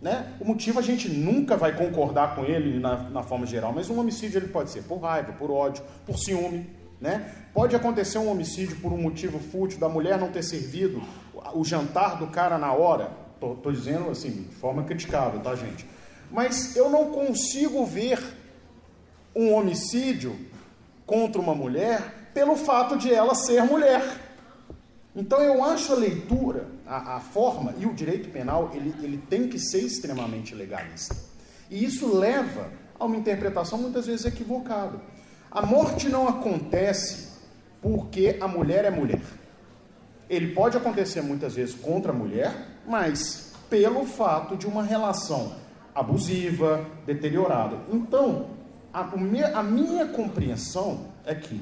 Né? 0.00 0.34
O 0.40 0.44
motivo 0.44 0.78
a 0.78 0.82
gente 0.82 1.08
nunca 1.08 1.56
vai 1.56 1.76
concordar 1.76 2.34
com 2.34 2.44
ele 2.44 2.78
na, 2.78 3.10
na 3.10 3.22
forma 3.22 3.46
geral, 3.46 3.72
mas 3.72 3.88
um 3.90 3.98
homicídio 3.98 4.38
ele 4.38 4.48
pode 4.48 4.70
ser 4.70 4.82
por 4.82 4.98
raiva, 4.98 5.32
por 5.32 5.50
ódio, 5.50 5.82
por 6.04 6.18
ciúme. 6.18 6.66
Né? 7.00 7.30
Pode 7.52 7.76
acontecer 7.76 8.18
um 8.18 8.30
homicídio 8.30 8.76
por 8.76 8.92
um 8.92 8.96
motivo 8.96 9.38
fútil 9.38 9.78
da 9.78 9.88
mulher 9.88 10.18
não 10.18 10.30
ter 10.30 10.42
servido 10.42 11.02
o 11.54 11.64
jantar 11.64 12.18
do 12.18 12.26
cara 12.28 12.58
na 12.58 12.72
hora. 12.72 13.10
Estou 13.34 13.72
dizendo 13.72 14.10
assim, 14.10 14.30
de 14.30 14.54
forma 14.54 14.82
criticável, 14.84 15.40
tá, 15.40 15.54
gente? 15.54 15.86
Mas 16.30 16.74
eu 16.74 16.88
não 16.88 17.10
consigo 17.10 17.84
ver 17.84 18.18
um 19.34 19.52
homicídio 19.52 20.36
contra 21.04 21.40
uma 21.40 21.54
mulher 21.54 22.30
pelo 22.32 22.56
fato 22.56 22.96
de 22.96 23.12
ela 23.12 23.34
ser 23.34 23.62
mulher. 23.62 24.02
Então 25.14 25.40
eu 25.40 25.64
acho 25.64 25.92
a 25.92 25.96
leitura, 25.96 26.66
a, 26.86 27.16
a 27.16 27.20
forma 27.20 27.74
e 27.78 27.86
o 27.86 27.94
direito 27.94 28.28
penal, 28.30 28.70
ele, 28.74 28.94
ele 29.02 29.18
tem 29.18 29.48
que 29.48 29.58
ser 29.58 29.80
extremamente 29.80 30.54
legalista. 30.54 31.16
E 31.70 31.84
isso 31.84 32.14
leva 32.14 32.70
a 32.98 33.04
uma 33.04 33.16
interpretação 33.16 33.78
muitas 33.78 34.06
vezes 34.06 34.26
equivocada. 34.26 35.00
A 35.56 35.64
morte 35.64 36.10
não 36.10 36.28
acontece 36.28 37.28
porque 37.80 38.36
a 38.42 38.46
mulher 38.46 38.84
é 38.84 38.90
mulher. 38.90 39.22
Ele 40.28 40.48
pode 40.48 40.76
acontecer 40.76 41.22
muitas 41.22 41.54
vezes 41.54 41.74
contra 41.74 42.12
a 42.12 42.14
mulher, 42.14 42.52
mas 42.86 43.54
pelo 43.70 44.04
fato 44.04 44.54
de 44.54 44.66
uma 44.66 44.82
relação 44.82 45.54
abusiva, 45.94 46.84
deteriorada. 47.06 47.78
Então, 47.90 48.48
a, 48.92 49.00
a 49.54 49.62
minha 49.62 50.04
compreensão 50.08 51.06
é 51.24 51.34
que 51.34 51.58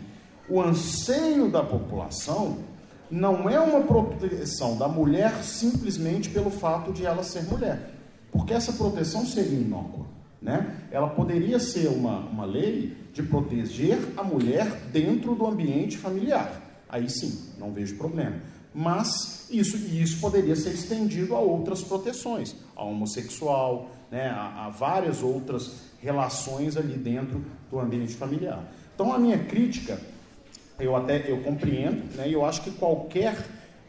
o 0.49 0.61
anseio 0.61 1.49
da 1.49 1.62
população 1.62 2.64
não 3.09 3.49
é 3.49 3.61
uma 3.61 3.82
proteção 3.82 4.76
da 4.76 4.88
mulher 4.88 5.45
simplesmente 5.45 6.30
pelo 6.30 6.51
fato 6.51 6.92
de 6.92 7.07
ela 7.07 7.22
ser 7.22 7.45
mulher, 7.45 7.90
porque 8.32 8.55
essa 8.55 8.72
proteção 8.72 9.24
seria 9.24 9.61
inócua. 9.61 10.13
Né? 10.45 10.76
Ela 10.90 11.09
poderia 11.09 11.59
ser 11.59 11.88
uma, 11.88 12.18
uma 12.18 12.45
lei 12.45 12.95
de 13.14 13.22
proteger 13.22 13.99
a 14.14 14.22
mulher 14.22 14.66
dentro 14.92 15.34
do 15.34 15.47
ambiente 15.47 15.97
familiar. 15.97 16.84
Aí 16.86 17.09
sim, 17.09 17.49
não 17.59 17.72
vejo 17.72 17.97
problema. 17.97 18.36
Mas 18.74 19.49
isso, 19.51 19.78
isso 19.78 20.20
poderia 20.20 20.55
ser 20.55 20.74
estendido 20.74 21.34
a 21.34 21.38
outras 21.38 21.82
proteções, 21.82 22.55
a 22.76 22.84
homossexual, 22.84 23.90
né, 24.11 24.28
a, 24.28 24.66
a 24.66 24.68
várias 24.68 25.22
outras 25.22 25.76
relações 26.03 26.76
ali 26.76 26.99
dentro 26.99 27.42
do 27.70 27.80
ambiente 27.80 28.14
familiar. 28.14 28.70
Então 28.95 29.14
a 29.14 29.18
minha 29.18 29.38
crítica, 29.38 29.99
eu 30.78 30.95
até 30.95 31.30
eu 31.30 31.40
compreendo, 31.42 32.14
né, 32.16 32.28
eu 32.28 32.45
acho 32.45 32.61
que 32.61 32.70
qualquer 32.72 33.34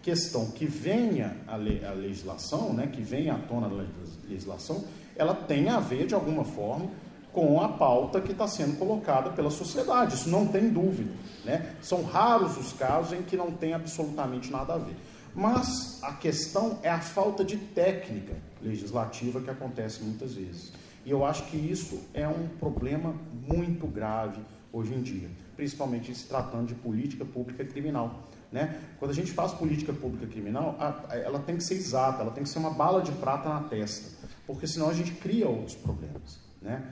questão 0.02 0.52
que 0.52 0.66
venha 0.66 1.36
a, 1.48 1.58
le, 1.58 1.84
a 1.84 1.92
legislação, 1.92 2.72
né, 2.74 2.88
que 2.88 3.02
venha 3.02 3.34
à 3.34 3.40
tona 3.40 3.68
da 3.68 3.84
legislação, 4.30 4.86
ela 5.16 5.34
tem 5.34 5.70
a 5.70 5.80
ver 5.80 6.08
de 6.08 6.14
alguma 6.14 6.44
forma 6.44 6.90
com 7.32 7.62
a 7.62 7.68
pauta 7.68 8.22
que 8.22 8.32
está 8.32 8.48
sendo 8.48 8.78
colocada 8.78 9.32
pela 9.32 9.50
sociedade. 9.50 10.16
Isso 10.16 10.30
não 10.30 10.48
tem 10.48 10.70
dúvida. 10.70 11.12
Né? 11.44 11.76
São 11.82 12.04
raros 12.04 12.58
os 12.58 12.72
casos 12.74 13.12
em 13.12 13.24
que 13.24 13.36
não 13.36 13.52
tem 13.52 13.74
absolutamente 13.74 14.52
nada 14.52 14.74
a 14.74 14.78
ver. 14.78 14.96
Mas 15.36 16.02
a 16.02 16.14
questão 16.14 16.80
é 16.82 16.90
a 16.90 17.00
falta 17.00 17.44
de 17.44 17.58
técnica 17.58 18.34
legislativa 18.62 19.42
que 19.42 19.50
acontece 19.50 20.02
muitas 20.02 20.34
vezes. 20.34 20.72
E 21.06 21.12
eu 21.12 21.26
acho 21.26 21.44
que 21.48 21.58
isso 21.58 22.00
é 22.14 22.26
um 22.28 22.48
problema 22.58 23.14
muito 23.48 23.86
grave 23.86 24.42
hoje 24.72 24.94
em 24.94 25.02
dia, 25.02 25.30
principalmente 25.56 26.16
se 26.16 26.26
tratando 26.26 26.68
de 26.68 26.76
política 26.76 27.26
pública 27.26 27.66
criminal. 27.66 28.24
Né? 28.52 28.80
Quando 28.98 29.12
a 29.12 29.14
gente 29.14 29.32
faz 29.34 29.54
política 29.54 29.92
pública 29.92 30.26
criminal, 30.26 30.78
ela 31.10 31.40
tem 31.40 31.58
que 31.58 31.64
ser 31.64 31.76
exata, 31.76 32.22
ela 32.22 32.32
tem 32.32 32.44
que 32.44 32.50
ser 32.50 32.60
uma 32.60 32.70
bala 32.70 33.02
de 33.02 33.12
prata 33.12 33.50
na 33.50 33.62
testa, 33.62 34.25
porque 34.46 34.68
senão 34.68 34.90
a 34.90 34.94
gente 34.94 35.12
cria 35.12 35.48
outros 35.48 35.76
problemas. 35.76 36.40
Né? 36.62 36.84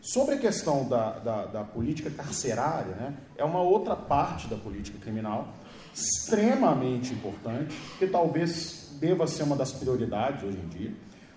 Sobre 0.00 0.34
a 0.34 0.38
questão 0.38 0.86
da, 0.86 1.18
da, 1.18 1.46
da 1.46 1.64
política 1.64 2.10
carcerária, 2.10 2.94
né, 2.94 3.14
é 3.38 3.44
uma 3.44 3.60
outra 3.60 3.96
parte 3.96 4.46
da 4.48 4.56
política 4.56 4.98
criminal 4.98 5.54
extremamente 5.94 7.14
importante, 7.14 7.74
que 7.98 8.06
talvez 8.06 8.90
deva 9.00 9.26
ser 9.26 9.44
uma 9.44 9.56
das 9.56 9.72
prioridades 9.72 10.42
hoje 10.42 10.58
em 10.58 10.68
dia. 10.68 10.92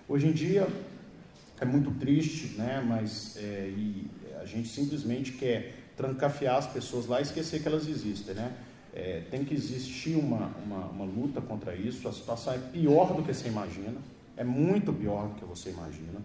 Hoje 0.06 0.26
em 0.26 0.32
dia 0.32 0.68
é 1.60 1.64
muito 1.64 1.90
triste, 1.92 2.58
né, 2.58 2.84
mas 2.86 3.36
é, 3.38 3.72
a 4.40 4.44
gente 4.44 4.68
simplesmente 4.68 5.32
quer 5.32 5.74
trancafiar 5.96 6.58
as 6.58 6.66
pessoas 6.66 7.06
lá 7.06 7.20
e 7.20 7.22
esquecer 7.22 7.62
que 7.62 7.68
elas 7.68 7.88
existem. 7.88 8.34
Né? 8.34 8.52
É, 8.94 9.22
tem 9.30 9.44
que 9.44 9.54
existir 9.54 10.14
uma, 10.14 10.52
uma, 10.64 10.86
uma 10.86 11.04
luta 11.04 11.40
contra 11.40 11.74
isso. 11.74 12.06
A 12.06 12.12
situação 12.12 12.52
é 12.52 12.58
pior 12.58 13.14
do 13.14 13.22
que 13.22 13.32
você 13.32 13.48
imagina, 13.48 13.96
é 14.38 14.44
muito 14.44 14.92
pior 14.92 15.28
do 15.28 15.34
que 15.34 15.44
você 15.44 15.70
imagina. 15.70 16.20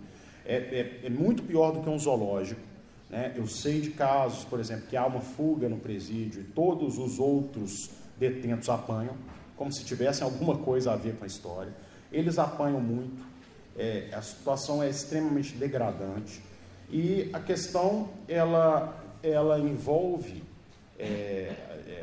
É, 0.46 0.56
é, 0.56 1.00
é 1.08 1.10
muito 1.10 1.42
pior 1.44 1.72
do 1.72 1.82
que 1.82 1.90
um 1.90 1.98
zoológico. 1.98 2.62
Né? 3.10 3.34
Eu 3.36 3.48
sei 3.48 3.82
de 3.82 3.90
casos, 3.90 4.46
por 4.46 4.60
exemplo, 4.60 4.86
que 4.88 4.96
há 4.96 5.06
uma 5.06 5.20
fuga 5.20 5.68
no 5.68 5.78
presídio 5.78 6.42
e 6.42 6.44
todos 6.44 6.98
os 7.00 7.20
outros 7.20 7.90
detentos 8.18 8.70
apanham, 8.70 9.16
como 9.58 9.74
se 9.74 9.84
tivessem 9.84 10.24
alguma 10.24 10.58
coisa 10.58 10.94
a 10.94 10.96
ver 10.96 11.16
com 11.16 11.24
a 11.24 11.28
história. 11.28 11.74
Eles 12.12 12.38
apanham 12.38 12.80
muito, 12.80 13.26
é, 13.76 14.10
a 14.14 14.22
situação 14.22 14.84
é 14.84 14.90
extremamente 14.90 15.56
degradante 15.56 16.40
e 16.90 17.30
a 17.34 17.40
questão 17.40 18.10
ela, 18.28 18.96
ela 19.24 19.60
envolve 19.60 20.44
é, 21.00 21.52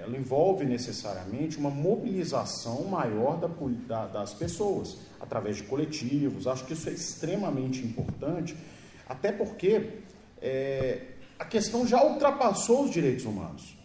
ela 0.03 0.17
envolve 0.19 0.65
necessariamente 0.65 1.57
uma 1.57 1.71
mobilização 1.71 2.85
maior 2.85 3.39
da, 3.39 3.49
da, 3.87 4.07
das 4.07 4.35
pessoas 4.35 4.99
através 5.21 5.57
de 5.57 5.65
coletivos. 5.65 6.47
Acho 6.47 6.65
que 6.65 6.73
isso 6.73 6.89
é 6.89 6.93
extremamente 6.93 7.85
importante, 7.85 8.57
até 9.09 9.31
porque 9.31 9.99
é, 10.41 11.03
a 11.39 11.45
questão 11.45 11.87
já 11.87 12.03
ultrapassou 12.03 12.85
os 12.85 12.91
direitos 12.91 13.25
humanos. 13.25 13.77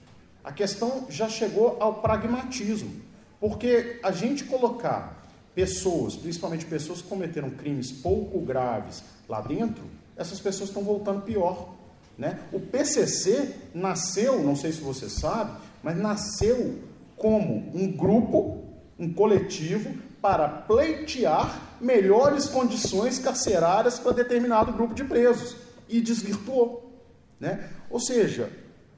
A 0.44 0.52
questão 0.52 1.08
já 1.10 1.28
chegou 1.28 1.78
ao 1.80 1.96
pragmatismo, 2.02 2.92
porque 3.40 4.00
a 4.04 4.12
gente 4.12 4.44
colocar 4.44 5.24
pessoas, 5.56 6.16
principalmente 6.16 6.66
pessoas 6.66 7.02
que 7.02 7.08
cometeram 7.08 7.50
crimes 7.50 7.92
pouco 7.92 8.40
graves 8.42 9.04
lá 9.28 9.42
dentro, 9.42 9.84
essas 10.16 10.40
pessoas 10.40 10.70
estão 10.70 10.84
voltando 10.84 11.22
pior. 11.22 11.74
Né? 12.18 12.40
O 12.52 12.60
PCC 12.60 13.56
nasceu, 13.74 14.42
não 14.44 14.56
sei 14.56 14.72
se 14.72 14.82
você 14.82 15.10
sabe, 15.10 15.60
mas 15.84 15.98
nasceu 15.98 16.80
como 17.18 17.72
um 17.74 17.92
grupo, 17.92 18.64
um 18.98 19.12
coletivo, 19.12 19.94
para 20.26 20.50
pleitear 20.50 21.78
melhores 21.80 22.48
condições 22.48 23.20
carcerárias 23.20 24.00
para 24.00 24.12
determinado 24.12 24.74
grupo 24.74 24.96
de 24.96 25.04
presos 25.04 25.56
e 25.88 26.02
desvirtuou. 26.02 26.92
Né? 27.40 27.70
Ou 27.92 28.00
seja, 28.00 28.52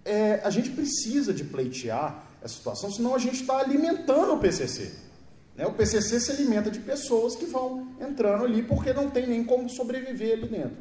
é, 0.05 0.39
a 0.41 0.49
gente 0.49 0.69
precisa 0.69 1.33
de 1.33 1.43
pleitear 1.43 2.23
essa 2.41 2.55
situação, 2.55 2.89
senão 2.89 3.13
a 3.13 3.17
gente 3.17 3.41
está 3.41 3.57
alimentando 3.57 4.35
o 4.35 4.39
PCC. 4.39 4.93
Né? 5.53 5.67
O 5.67 5.73
PCC 5.73 6.17
se 6.21 6.31
alimenta 6.31 6.71
de 6.71 6.79
pessoas 6.79 7.35
que 7.35 7.45
vão 7.45 7.89
entrando 7.99 8.45
ali 8.45 8.63
porque 8.63 8.93
não 8.93 9.09
tem 9.09 9.27
nem 9.27 9.43
como 9.43 9.69
sobreviver 9.69 10.31
ali 10.31 10.47
dentro. 10.47 10.77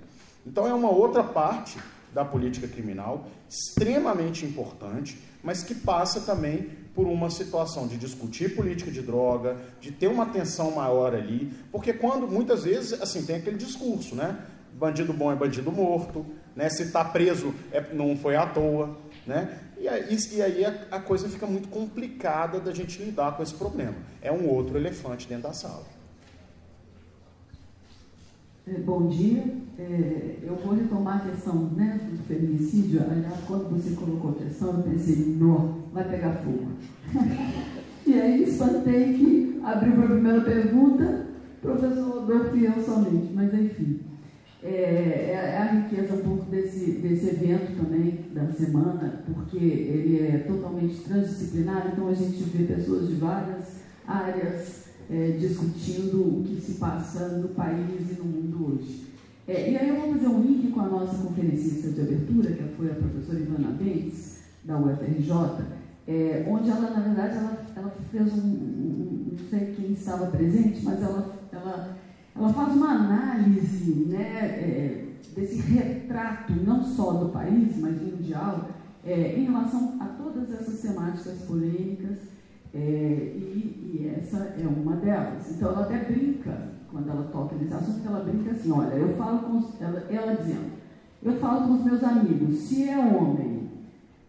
Então 0.47 0.65
é 0.65 0.73
uma 0.73 0.91
outra 0.91 1.25
parte 1.25 1.77
da 2.15 2.25
política 2.25 2.69
criminal 2.69 3.27
extremamente 3.51 4.47
importante, 4.47 5.19
mas 5.43 5.65
que 5.65 5.75
passa 5.75 6.21
também 6.21 6.71
por 6.97 7.07
uma 7.07 7.29
situação 7.29 7.87
de 7.87 7.99
discutir 7.99 8.57
política 8.57 8.91
de 8.91 9.03
droga, 9.03 9.59
de 9.79 9.93
ter 9.93 10.09
uma 10.09 10.25
atenção 10.25 10.71
maior 10.71 11.15
ali, 11.15 11.53
porque 11.71 11.93
quando 11.93 12.27
muitas 12.27 12.65
vezes 12.65 13.01
assim 13.01 13.25
tem 13.27 13.37
aquele 13.37 13.59
discurso, 13.59 14.17
né? 14.17 14.39
Bandido 14.73 15.13
bom 15.13 15.31
é 15.31 15.37
bandido 15.37 15.71
morto, 15.71 16.25
né? 16.55 16.71
Se 16.71 16.85
está 16.85 17.05
preso 17.05 17.55
é, 17.71 17.85
não 17.93 18.17
foi 18.17 18.35
à 18.35 18.47
toa, 18.47 18.97
né? 19.27 19.61
E 19.79 19.87
aí, 19.87 20.17
e 20.33 20.43
aí 20.43 20.65
a, 20.65 20.87
a 20.91 21.01
coisa 21.01 21.29
fica 21.29 21.47
muito 21.47 21.69
complicada 21.69 22.59
da 22.59 22.73
gente 22.73 23.03
lidar 23.03 23.37
com 23.37 23.43
esse 23.43 23.55
problema. 23.55 23.95
É 24.23 24.33
um 24.33 24.49
outro 24.49 24.79
elefante 24.79 25.29
dentro 25.29 25.45
da 25.45 25.53
sala. 25.53 25.96
É, 28.69 28.81
bom 28.81 29.07
dia. 29.07 29.45
É, 29.79 30.39
eu 30.43 30.57
vou 30.57 30.75
retomar 30.75 31.19
a 31.19 31.31
questão 31.31 31.71
né, 31.71 32.01
do 32.11 32.19
feminicídio. 32.25 33.01
Aliás, 33.09 33.37
quando 33.47 33.71
você 33.71 33.95
colocou 33.95 34.33
a 34.33 34.43
questão, 34.43 34.79
eu 34.79 34.83
pensei, 34.83 35.37
não, 35.39 35.83
vai 35.93 36.03
pegar 36.03 36.33
fogo. 36.33 36.67
e 38.05 38.15
aí 38.15 38.43
espantei 38.43 39.15
que 39.15 39.61
abriu 39.63 39.93
para 39.93 40.05
a 40.05 40.09
primeira 40.09 40.41
pergunta, 40.41 41.27
professor 41.63 42.09
Rodolfo 42.09 42.57
e 42.57 42.65
eu 42.65 42.83
somente, 42.83 43.33
mas 43.33 43.55
enfim. 43.55 44.01
É, 44.65 44.69
é, 44.69 45.33
é, 45.33 45.59
a 45.59 45.65
riqueza 45.73 46.15
um 46.15 46.23
pouco 46.23 46.51
desse, 46.51 46.91
desse 46.91 47.29
evento 47.29 47.77
também 47.77 48.25
da 48.35 48.49
semana, 48.49 49.23
porque 49.33 49.59
ele 49.59 50.27
é 50.27 50.39
totalmente 50.39 51.05
transdisciplinar, 51.05 51.93
então 51.93 52.09
a 52.09 52.15
gente 52.15 52.43
vê 52.43 52.65
pessoas 52.65 53.07
de 53.07 53.15
várias 53.15 53.83
áreas 54.09 54.86
é, 55.11 55.37
discutindo 55.39 56.21
o 56.21 56.45
que 56.45 56.61
se 56.61 56.75
passa 56.75 57.29
no 57.39 57.49
país 57.49 58.11
e 58.11 58.15
no 58.19 58.25
mundo 58.25 58.73
hoje. 58.73 59.07
É, 59.47 59.71
e 59.71 59.77
aí 59.77 59.89
eu 59.89 60.01
vou 60.01 60.13
fazer 60.15 60.27
um 60.27 60.43
link 60.43 60.73
com 60.73 60.81
a 60.81 60.89
nossa 60.89 61.23
conferencista 61.23 61.91
de 61.91 62.01
abertura, 62.01 62.51
que 62.51 62.65
foi 62.77 62.91
a 62.91 62.95
professora 62.95 63.39
Ivana 63.39 63.71
Bentes, 63.71 64.39
da 64.65 64.77
UFRJ, 64.79 65.65
é, 66.09 66.45
onde 66.49 66.71
ela, 66.71 66.91
na 66.91 67.01
verdade, 67.01 67.37
ela, 67.37 67.67
ela 67.77 67.95
fez 68.11 68.33
um, 68.33 68.49
um, 68.49 69.29
não 69.33 69.49
sei 69.49 69.75
quem 69.75 69.93
estava 69.93 70.27
presente, 70.27 70.85
mas 70.85 71.01
ela, 71.01 71.37
ela, 71.53 71.97
ela 72.35 72.53
faz 72.53 72.75
uma 72.75 72.91
análise 72.91 74.07
né, 74.09 74.37
é, 74.37 75.05
desse 75.35 75.61
retrato, 75.61 76.53
não 76.53 76.83
só 76.83 77.13
do 77.13 77.29
país, 77.29 77.77
mas 77.79 78.01
mundial, 78.01 78.71
é, 79.05 79.39
em 79.39 79.45
relação 79.45 79.97
a 80.01 80.07
todas 80.07 80.53
essas 80.53 80.81
temáticas 80.81 81.39
polêmicas, 81.43 82.19
é, 82.75 82.79
e, 82.79 84.01
e, 84.01 84.15
essa 84.19 84.55
é 84.59 84.67
uma 84.67 84.97
delas. 84.97 85.51
Então, 85.51 85.71
ela 85.71 85.83
até 85.83 85.99
brinca, 85.99 86.73
quando 86.91 87.11
ela 87.11 87.25
toca 87.33 87.57
nesse 87.57 87.73
assunto, 87.73 88.07
ela 88.07 88.25
brinca 88.25 88.51
assim: 88.51 88.71
olha, 88.71 88.95
eu 88.95 89.17
falo 89.17 89.39
com. 89.41 89.57
Os, 89.57 89.81
ela, 89.81 90.05
ela 90.11 90.37
dizendo, 90.37 90.73
eu 91.23 91.33
falo 91.39 91.67
com 91.67 91.75
os 91.75 91.85
meus 91.85 92.05
amigos, 92.05 92.59
se 92.61 92.89
é 92.89 92.99
homem, 92.99 93.71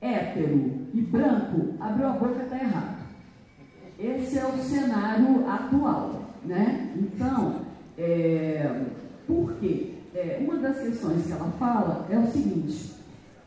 hétero 0.01 0.87
e 0.93 1.01
branco, 1.01 1.73
abriu 1.79 2.07
a 2.07 2.11
boca 2.11 2.43
está 2.43 2.57
errado. 2.57 2.97
Esse 3.99 4.37
é 4.37 4.45
o 4.45 4.57
cenário 4.57 5.49
atual. 5.49 6.21
Né? 6.45 6.93
Então, 6.95 7.61
é, 7.97 8.85
por 9.25 9.53
quê? 9.55 9.95
É, 10.15 10.39
uma 10.41 10.57
das 10.57 10.79
questões 10.79 11.25
que 11.25 11.31
ela 11.31 11.51
fala 11.59 12.07
é 12.09 12.17
o 12.17 12.27
seguinte: 12.27 12.93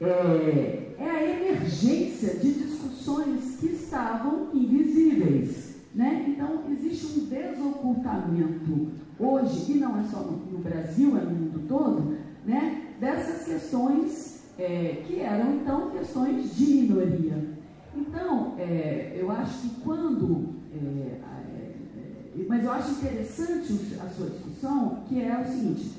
é, 0.01 0.95
é 0.99 1.11
a 1.11 1.22
emergência 1.24 2.34
de 2.38 2.53
que 3.59 3.66
estavam 3.66 4.48
invisíveis. 4.53 5.76
Né? 5.94 6.26
Então, 6.28 6.62
existe 6.70 7.18
um 7.18 7.26
desocultamento 7.26 8.88
hoje, 9.18 9.72
e 9.72 9.74
não 9.78 9.98
é 9.98 10.05
só 10.05 10.20
no, 10.20 10.36
no 10.36 10.59
Brasil, 10.59 11.16
é 11.16 11.20
no 11.20 11.30
mundo 11.30 11.66
todo, 11.66 12.16
né? 12.44 12.94
dessas 13.01 13.44
questões 13.44 14.42
é, 14.59 15.03
que 15.07 15.20
eram 15.20 15.57
então 15.57 15.90
questões 15.90 16.57
de 16.57 16.64
minoria. 16.64 17.51
Então, 17.96 18.55
é, 18.59 19.16
eu 19.18 19.30
acho 19.30 19.62
que 19.62 19.80
quando. 19.80 20.55
É, 20.72 20.76
é 20.76 21.30
mas 22.48 22.64
eu 22.64 22.72
acho 22.72 22.92
interessante 22.92 23.96
a 24.01 24.09
sua 24.09 24.30
discussão, 24.30 25.03
que 25.09 25.20
é 25.20 25.38
o 25.38 25.44
seguinte: 25.44 25.92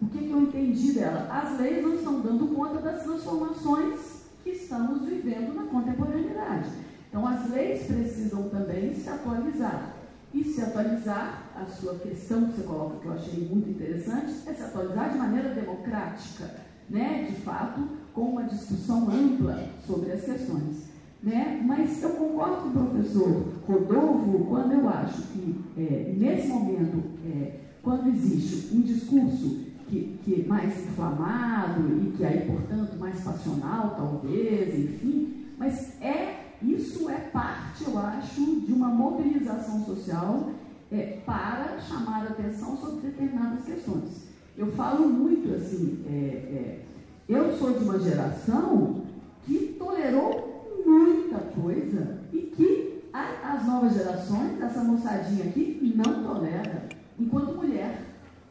o 0.00 0.06
que, 0.06 0.18
que 0.18 0.30
eu 0.30 0.42
entendi 0.42 0.92
dela? 0.92 1.26
As 1.30 1.58
leis 1.58 1.82
não 1.82 1.94
estão 1.94 2.20
dando 2.20 2.54
conta 2.54 2.80
das 2.80 3.02
transformações 3.02 4.07
que 4.48 4.52
estamos 4.52 5.04
vivendo 5.04 5.54
na 5.54 5.64
contemporaneidade. 5.64 6.70
Então, 7.08 7.26
as 7.26 7.50
leis 7.50 7.86
precisam 7.86 8.48
também 8.48 8.94
se 8.94 9.08
atualizar. 9.08 9.94
E 10.32 10.44
se 10.44 10.60
atualizar, 10.62 11.50
a 11.54 11.66
sua 11.66 11.94
questão 11.96 12.46
que 12.46 12.56
você 12.56 12.62
coloca, 12.62 13.00
que 13.00 13.06
eu 13.06 13.12
achei 13.12 13.48
muito 13.48 13.70
interessante, 13.70 14.32
é 14.46 14.54
se 14.54 14.62
atualizar 14.62 15.12
de 15.12 15.18
maneira 15.18 15.54
democrática, 15.54 16.54
né? 16.88 17.26
de 17.28 17.36
fato, 17.42 17.88
com 18.14 18.22
uma 18.22 18.44
discussão 18.44 19.08
ampla 19.10 19.68
sobre 19.86 20.12
as 20.12 20.22
questões. 20.22 20.88
Né? 21.22 21.62
Mas 21.64 22.02
eu 22.02 22.10
concordo 22.10 22.70
com 22.70 22.80
o 22.80 22.90
professor 22.90 23.44
Rodolfo 23.66 24.46
quando 24.48 24.72
eu 24.72 24.88
acho 24.88 25.22
que, 25.28 25.64
é, 25.76 26.14
nesse 26.16 26.48
momento, 26.48 27.02
é, 27.26 27.60
quando 27.82 28.08
existe 28.08 28.74
um 28.74 28.82
discurso 28.82 29.67
que, 29.88 30.18
que 30.24 30.46
mais 30.46 30.78
inflamado 30.86 31.80
e 32.02 32.12
que 32.16 32.24
aí, 32.24 32.46
portanto, 32.46 32.96
mais 32.98 33.20
passional, 33.20 33.94
talvez, 33.96 34.78
enfim, 34.78 35.46
mas 35.58 36.00
é 36.00 36.44
isso 36.62 37.08
é 37.08 37.18
parte, 37.18 37.84
eu 37.84 37.96
acho, 37.98 38.60
de 38.60 38.72
uma 38.72 38.88
mobilização 38.88 39.84
social 39.84 40.50
é, 40.90 41.20
para 41.24 41.78
chamar 41.80 42.26
a 42.26 42.30
atenção 42.30 42.76
sobre 42.76 43.08
determinadas 43.08 43.64
questões. 43.64 44.26
Eu 44.56 44.72
falo 44.72 45.08
muito 45.08 45.54
assim, 45.54 46.04
é, 46.08 46.12
é, 46.12 46.84
eu 47.28 47.56
sou 47.56 47.78
de 47.78 47.84
uma 47.84 47.98
geração 47.98 49.02
que 49.46 49.76
tolerou 49.78 50.82
muita 50.84 51.38
coisa 51.38 52.18
e 52.32 52.38
que 52.38 53.04
a, 53.12 53.54
as 53.54 53.66
novas 53.66 53.94
gerações, 53.94 54.60
essa 54.60 54.82
moçadinha 54.82 55.44
aqui, 55.44 55.78
não 55.98 56.22
tolera, 56.22 56.88
enquanto 57.18 57.56
mulher. 57.56 58.07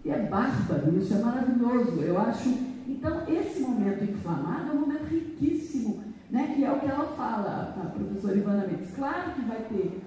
É 0.09 0.19
bárbaro, 0.27 0.97
isso 0.97 1.13
é 1.13 1.17
maravilhoso. 1.17 2.01
Eu 2.01 2.19
acho. 2.19 2.49
Então, 2.87 3.23
esse 3.27 3.59
momento 3.59 4.03
inflamado 4.03 4.71
é 4.71 4.73
um 4.73 4.79
momento 4.79 5.05
riquíssimo 5.05 6.07
né? 6.29 6.53
que 6.55 6.63
é 6.63 6.71
o 6.71 6.79
que 6.79 6.87
ela 6.87 7.05
fala, 7.15 7.75
a 7.77 7.89
professora 7.89 8.35
Ivana 8.35 8.67
Mendes. 8.67 8.91
Claro 8.95 9.31
que 9.31 9.41
vai 9.41 9.61
ter, 9.69 10.01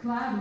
claro, 0.00 0.38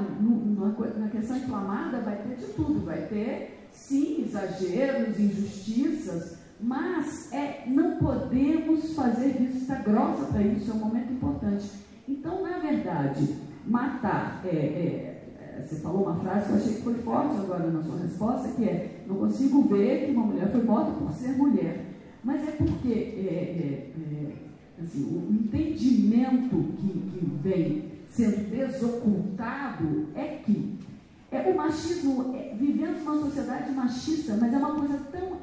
na 0.97 1.09
questão 1.09 1.38
inflamada 1.38 1.99
vai 1.99 2.18
ter 2.18 2.36
de 2.36 2.45
tudo, 2.53 2.86
vai 2.86 3.01
ter, 3.07 3.68
sim, 3.72 4.24
exageros, 4.24 5.20
injustiças, 5.20 6.38
mas 6.59 7.32
é, 7.34 7.63
não 7.68 7.97
podemos 7.97 8.95
fazer 8.95 9.34
vista 9.34 9.76
grossa 9.76 10.26
para 10.26 10.41
isso, 10.41 10.72
é 10.72 10.74
um 10.74 10.80
momento 10.80 11.11
importante. 11.11 11.70
Então, 12.07 12.41
na 12.43 12.59
verdade, 12.59 13.36
matar, 13.66 14.41
é, 14.45 14.55
é, 14.55 15.14
você 15.64 15.76
falou 15.78 16.03
uma 16.03 16.16
frase 16.16 16.45
que 16.45 16.51
eu 16.51 16.58
achei 16.58 16.74
que 16.76 16.82
foi 16.82 16.93
forte 16.95 17.38
agora 17.38 17.72
na 17.72 17.84
sua 17.84 17.97
resposta, 17.97 18.49
que 18.49 18.64
é, 18.64 19.03
não 19.08 19.16
consigo 19.16 19.62
ver 19.64 20.06
que 20.06 20.12
uma 20.12 20.26
mulher 20.26 20.51
foi 20.51 20.64
morta 20.64 20.91
por 20.91 21.12
ser 21.12 21.38
mulher. 21.38 21.86
Mas 22.24 22.47
é 22.47 22.51
porque 22.51 22.91
é, 22.91 23.30
é, 23.30 23.91
é 24.80 24.82
assim, 24.82 25.03
o 25.03 25.32
entendimento 25.32 26.56
que, 26.78 26.88
que 26.88 27.26
vem 27.41 27.86
sendo 28.10 28.49
desocultado 28.49 30.08
é 30.16 30.39
que 30.43 30.80
é, 31.32 31.49
o 31.49 31.56
machismo, 31.56 32.36
é, 32.36 32.56
vivemos 32.56 33.01
uma 33.01 33.20
sociedade 33.20 33.72
machista, 33.72 34.38
mas 34.39 34.53
é 34.53 34.58
uma 34.58 34.76
coisa 34.76 34.97
tão 35.12 35.38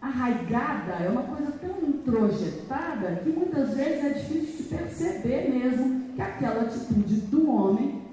arraigada, 0.00 0.92
é 1.04 1.08
uma 1.08 1.22
coisa 1.22 1.52
tão 1.52 1.88
introjetada 1.88 3.20
que 3.22 3.30
muitas 3.30 3.74
vezes 3.74 4.04
é 4.04 4.08
difícil 4.10 4.56
de 4.56 4.62
perceber 4.64 5.50
mesmo 5.50 6.14
que 6.14 6.22
aquela 6.22 6.62
atitude 6.62 7.16
do 7.22 7.50
homem 7.50 8.05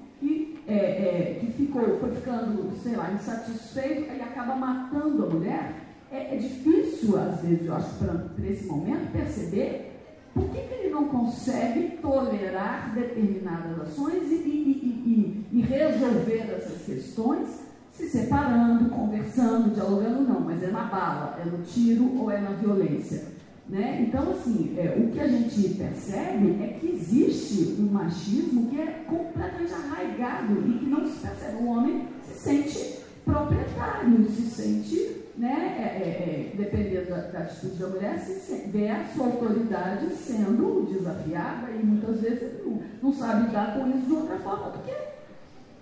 é, 0.73 1.37
é, 1.37 1.37
que 1.39 1.51
ficou, 1.51 1.99
foi 1.99 2.11
ficando, 2.11 2.71
sei 2.81 2.95
lá, 2.95 3.11
insatisfeito 3.11 4.13
e 4.13 4.21
acaba 4.21 4.55
matando 4.55 5.25
a 5.25 5.29
mulher, 5.29 5.73
é, 6.11 6.35
é 6.35 6.37
difícil, 6.37 7.17
às 7.19 7.41
vezes, 7.41 7.65
eu 7.65 7.75
acho, 7.75 7.89
para 7.95 8.47
esse 8.47 8.65
momento, 8.65 9.11
perceber 9.11 9.91
por 10.33 10.49
que, 10.49 10.61
que 10.61 10.73
ele 10.73 10.89
não 10.89 11.05
consegue 11.09 11.97
tolerar 11.97 12.93
determinadas 12.95 13.81
ações 13.81 14.31
e, 14.31 14.35
e, 14.35 15.45
e, 15.51 15.59
e, 15.59 15.61
resolver 15.61 16.55
essas 16.55 16.81
questões 16.83 17.61
se 17.91 18.09
separando, 18.09 18.89
conversando, 18.89 19.75
dialogando? 19.75 20.21
Não, 20.21 20.39
mas 20.39 20.63
é 20.63 20.71
na 20.71 20.85
bala, 20.85 21.39
é 21.39 21.45
no 21.45 21.63
tiro 21.63 22.19
ou 22.19 22.31
é 22.31 22.41
na 22.41 22.53
violência. 22.53 23.32
Né? 23.69 24.05
Então, 24.07 24.29
assim, 24.31 24.75
é, 24.77 24.97
o 24.99 25.09
que 25.09 25.19
a 25.19 25.27
gente 25.27 25.69
percebe 25.75 26.57
é 26.61 26.77
que 26.79 26.87
existe 26.87 27.81
um 27.81 27.91
machismo 27.91 28.69
que 28.69 28.79
é 28.79 29.05
completamente 29.07 29.73
arraigado 29.73 30.67
e 30.67 30.79
que 30.79 30.85
não 30.85 31.05
se 31.05 31.19
percebe. 31.19 31.63
O 31.63 31.67
homem 31.67 32.07
se 32.21 32.39
sente 32.39 32.99
proprietário, 33.23 34.29
se 34.29 34.41
sente 34.41 35.23
né, 35.37 35.75
é, 35.79 35.81
é, 35.81 36.07
é, 36.07 36.53
dependendo 36.55 37.09
da, 37.09 37.21
da, 37.21 37.39
atitude 37.39 37.75
da 37.75 37.87
mulher, 37.87 38.19
se 38.19 38.67
vê 38.67 38.89
a 38.89 39.05
sua 39.05 39.25
autoridade 39.25 40.09
sendo 40.13 40.87
desafiada 40.91 41.71
e 41.71 41.83
muitas 41.83 42.21
vezes 42.21 42.63
não, 42.63 42.81
não 43.01 43.13
sabe 43.13 43.47
lidar 43.47 43.73
com 43.73 43.89
isso 43.89 44.05
de 44.05 44.13
outra 44.13 44.37
forma 44.37 44.69
do 44.69 44.79
que 44.83 44.93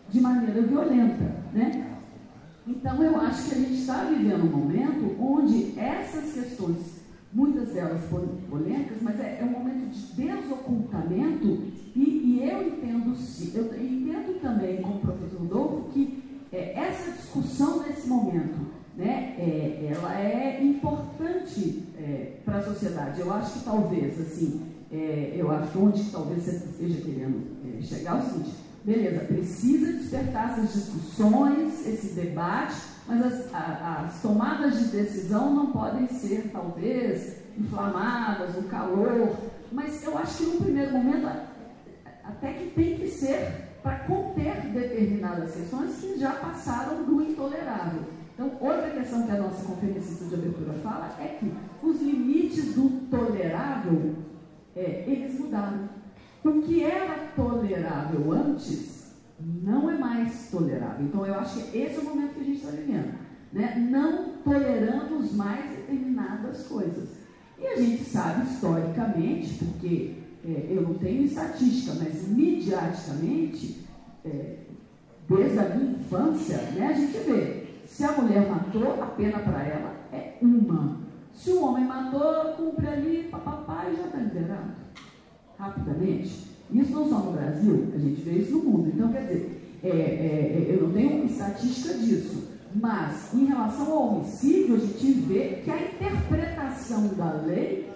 de 0.10 0.22
maneira 0.22 0.62
violenta. 0.62 1.32
Né? 1.54 1.98
Então 2.66 3.04
eu 3.04 3.20
acho 3.20 3.50
que 3.50 3.56
a 3.56 3.58
gente 3.58 3.74
está 3.74 4.06
vivendo 4.06 4.44
um 4.44 4.58
momento 4.58 5.16
onde 5.20 5.78
essas 5.78 6.34
questões, 6.34 7.01
muitas 7.34 7.70
delas 7.70 8.02
polêmicas, 8.50 9.02
mas 9.02 9.20
é, 9.20 9.40
é 9.42 9.46
um 9.46 9.52
momento 9.52 9.90
de 9.90 10.14
desocultamento 10.14 11.64
e, 11.96 12.02
e 12.02 12.50
eu 12.50 12.68
entendo, 12.68 13.16
eu 13.54 13.66
entendo 13.66 14.42
também 14.42 14.82
com 14.82 14.90
o 14.90 15.00
professor 15.00 15.40
Rodolfo 15.40 15.90
que 15.92 16.22
é, 16.52 16.78
essa 16.78 17.12
discussão 17.12 17.84
nesse 17.84 18.08
momento 18.08 18.72
né, 18.98 19.36
é, 19.38 19.90
ela 19.92 20.20
é 20.20 20.64
importante 20.64 21.84
é, 21.98 22.34
para 22.44 22.58
a 22.58 22.64
sociedade. 22.64 23.22
Eu 23.22 23.34
acho 23.34 23.60
que 23.60 23.66
talvez, 23.66 24.20
assim, 24.20 24.62
é, 24.92 25.34
eu 25.36 25.50
acho 25.50 25.80
onde 25.80 26.04
talvez 26.12 26.44
você 26.44 26.66
esteja 26.66 27.02
querendo 27.02 27.42
é, 27.66 27.82
chegar 27.82 28.18
é 28.18 28.20
o 28.20 28.24
seguinte, 28.30 28.56
beleza, 28.84 29.26
precisa 29.26 29.94
despertar 29.94 30.52
essas 30.52 30.74
discussões, 30.74 31.88
esse 31.88 32.14
debate, 32.14 32.76
Mas 33.08 33.26
as, 33.26 33.54
a, 33.54 34.06
as 34.06 34.22
tomadas 34.22 34.80
de 34.80 34.86
decisão 34.86 35.54
não 35.54 35.72
podem 35.72 36.08
ser, 36.08 36.49
talvez, 36.52 37.38
inflamadas, 37.58 38.56
o 38.58 38.64
calor, 38.64 39.36
mas 39.72 40.04
eu 40.04 40.18
acho 40.18 40.38
que 40.38 40.45
no 40.45 40.62
primeiro 40.62 40.91
momento 40.93 41.28
até 42.24 42.54
que 42.54 42.72
tem 42.72 42.97
que 42.97 43.08
ser 43.08 43.72
para 43.82 43.99
conter 43.99 44.62
determinadas 44.68 45.56
questões 45.56 45.95
que 45.95 46.20
já 46.20 46.32
passaram 46.34 47.04
do 47.04 47.22
intolerável. 47.22 48.04
Então, 48.34 48.52
outra 48.60 48.89
questão 48.91 49.24
que 49.24 49.32
a 49.32 49.38
nossa 49.38 49.66
conferencista 49.66 50.26
de 50.26 50.36
abertura 50.36 50.74
fala 50.82 51.16
é 51.20 51.38
que 51.39 51.52
os 51.84 52.02
limites 52.02 52.74
do 52.76 53.08
tolerável, 53.10 54.16
é, 54.76 55.04
eles 55.08 55.39
mudaram. 55.39 55.89
O 56.43 56.62
que 56.62 56.84
era 56.84 57.28
tolerável 57.36 58.32
antes, 58.32 59.01
não 59.64 59.89
é 59.89 59.98
mais 59.98 60.50
tolerável. 60.50 61.06
Então, 61.06 61.26
eu 61.26 61.36
acho 61.36 61.64
que 61.64 61.78
esse 61.78 61.98
é 61.98 62.00
o 62.00 62.04
momento 62.06 62.34
que 62.34 62.42
a 62.42 62.44
gente 62.44 62.58
está 62.58 62.72
vivendo. 62.72 63.14
Né? 63.54 63.88
Não 63.89 64.30
toleramos 64.44 65.34
mais 65.34 65.70
determinadas 65.72 66.68
coisas. 66.68 67.10
E 67.60 67.68
a 67.68 67.76
gente 67.76 68.04
sabe 68.04 68.50
historicamente, 68.50 69.64
porque 69.64 70.16
é, 70.44 70.68
eu 70.70 70.82
não 70.82 70.94
tenho 70.96 71.24
estatística, 71.24 71.94
mas 72.04 72.28
midiaticamente, 72.28 73.86
é, 74.26 74.58
desde 75.30 75.60
a 75.60 75.70
minha 75.76 75.92
infância, 75.92 76.58
né, 76.74 76.88
a 76.88 76.94
gente 76.94 77.18
vê, 77.20 77.68
se 77.86 78.04
a 78.04 78.14
mulher 78.14 78.50
matou, 78.50 79.04
a 79.04 79.08
pena 79.08 79.39
para 79.39 79.64
ela 79.64 79.96
é 80.12 80.38
uma. 80.42 81.02
Se 81.34 81.52
o 81.52 81.64
homem 81.64 81.86
matou, 81.86 82.54
cumpre 82.56 82.88
ali, 82.88 83.28
papapá, 83.30 83.86
e 83.89 83.96
já 83.96 84.04
está 84.04 84.18
liberado. 84.18 84.72
Rapidamente. 85.58 86.51
Isso 86.72 86.91
não 86.91 87.09
só 87.09 87.19
no 87.19 87.34
Brasil, 87.34 87.88
a 87.93 87.97
gente 87.97 88.22
vê 88.22 88.32
isso 88.39 88.51
no 88.53 88.63
mundo. 88.63 88.91
Então, 88.93 89.11
quer 89.11 89.22
dizer, 89.22 89.80
é, 89.84 89.89
é, 89.89 89.91
é 89.91 90.76
eu 90.76 90.88
não 90.88 90.93
tenho 90.93 91.26
estatística 91.26 91.93
disso. 91.95 92.49
Mas, 92.74 93.34
em 93.34 93.45
relação 93.45 93.91
ao 93.91 94.07
homicídio, 94.07 94.76
a 94.76 94.80
gente 94.80 95.11
vê 95.11 95.61
que 95.63 95.69
a 95.69 95.78
interpretação 95.78 97.07
da 97.17 97.34
lei 97.45 97.89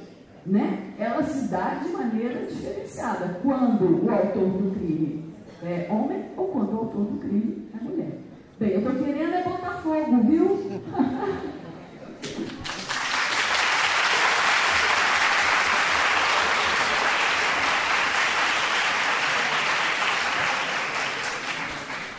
né, 0.46 0.94
ela 1.00 1.24
se 1.24 1.48
dá 1.48 1.76
de 1.76 1.90
maneira 1.90 2.46
diferenciada. 2.46 3.40
Quando 3.42 4.06
o 4.06 4.12
autor 4.12 4.50
do 4.50 4.76
crime 4.76 5.34
é 5.64 5.88
homem 5.92 6.26
ou 6.38 6.48
quando 6.48 6.74
o 6.74 6.78
autor 6.78 7.06
do 7.06 7.20
crime 7.20 7.68
é 7.74 7.84
mulher. 7.84 8.20
Bem, 8.60 8.72
eu 8.72 8.80
estou 8.80 8.94
querendo 8.94 9.34
é 9.34 9.44
botar 9.44 9.82
fogo, 9.82 10.22
viu? 10.24 10.60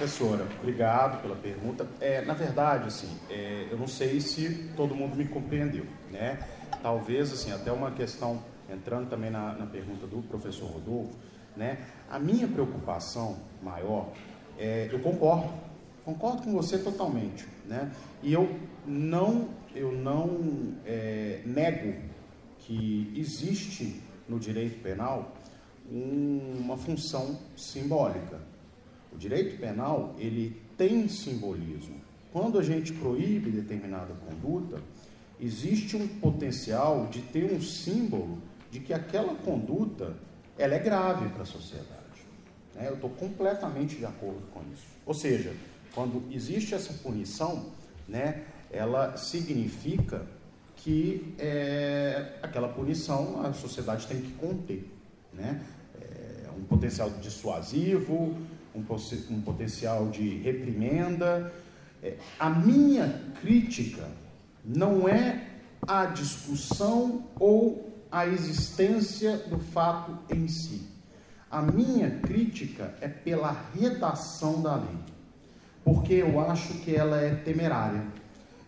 Professora, 0.06 0.46
obrigado 0.60 1.20
pela 1.20 1.34
pergunta. 1.34 1.84
É, 2.00 2.24
na 2.24 2.32
verdade, 2.32 2.86
assim, 2.86 3.08
é, 3.28 3.66
eu 3.68 3.76
não 3.76 3.88
sei 3.88 4.20
se 4.20 4.70
todo 4.76 4.94
mundo 4.94 5.16
me 5.16 5.26
compreendeu, 5.26 5.84
né? 6.12 6.38
talvez, 6.80 7.32
assim, 7.32 7.50
até 7.50 7.72
uma 7.72 7.90
questão, 7.90 8.40
entrando 8.70 9.10
também 9.10 9.30
na, 9.30 9.54
na 9.54 9.66
pergunta 9.66 10.06
do 10.06 10.22
professor 10.22 10.70
Rodolfo, 10.70 11.10
né? 11.56 11.78
A 12.08 12.20
minha 12.20 12.46
preocupação 12.46 13.36
maior, 13.60 14.12
é, 14.56 14.88
eu 14.92 15.00
concordo, 15.00 15.52
concordo 16.04 16.42
com 16.42 16.52
você 16.52 16.78
totalmente, 16.78 17.44
né? 17.66 17.90
E 18.22 18.32
eu 18.32 18.48
não, 18.86 19.48
eu 19.74 19.90
não 19.90 20.72
é, 20.84 21.40
nego 21.44 21.94
que 22.60 23.12
existe 23.16 24.00
no 24.28 24.38
direito 24.38 24.80
penal 24.84 25.34
um, 25.90 26.58
uma 26.60 26.76
função 26.76 27.36
simbólica. 27.56 28.38
O 29.16 29.18
direito 29.18 29.58
penal 29.58 30.14
ele 30.18 30.60
tem 30.76 31.08
simbolismo. 31.08 31.96
Quando 32.34 32.58
a 32.58 32.62
gente 32.62 32.92
proíbe 32.92 33.50
determinada 33.50 34.12
conduta, 34.28 34.82
existe 35.40 35.96
um 35.96 36.06
potencial 36.06 37.06
de 37.06 37.22
ter 37.22 37.50
um 37.50 37.62
símbolo 37.62 38.36
de 38.70 38.78
que 38.78 38.92
aquela 38.92 39.34
conduta 39.36 40.14
ela 40.58 40.74
é 40.74 40.78
grave 40.78 41.30
para 41.30 41.44
a 41.44 41.46
sociedade. 41.46 41.96
Né? 42.74 42.88
Eu 42.88 42.96
estou 42.96 43.08
completamente 43.08 43.96
de 43.96 44.04
acordo 44.04 44.42
com 44.52 44.60
isso. 44.70 44.84
Ou 45.06 45.14
seja, 45.14 45.54
quando 45.94 46.22
existe 46.30 46.74
essa 46.74 46.92
punição, 46.92 47.70
né, 48.06 48.44
ela 48.70 49.16
significa 49.16 50.26
que 50.76 51.34
é, 51.38 52.34
aquela 52.42 52.68
punição 52.68 53.40
a 53.46 53.54
sociedade 53.54 54.06
tem 54.06 54.20
que 54.20 54.32
conter. 54.32 54.86
Né? 55.32 55.62
É, 55.98 56.50
um 56.50 56.64
potencial 56.64 57.08
dissuasivo, 57.22 58.36
um, 58.76 59.40
potencial 59.40 60.08
de 60.08 60.38
reprimenda. 60.38 61.52
É, 62.02 62.16
a 62.38 62.50
minha 62.50 63.22
crítica 63.40 64.06
não 64.64 65.08
é 65.08 65.46
a 65.86 66.06
discussão 66.06 67.24
ou 67.38 67.86
a 68.10 68.26
existência 68.26 69.36
do 69.36 69.58
fato 69.58 70.18
em 70.34 70.48
si. 70.48 70.82
A 71.50 71.62
minha 71.62 72.10
crítica 72.20 72.94
é 73.00 73.08
pela 73.08 73.56
redação 73.74 74.60
da 74.60 74.76
lei, 74.76 74.98
porque 75.84 76.14
eu 76.14 76.40
acho 76.40 76.74
que 76.78 76.94
ela 76.94 77.20
é 77.20 77.34
temerária, 77.34 78.02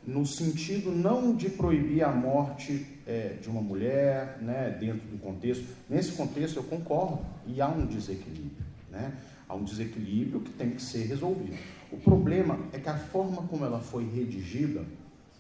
no 0.07 0.25
sentido 0.25 0.91
não 0.91 1.35
de 1.35 1.51
proibir 1.51 2.03
a 2.03 2.11
morte 2.11 2.87
é, 3.07 3.35
de 3.41 3.49
uma 3.49 3.61
mulher, 3.61 4.39
né, 4.41 4.77
dentro 4.79 5.07
do 5.09 5.19
contexto. 5.19 5.65
Nesse 5.89 6.13
contexto 6.13 6.57
eu 6.59 6.63
concordo 6.63 7.21
e 7.47 7.61
há 7.61 7.69
um 7.69 7.85
desequilíbrio, 7.85 8.65
né? 8.91 9.13
Há 9.49 9.55
um 9.55 9.65
desequilíbrio 9.65 10.41
que 10.41 10.53
tem 10.53 10.71
que 10.71 10.83
ser 10.83 11.07
resolvido. 11.07 11.57
O 11.91 11.97
problema 11.97 12.59
é 12.73 12.79
que 12.79 12.89
a 12.89 12.99
forma 12.99 13.43
como 13.49 13.65
ela 13.65 13.81
foi 13.81 14.05
redigida 14.05 14.85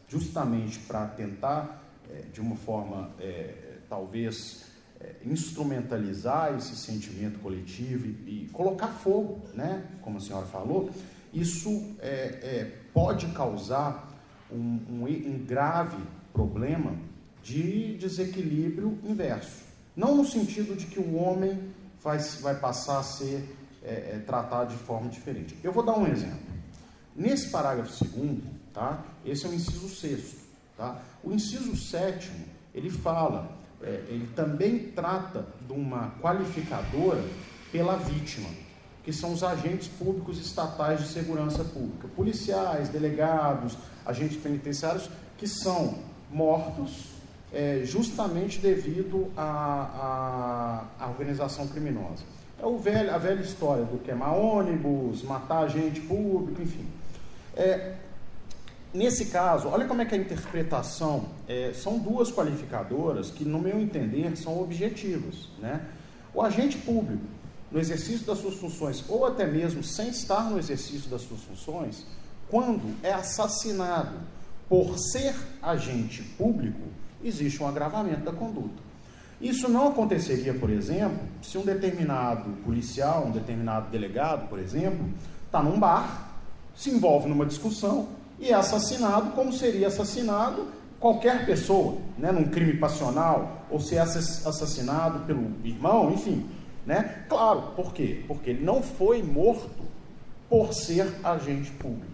justamente 0.08 0.78
para 0.80 1.06
tentar, 1.06 1.84
é, 2.10 2.22
de 2.32 2.40
uma 2.40 2.56
forma 2.56 3.10
é, 3.20 3.76
talvez 3.88 4.64
é, 5.00 5.16
instrumentalizar 5.24 6.56
esse 6.56 6.74
sentimento 6.74 7.38
coletivo 7.38 8.06
e, 8.06 8.44
e, 8.44 8.48
colocar 8.52 8.88
fogo, 8.88 9.42
né? 9.54 9.86
como 10.00 10.18
a 10.18 10.20
senhora 10.20 10.46
falou, 10.46 10.90
isso 11.32 11.94
é, 12.00 12.38
é, 12.42 12.72
pode 12.92 13.26
causar 13.28 14.10
um, 14.50 14.80
um, 14.88 15.04
um 15.04 15.44
grave 15.46 16.02
problema 16.32 16.96
de 17.42 17.96
desequilíbrio 17.96 18.98
inverso. 19.04 19.62
Não 19.94 20.16
no 20.16 20.24
sentido 20.24 20.76
de 20.76 20.86
que 20.86 20.98
o 20.98 21.16
homem 21.16 21.58
vai, 22.02 22.18
vai 22.18 22.54
passar 22.54 23.00
a 23.00 23.02
ser 23.02 23.57
é, 23.88 24.16
é, 24.16 24.22
tratado 24.26 24.72
de 24.72 24.78
forma 24.78 25.08
diferente. 25.08 25.56
Eu 25.64 25.72
vou 25.72 25.82
dar 25.82 25.98
um 25.98 26.06
exemplo. 26.06 26.38
Nesse 27.16 27.50
parágrafo 27.50 27.90
segundo, 27.92 28.58
Tá? 28.78 29.02
Esse 29.26 29.44
é 29.44 29.48
o 29.48 29.54
inciso 29.54 29.88
sexto. 29.88 30.36
Tá? 30.76 31.00
O 31.24 31.32
inciso 31.32 31.76
sétimo, 31.76 32.44
ele 32.72 32.88
fala, 32.88 33.50
é, 33.82 34.04
ele 34.08 34.28
também 34.36 34.92
trata 34.92 35.44
de 35.66 35.72
uma 35.72 36.12
qualificadora 36.22 37.24
pela 37.72 37.96
vítima, 37.96 38.48
que 39.02 39.12
são 39.12 39.32
os 39.32 39.42
agentes 39.42 39.88
públicos 39.88 40.38
estatais 40.38 41.00
de 41.00 41.08
segurança 41.08 41.64
pública, 41.64 42.06
policiais, 42.14 42.88
delegados, 42.88 43.76
agentes 44.06 44.40
penitenciários, 44.40 45.10
que 45.36 45.48
são 45.48 45.98
mortos 46.30 47.06
é, 47.52 47.82
justamente 47.84 48.60
devido 48.60 49.32
à, 49.36 50.84
organização 51.08 51.66
criminosa. 51.66 52.22
É 52.60 52.66
o 52.66 52.76
velho, 52.78 53.14
a 53.14 53.18
velha 53.18 53.40
história 53.40 53.84
do 53.84 53.98
queimar 53.98 54.36
ônibus, 54.36 55.22
matar 55.22 55.64
agente 55.64 56.00
público, 56.00 56.60
enfim. 56.60 56.86
É, 57.56 57.94
Nesse 58.92 59.26
caso, 59.26 59.68
olha 59.68 59.86
como 59.86 60.00
é 60.00 60.06
que 60.06 60.14
a 60.14 60.18
interpretação 60.18 61.26
é, 61.46 61.72
são 61.74 61.98
duas 61.98 62.32
qualificadoras 62.32 63.30
que, 63.30 63.44
no 63.44 63.58
meu 63.58 63.78
entender, 63.78 64.34
são 64.36 64.60
objetivas. 64.62 65.48
Né? 65.58 65.84
O 66.32 66.40
agente 66.40 66.78
público, 66.78 67.22
no 67.70 67.78
exercício 67.78 68.26
das 68.26 68.38
suas 68.38 68.54
funções, 68.54 69.04
ou 69.06 69.26
até 69.26 69.46
mesmo 69.46 69.84
sem 69.84 70.08
estar 70.08 70.50
no 70.50 70.58
exercício 70.58 71.10
das 71.10 71.20
suas 71.20 71.42
funções, 71.42 72.06
quando 72.48 72.96
é 73.02 73.12
assassinado 73.12 74.16
por 74.70 74.98
ser 74.98 75.34
agente 75.60 76.22
público, 76.22 76.80
existe 77.22 77.62
um 77.62 77.68
agravamento 77.68 78.22
da 78.22 78.32
conduta. 78.32 78.87
Isso 79.40 79.68
não 79.68 79.88
aconteceria, 79.88 80.52
por 80.52 80.68
exemplo, 80.68 81.20
se 81.40 81.56
um 81.56 81.62
determinado 81.62 82.50
policial, 82.64 83.26
um 83.26 83.30
determinado 83.30 83.88
delegado, 83.88 84.48
por 84.48 84.58
exemplo, 84.58 85.08
está 85.46 85.62
num 85.62 85.78
bar, 85.78 86.32
se 86.74 86.90
envolve 86.90 87.28
numa 87.28 87.46
discussão 87.46 88.08
e 88.40 88.48
é 88.50 88.54
assassinado 88.54 89.30
como 89.32 89.52
seria 89.52 89.86
assassinado 89.86 90.66
qualquer 90.98 91.46
pessoa, 91.46 91.98
né, 92.18 92.32
num 92.32 92.44
crime 92.44 92.74
passional, 92.74 93.66
ou 93.70 93.80
se 93.80 93.96
é 93.96 94.00
assassinado 94.00 95.20
pelo 95.20 95.52
irmão, 95.64 96.10
enfim. 96.12 96.48
Né? 96.84 97.24
Claro, 97.28 97.74
por 97.76 97.92
quê? 97.92 98.24
Porque 98.26 98.50
ele 98.50 98.64
não 98.64 98.82
foi 98.82 99.22
morto 99.22 99.86
por 100.48 100.72
ser 100.72 101.06
agente 101.22 101.70
público. 101.72 102.06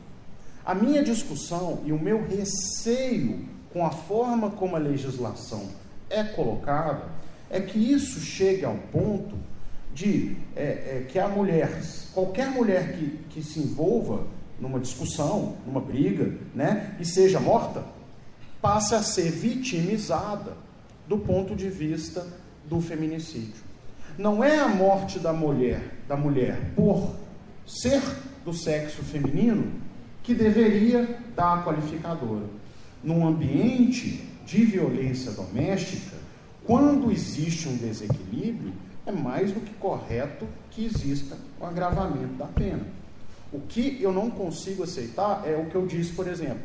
A 0.65 0.75
minha 0.75 1.03
discussão 1.03 1.81
e 1.85 1.93
o 1.93 1.99
meu 1.99 2.27
receio 2.27 3.47
com 3.73 3.87
a 3.87 3.91
forma 3.91 4.51
como 4.51 4.77
a 4.77 4.79
legislação 4.79 5.69
é 6.11 6.23
colocada 6.25 7.15
é 7.51 7.61
que 7.61 7.79
isso 7.79 8.21
chegue 8.21 8.65
ao 8.65 8.75
ponto 8.93 9.37
de 9.95 10.37
é, 10.57 10.63
é, 10.63 11.07
que 11.09 11.19
a 11.19 11.29
mulher, 11.29 11.71
qualquer 12.13 12.51
mulher 12.51 12.97
que, 12.97 13.19
que 13.31 13.43
se 13.43 13.61
envolva 13.61 14.27
numa 14.59 14.81
discussão, 14.81 15.57
numa 15.65 15.81
briga, 15.81 16.33
né, 16.55 16.97
e 16.99 17.05
seja 17.05 17.39
morta, 17.39 17.85
passe 18.61 18.95
a 18.95 19.03
ser 19.03 19.31
vitimizada 19.31 20.57
do 21.07 21.19
ponto 21.19 21.55
de 21.55 21.69
vista 21.69 22.27
do 22.65 22.81
feminicídio. 22.81 23.63
Não 24.19 24.43
é 24.43 24.59
a 24.59 24.69
morte 24.69 25.19
da 25.19 25.33
mulher, 25.33 25.81
da 26.09 26.17
mulher 26.17 26.73
por 26.75 27.15
ser 27.67 28.03
do 28.45 28.53
sexo 28.53 29.03
feminino 29.03 29.73
que 30.23 30.35
deveria 30.35 31.19
dar 31.37 31.59
a 31.59 31.63
qualificadora. 31.63 32.47
Num 33.03 33.27
ambiente 33.27 34.34
de 34.45 34.65
violência 34.65 35.33
doméstica, 35.33 36.17
quando 36.65 37.11
existe 37.11 37.69
um 37.69 37.77
desequilíbrio, 37.77 38.73
é 39.07 39.13
mais 39.13 39.53
do 39.53 39.61
que 39.61 39.75
correto 39.75 40.47
que 40.71 40.85
exista 40.87 41.37
o 41.61 41.65
um 41.65 41.67
agravamento 41.67 42.35
da 42.35 42.47
pena. 42.47 42.87
O 43.53 43.61
que 43.61 44.03
eu 44.03 44.13
não 44.13 44.31
consigo 44.31 44.83
aceitar 44.83 45.43
é 45.47 45.57
o 45.57 45.67
que 45.67 45.75
eu 45.75 45.87
disse, 45.87 46.13
por 46.13 46.27
exemplo, 46.27 46.63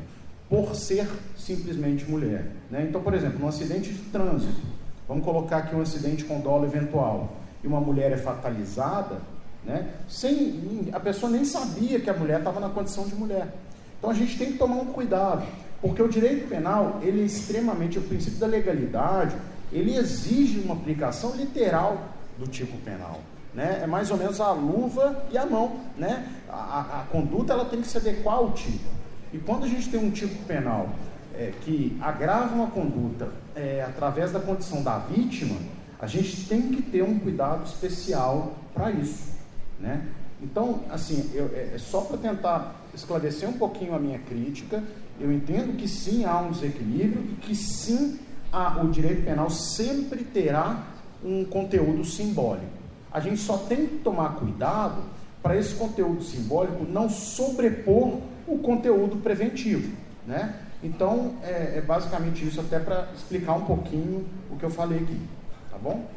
por 0.50 0.76
ser 0.76 1.08
simplesmente 1.38 2.10
mulher. 2.10 2.52
Né? 2.72 2.88
Então, 2.90 3.02
por 3.02 3.14
exemplo, 3.14 3.40
num 3.40 3.48
acidente 3.48 3.94
de 3.94 4.02
trânsito, 4.10 4.62
vamos 5.08 5.24
colocar 5.24 5.58
aqui 5.58 5.76
um 5.76 5.82
acidente 5.82 6.24
com 6.24 6.40
dolo 6.40 6.66
eventual, 6.66 7.38
e 7.64 7.68
uma 7.68 7.80
mulher 7.80 8.12
é 8.12 8.18
fatalizada, 8.18 9.22
né? 9.66 9.94
sem 10.08 10.90
a 10.94 11.00
pessoa 11.00 11.32
nem 11.32 11.44
sabia 11.44 12.00
que 12.00 12.10
a 12.10 12.14
mulher 12.14 12.40
estava 12.40 12.60
na 12.60 12.70
condição 12.70 13.08
de 13.08 13.16
mulher. 13.16 13.54
Então 13.98 14.10
a 14.10 14.14
gente 14.14 14.38
tem 14.38 14.54
que 14.54 14.58
tomar 14.58 14.78
um 14.78 14.86
cuidado, 14.86 15.46
porque 15.82 16.02
o 16.02 16.08
direito 16.08 16.48
penal 16.48 17.00
ele 17.02 17.22
é 17.22 17.26
extremamente 17.26 17.98
o 17.98 18.02
princípio 18.02 18.40
da 18.40 18.48
legalidade, 18.48 19.36
ele 19.72 19.96
exige 19.96 20.60
uma 20.60 20.74
aplicação 20.74 21.36
literal 21.36 22.10
do 22.38 22.48
tipo 22.48 22.78
penal. 22.78 23.20
Né? 23.54 23.82
É 23.84 23.88
mais 23.88 24.12
ou 24.12 24.18
menos 24.18 24.40
a 24.40 24.52
luva 24.52 25.26
e 25.32 25.38
a 25.38 25.46
mão. 25.46 25.80
Né? 25.98 26.28
A, 26.50 27.02
a, 27.02 27.06
conduta 27.12 27.54
ela 27.54 27.66
tem 27.66 27.82
que 27.82 27.88
se 27.88 27.98
adequar 27.98 28.36
ao 28.36 28.52
tipo. 28.52 28.90
E 29.34 29.38
quando 29.38 29.66
a 29.66 29.68
gente 29.68 29.90
tem 29.90 30.00
um 30.00 30.12
tipo 30.12 30.44
penal 30.46 30.90
é, 31.36 31.54
que 31.62 31.98
agrava 32.02 32.54
uma 32.54 32.68
conduta 32.68 33.30
é, 33.56 33.84
através 33.88 34.32
da 34.32 34.40
condição 34.40 34.84
da 34.84 34.98
vítima, 34.98 35.56
a 36.00 36.08
gente 36.08 36.48
tem 36.48 36.62
que 36.70 36.82
ter 36.82 37.04
um 37.04 37.20
cuidado 37.20 37.66
especial 37.66 38.54
para 38.74 38.92
isso. 38.92 39.30
Né? 39.80 40.06
Então, 40.42 40.82
assim, 40.90 41.30
eu, 41.34 41.52
é, 41.54 41.76
é 41.76 41.78
só 41.78 42.02
para 42.02 42.18
tentar 42.18 42.76
esclarecer 42.94 43.48
um 43.48 43.54
pouquinho 43.54 43.94
a 43.94 44.00
minha 44.00 44.20
crítica, 44.20 44.84
eu 45.20 45.32
entendo 45.32 45.76
que 45.76 45.88
sim 45.88 46.26
há 46.26 46.40
um 46.40 46.52
desequilíbrio 46.52 47.24
e 47.32 47.36
que 47.36 47.56
sim 47.56 48.20
a, 48.52 48.82
o 48.82 48.90
direito 48.90 49.24
penal 49.24 49.50
sempre 49.50 50.24
terá 50.24 50.84
um 51.24 51.44
conteúdo 51.44 52.06
simbólico. 52.06 52.80
A 53.12 53.20
gente 53.20 53.38
só 53.38 53.58
tem 53.58 53.88
que 53.88 53.98
tomar 53.98 54.36
cuidado 54.36 55.02
para 55.42 55.58
esse 55.58 55.76
conteúdo 55.76 56.24
simbólico 56.24 56.86
não 56.86 57.10
sobrepor 57.10 58.20
o 58.48 58.60
conteúdo 58.60 59.18
preventivo. 59.18 59.96
Né? 60.26 60.56
Então, 60.84 61.36
é, 61.44 61.78
é 61.78 61.82
basicamente 61.82 62.46
isso, 62.48 62.60
até 62.60 62.80
para 62.80 63.10
explicar 63.14 63.54
um 63.54 63.66
pouquinho 63.66 64.26
o 64.50 64.58
que 64.58 64.64
eu 64.64 64.70
falei 64.70 65.00
aqui. 65.00 65.20
Tá 65.70 65.78
bom? 65.78 66.08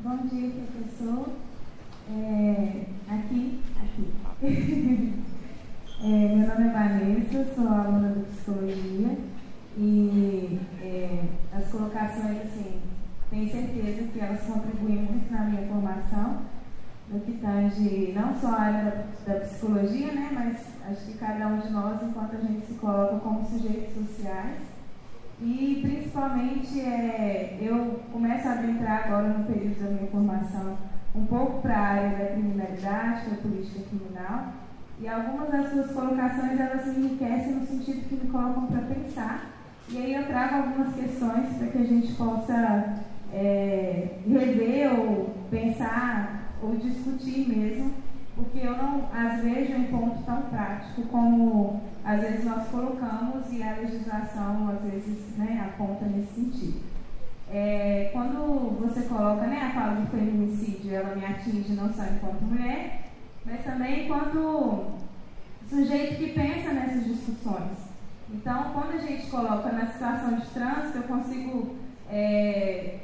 Bom 0.00 0.16
dia, 0.28 0.52
professor. 0.72 1.28
É, 2.10 2.84
aqui, 3.08 3.60
aqui. 3.80 5.14
É, 6.00 6.06
meu 6.06 6.46
nome 6.46 6.68
é 6.68 6.72
Vanessa, 6.72 7.54
sou 7.56 7.66
aluna 7.66 8.10
de 8.10 8.20
psicologia 8.20 9.18
e 9.76 10.60
é, 10.80 11.24
as 11.52 11.68
colocações, 11.72 12.38
assim, 12.42 12.80
tenho 13.28 13.50
certeza 13.50 14.06
que 14.06 14.20
elas 14.20 14.42
contribuem 14.42 15.02
muito 15.02 15.28
na 15.32 15.46
minha 15.46 15.66
formação, 15.66 16.42
no 17.10 17.18
que 17.18 17.32
tange 17.38 18.12
não 18.14 18.32
só 18.32 18.46
a 18.46 18.60
área 18.60 18.84
da, 19.26 19.32
da 19.32 19.40
psicologia, 19.40 20.12
né, 20.12 20.30
mas 20.32 20.68
acho 20.88 21.06
que 21.06 21.18
cada 21.18 21.48
um 21.48 21.58
de 21.58 21.70
nós, 21.70 22.00
enquanto 22.00 22.36
a 22.36 22.40
gente 22.42 22.64
se 22.64 22.74
coloca 22.74 23.18
como 23.18 23.44
sujeitos 23.44 23.92
sociais, 23.94 24.60
e 25.40 25.80
principalmente 25.82 26.80
é, 26.80 27.58
eu 27.60 28.04
começo 28.12 28.46
a 28.46 28.52
adentrar 28.52 29.04
agora 29.04 29.30
no 29.30 29.44
período 29.46 29.82
da 29.82 29.90
minha 29.90 30.10
formação 30.12 30.78
um 31.12 31.26
pouco 31.26 31.60
para 31.60 31.76
a 31.76 31.88
área 31.88 32.18
da 32.18 32.34
criminalidade, 32.34 33.24
que 33.24 33.34
é 33.34 33.38
política 33.38 33.80
criminal, 33.88 34.52
e 35.00 35.08
algumas 35.08 35.50
das 35.50 35.70
suas 35.70 35.92
colocações 35.92 36.58
elas 36.58 36.86
me 36.86 37.06
enriquecem 37.06 37.54
no 37.54 37.66
sentido 37.66 38.08
que 38.08 38.14
me 38.16 38.30
colocam 38.30 38.66
para 38.66 38.82
pensar. 38.82 39.50
E 39.88 39.96
aí 39.96 40.14
eu 40.14 40.26
trago 40.26 40.56
algumas 40.56 40.94
questões 40.94 41.56
para 41.56 41.68
que 41.68 41.78
a 41.78 41.84
gente 41.84 42.12
possa 42.14 43.04
é, 43.32 44.18
rever 44.26 44.98
ou 44.98 45.34
pensar 45.50 46.52
ou 46.60 46.76
discutir 46.76 47.48
mesmo, 47.48 47.92
porque 48.34 48.58
eu 48.58 48.76
não 48.76 49.08
as 49.12 49.40
vejo 49.40 49.72
em 49.72 49.84
ponto 49.84 50.22
tão 50.24 50.42
prático 50.42 51.02
como 51.02 51.80
às 52.04 52.20
vezes 52.20 52.44
nós 52.44 52.66
colocamos 52.68 53.52
e 53.52 53.62
a 53.62 53.76
legislação 53.76 54.68
às 54.68 54.90
vezes 54.90 55.36
né, 55.36 55.64
aponta 55.64 56.06
nesse 56.06 56.34
sentido. 56.34 56.80
É, 57.50 58.10
quando 58.12 58.78
você 58.78 59.02
coloca 59.02 59.46
né, 59.46 59.72
a 59.74 59.88
do 59.94 60.06
feminicídio, 60.10 60.94
ela 60.94 61.14
me 61.14 61.24
atinge 61.24 61.72
não 61.72 61.90
só 61.92 62.02
enquanto 62.02 62.42
mulher, 62.42 63.07
mas 63.44 63.64
também 63.64 64.04
enquanto 64.04 64.98
sujeito 65.68 66.16
que 66.16 66.32
pensa 66.32 66.72
nessas 66.72 67.04
discussões. 67.04 67.76
Então, 68.30 68.72
quando 68.72 68.94
a 68.94 68.98
gente 68.98 69.26
coloca 69.30 69.70
na 69.72 69.86
situação 69.86 70.36
de 70.38 70.46
trânsito, 70.46 70.98
eu 70.98 71.02
consigo 71.04 71.76
é, 72.10 73.00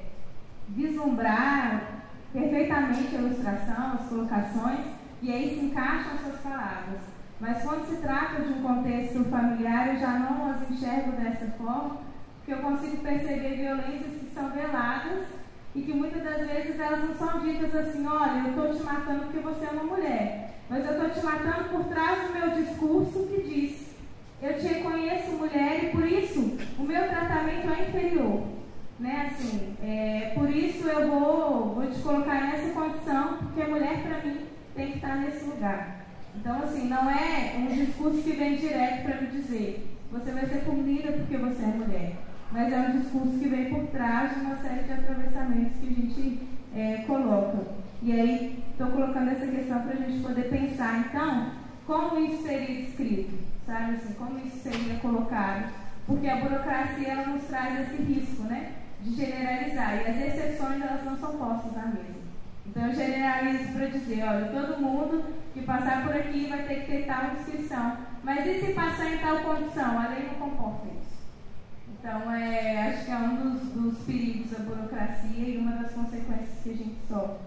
vislumbrar 0.68 2.02
perfeitamente 2.32 3.14
a 3.14 3.18
ilustração, 3.18 3.92
as 3.94 4.08
colocações, 4.08 4.84
e 5.22 5.32
aí 5.32 5.54
se 5.54 5.64
encaixam 5.66 6.14
essas 6.14 6.40
palavras. 6.40 7.00
Mas 7.40 7.62
quando 7.62 7.88
se 7.88 7.96
trata 7.96 8.42
de 8.42 8.52
um 8.52 8.62
contexto 8.62 9.24
familiar, 9.24 9.88
eu 9.88 10.00
já 10.00 10.18
não 10.18 10.50
as 10.50 10.70
enxergo 10.70 11.12
dessa 11.12 11.46
forma, 11.52 11.98
porque 12.36 12.52
eu 12.52 12.58
consigo 12.58 12.98
perceber 12.98 13.56
violências 13.56 14.20
que 14.20 14.30
são 14.34 14.50
veladas 14.50 15.26
e 15.74 15.82
que 15.82 15.92
muitas 15.92 16.22
das 16.22 16.46
vezes 16.46 16.78
elas 16.78 17.02
não 17.04 17.14
são 17.16 17.40
ditas 17.40 17.74
assim, 17.74 18.06
olha, 18.06 18.44
eu 18.44 18.50
estou 18.50 18.74
te 18.74 18.82
matando 18.84 19.24
porque 19.24 19.40
você 19.40 19.64
é 19.64 19.70
uma 19.70 19.84
mulher, 19.84 20.54
mas 20.70 20.84
eu 20.86 20.92
estou 20.92 21.10
te 21.10 21.24
matando 21.24 21.68
por 21.70 21.84
trás 21.84 22.28
do 22.28 22.32
meu 22.32 22.50
discurso 22.62 23.26
que 23.26 23.42
diz, 23.42 23.96
eu 24.40 24.54
te 24.54 24.66
reconheço 24.66 25.32
mulher 25.32 25.84
e 25.84 25.88
por 25.88 26.06
isso 26.06 26.56
o 26.78 26.82
meu 26.82 27.08
tratamento 27.08 27.70
é 27.70 27.88
inferior. 27.88 28.54
Né, 28.96 29.28
assim, 29.28 29.74
é, 29.82 30.30
por 30.36 30.48
isso 30.48 30.86
eu 30.86 31.10
vou, 31.10 31.74
vou 31.74 31.90
te 31.90 31.98
colocar 31.98 32.40
nessa 32.42 32.72
condição, 32.72 33.38
porque 33.38 33.64
mulher 33.64 34.00
para 34.04 34.22
mim 34.22 34.46
tem 34.76 34.92
que 34.92 34.98
estar 34.98 35.16
nesse 35.16 35.44
lugar. 35.44 36.06
Então, 36.36 36.62
assim, 36.62 36.86
não 36.86 37.10
é 37.10 37.56
um 37.58 37.74
discurso 37.74 38.22
que 38.22 38.30
vem 38.30 38.54
direto 38.54 39.02
para 39.02 39.20
me 39.20 39.26
dizer, 39.26 39.84
você 40.12 40.30
vai 40.30 40.46
ser 40.46 40.58
punida 40.58 41.10
porque 41.10 41.36
você 41.36 41.64
é 41.64 41.66
mulher 41.66 42.23
mas 42.54 42.72
é 42.72 42.78
um 42.78 42.98
discurso 42.98 43.36
que 43.36 43.48
vem 43.48 43.68
por 43.68 43.84
trás 43.88 44.32
de 44.32 44.40
uma 44.42 44.54
série 44.58 44.84
de 44.84 44.92
atravessamentos 44.92 45.76
que 45.80 45.88
a 45.88 45.90
gente 45.90 46.48
é, 46.72 47.04
coloca. 47.04 47.58
E 48.00 48.12
aí, 48.12 48.62
estou 48.70 48.86
colocando 48.92 49.32
essa 49.32 49.46
questão 49.48 49.82
para 49.82 49.92
a 49.94 49.96
gente 49.96 50.22
poder 50.22 50.50
pensar, 50.50 51.00
então, 51.00 51.50
como 51.84 52.20
isso 52.20 52.44
seria 52.44 52.82
descrito, 52.84 53.34
sabe 53.66 53.96
assim, 53.96 54.14
como 54.14 54.38
isso 54.38 54.58
seria 54.58 55.00
colocado, 55.00 55.72
porque 56.06 56.28
a 56.28 56.36
burocracia 56.36 57.08
ela 57.08 57.26
nos 57.26 57.42
traz 57.42 57.88
esse 57.88 58.00
risco, 58.02 58.44
né, 58.44 58.74
de 59.00 59.16
generalizar, 59.16 59.96
e 59.96 60.10
as 60.10 60.16
exceções 60.16 60.80
elas 60.80 61.04
não 61.04 61.18
são 61.18 61.32
postas 61.32 61.76
à 61.76 61.86
mesa. 61.86 62.22
Então 62.66 62.86
eu 62.86 62.94
generalizo 62.94 63.72
para 63.72 63.86
dizer, 63.86 64.22
olha, 64.22 64.46
todo 64.46 64.80
mundo 64.80 65.24
que 65.52 65.62
passar 65.62 66.04
por 66.04 66.14
aqui 66.14 66.46
vai 66.48 66.62
ter 66.62 66.82
que 66.82 66.86
ter 66.86 67.06
tal 67.06 67.32
inscrição, 67.32 67.96
mas 68.22 68.46
e 68.46 68.60
se 68.60 68.72
passar 68.74 69.12
em 69.12 69.18
tal 69.18 69.38
condição? 69.40 69.98
A 69.98 70.08
lei 70.08 70.28
não 70.28 70.48
comporta 70.48 70.86
isso. 70.86 71.03
Então, 72.04 72.30
é, 72.30 72.88
acho 72.88 73.06
que 73.06 73.10
é 73.10 73.16
um 73.16 73.36
dos, 73.36 73.62
dos, 73.70 74.04
perigos 74.04 74.50
da 74.50 74.58
burocracia 74.58 75.48
e 75.48 75.56
uma 75.56 75.72
das 75.76 75.92
consequências 75.92 76.62
que 76.62 76.68
a 76.68 76.74
gente 76.74 76.96
sofre. 77.08 77.38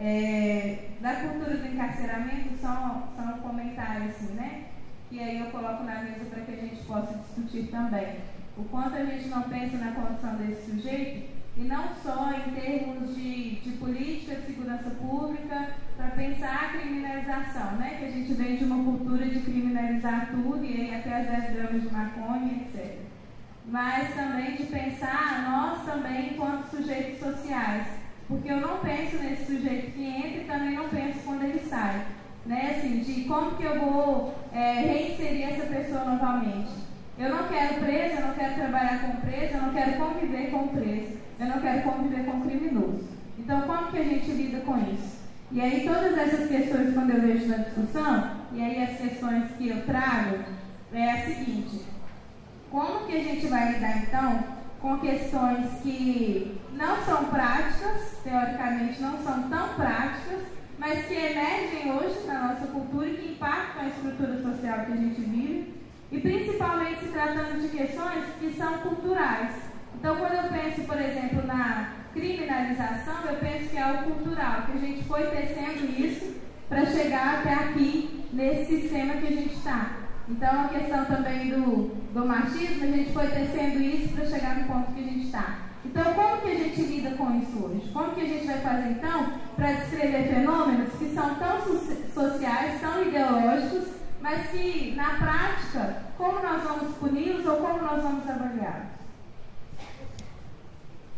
É, 0.00 0.90
da 1.00 1.16
cultura 1.16 1.56
do 1.56 1.66
encarceramento, 1.66 2.56
só, 2.62 3.08
só 3.16 3.22
um 3.22 3.38
comentário 3.40 4.04
assim, 4.04 4.34
né? 4.34 4.66
Que 5.08 5.18
aí 5.18 5.40
eu 5.40 5.46
coloco 5.46 5.82
na 5.82 6.02
mesa 6.02 6.24
para 6.26 6.42
que 6.42 6.52
a 6.52 6.56
gente 6.56 6.84
possa 6.84 7.14
discutir 7.14 7.68
também. 7.72 8.18
O 8.56 8.62
quanto 8.62 8.94
a 8.94 9.04
gente 9.04 9.26
não 9.26 9.42
pensa 9.42 9.76
na 9.78 9.90
condição 9.90 10.36
desse 10.36 10.70
sujeito, 10.70 11.28
e 11.56 11.62
não 11.62 11.92
só 12.00 12.30
em 12.32 12.52
termos 12.52 13.16
de, 13.16 13.56
de 13.56 13.70
política 13.72 14.36
de 14.36 14.46
segurança 14.46 14.90
pública, 14.90 15.70
para 15.96 16.10
pensar 16.10 16.54
a 16.54 16.78
criminalização, 16.78 17.72
né? 17.72 17.96
Que 17.98 18.04
a 18.04 18.10
gente 18.12 18.34
vem 18.34 18.56
de 18.56 18.64
uma 18.66 18.84
cultura 18.84 19.26
de 19.26 19.40
criminalizar 19.40 20.30
tudo, 20.30 20.64
e 20.64 20.80
aí 20.80 20.94
até 20.94 21.12
as 21.12 21.26
10 21.26 21.54
gramas 21.56 21.82
de 21.82 21.92
maconha, 21.92 22.52
etc 22.52 22.99
mas 23.70 24.14
também 24.14 24.56
de 24.56 24.64
pensar 24.64 25.48
nós 25.48 25.84
também 25.84 26.32
enquanto 26.32 26.70
sujeitos 26.70 27.20
sociais. 27.20 27.86
Porque 28.26 28.50
eu 28.50 28.60
não 28.60 28.78
penso 28.78 29.16
nesse 29.16 29.46
sujeito 29.46 29.92
que 29.92 30.04
entra 30.04 30.40
e 30.40 30.44
também 30.44 30.74
não 30.74 30.88
penso 30.88 31.20
quando 31.24 31.44
ele 31.44 31.60
sai. 31.60 32.04
Né? 32.44 32.76
Assim, 32.76 32.98
de 32.98 33.24
como 33.24 33.56
que 33.56 33.62
eu 33.62 33.78
vou 33.78 34.34
é, 34.52 34.72
reinserir 34.80 35.52
essa 35.52 35.66
pessoa 35.66 36.04
novamente. 36.04 36.70
Eu 37.18 37.28
não 37.28 37.48
quero 37.48 37.74
preso, 37.74 38.14
eu 38.16 38.26
não 38.26 38.34
quero 38.34 38.54
trabalhar 38.54 39.00
com 39.00 39.20
preso, 39.20 39.54
eu 39.54 39.62
não 39.62 39.72
quero 39.72 39.92
conviver 39.98 40.50
com 40.50 40.68
preso, 40.68 41.18
eu 41.38 41.46
não 41.46 41.60
quero 41.60 41.82
conviver 41.82 42.24
com 42.24 42.40
criminoso. 42.40 43.08
Então, 43.38 43.62
como 43.62 43.90
que 43.90 43.98
a 43.98 44.04
gente 44.04 44.30
lida 44.30 44.60
com 44.60 44.78
isso? 44.78 45.20
E 45.52 45.60
aí 45.60 45.84
todas 45.86 46.16
essas 46.16 46.48
questões, 46.48 46.94
quando 46.94 47.10
eu 47.10 47.20
vejo 47.20 47.48
na 47.48 47.58
discussão, 47.58 48.30
e 48.52 48.62
aí 48.62 48.82
as 48.82 48.96
questões 48.96 49.50
que 49.58 49.68
eu 49.68 49.84
trago, 49.84 50.38
é 50.92 51.10
a 51.10 51.24
seguinte, 51.24 51.84
como 52.70 53.06
que 53.06 53.16
a 53.16 53.22
gente 53.22 53.46
vai 53.48 53.72
lidar 53.72 53.98
então 53.98 54.60
com 54.80 54.98
questões 54.98 55.66
que 55.82 56.58
não 56.72 57.04
são 57.04 57.24
práticas, 57.26 58.18
teoricamente 58.24 59.02
não 59.02 59.22
são 59.22 59.42
tão 59.48 59.68
práticas, 59.74 60.42
mas 60.78 61.04
que 61.06 61.14
emergem 61.14 61.92
hoje 61.92 62.26
na 62.26 62.48
nossa 62.48 62.66
cultura 62.68 63.06
e 63.08 63.16
que 63.16 63.32
impactam 63.32 63.82
a 63.82 63.88
estrutura 63.88 64.40
social 64.40 64.86
que 64.86 64.92
a 64.92 64.96
gente 64.96 65.20
vive, 65.20 65.74
e 66.10 66.20
principalmente 66.20 67.00
se 67.00 67.08
tratando 67.08 67.60
de 67.60 67.68
questões 67.68 68.24
que 68.40 68.52
são 68.54 68.78
culturais. 68.78 69.54
Então, 69.94 70.16
quando 70.16 70.32
eu 70.32 70.48
penso, 70.50 70.80
por 70.82 70.98
exemplo, 70.98 71.46
na 71.46 71.92
criminalização, 72.14 73.26
eu 73.28 73.36
penso 73.36 73.68
que 73.68 73.76
é 73.76 73.82
algo 73.82 74.14
cultural, 74.14 74.62
que 74.62 74.72
a 74.72 74.80
gente 74.80 75.04
foi 75.04 75.26
tecendo 75.26 76.00
isso 76.00 76.40
para 76.68 76.86
chegar 76.86 77.40
até 77.40 77.52
aqui, 77.52 78.24
nesse 78.32 78.80
sistema 78.80 79.14
que 79.14 79.26
a 79.26 79.36
gente 79.36 79.54
está. 79.54 79.90
Então, 80.30 80.64
a 80.64 80.68
questão 80.68 81.04
também 81.06 81.50
do, 81.50 81.90
do 82.14 82.24
machismo, 82.24 82.84
a 82.84 82.86
gente 82.86 83.12
foi 83.12 83.26
tecendo 83.26 83.82
isso 83.82 84.14
para 84.14 84.26
chegar 84.26 84.60
no 84.60 84.68
ponto 84.68 84.92
que 84.92 85.00
a 85.00 85.02
gente 85.02 85.26
está. 85.26 85.58
Então, 85.84 86.14
como 86.14 86.40
que 86.40 86.48
a 86.48 86.54
gente 86.54 86.82
lida 86.82 87.10
com 87.16 87.40
isso 87.40 87.64
hoje? 87.64 87.90
Como 87.92 88.14
que 88.14 88.20
a 88.20 88.26
gente 88.26 88.46
vai 88.46 88.60
fazer, 88.60 88.90
então, 88.90 89.32
para 89.56 89.72
descrever 89.72 90.28
fenômenos 90.28 90.92
que 90.98 91.12
são 91.12 91.34
tão 91.34 91.60
sociais, 92.14 92.80
tão 92.80 93.02
ideológicos, 93.02 93.88
mas 94.20 94.50
que, 94.50 94.94
na 94.94 95.16
prática, 95.16 96.02
como 96.16 96.40
nós 96.40 96.62
vamos 96.62 96.96
puni-los 96.96 97.44
ou 97.46 97.56
como 97.56 97.82
nós 97.82 98.02
vamos 98.02 98.28
avaliá-los? 98.28 99.00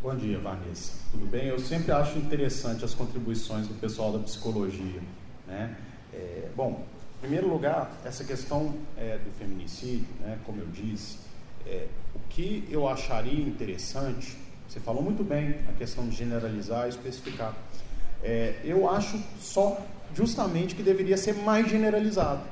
Bom 0.02 0.16
dia, 0.16 0.38
Vanessa. 0.38 0.98
Tudo 1.12 1.26
bem? 1.26 1.48
Eu 1.48 1.58
sempre 1.58 1.92
acho 1.92 2.18
interessante 2.18 2.84
as 2.84 2.94
contribuições 2.94 3.68
do 3.68 3.74
pessoal 3.74 4.12
da 4.12 4.20
psicologia. 4.20 5.00
Né? 5.46 5.76
É, 6.12 6.48
bom, 6.56 6.84
em 7.22 7.26
primeiro 7.28 7.48
lugar, 7.48 7.88
essa 8.04 8.24
questão 8.24 8.74
é, 8.98 9.16
do 9.16 9.30
feminicídio, 9.38 10.08
né, 10.18 10.38
como 10.44 10.60
eu 10.60 10.66
disse, 10.66 11.18
é, 11.64 11.86
o 12.16 12.18
que 12.28 12.66
eu 12.68 12.88
acharia 12.88 13.40
interessante, 13.40 14.36
você 14.68 14.80
falou 14.80 15.04
muito 15.04 15.22
bem 15.22 15.54
a 15.68 15.72
questão 15.78 16.08
de 16.08 16.16
generalizar 16.16 16.86
e 16.86 16.88
especificar. 16.88 17.54
É, 18.24 18.56
eu 18.64 18.90
acho 18.90 19.22
só 19.38 19.80
justamente 20.12 20.74
que 20.74 20.82
deveria 20.82 21.16
ser 21.16 21.34
mais 21.34 21.70
generalizado 21.70 22.42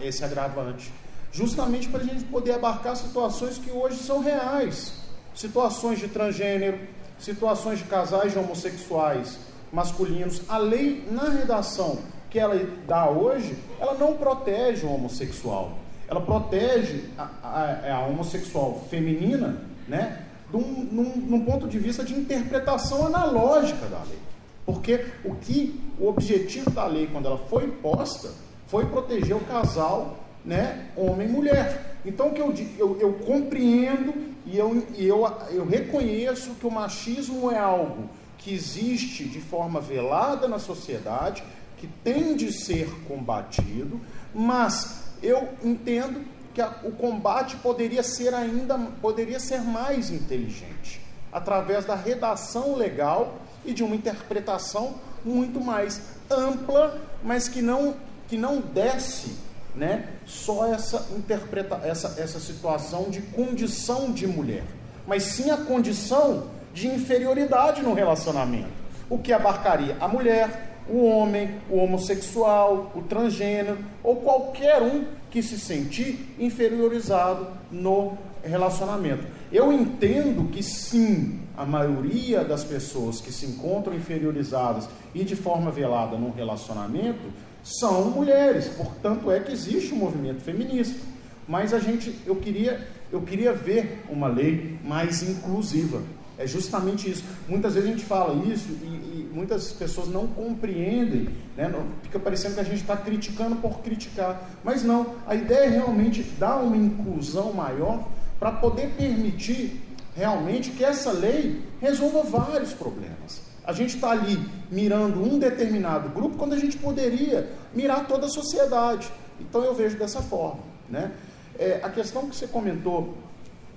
esse 0.00 0.24
agravante. 0.24 0.90
Justamente 1.30 1.86
para 1.88 2.00
a 2.00 2.04
gente 2.04 2.24
poder 2.24 2.52
abarcar 2.52 2.96
situações 2.96 3.58
que 3.58 3.70
hoje 3.70 3.98
são 3.98 4.20
reais 4.20 4.94
situações 5.34 5.98
de 5.98 6.08
transgênero, 6.08 6.78
situações 7.18 7.80
de 7.80 7.84
casais 7.84 8.32
de 8.32 8.38
homossexuais 8.38 9.36
masculinos. 9.70 10.40
A 10.48 10.56
lei, 10.56 11.06
na 11.10 11.28
redação 11.28 11.98
que 12.34 12.38
ela 12.40 12.60
dá 12.84 13.08
hoje, 13.08 13.56
ela 13.78 13.94
não 13.94 14.16
protege 14.16 14.84
o 14.84 14.92
homossexual. 14.92 15.78
Ela 16.08 16.20
protege 16.20 17.04
a, 17.16 17.30
a, 17.44 17.94
a 17.94 18.06
homossexual 18.06 18.84
feminina, 18.90 19.62
né? 19.86 20.24
Num, 20.52 20.60
num, 20.60 21.16
num 21.16 21.44
ponto 21.44 21.68
de 21.68 21.78
vista 21.78 22.02
de 22.02 22.12
interpretação 22.12 23.06
analógica 23.06 23.86
da 23.86 23.98
lei. 24.02 24.18
Porque 24.66 25.06
o 25.24 25.36
que 25.36 25.80
o 25.96 26.08
objetivo 26.08 26.70
da 26.70 26.86
lei, 26.86 27.06
quando 27.06 27.26
ela 27.26 27.38
foi 27.38 27.68
posta, 27.68 28.32
foi 28.66 28.84
proteger 28.86 29.36
o 29.36 29.40
casal, 29.40 30.16
né, 30.44 30.88
homem 30.96 31.28
e 31.28 31.30
mulher. 31.30 31.98
Então, 32.04 32.30
que 32.32 32.40
eu, 32.40 32.52
eu, 32.76 32.98
eu 33.00 33.12
compreendo 33.24 34.12
e, 34.44 34.58
eu, 34.58 34.84
eu, 34.96 35.24
eu 35.52 35.64
reconheço 35.64 36.50
que 36.54 36.66
o 36.66 36.70
machismo 36.70 37.52
é 37.52 37.58
algo 37.60 38.08
que 38.38 38.52
existe 38.52 39.24
de 39.24 39.40
forma 39.40 39.80
velada 39.80 40.48
na 40.48 40.58
sociedade, 40.58 41.44
que 41.84 41.86
tem 42.02 42.34
de 42.34 42.50
ser 42.50 42.88
combatido, 43.06 44.00
mas 44.34 45.04
eu 45.22 45.50
entendo 45.62 46.24
que 46.54 46.62
a, 46.62 46.80
o 46.82 46.92
combate 46.92 47.56
poderia 47.56 48.02
ser 48.02 48.32
ainda 48.32 48.78
poderia 49.02 49.38
ser 49.38 49.60
mais 49.60 50.10
inteligente 50.10 51.00
através 51.30 51.84
da 51.84 51.94
redação 51.94 52.74
legal 52.74 53.34
e 53.66 53.74
de 53.74 53.82
uma 53.82 53.94
interpretação 53.94 54.94
muito 55.24 55.60
mais 55.60 56.00
ampla, 56.30 57.00
mas 57.22 57.48
que 57.48 57.60
não 57.60 57.96
que 58.28 58.38
não 58.38 58.60
desce 58.60 59.36
né, 59.74 60.08
só 60.24 60.72
essa 60.72 61.08
interpreta 61.14 61.80
essa, 61.84 62.14
essa 62.18 62.40
situação 62.40 63.10
de 63.10 63.20
condição 63.20 64.10
de 64.12 64.26
mulher, 64.26 64.64
mas 65.06 65.24
sim 65.24 65.50
a 65.50 65.58
condição 65.58 66.46
de 66.72 66.86
inferioridade 66.86 67.82
no 67.82 67.92
relacionamento, 67.92 68.72
o 69.10 69.18
que 69.18 69.32
abarcaria 69.32 69.96
a 70.00 70.08
mulher, 70.08 70.73
o 70.88 71.04
homem, 71.04 71.50
o 71.70 71.76
homossexual, 71.76 72.92
o 72.94 73.02
transgênero 73.02 73.78
ou 74.02 74.16
qualquer 74.16 74.82
um 74.82 75.04
que 75.30 75.42
se 75.42 75.58
sentir 75.58 76.34
inferiorizado 76.38 77.48
no 77.70 78.16
relacionamento. 78.42 79.26
Eu 79.50 79.72
entendo 79.72 80.50
que 80.50 80.62
sim, 80.62 81.40
a 81.56 81.64
maioria 81.64 82.44
das 82.44 82.64
pessoas 82.64 83.20
que 83.20 83.32
se 83.32 83.46
encontram 83.46 83.94
inferiorizadas 83.94 84.88
e 85.14 85.24
de 85.24 85.34
forma 85.34 85.70
velada 85.70 86.16
num 86.16 86.30
relacionamento 86.30 87.32
são 87.62 88.10
mulheres, 88.10 88.68
portanto 88.68 89.30
é 89.30 89.40
que 89.40 89.52
existe 89.52 89.94
um 89.94 89.96
movimento 89.96 90.40
feminista. 90.42 91.00
Mas 91.48 91.72
a 91.74 91.78
gente, 91.78 92.14
eu 92.26 92.36
queria, 92.36 92.86
eu 93.12 93.22
queria 93.22 93.52
ver 93.52 94.04
uma 94.08 94.28
lei 94.28 94.78
mais 94.84 95.22
inclusiva. 95.22 96.02
É 96.38 96.46
justamente 96.46 97.10
isso. 97.10 97.24
Muitas 97.48 97.74
vezes 97.74 97.88
a 97.88 97.92
gente 97.92 98.04
fala 98.04 98.34
isso 98.46 98.68
e, 98.82 98.86
e 98.86 99.30
muitas 99.32 99.72
pessoas 99.72 100.08
não 100.08 100.26
compreendem, 100.26 101.28
né? 101.56 101.72
fica 102.02 102.18
parecendo 102.18 102.54
que 102.54 102.60
a 102.60 102.64
gente 102.64 102.80
está 102.80 102.96
criticando 102.96 103.56
por 103.56 103.80
criticar. 103.80 104.50
Mas 104.64 104.82
não, 104.82 105.14
a 105.26 105.34
ideia 105.34 105.66
é 105.66 105.68
realmente 105.68 106.22
dar 106.38 106.56
uma 106.56 106.76
inclusão 106.76 107.52
maior 107.52 108.08
para 108.38 108.50
poder 108.50 108.90
permitir 108.96 109.80
realmente 110.16 110.70
que 110.70 110.84
essa 110.84 111.12
lei 111.12 111.62
resolva 111.80 112.22
vários 112.22 112.72
problemas. 112.72 113.42
A 113.64 113.72
gente 113.72 113.94
está 113.94 114.10
ali 114.10 114.38
mirando 114.70 115.22
um 115.22 115.38
determinado 115.38 116.10
grupo 116.10 116.36
quando 116.36 116.52
a 116.52 116.58
gente 116.58 116.76
poderia 116.76 117.50
mirar 117.72 118.06
toda 118.06 118.26
a 118.26 118.28
sociedade. 118.28 119.10
Então 119.40 119.64
eu 119.64 119.74
vejo 119.74 119.96
dessa 119.96 120.20
forma. 120.20 120.60
Né? 120.88 121.10
É, 121.58 121.80
a 121.82 121.88
questão 121.88 122.28
que 122.28 122.36
você 122.36 122.46
comentou 122.46 123.16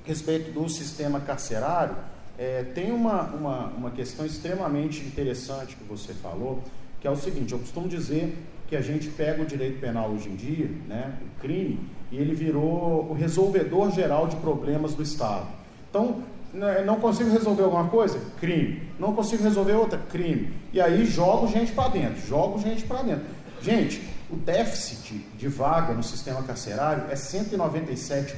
a 0.03 0.07
respeito 0.07 0.51
do 0.51 0.67
sistema 0.67 1.19
carcerário, 1.19 1.95
é, 2.37 2.63
tem 2.63 2.91
uma, 2.91 3.23
uma, 3.23 3.65
uma 3.67 3.91
questão 3.91 4.25
extremamente 4.25 5.03
interessante 5.03 5.75
que 5.75 5.83
você 5.83 6.13
falou, 6.13 6.61
que 7.01 7.07
é 7.07 7.11
o 7.11 7.15
seguinte, 7.15 7.53
eu 7.53 7.59
costumo 7.59 7.87
dizer 7.87 8.37
que 8.67 8.75
a 8.75 8.81
gente 8.81 9.07
pega 9.09 9.41
o 9.41 9.45
direito 9.45 9.79
penal 9.79 10.09
hoje 10.09 10.29
em 10.29 10.35
dia, 10.35 10.69
né, 10.87 11.17
o 11.21 11.41
crime, 11.41 11.79
e 12.11 12.17
ele 12.17 12.35
virou 12.35 13.07
o 13.09 13.13
resolvedor 13.13 13.91
geral 13.91 14.27
de 14.27 14.35
problemas 14.37 14.93
do 14.93 15.01
Estado. 15.01 15.47
Então, 15.89 16.21
né, 16.53 16.83
não 16.85 16.99
consigo 16.99 17.29
resolver 17.29 17.63
alguma 17.63 17.87
coisa? 17.87 18.19
Crime. 18.39 18.81
Não 18.99 19.13
consigo 19.13 19.43
resolver 19.43 19.73
outra? 19.73 19.97
Crime. 19.97 20.53
E 20.73 20.81
aí 20.81 21.05
jogo 21.05 21.47
gente 21.47 21.71
para 21.71 21.89
dentro, 21.89 22.25
jogo 22.27 22.59
gente 22.59 22.83
para 22.83 23.01
dentro. 23.01 23.25
Gente, 23.61 24.01
o 24.29 24.35
déficit 24.35 25.25
de 25.37 25.47
vaga 25.47 25.93
no 25.93 26.03
sistema 26.03 26.43
carcerário 26.43 27.05
é 27.09 27.15
197% 27.15 28.35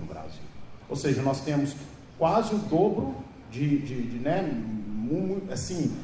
no 0.00 0.06
Brasil. 0.06 0.42
Ou 0.88 0.96
seja, 0.96 1.22
nós 1.22 1.40
temos 1.40 1.74
quase 2.18 2.54
o 2.54 2.58
dobro 2.58 3.14
de, 3.50 3.78
de, 3.78 4.02
de 4.02 4.18
né, 4.18 4.48
assim, 5.50 5.96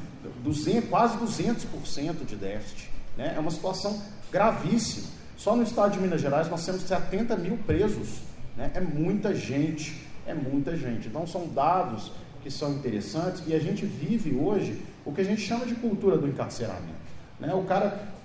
200, 0.43 0.89
quase 0.89 1.17
200% 1.17 2.25
de 2.25 2.35
déficit. 2.35 2.89
Né? 3.17 3.33
É 3.35 3.39
uma 3.39 3.51
situação 3.51 4.01
gravíssima. 4.31 5.07
Só 5.37 5.55
no 5.55 5.63
estado 5.63 5.93
de 5.93 5.99
Minas 5.99 6.21
Gerais 6.21 6.49
nós 6.49 6.65
temos 6.65 6.81
70 6.81 7.35
mil 7.37 7.57
presos. 7.57 8.19
Né? 8.55 8.71
É 8.73 8.81
muita 8.81 9.33
gente 9.33 10.07
é 10.27 10.33
muita 10.33 10.75
gente. 10.75 11.07
Então 11.07 11.25
são 11.25 11.47
dados 11.47 12.11
que 12.43 12.51
são 12.51 12.73
interessantes 12.73 13.41
e 13.47 13.55
a 13.55 13.59
gente 13.59 13.85
vive 13.85 14.35
hoje 14.35 14.79
o 15.05 15.13
que 15.13 15.21
a 15.21 15.23
gente 15.23 15.41
chama 15.41 15.65
de 15.65 15.73
cultura 15.75 16.17
do 16.17 16.27
encarceramento. 16.27 16.97
Né? 17.39 17.53
O 17.53 17.63
cara 17.63 18.15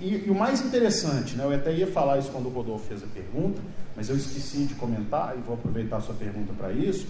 e, 0.00 0.24
e, 0.26 0.30
o 0.30 0.34
mais 0.34 0.64
interessante, 0.64 1.36
né? 1.36 1.44
eu 1.44 1.54
até 1.54 1.70
ia 1.72 1.86
falar 1.86 2.18
isso 2.18 2.30
quando 2.30 2.46
o 2.46 2.48
Rodolfo 2.48 2.86
fez 2.86 3.02
a 3.02 3.06
pergunta, 3.06 3.60
mas 3.94 4.08
eu 4.08 4.16
esqueci 4.16 4.64
de 4.64 4.74
comentar 4.74 5.36
e 5.36 5.42
vou 5.42 5.54
aproveitar 5.54 5.98
a 5.98 6.00
sua 6.00 6.14
pergunta 6.14 6.52
para 6.54 6.72
isso. 6.72 7.06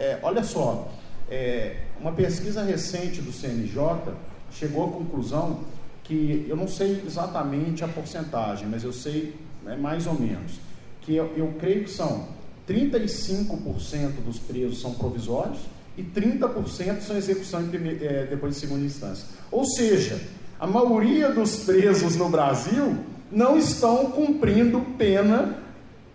É, 0.00 0.18
olha 0.22 0.42
só, 0.42 0.90
é, 1.30 1.76
uma 2.00 2.10
pesquisa 2.10 2.62
recente 2.62 3.20
do 3.20 3.30
CNJ 3.30 4.14
chegou 4.50 4.86
à 4.86 4.90
conclusão 4.90 5.60
que 6.02 6.46
eu 6.48 6.56
não 6.56 6.66
sei 6.66 7.04
exatamente 7.06 7.84
a 7.84 7.88
porcentagem, 7.88 8.66
mas 8.66 8.82
eu 8.82 8.94
sei 8.94 9.34
né, 9.62 9.76
mais 9.76 10.06
ou 10.06 10.18
menos 10.18 10.58
que 11.02 11.14
eu, 11.14 11.30
eu 11.36 11.54
creio 11.60 11.84
que 11.84 11.90
são 11.90 12.28
35% 12.66 14.22
dos 14.24 14.38
presos 14.38 14.80
são 14.80 14.94
provisórios 14.94 15.58
e 15.98 16.02
30% 16.02 17.00
são 17.02 17.16
execução 17.16 17.60
é, 17.60 18.26
depois 18.26 18.54
de 18.54 18.60
segunda 18.60 18.86
instância. 18.86 19.26
Ou 19.52 19.66
seja, 19.66 20.18
a 20.58 20.66
maioria 20.66 21.30
dos 21.30 21.56
presos 21.56 22.16
no 22.16 22.30
Brasil 22.30 22.96
não 23.30 23.58
estão 23.58 24.10
cumprindo 24.10 24.80
pena 24.96 25.58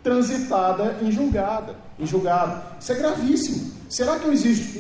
transitada 0.02 0.98
em 1.03 1.12
julgada, 1.12 1.76
em 1.99 2.06
julgado. 2.06 2.64
Isso 2.80 2.91
é 2.91 2.95
gravíssimo. 2.95 3.74
Será 3.90 4.20
que 4.20 4.28
existe, 4.28 4.80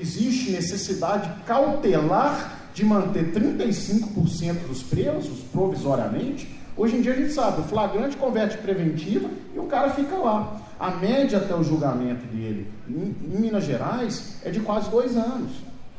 existe 0.00 0.50
necessidade 0.50 1.30
cautelar 1.44 2.58
de 2.72 2.84
manter 2.84 3.32
35% 3.32 4.66
dos 4.68 4.82
presos 4.82 5.40
provisoriamente, 5.52 6.48
hoje 6.76 6.96
em 6.96 7.00
dia 7.00 7.12
a 7.12 7.16
gente 7.16 7.32
sabe, 7.32 7.60
o 7.60 7.64
flagrante 7.64 8.16
converte 8.16 8.56
preventiva 8.58 9.28
e 9.54 9.58
o 9.58 9.64
cara 9.64 9.90
fica 9.90 10.16
lá. 10.16 10.60
A 10.78 10.92
média 10.92 11.38
até 11.38 11.54
o 11.54 11.64
julgamento 11.64 12.24
dele 12.26 12.68
em, 12.88 13.16
em 13.34 13.40
Minas 13.40 13.64
Gerais 13.64 14.36
é 14.44 14.50
de 14.50 14.60
quase 14.60 14.88
dois 14.90 15.16
anos. 15.16 15.50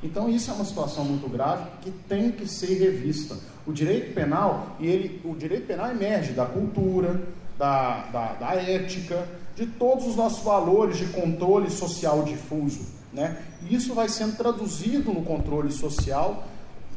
Então 0.02 0.30
isso 0.30 0.50
é 0.50 0.54
uma 0.54 0.64
situação 0.64 1.04
muito 1.04 1.30
grave 1.30 1.66
que 1.82 1.92
tem 1.92 2.32
que 2.32 2.48
ser 2.48 2.80
revista. 2.80 3.36
O 3.68 3.74
direito 3.74 4.14
penal, 4.14 4.78
ele, 4.80 5.22
o 5.26 5.36
direito 5.36 5.68
penal 5.68 5.92
emerge 5.92 6.32
da 6.32 6.46
cultura, 6.46 7.22
da, 7.58 8.06
da, 8.06 8.34
da 8.36 8.54
ética, 8.56 9.28
de 9.60 9.66
todos 9.66 10.08
os 10.08 10.16
nossos 10.16 10.42
valores 10.42 10.98
de 10.98 11.08
controle 11.08 11.70
social 11.70 12.24
difuso. 12.24 12.80
Né? 13.12 13.44
E 13.68 13.76
isso 13.76 13.94
vai 13.94 14.08
sendo 14.08 14.38
traduzido 14.38 15.12
no 15.12 15.22
controle 15.22 15.70
social 15.70 16.48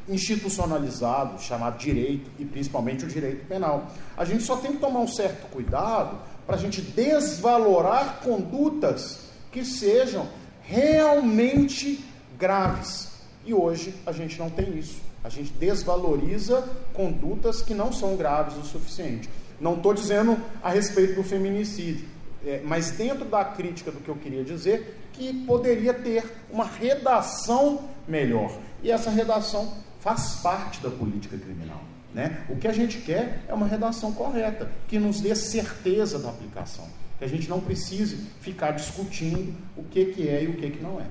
institucionalizado, 0.09 1.41
chamado 1.41 1.77
direito, 1.79 2.31
e 2.39 2.45
principalmente 2.45 3.05
o 3.05 3.09
direito 3.09 3.47
penal. 3.47 3.89
A 4.17 4.25
gente 4.25 4.45
só 4.45 4.57
tem 4.57 4.73
que 4.73 4.79
tomar 4.79 5.01
um 5.01 5.09
certo 5.09 5.49
cuidado 5.51 6.19
para 6.47 6.55
a 6.55 6.59
gente 6.59 6.81
desvalorar 6.81 8.21
condutas 8.23 9.31
que 9.51 9.65
sejam 9.65 10.29
realmente 10.63 12.05
graves. 12.39 13.11
E 13.45 13.53
hoje 13.53 13.95
a 14.07 14.13
gente 14.13 14.39
não 14.39 14.51
tem 14.51 14.79
isso. 14.79 15.01
A 15.25 15.29
gente 15.29 15.53
desvaloriza 15.53 16.69
condutas 16.93 17.61
que 17.63 17.75
não 17.75 17.93
são 17.93 18.17
graves 18.17 18.57
o 18.57 18.65
suficiente. 18.65 19.29
Não 19.61 19.75
estou 19.75 19.95
dizendo 19.95 20.37
a 20.63 20.71
respeito 20.71 21.15
do 21.15 21.23
feminicídio, 21.23 22.05
é, 22.45 22.61
mas 22.65 22.91
dentro 22.93 23.25
da 23.25 23.45
crítica 23.45 23.91
do 23.91 24.01
que 24.01 24.09
eu 24.09 24.17
queria 24.17 24.43
dizer, 24.43 24.99
que 25.13 25.33
poderia 25.45 25.95
ter 25.95 26.25
uma 26.51 26.65
redação 26.65 27.89
melhor. 28.07 28.59
E 28.83 28.91
essa 28.91 29.11
redação 29.11 29.73
faz 30.01 30.37
parte 30.43 30.81
da 30.81 30.91
política 30.91 31.39
criminal. 31.39 31.81
Né? 32.13 32.45
O 32.49 32.57
que 32.57 32.69
a 32.69 32.73
gente 32.73 32.99
quer 32.99 33.43
é 33.49 33.55
uma 33.55 33.67
redação 33.67 34.13
correta, 34.13 34.71
que 34.89 34.99
nos 34.99 35.21
dê 35.21 35.35
certeza 35.35 36.19
da 36.19 36.29
aplicação. 36.31 36.87
Que 37.19 37.25
a 37.25 37.29
gente 37.29 37.49
não 37.49 37.61
precise 37.61 38.17
ficar 38.41 38.73
discutindo 38.73 39.55
o 39.77 39.85
que, 39.85 40.07
que 40.07 40.29
é 40.29 40.43
e 40.43 40.49
o 40.49 40.57
que, 40.57 40.71
que 40.71 40.83
não 40.83 41.01
é. 41.01 41.07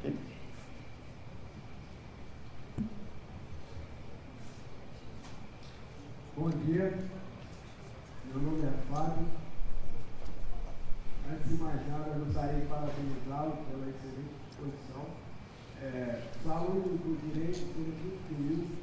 Okay? 0.00 0.14
Bom 6.36 6.48
dia, 6.48 6.98
meu 8.32 8.42
nome 8.42 8.66
é 8.66 8.92
Fábio. 8.92 9.41
Antes 11.32 11.48
de 11.48 11.62
mais 11.62 11.88
nada, 11.88 12.10
eu 12.10 12.26
gostaria 12.26 12.60
de 12.60 12.66
parabenizá-lo 12.66 13.56
pela 13.64 13.88
excelente 13.88 14.36
exposição. 14.50 15.06
É, 15.80 16.20
saúde 16.44 16.90
do 17.00 17.16
direito 17.24 17.72
pelo 17.72 17.92
que 17.96 18.82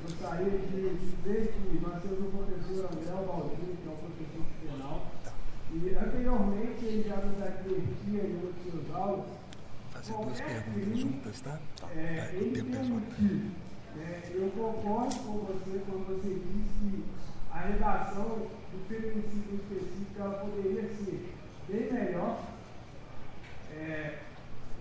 Gostaria 0.00 0.50
de 0.50 0.96
dizer 0.96 1.52
que 1.52 1.78
nós 1.84 2.02
temos 2.02 2.20
o 2.20 2.30
professor 2.32 2.88
André 2.90 3.26
Baldini, 3.26 3.76
que 3.76 3.88
é 3.88 3.92
o 3.92 3.96
professor 3.96 4.44
penal, 4.62 5.12
e 5.72 5.94
anteriormente 5.94 6.84
ele 6.84 7.08
já 7.08 7.16
nos 7.16 7.42
advertia 7.42 8.22
em 8.22 8.40
outras 8.42 8.94
aulas. 8.94 9.26
Fazer 9.92 10.12
duas 10.12 10.40
perguntas 10.40 10.98
juntas, 10.98 11.40
tá? 11.42 11.60
tá. 11.80 11.88
É, 11.94 12.30
ele 12.34 12.62
tem 12.62 12.80
um 12.80 12.88
motivo. 12.88 13.50
É, 13.98 14.30
eu 14.34 14.50
concordo 14.56 15.16
com 15.16 15.38
você 15.38 15.82
quando 15.86 16.06
você 16.06 16.28
disse 16.28 16.80
que 16.80 17.04
a 17.50 17.58
redação 17.60 18.48
do 18.72 18.88
feminicídio 18.88 19.56
específico 19.56 20.18
ela 20.18 20.34
poderia 20.38 20.82
ser 20.82 21.34
bem 21.68 21.92
melhor, 21.92 22.44
é, 23.72 24.18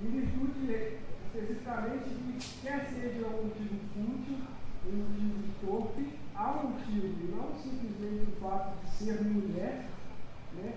em 0.01 0.09
virtude 0.09 0.97
especificamente 1.25 2.09
de 2.09 2.61
quer 2.61 2.87
seja 2.89 3.25
um 3.27 3.43
motivo 3.43 3.79
fútil, 3.93 4.37
um 4.85 4.95
motivo 4.95 5.53
torpe, 5.65 6.19
há 6.35 6.51
um 6.51 6.69
motivo, 6.69 7.35
não 7.35 7.55
simplesmente 7.55 8.31
o 8.31 8.41
fato 8.41 8.77
de 8.83 8.91
ser 8.91 9.21
mulher, 9.23 9.85
né? 10.55 10.73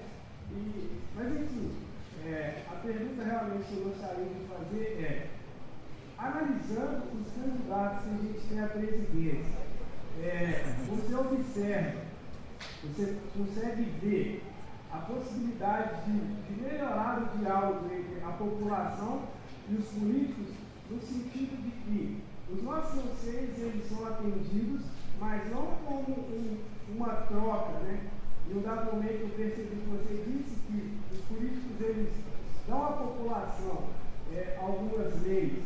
E, 0.52 1.00
mas 1.14 1.26
enfim, 1.28 1.72
é, 2.24 2.62
a 2.68 2.76
pergunta 2.76 3.24
realmente 3.24 3.66
que 3.66 3.76
eu 3.76 3.84
gostaria 3.84 4.24
de 4.24 4.46
fazer 4.48 4.84
é 5.02 5.28
analisando 6.18 7.04
os 7.12 7.32
candidatos 7.32 8.04
que 8.04 8.10
a 8.10 8.32
gente 8.32 8.48
tem 8.48 8.60
à 8.60 8.66
presidência, 8.68 9.66
é, 10.22 10.62
você 10.88 11.14
observa, 11.14 12.02
você 12.82 13.16
consegue 13.36 13.82
ver 14.00 14.42
a 14.92 14.98
possibilidade 14.98 16.04
de, 16.04 16.18
de, 16.18 16.62
melhorar 16.62 17.22
o 17.22 17.38
diálogo 17.38 17.86
entre 17.86 18.22
a 18.24 18.32
população 18.32 19.22
e 19.68 19.74
os 19.74 19.88
políticos, 19.88 20.54
no 20.90 21.00
sentido 21.00 21.62
de 21.62 21.70
que 21.70 22.22
os 22.50 22.62
nossos 22.62 22.98
anseios 23.00 23.58
eles 23.58 23.88
são 23.88 24.06
atendidos, 24.06 24.82
mas 25.18 25.50
não 25.50 25.66
como 25.84 26.12
um, 26.12 26.58
uma 26.94 27.08
troca, 27.08 27.80
né? 27.80 28.00
Em 28.48 28.58
um 28.58 28.62
dado 28.62 28.92
momento 28.92 29.22
eu 29.22 29.28
percebi 29.30 29.76
que 29.76 29.90
você 29.90 30.22
disse 30.24 30.56
que 30.66 31.00
os 31.12 31.20
políticos 31.22 31.80
eles 31.80 32.12
dão 32.68 32.84
à 32.84 32.92
população 32.92 33.88
é, 34.32 34.56
algumas 34.60 35.22
leis 35.22 35.64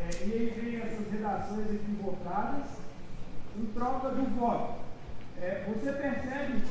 é, 0.00 0.26
e 0.26 0.32
aí 0.32 0.60
vem 0.60 0.80
essas 0.80 1.10
redações 1.10 1.72
equivocadas 1.72 2.66
em 3.56 3.66
troca 3.66 4.10
do 4.10 4.38
voto. 4.38 4.80
É, 5.40 5.64
você 5.68 5.92
percebe 5.92 6.62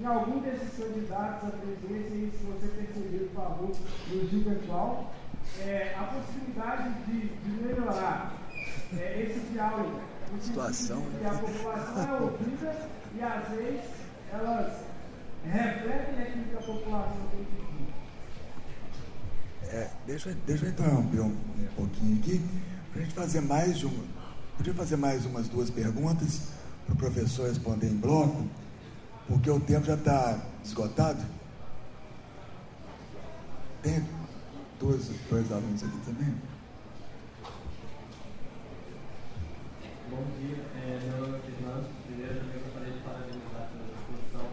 em 0.00 0.04
algum 0.04 0.40
desses 0.40 0.76
candidatos 0.76 1.48
à 1.48 1.52
presidência, 1.52 2.14
e 2.14 2.30
se 2.30 2.44
você 2.44 2.68
perceber, 2.68 3.30
por 3.32 3.42
favor, 3.42 3.72
no 4.08 4.66
qual, 4.66 5.14
é, 5.60 5.94
a 5.98 6.02
possibilidade 6.04 6.92
de, 7.06 7.28
de 7.28 7.50
melhorar 7.62 8.36
é, 8.98 9.22
esse 9.22 9.40
diálogo. 9.52 10.00
Situação. 10.40 11.02
Que 11.18 11.24
a 11.24 11.30
população 11.30 12.16
é 12.16 12.20
ouvida 12.20 12.76
e 13.14 13.22
às 13.22 13.48
vezes 13.48 13.90
elas 14.32 14.72
refletem 15.44 16.22
aquilo 16.22 16.44
que 16.44 16.56
a 16.56 16.60
população 16.60 17.28
tem 17.30 17.44
que 17.44 17.66
é, 19.68 19.90
deixa, 20.06 20.36
deixa 20.46 20.66
eu 20.66 20.70
interromper 20.70 21.20
um, 21.20 21.26
um 21.26 21.68
pouquinho 21.74 22.18
aqui, 22.18 22.40
para 22.92 23.02
a 23.02 23.04
gente 23.04 23.14
fazer 23.14 23.40
mais 23.40 23.78
de 23.78 23.86
uma. 23.86 24.04
Podia 24.56 24.72
fazer 24.74 24.96
mais 24.96 25.26
umas 25.26 25.48
duas 25.48 25.70
perguntas 25.70 26.42
para 26.86 26.94
o 26.94 26.96
professor 26.96 27.48
responder 27.48 27.88
em 27.88 27.96
bloco, 27.96 28.46
porque 29.28 29.50
o 29.50 29.60
tempo 29.60 29.84
já 29.84 29.94
está 29.94 30.40
esgotado. 30.64 31.24
Tem 33.82 34.04
dois, 34.80 35.10
dois 35.28 35.52
alunos 35.52 35.82
aqui 35.82 35.98
também. 36.04 36.34
Bom 40.10 40.24
dia, 40.38 40.62
é, 40.78 41.00
meu 41.02 41.26
nome 41.26 41.38
é 41.38 41.40
Fernando. 41.42 41.86
Primeiro, 42.06 42.40
também 42.40 42.62
gostaria 42.62 42.92
de 42.92 43.00
parabenizar 43.00 43.68
pela 43.70 43.90
exposição. 43.90 44.46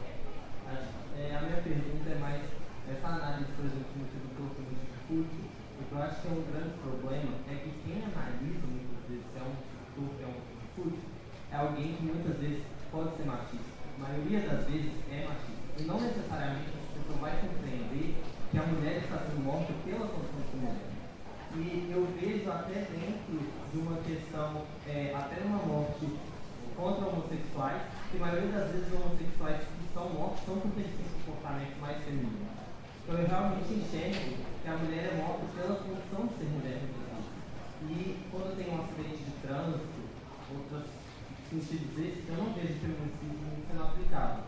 A, 0.68 1.20
é, 1.20 1.36
a 1.38 1.42
minha 1.42 1.62
pergunta 1.62 2.10
é 2.10 2.20
mais 2.20 2.42
essa 2.90 3.08
análise, 3.08 3.52
por 3.54 3.66
exemplo, 3.66 3.94
do 3.94 4.30
corpo 4.38 4.62
motivo 4.62 4.98
fútil. 5.08 5.46
O 5.80 5.84
que 5.86 5.92
eu 5.94 6.02
acho 6.02 6.22
que 6.22 6.28
é 6.28 6.32
um 6.32 6.44
grande 6.50 6.74
problema 6.82 7.32
é 7.50 7.56
que 7.56 7.72
quem 7.86 8.02
analisa 8.02 8.66
muitas 8.66 9.02
vezes 9.10 9.26
se 9.32 9.38
é 9.38 9.44
um 9.46 9.56
corpo 9.96 10.18
é 10.22 10.28
um 10.28 10.42
fútil 10.76 11.14
é 11.54 11.56
alguém 11.56 11.94
que 11.94 12.04
muitas 12.04 12.36
vezes 12.38 12.64
pode 12.92 13.16
ser 13.16 13.26
machista. 13.26 13.74
A 14.04 14.10
maioria 14.34 14.50
das 14.50 14.66
vezes 14.66 14.92
é 15.12 15.28
machista. 15.28 15.62
E 15.78 15.84
não 15.84 16.02
necessariamente 16.02 16.70
a 16.74 16.98
pessoa 16.98 17.20
vai 17.22 17.38
compreender 17.38 18.16
que 18.50 18.58
a 18.58 18.64
mulher 18.64 18.98
está 18.98 19.18
sendo 19.18 19.44
morta 19.46 19.74
pela 19.86 20.08
condição 20.08 20.42
de 20.50 20.58
mulher. 20.58 20.90
E 21.54 21.92
eu 21.94 22.08
vejo 22.18 22.50
até 22.50 22.90
dentro 22.90 23.38
de 23.38 23.78
uma 23.78 23.98
questão, 24.02 24.66
é, 24.88 25.14
até 25.14 25.42
numa 25.42 25.62
morte 25.62 26.08
contra 26.76 27.06
homossexuais, 27.06 27.82
que 28.10 28.18
a 28.18 28.26
maioria 28.26 28.52
das 28.52 28.72
vezes 28.72 28.88
os 28.88 29.00
homossexuais 29.06 29.62
que 29.62 29.94
são 29.94 30.10
mortos 30.10 30.46
são 30.46 30.58
porque 30.58 30.80
eles 30.80 30.96
têm 30.98 31.80
mais 31.80 32.04
feminino. 32.04 32.50
Então 33.04 33.20
eu 33.20 33.28
realmente 33.28 33.74
enxergo 33.74 34.34
que 34.64 34.68
a 34.68 34.78
mulher 34.78 35.14
é 35.14 35.22
morta 35.22 35.46
pela 35.54 35.76
função 35.76 36.26
de 36.26 36.34
ser 36.40 36.50
mulher 36.50 36.82
E 37.86 38.18
quando 38.32 38.58
tem 38.58 38.74
um 38.74 38.82
acidente 38.82 39.24
de 39.24 39.32
trânsito, 39.46 40.02
outros 40.50 40.90
sentidos 41.50 41.94
desses, 41.94 42.30
eu 42.30 42.36
não 42.38 42.54
vejo 42.54 42.74
feminicídio 42.82 43.23
sendo 43.74 43.84
aplicado. 43.84 44.44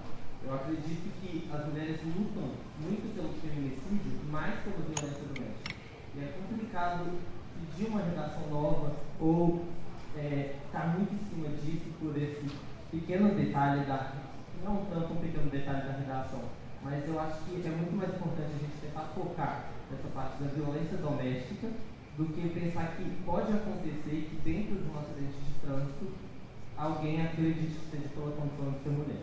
Eu 0.45 0.53
acredito 0.53 1.09
que 1.19 1.49
as 1.51 1.65
mulheres 1.65 1.99
lutam 2.05 2.51
muito 2.79 3.15
pelo 3.15 3.33
feminicídio 3.41 4.21
mais 4.29 4.53
pela 4.61 4.77
violência 4.77 5.25
doméstica. 5.25 5.75
E 6.15 6.19
é 6.19 6.33
complicado 6.37 7.19
pedir 7.59 7.89
uma 7.89 8.01
redação 8.01 8.47
nova 8.49 8.95
ou 9.19 9.65
estar 10.15 10.21
é, 10.21 10.55
tá 10.71 10.87
muito 10.95 11.13
em 11.13 11.29
cima 11.29 11.49
disso 11.57 11.91
por 11.99 12.15
esse 12.15 12.45
pequeno 12.91 13.33
detalhe 13.33 13.83
da. 13.85 14.13
Não 14.63 14.85
tanto 14.85 15.13
um 15.13 15.17
pequeno 15.17 15.49
detalhe 15.49 15.85
da 15.85 15.93
redação, 15.93 16.41
mas 16.81 17.07
eu 17.07 17.19
acho 17.19 17.43
que 17.43 17.61
é 17.65 17.69
muito 17.69 17.95
mais 17.95 18.09
importante 18.15 18.49
a 18.55 18.59
gente 18.59 18.81
tentar 18.81 19.11
focar 19.13 19.69
nessa 19.91 20.07
parte 20.07 20.41
da 20.41 20.49
violência 20.49 20.97
doméstica 20.97 21.67
do 22.17 22.25
que 22.33 22.49
pensar 22.49 22.95
que 22.95 23.03
pode 23.25 23.51
acontecer 23.51 24.29
que 24.29 24.39
dentro 24.43 24.75
de 24.75 24.89
um 24.89 24.97
acidente 24.97 25.37
de 25.37 25.53
trânsito 25.59 26.13
alguém 26.77 27.21
acredite 27.21 27.75
que 27.75 27.91
seja 27.91 28.09
pela 28.09 28.31
condição 28.31 28.71
de 28.71 28.83
ser 28.83 28.89
mulher. 28.89 29.21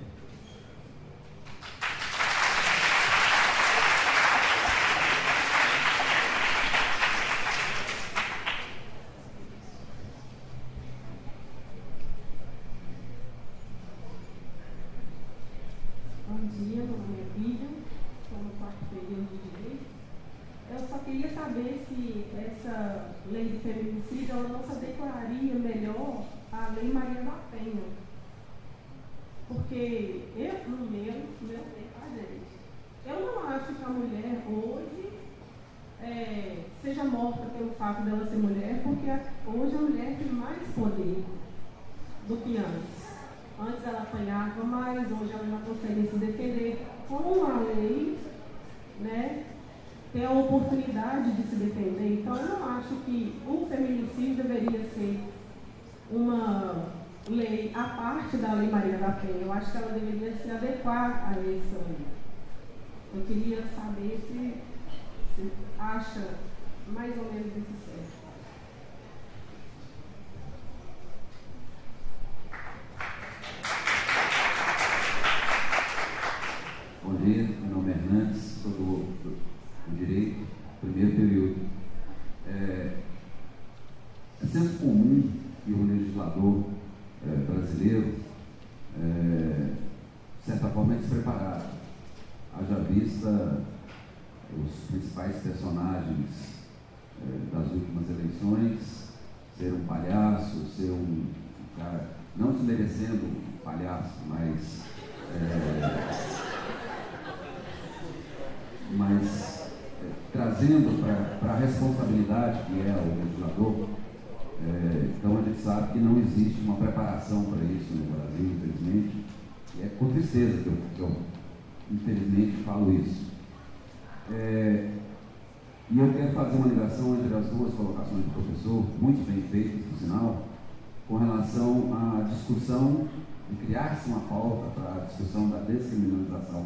Descriminalização 136.53 136.65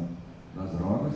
das 0.55 0.71
drogas. 0.71 1.13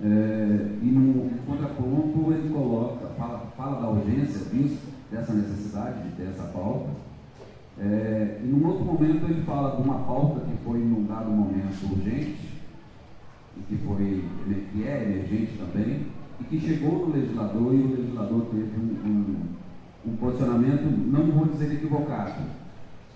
É, 0.00 0.78
e 0.80 0.86
no 0.86 1.30
contraponto 1.44 2.32
ele 2.32 2.50
coloca, 2.50 3.06
fala, 3.18 3.52
fala 3.56 3.80
da 3.80 3.88
urgência 3.88 4.44
disso, 4.50 4.86
dessa 5.10 5.32
necessidade 5.32 6.04
de 6.04 6.14
ter 6.14 6.28
essa 6.28 6.44
pauta. 6.44 6.90
É, 7.80 8.40
e 8.42 8.46
num 8.46 8.66
outro 8.66 8.84
momento 8.84 9.24
ele 9.24 9.42
fala 9.42 9.76
de 9.76 9.82
uma 9.82 10.00
pauta 10.00 10.40
que 10.40 10.56
foi 10.64 10.78
num 10.78 11.04
dado 11.04 11.30
momento 11.30 11.92
urgente, 11.92 12.48
e 13.56 13.60
que, 13.62 13.76
foi, 13.78 14.24
que 14.72 14.84
é 14.86 15.02
emergente 15.02 15.58
também, 15.58 16.06
e 16.40 16.44
que 16.44 16.60
chegou 16.60 17.08
no 17.08 17.14
legislador 17.14 17.74
e 17.74 17.78
o 17.78 17.96
legislador 17.96 18.46
teve 18.52 18.80
um, 18.80 19.08
um, 20.06 20.12
um 20.12 20.16
posicionamento, 20.16 20.84
não 20.84 21.26
vou 21.26 21.46
dizer 21.46 21.72
equivocado, 21.72 22.42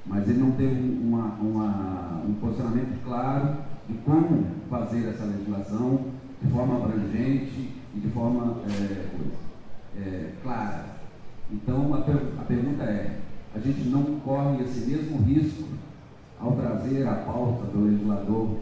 mas 0.04 0.28
ele 0.28 0.40
não 0.40 0.50
teve 0.52 0.98
uma, 1.00 1.26
uma, 1.40 2.22
um 2.26 2.34
posicionamento 2.34 3.04
claro 3.04 3.56
de 3.88 3.94
como 3.98 4.46
fazer 4.70 5.09
essa 5.09 5.24
legislação 5.24 6.04
de 6.40 6.50
forma 6.50 6.76
abrangente 6.76 7.70
e 7.94 8.00
de 8.00 8.09
forma 8.09 8.56
é, 8.68 9.98
é, 9.98 10.32
clara. 10.42 10.86
Então, 11.50 11.94
a, 11.94 11.98
a 11.98 12.44
pergunta 12.44 12.84
é: 12.84 13.18
a 13.54 13.59
gente 13.59 13.88
não 13.88 14.02
corre 14.20 14.62
esse 14.64 14.88
mesmo 14.90 15.18
risco 15.22 15.68
ao 16.40 16.52
trazer 16.56 17.06
à 17.06 17.14
pauta 17.16 17.66
do 17.66 17.84
legislador 17.84 18.59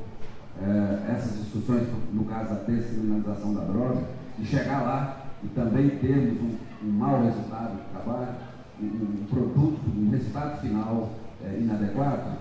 é, 0.60 1.12
essas 1.12 1.38
discussões, 1.38 1.88
no 2.12 2.24
caso 2.24 2.51
da 2.51 2.62
descriminalização 2.64 3.55
da 3.55 3.64
droga, 3.64 4.02
e 4.38 4.44
chegar 4.44 4.82
lá 4.82 5.26
e 5.42 5.48
também 5.48 5.88
termos 5.90 6.40
um, 6.40 6.56
um 6.84 6.90
mau 6.90 7.22
resultado 7.22 7.76
do 7.76 7.90
trabalho, 7.92 8.34
um, 8.80 8.84
um, 8.84 9.26
produto, 9.30 9.80
um 9.97 10.10
resultado 10.10 10.60
final 10.60 11.10
é, 11.42 11.59
inadequado? 11.59 12.38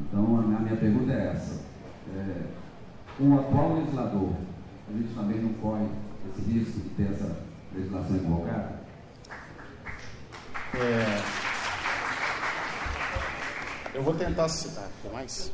Então, 0.00 0.38
a 0.38 0.42
minha, 0.42 0.76
pergunta 0.76 1.12
é 1.12 1.32
essa. 1.34 1.69
É, 2.08 2.46
com 3.16 3.24
o 3.24 3.40
atual 3.40 3.74
legislador, 3.74 4.32
a 4.88 4.92
gente 4.92 5.14
também 5.14 5.40
não 5.40 5.52
corre 5.54 5.86
esse 6.28 6.50
risco 6.50 6.80
de 6.80 6.88
ter 6.90 7.12
essa 7.12 7.36
legislação 7.74 8.16
equivocada? 8.16 8.80
É, 10.74 11.22
eu 13.94 14.02
vou 14.02 14.14
tentar 14.14 14.48
citar. 14.48 14.88
Quer 15.02 15.12
mais? 15.12 15.52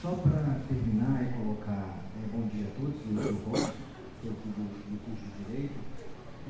Só 0.00 0.10
para 0.10 0.60
terminar 0.68 1.22
e 1.22 1.32
colocar 1.32 1.72
é, 1.72 2.36
bom 2.36 2.46
dia 2.48 2.66
a 2.66 2.80
todos, 2.80 3.00
eu 3.06 3.22
sou 3.22 3.56
sou 4.22 4.30
aqui 4.30 4.48
do, 4.48 4.62
do 4.90 4.98
curso 5.04 5.24
de 5.24 5.44
Direito. 5.44 5.74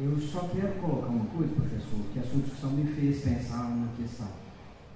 Eu 0.01 0.19
só 0.21 0.49
quero 0.49 0.73
colocar 0.81 1.09
uma 1.09 1.27
coisa, 1.27 1.55
professor, 1.55 2.01
que 2.13 2.19
a 2.19 2.23
sua 2.23 2.41
discussão 2.41 2.71
me 2.71 2.85
fez 2.93 3.23
pensar 3.23 3.67
uma 3.67 3.89
questão. 3.97 4.29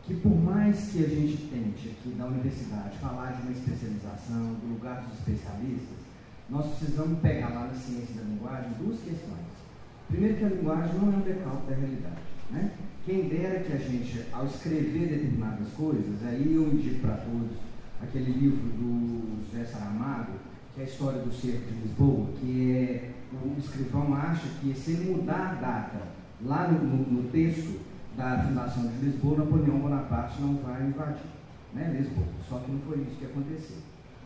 Que 0.06 0.14
por 0.14 0.36
mais 0.36 0.92
que 0.92 1.04
a 1.04 1.08
gente 1.08 1.36
tente 1.50 1.88
aqui 1.88 2.14
da 2.16 2.26
universidade 2.26 2.96
falar 2.98 3.32
de 3.32 3.42
uma 3.42 3.50
especialização, 3.50 4.54
do 4.54 4.74
lugar 4.74 5.02
dos 5.02 5.18
especialistas, 5.18 5.98
nós 6.48 6.66
precisamos 6.66 7.18
pegar 7.18 7.48
lá 7.48 7.66
na 7.66 7.74
ciência 7.74 8.14
da 8.14 8.22
linguagem 8.22 8.70
duas 8.78 9.00
questões. 9.00 9.56
Primeiro 10.08 10.36
que 10.36 10.44
a 10.44 10.48
linguagem 10.48 10.94
não 10.94 11.12
é 11.12 11.16
um 11.16 11.20
decalque 11.20 11.70
da 11.70 11.76
realidade. 11.76 12.22
Né? 12.52 12.70
Quem 13.04 13.28
dera 13.28 13.60
que 13.64 13.72
a 13.72 13.78
gente, 13.78 14.24
ao 14.32 14.46
escrever 14.46 15.08
determinadas 15.08 15.68
coisas, 15.76 16.24
aí 16.24 16.54
eu 16.54 16.72
indico 16.72 17.00
para 17.00 17.16
todos 17.16 17.56
aquele 18.00 18.30
livro 18.30 18.62
do 18.62 19.44
José 19.44 19.64
Saramago, 19.64 20.34
que 20.74 20.82
é 20.82 20.84
a 20.84 20.86
história 20.86 21.20
do 21.20 21.32
cerco 21.32 21.66
de 21.72 21.80
Lisboa, 21.80 22.28
que 22.40 22.72
é 22.72 23.10
o 23.32 23.58
escrivão 23.58 24.14
acha 24.14 24.46
que 24.60 24.72
se 24.72 24.92
ele 24.92 25.16
mudar 25.16 25.50
a 25.50 25.54
data 25.54 26.02
lá 26.44 26.68
no, 26.68 26.78
no, 26.78 27.22
no 27.22 27.30
texto 27.30 27.80
da 28.16 28.42
fundação 28.42 28.86
de 28.86 29.04
Lisboa, 29.04 29.38
Napoleão 29.38 29.78
Bonaparte 29.78 30.40
não 30.40 30.56
vai 30.56 30.86
invadir 30.86 31.22
né, 31.74 31.94
Lisboa. 31.96 32.26
Só 32.48 32.58
que 32.58 32.70
não 32.70 32.80
foi 32.80 32.98
isso 32.98 33.18
que 33.18 33.26
aconteceu. 33.26 33.76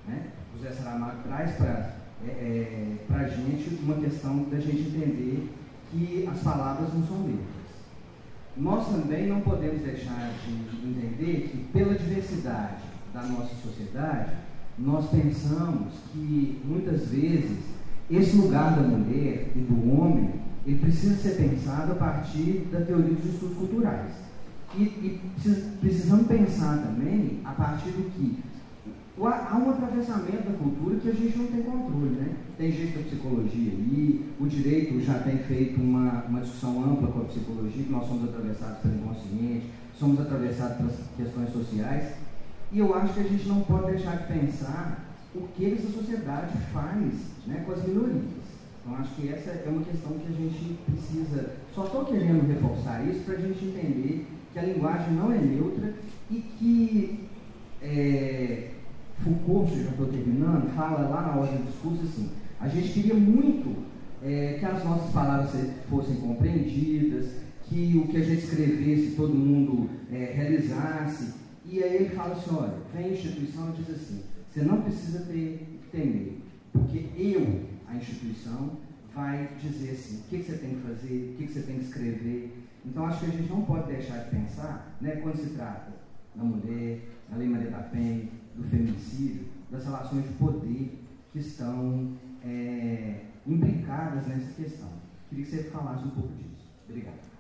Né? 0.06 0.28
O 0.54 0.58
José 0.58 0.70
Saramago 0.70 1.22
traz 1.24 1.56
para 1.56 1.96
é, 2.26 2.28
é, 2.28 2.96
a 3.14 3.28
gente 3.28 3.80
uma 3.82 3.96
questão 3.96 4.44
da 4.44 4.60
gente 4.60 4.88
entender 4.88 5.50
que 5.90 6.28
as 6.30 6.40
palavras 6.40 6.94
não 6.94 7.06
são 7.06 7.18
neutras. 7.18 7.60
Nós 8.56 8.86
também 8.88 9.26
não 9.26 9.40
podemos 9.40 9.82
deixar 9.82 10.32
de 10.44 10.88
entender 10.88 11.48
que, 11.48 11.58
pela 11.72 11.94
diversidade 11.94 12.82
da 13.12 13.22
nossa 13.22 13.54
sociedade, 13.56 14.32
nós 14.78 15.08
pensamos 15.10 15.94
que 16.12 16.60
muitas 16.64 17.08
vezes 17.08 17.58
esse 18.10 18.36
lugar 18.36 18.76
da 18.76 18.82
mulher 18.82 19.52
e 19.54 19.58
do 19.60 19.92
homem 19.92 20.30
ele 20.66 20.78
precisa 20.78 21.16
ser 21.16 21.36
pensado 21.36 21.92
a 21.92 21.94
partir 21.94 22.68
da 22.70 22.80
teoria 22.80 23.14
dos 23.14 23.34
estudos 23.34 23.56
culturais. 23.56 24.12
E, 24.76 24.82
e 24.82 25.20
precisamos 25.80 26.26
pensar 26.26 26.78
também 26.78 27.40
a 27.44 27.52
partir 27.52 27.90
do 27.90 28.10
que 28.10 28.38
há 29.26 29.56
um 29.56 29.70
atravessamento 29.70 30.48
da 30.48 30.56
cultura 30.56 30.96
que 30.96 31.08
a 31.08 31.12
gente 31.12 31.36
não 31.36 31.46
tem 31.46 31.62
controle, 31.62 32.10
né? 32.10 32.36
Tem 32.56 32.70
gente 32.70 32.96
da 32.96 33.04
psicologia 33.04 33.72
ali, 33.72 34.32
o 34.38 34.46
direito 34.46 35.00
já 35.00 35.18
tem 35.18 35.38
feito 35.38 35.80
uma, 35.80 36.24
uma 36.24 36.40
discussão 36.40 36.84
ampla 36.84 37.08
com 37.08 37.20
a 37.20 37.24
psicologia, 37.24 37.84
que 37.84 37.92
nós 37.92 38.06
somos 38.06 38.28
atravessados 38.28 38.78
pelo 38.78 38.94
inconsciente, 38.94 39.66
somos 39.98 40.20
atravessados 40.20 40.76
pelas 40.76 40.94
questões 41.16 41.52
sociais, 41.52 42.14
e 42.72 42.78
eu 42.78 42.94
acho 42.94 43.14
que 43.14 43.20
a 43.20 43.24
gente 43.24 43.48
não 43.48 43.60
pode 43.62 43.92
deixar 43.92 44.16
de 44.16 44.32
pensar 44.32 45.04
o 45.34 45.48
que 45.48 45.72
essa 45.72 45.88
sociedade 45.90 46.56
faz 46.72 47.12
né, 47.46 47.62
com 47.66 47.72
as 47.72 47.86
minorias. 47.86 48.39
Então, 48.80 48.96
acho 48.96 49.14
que 49.14 49.28
essa 49.28 49.50
é 49.50 49.68
uma 49.68 49.84
questão 49.84 50.12
que 50.18 50.26
a 50.26 50.36
gente 50.36 50.78
precisa. 50.86 51.56
Só 51.74 51.84
estou 51.84 52.04
querendo 52.06 52.46
reforçar 52.46 53.06
isso 53.06 53.20
para 53.20 53.34
a 53.34 53.40
gente 53.40 53.64
entender 53.64 54.26
que 54.52 54.58
a 54.58 54.62
linguagem 54.62 55.14
não 55.14 55.32
é 55.32 55.38
neutra 55.38 55.94
e 56.30 56.36
que 56.36 57.28
é, 57.82 58.70
Foucault, 59.22 59.70
já 59.74 59.90
estou 59.90 60.06
terminando, 60.06 60.74
fala 60.74 61.08
lá 61.08 61.22
na 61.22 61.36
ordem 61.36 61.58
do 61.58 61.70
discurso 61.70 62.02
assim: 62.04 62.30
a 62.58 62.68
gente 62.68 62.92
queria 62.92 63.14
muito 63.14 63.84
é, 64.22 64.56
que 64.58 64.64
as 64.64 64.84
nossas 64.84 65.10
palavras 65.12 65.50
fossem 65.88 66.16
compreendidas, 66.16 67.26
que 67.64 67.96
o 67.96 68.08
que 68.08 68.16
a 68.16 68.22
gente 68.22 68.44
escrevesse 68.44 69.14
todo 69.16 69.34
mundo 69.34 69.88
é, 70.10 70.32
realizasse. 70.34 71.34
E 71.64 71.82
aí 71.82 71.96
ele 71.96 72.08
fala 72.10 72.32
assim, 72.32 72.54
olha, 72.54 72.74
vem 72.94 73.06
a 73.06 73.12
instituição 73.12 73.70
e 73.70 73.82
diz 73.82 73.94
assim, 73.94 74.22
você 74.48 74.62
não 74.62 74.82
precisa 74.82 75.20
ter, 75.20 75.80
temer, 75.92 76.38
porque 76.72 77.06
eu, 77.16 77.60
a 77.90 77.96
instituição, 77.96 78.78
vai 79.14 79.50
dizer 79.60 79.90
assim, 79.90 80.20
o 80.20 80.22
que, 80.24 80.42
você 80.42 80.58
tem 80.58 80.76
que 80.76 80.80
fazer, 80.82 81.32
o 81.34 81.36
que, 81.36 81.46
que 81.46 81.52
você 81.52 81.62
tem 81.62 81.78
que 81.78 81.84
escrever. 81.84 82.66
Então 82.84 83.06
acho 83.06 83.20
que 83.20 83.26
a 83.26 83.30
gente 83.30 83.50
não 83.50 83.62
pode 83.62 83.88
deixar 83.88 84.18
de 84.24 84.30
pensar, 84.30 84.96
né, 85.00 85.16
quando 85.16 85.36
se 85.36 85.50
trata 85.50 85.92
da 86.34 86.44
mulher, 86.44 87.00
da 87.28 87.36
Lei 87.36 87.48
Maria 87.48 87.70
da 87.70 87.78
Penha, 87.78 88.28
do 88.54 88.62
feminicídio, 88.62 89.46
das 89.70 89.84
relações 89.84 90.24
de 90.24 90.32
poder 90.34 91.04
que 91.32 91.38
estão 91.38 92.16
é, 92.44 93.24
implicadas 93.46 94.26
nessa 94.26 94.52
questão. 94.52 94.88
Queria 95.28 95.44
que 95.44 95.50
você 95.50 95.64
falasse 95.64 96.04
um 96.04 96.10
pouco 96.10 96.32
disso. 96.34 96.70
Obrigado. 96.88 97.30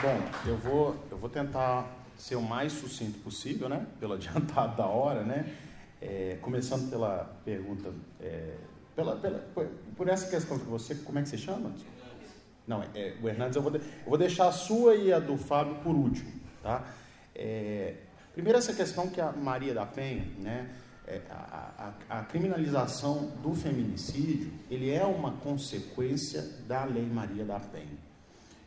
Bom, 0.00 0.48
eu 0.48 0.56
vou, 0.58 0.96
eu 1.10 1.18
vou 1.18 1.28
tentar 1.28 1.98
ser 2.18 2.34
o 2.34 2.42
mais 2.42 2.72
sucinto 2.72 3.18
possível, 3.20 3.68
né? 3.68 3.86
Pelo 4.00 4.14
adiantado 4.14 4.76
da 4.76 4.86
hora, 4.86 5.22
né? 5.22 5.54
É, 6.02 6.38
começando 6.42 6.90
pela 6.90 7.24
pergunta, 7.44 7.92
é, 8.20 8.54
pela, 8.94 9.16
pela, 9.16 9.38
por, 9.54 9.66
por, 9.96 10.08
essa 10.08 10.28
questão 10.28 10.58
que 10.58 10.66
você, 10.66 10.94
como 10.96 11.18
é 11.18 11.22
que 11.22 11.28
você 11.28 11.38
chama? 11.38 11.72
Não, 12.66 12.82
é, 12.94 13.14
o 13.22 13.28
Hernandes, 13.28 13.56
eu 13.56 13.62
vou, 13.62 13.70
de, 13.70 13.78
eu 13.78 14.08
vou 14.08 14.18
deixar 14.18 14.48
a 14.48 14.52
sua 14.52 14.94
e 14.94 15.12
a 15.12 15.18
do 15.18 15.36
Fábio 15.36 15.76
por 15.76 15.94
último, 15.94 16.30
tá? 16.62 16.84
É, 17.34 17.94
primeiro 18.32 18.58
essa 18.58 18.72
questão 18.74 19.08
que 19.08 19.20
a 19.20 19.32
Maria 19.32 19.72
da 19.72 19.86
Penha, 19.86 20.26
né? 20.38 20.70
É, 21.06 21.22
a, 21.30 21.94
a, 22.10 22.18
a, 22.18 22.24
criminalização 22.24 23.32
do 23.42 23.54
feminicídio, 23.54 24.52
ele 24.70 24.90
é 24.90 25.04
uma 25.04 25.32
consequência 25.32 26.42
da 26.66 26.84
Lei 26.84 27.06
Maria 27.06 27.46
da 27.46 27.58
Penha. 27.58 27.96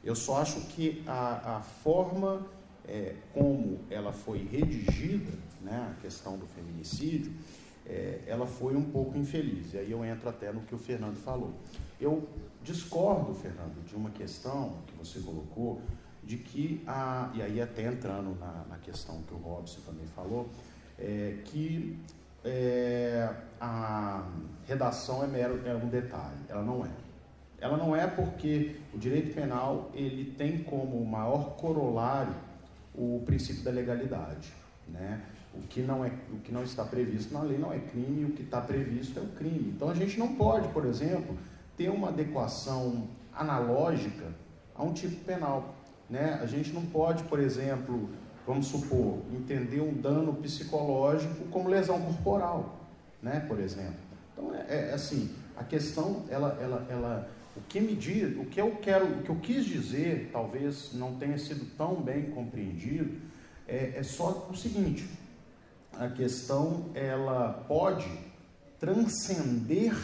Eu 0.03 0.15
só 0.15 0.41
acho 0.41 0.61
que 0.61 1.03
a, 1.05 1.57
a 1.57 1.61
forma 1.61 2.47
é, 2.87 3.15
como 3.33 3.79
ela 3.89 4.11
foi 4.11 4.39
redigida, 4.39 5.31
né, 5.61 5.93
a 5.95 6.01
questão 6.01 6.37
do 6.37 6.45
feminicídio, 6.47 7.31
é, 7.85 8.19
ela 8.27 8.45
foi 8.45 8.75
um 8.75 8.83
pouco 8.83 9.17
infeliz. 9.17 9.73
E 9.73 9.77
aí 9.77 9.91
eu 9.91 10.03
entro 10.03 10.29
até 10.29 10.51
no 10.51 10.61
que 10.61 10.73
o 10.73 10.77
Fernando 10.77 11.17
falou. 11.17 11.53
Eu 11.99 12.27
discordo, 12.63 13.33
Fernando, 13.33 13.83
de 13.85 13.95
uma 13.95 14.09
questão 14.11 14.77
que 14.87 14.93
você 14.95 15.19
colocou, 15.19 15.81
de 16.23 16.37
que, 16.37 16.83
a, 16.85 17.31
e 17.33 17.41
aí 17.41 17.61
até 17.61 17.87
entrando 17.87 18.37
na, 18.39 18.65
na 18.69 18.77
questão 18.77 19.21
que 19.23 19.33
o 19.33 19.37
Robson 19.37 19.81
também 19.85 20.05
falou, 20.15 20.47
é, 20.99 21.37
que 21.45 21.97
é, 22.43 23.29
a 23.59 24.27
redação 24.65 25.23
é 25.23 25.27
mero 25.27 25.61
é 25.65 25.73
um 25.75 25.87
detalhe, 25.87 26.37
ela 26.47 26.63
não 26.63 26.85
é. 26.85 26.89
Ela 27.59 27.77
não 27.77 27.95
é 27.95 28.07
porque 28.07 28.75
o 28.93 28.97
direito 28.97 29.35
penal 29.35 29.91
ele 29.93 30.33
tem 30.35 30.63
como 30.63 31.03
maior 31.05 31.55
corolário 31.57 32.33
o 32.93 33.21
princípio 33.25 33.63
da 33.63 33.71
legalidade, 33.71 34.53
né? 34.87 35.21
O 35.53 35.61
que 35.67 35.81
não 35.81 36.05
é, 36.05 36.11
o 36.31 36.39
que 36.39 36.51
não 36.51 36.63
está 36.63 36.83
previsto 36.85 37.33
na 37.33 37.41
lei 37.41 37.57
não 37.57 37.73
é 37.73 37.79
crime, 37.79 38.25
o 38.25 38.31
que 38.31 38.43
está 38.43 38.61
previsto 38.61 39.19
é 39.19 39.21
o 39.21 39.27
crime. 39.29 39.73
Então 39.75 39.89
a 39.89 39.93
gente 39.93 40.17
não 40.17 40.35
pode, 40.35 40.67
por 40.69 40.85
exemplo, 40.85 41.37
ter 41.75 41.89
uma 41.89 42.09
adequação 42.09 43.07
analógica 43.33 44.27
a 44.75 44.83
um 44.83 44.93
tipo 44.93 45.23
penal, 45.25 45.75
né? 46.09 46.39
A 46.41 46.45
gente 46.45 46.71
não 46.71 46.85
pode, 46.85 47.23
por 47.23 47.39
exemplo, 47.39 48.09
vamos 48.45 48.67
supor, 48.67 49.19
entender 49.33 49.81
um 49.81 49.93
dano 49.93 50.33
psicológico 50.35 51.45
como 51.49 51.69
lesão 51.69 52.01
corporal, 52.01 52.79
né? 53.21 53.41
Por 53.47 53.59
exemplo. 53.59 53.99
Então 54.33 54.53
é, 54.55 54.89
é 54.89 54.93
assim, 54.93 55.33
a 55.57 55.63
questão 55.63 56.23
ela, 56.29 56.57
ela, 56.61 56.87
ela 56.89 57.29
o 57.61 57.67
que 57.67 57.79
me 57.79 57.95
diz, 57.95 58.35
o 58.37 58.45
que 58.45 58.59
eu 58.59 58.71
quero, 58.81 59.05
o 59.05 59.23
que 59.23 59.29
eu 59.29 59.35
quis 59.37 59.65
dizer, 59.65 60.29
talvez 60.33 60.93
não 60.93 61.15
tenha 61.15 61.37
sido 61.37 61.65
tão 61.77 62.01
bem 62.01 62.31
compreendido, 62.31 63.21
é, 63.67 63.93
é 63.97 64.03
só 64.03 64.49
o 64.51 64.55
seguinte: 64.55 65.07
a 65.93 66.09
questão 66.09 66.89
ela 66.93 67.63
pode 67.67 68.09
transcender 68.79 69.95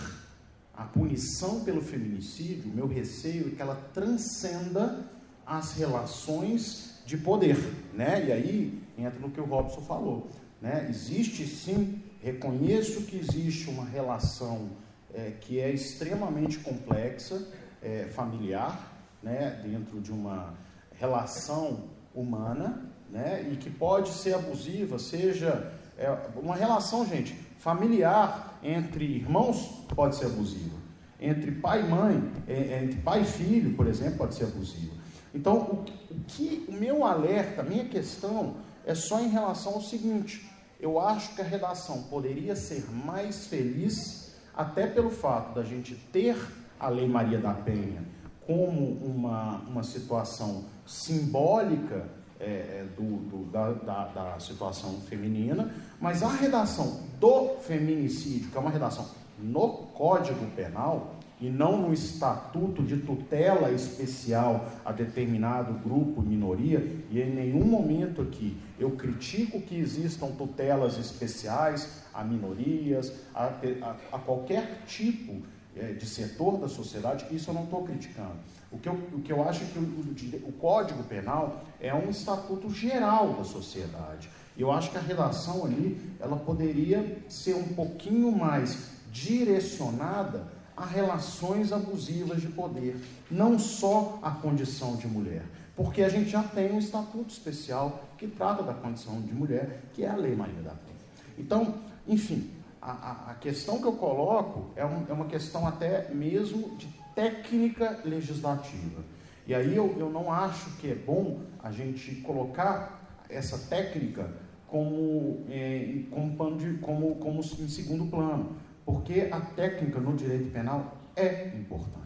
a 0.75 0.83
punição 0.83 1.63
pelo 1.63 1.81
feminicídio. 1.81 2.71
O 2.71 2.75
meu 2.75 2.87
receio 2.87 3.47
é 3.47 3.55
que 3.55 3.61
ela 3.61 3.75
transcenda 3.93 5.03
as 5.45 5.73
relações 5.73 7.01
de 7.05 7.17
poder, 7.17 7.57
né? 7.93 8.25
E 8.27 8.31
aí 8.31 8.83
entra 8.97 9.19
no 9.19 9.31
que 9.31 9.41
o 9.41 9.45
Robson 9.45 9.81
falou, 9.81 10.29
né? 10.61 10.85
Existe 10.89 11.47
sim, 11.47 12.03
reconheço 12.21 13.01
que 13.03 13.17
existe 13.17 13.69
uma 13.69 13.85
relação 13.85 14.69
é, 15.17 15.31
que 15.41 15.59
é 15.59 15.71
extremamente 15.71 16.59
complexa, 16.59 17.41
é, 17.81 18.05
familiar, 18.05 18.93
né, 19.21 19.59
dentro 19.63 19.99
de 19.99 20.11
uma 20.11 20.53
relação 20.93 21.85
humana, 22.13 22.85
né, 23.09 23.49
e 23.51 23.55
que 23.55 23.69
pode 23.69 24.09
ser 24.09 24.35
abusiva, 24.35 24.99
seja 24.99 25.73
é, 25.97 26.15
uma 26.35 26.55
relação, 26.55 27.05
gente, 27.05 27.33
familiar 27.57 28.59
entre 28.61 29.03
irmãos 29.03 29.85
pode 29.95 30.15
ser 30.15 30.27
abusiva, 30.27 30.77
entre 31.19 31.51
pai 31.51 31.81
e 31.81 31.87
mãe, 31.87 32.31
é, 32.47 32.53
é, 32.53 32.83
entre 32.83 33.01
pai 33.01 33.21
e 33.21 33.25
filho, 33.25 33.75
por 33.75 33.87
exemplo, 33.87 34.19
pode 34.19 34.35
ser 34.35 34.43
abusiva. 34.43 34.95
Então, 35.33 35.57
o, 35.57 36.13
o 36.13 36.19
que 36.27 36.65
o 36.67 36.71
meu 36.71 37.03
alerta, 37.03 37.61
a 37.61 37.65
minha 37.65 37.85
questão 37.85 38.57
é 38.85 38.93
só 38.93 39.19
em 39.19 39.29
relação 39.29 39.73
ao 39.73 39.81
seguinte: 39.81 40.47
eu 40.79 40.99
acho 40.99 41.35
que 41.35 41.41
a 41.41 41.45
redação 41.45 42.03
poderia 42.03 42.55
ser 42.55 42.89
mais 42.91 43.47
feliz 43.47 44.26
até 44.57 44.87
pelo 44.87 45.11
fato 45.11 45.53
da 45.53 45.63
gente 45.63 45.93
ter 46.11 46.35
a 46.79 46.89
Lei 46.89 47.07
Maria 47.07 47.37
da 47.37 47.53
Penha 47.53 48.03
como 48.45 48.93
uma, 49.05 49.57
uma 49.67 49.83
situação 49.83 50.65
simbólica 50.85 52.07
é, 52.39 52.45
é 52.45 52.85
do, 52.95 53.17
do, 53.17 53.51
da, 53.51 53.71
da, 53.73 54.05
da, 54.05 54.39
situação 54.39 55.01
feminina, 55.01 55.73
mas 55.99 56.23
a 56.23 56.29
redação 56.29 57.01
do 57.19 57.55
feminicídio, 57.61 58.49
que 58.49 58.57
é 58.57 58.59
uma 58.59 58.69
redação 58.69 59.07
no 59.39 59.69
Código 59.93 60.45
Penal 60.55 61.16
e 61.39 61.49
não 61.49 61.77
no 61.79 61.93
estatuto 61.93 62.81
de 62.81 62.97
tutela 62.97 63.71
especial 63.71 64.71
a 64.83 64.91
determinado 64.91 65.73
grupo, 65.73 66.21
minoria, 66.21 66.79
e 67.11 67.21
em 67.21 67.29
nenhum 67.29 67.65
momento 67.65 68.21
aqui 68.21 68.57
eu 68.79 68.91
critico 68.91 69.61
que 69.61 69.75
existam 69.77 70.31
tutelas 70.31 70.97
especiais 70.97 72.01
a 72.13 72.23
minorias, 72.23 73.13
a, 73.33 73.45
a, 73.45 73.95
a 74.13 74.19
qualquer 74.19 74.83
tipo 74.87 75.43
é, 75.75 75.93
de 75.93 76.07
setor 76.07 76.57
da 76.57 76.67
sociedade, 76.67 77.27
isso 77.29 77.51
eu 77.51 77.53
não 77.53 77.65
estou 77.65 77.83
criticando. 77.83 78.37
O 78.71 78.79
que, 78.79 78.89
eu, 78.89 78.93
o 79.13 79.21
que 79.21 79.31
eu 79.31 79.47
acho 79.47 79.63
é 79.63 79.67
que 79.67 79.79
o, 79.79 80.49
o 80.49 80.51
Código 80.53 81.03
Penal 81.03 81.63
é 81.79 81.93
um 81.93 82.09
estatuto 82.09 82.69
geral 82.69 83.33
da 83.33 83.43
sociedade. 83.43 84.29
Eu 84.57 84.71
acho 84.71 84.89
que 84.89 84.97
a 84.97 85.01
redação 85.01 85.65
ali, 85.65 85.99
ela 86.19 86.35
poderia 86.35 87.19
ser 87.29 87.53
um 87.53 87.75
pouquinho 87.75 88.31
mais 88.31 88.89
direcionada 89.11 90.56
a 90.77 90.85
relações 90.85 91.73
abusivas 91.73 92.39
de 92.39 92.47
poder, 92.49 92.95
não 93.31 93.57
só 93.57 94.19
a 94.21 94.29
condição 94.29 94.95
de 94.95 95.07
mulher, 95.07 95.43
porque 95.75 96.03
a 96.03 96.09
gente 96.09 96.29
já 96.29 96.43
tem 96.43 96.71
um 96.71 96.77
estatuto 96.77 97.31
especial 97.31 98.03
que 98.15 98.27
trata 98.27 98.61
da 98.61 98.75
condição 98.75 99.19
de 99.19 99.33
mulher, 99.33 99.81
que 99.93 100.05
é 100.05 100.09
a 100.09 100.15
Lei 100.15 100.35
Maria 100.35 100.61
da 100.61 100.69
Penha. 100.69 100.97
Então, 101.37 101.75
enfim, 102.07 102.51
a, 102.79 102.91
a, 102.91 103.31
a 103.31 103.33
questão 103.35 103.79
que 103.79 103.87
eu 103.87 103.93
coloco 103.93 104.71
é, 104.75 104.85
um, 104.85 105.05
é, 105.09 105.13
uma 105.13 105.25
questão 105.25 105.67
até 105.67 106.13
mesmo 106.13 106.75
de 106.77 106.87
técnica 107.15 107.99
legislativa. 108.05 109.01
E 109.47 109.55
aí 109.55 109.75
eu, 109.75 109.95
eu 109.97 110.09
não 110.09 110.31
acho 110.31 110.69
que 110.77 110.91
é 110.91 110.95
bom 110.95 111.41
a 111.63 111.71
gente 111.71 112.15
colocar 112.17 113.25
essa 113.29 113.57
técnica 113.57 114.29
como, 114.67 115.45
é, 115.49 116.03
como, 116.11 116.57
de, 116.57 116.73
como, 116.79 117.15
como 117.15 117.39
em 117.39 117.67
segundo 117.67 118.05
plano, 118.05 118.57
porque 118.87 119.27
a 119.29 119.41
técnica 119.41 119.99
no 119.99 120.15
direito 120.15 120.49
penal 120.49 120.95
é 121.13 121.47
importante. 121.47 121.97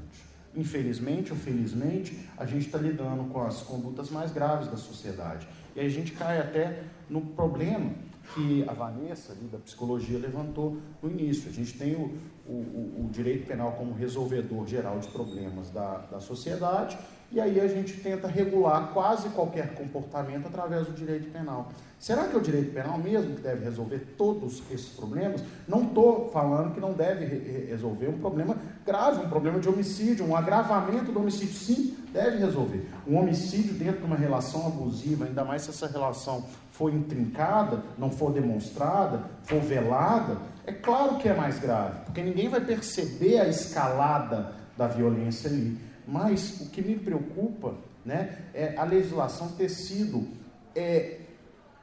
Infelizmente 0.55 1.31
ou 1.31 1.37
felizmente, 1.37 2.27
a 2.35 2.43
gente 2.43 2.65
está 2.65 2.79
lidando 2.79 3.25
com 3.25 3.39
as 3.39 3.61
condutas 3.61 4.09
mais 4.09 4.31
graves 4.31 4.67
da 4.67 4.77
sociedade. 4.77 5.47
E 5.75 5.79
a 5.79 5.87
gente 5.87 6.13
cai 6.13 6.39
até 6.39 6.81
no 7.07 7.21
problema 7.21 7.91
que 8.33 8.65
a 8.67 8.73
Vanessa, 8.73 9.31
ali, 9.31 9.47
da 9.47 9.59
psicologia, 9.59 10.17
levantou 10.17 10.77
no 11.03 11.11
início. 11.11 11.51
A 11.51 11.53
gente 11.53 11.77
tem 11.77 11.93
o, 11.93 12.17
o, 12.47 13.05
o 13.05 13.09
direito 13.11 13.45
penal 13.45 13.73
como 13.73 13.93
resolvedor 13.93 14.65
geral 14.65 14.97
de 14.97 15.07
problemas 15.09 15.69
da, 15.69 15.99
da 16.09 16.19
sociedade, 16.19 16.97
e 17.31 17.39
aí 17.39 17.59
a 17.59 17.67
gente 17.67 17.93
tenta 18.01 18.27
regular 18.27 18.91
quase 18.91 19.29
qualquer 19.29 19.75
comportamento 19.75 20.47
através 20.47 20.87
do 20.87 20.93
direito 20.93 21.31
penal, 21.31 21.71
Será 22.01 22.27
que 22.27 22.35
é 22.35 22.39
o 22.39 22.41
direito 22.41 22.73
penal 22.73 22.97
mesmo 22.97 23.35
que 23.35 23.43
deve 23.43 23.63
resolver 23.63 23.99
todos 24.17 24.63
esses 24.71 24.89
problemas? 24.89 25.43
Não 25.67 25.83
estou 25.83 26.31
falando 26.31 26.73
que 26.73 26.79
não 26.79 26.93
deve 26.93 27.25
re 27.25 27.67
resolver 27.69 28.07
um 28.07 28.17
problema 28.17 28.57
grave, 28.83 29.23
um 29.23 29.29
problema 29.29 29.59
de 29.59 29.69
homicídio, 29.69 30.25
um 30.25 30.35
agravamento 30.35 31.11
do 31.11 31.19
homicídio. 31.19 31.53
Sim, 31.53 31.95
deve 32.11 32.39
resolver. 32.39 32.89
Um 33.07 33.17
homicídio 33.17 33.75
dentro 33.75 33.99
de 33.99 34.07
uma 34.07 34.15
relação 34.15 34.65
abusiva, 34.65 35.25
ainda 35.25 35.45
mais 35.45 35.61
se 35.61 35.69
essa 35.69 35.85
relação 35.85 36.43
for 36.71 36.91
intrincada, 36.91 37.83
não 37.99 38.09
for 38.09 38.33
demonstrada, 38.33 39.21
for 39.43 39.61
velada, 39.61 40.39
é 40.65 40.71
claro 40.71 41.17
que 41.17 41.29
é 41.29 41.35
mais 41.35 41.59
grave, 41.59 41.99
porque 42.05 42.23
ninguém 42.23 42.49
vai 42.49 42.61
perceber 42.61 43.37
a 43.37 43.47
escalada 43.47 44.55
da 44.75 44.87
violência 44.87 45.51
ali. 45.51 45.77
Mas 46.07 46.61
o 46.61 46.69
que 46.71 46.81
me 46.81 46.95
preocupa 46.95 47.75
né, 48.03 48.39
é 48.55 48.75
a 48.75 48.83
legislação 48.85 49.49
ter 49.49 49.69
sido 49.69 50.41
é, 50.75 51.19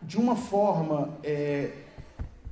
de 0.02 0.16
uma 0.16 0.36
forma 0.36 1.16
é, 1.22 1.72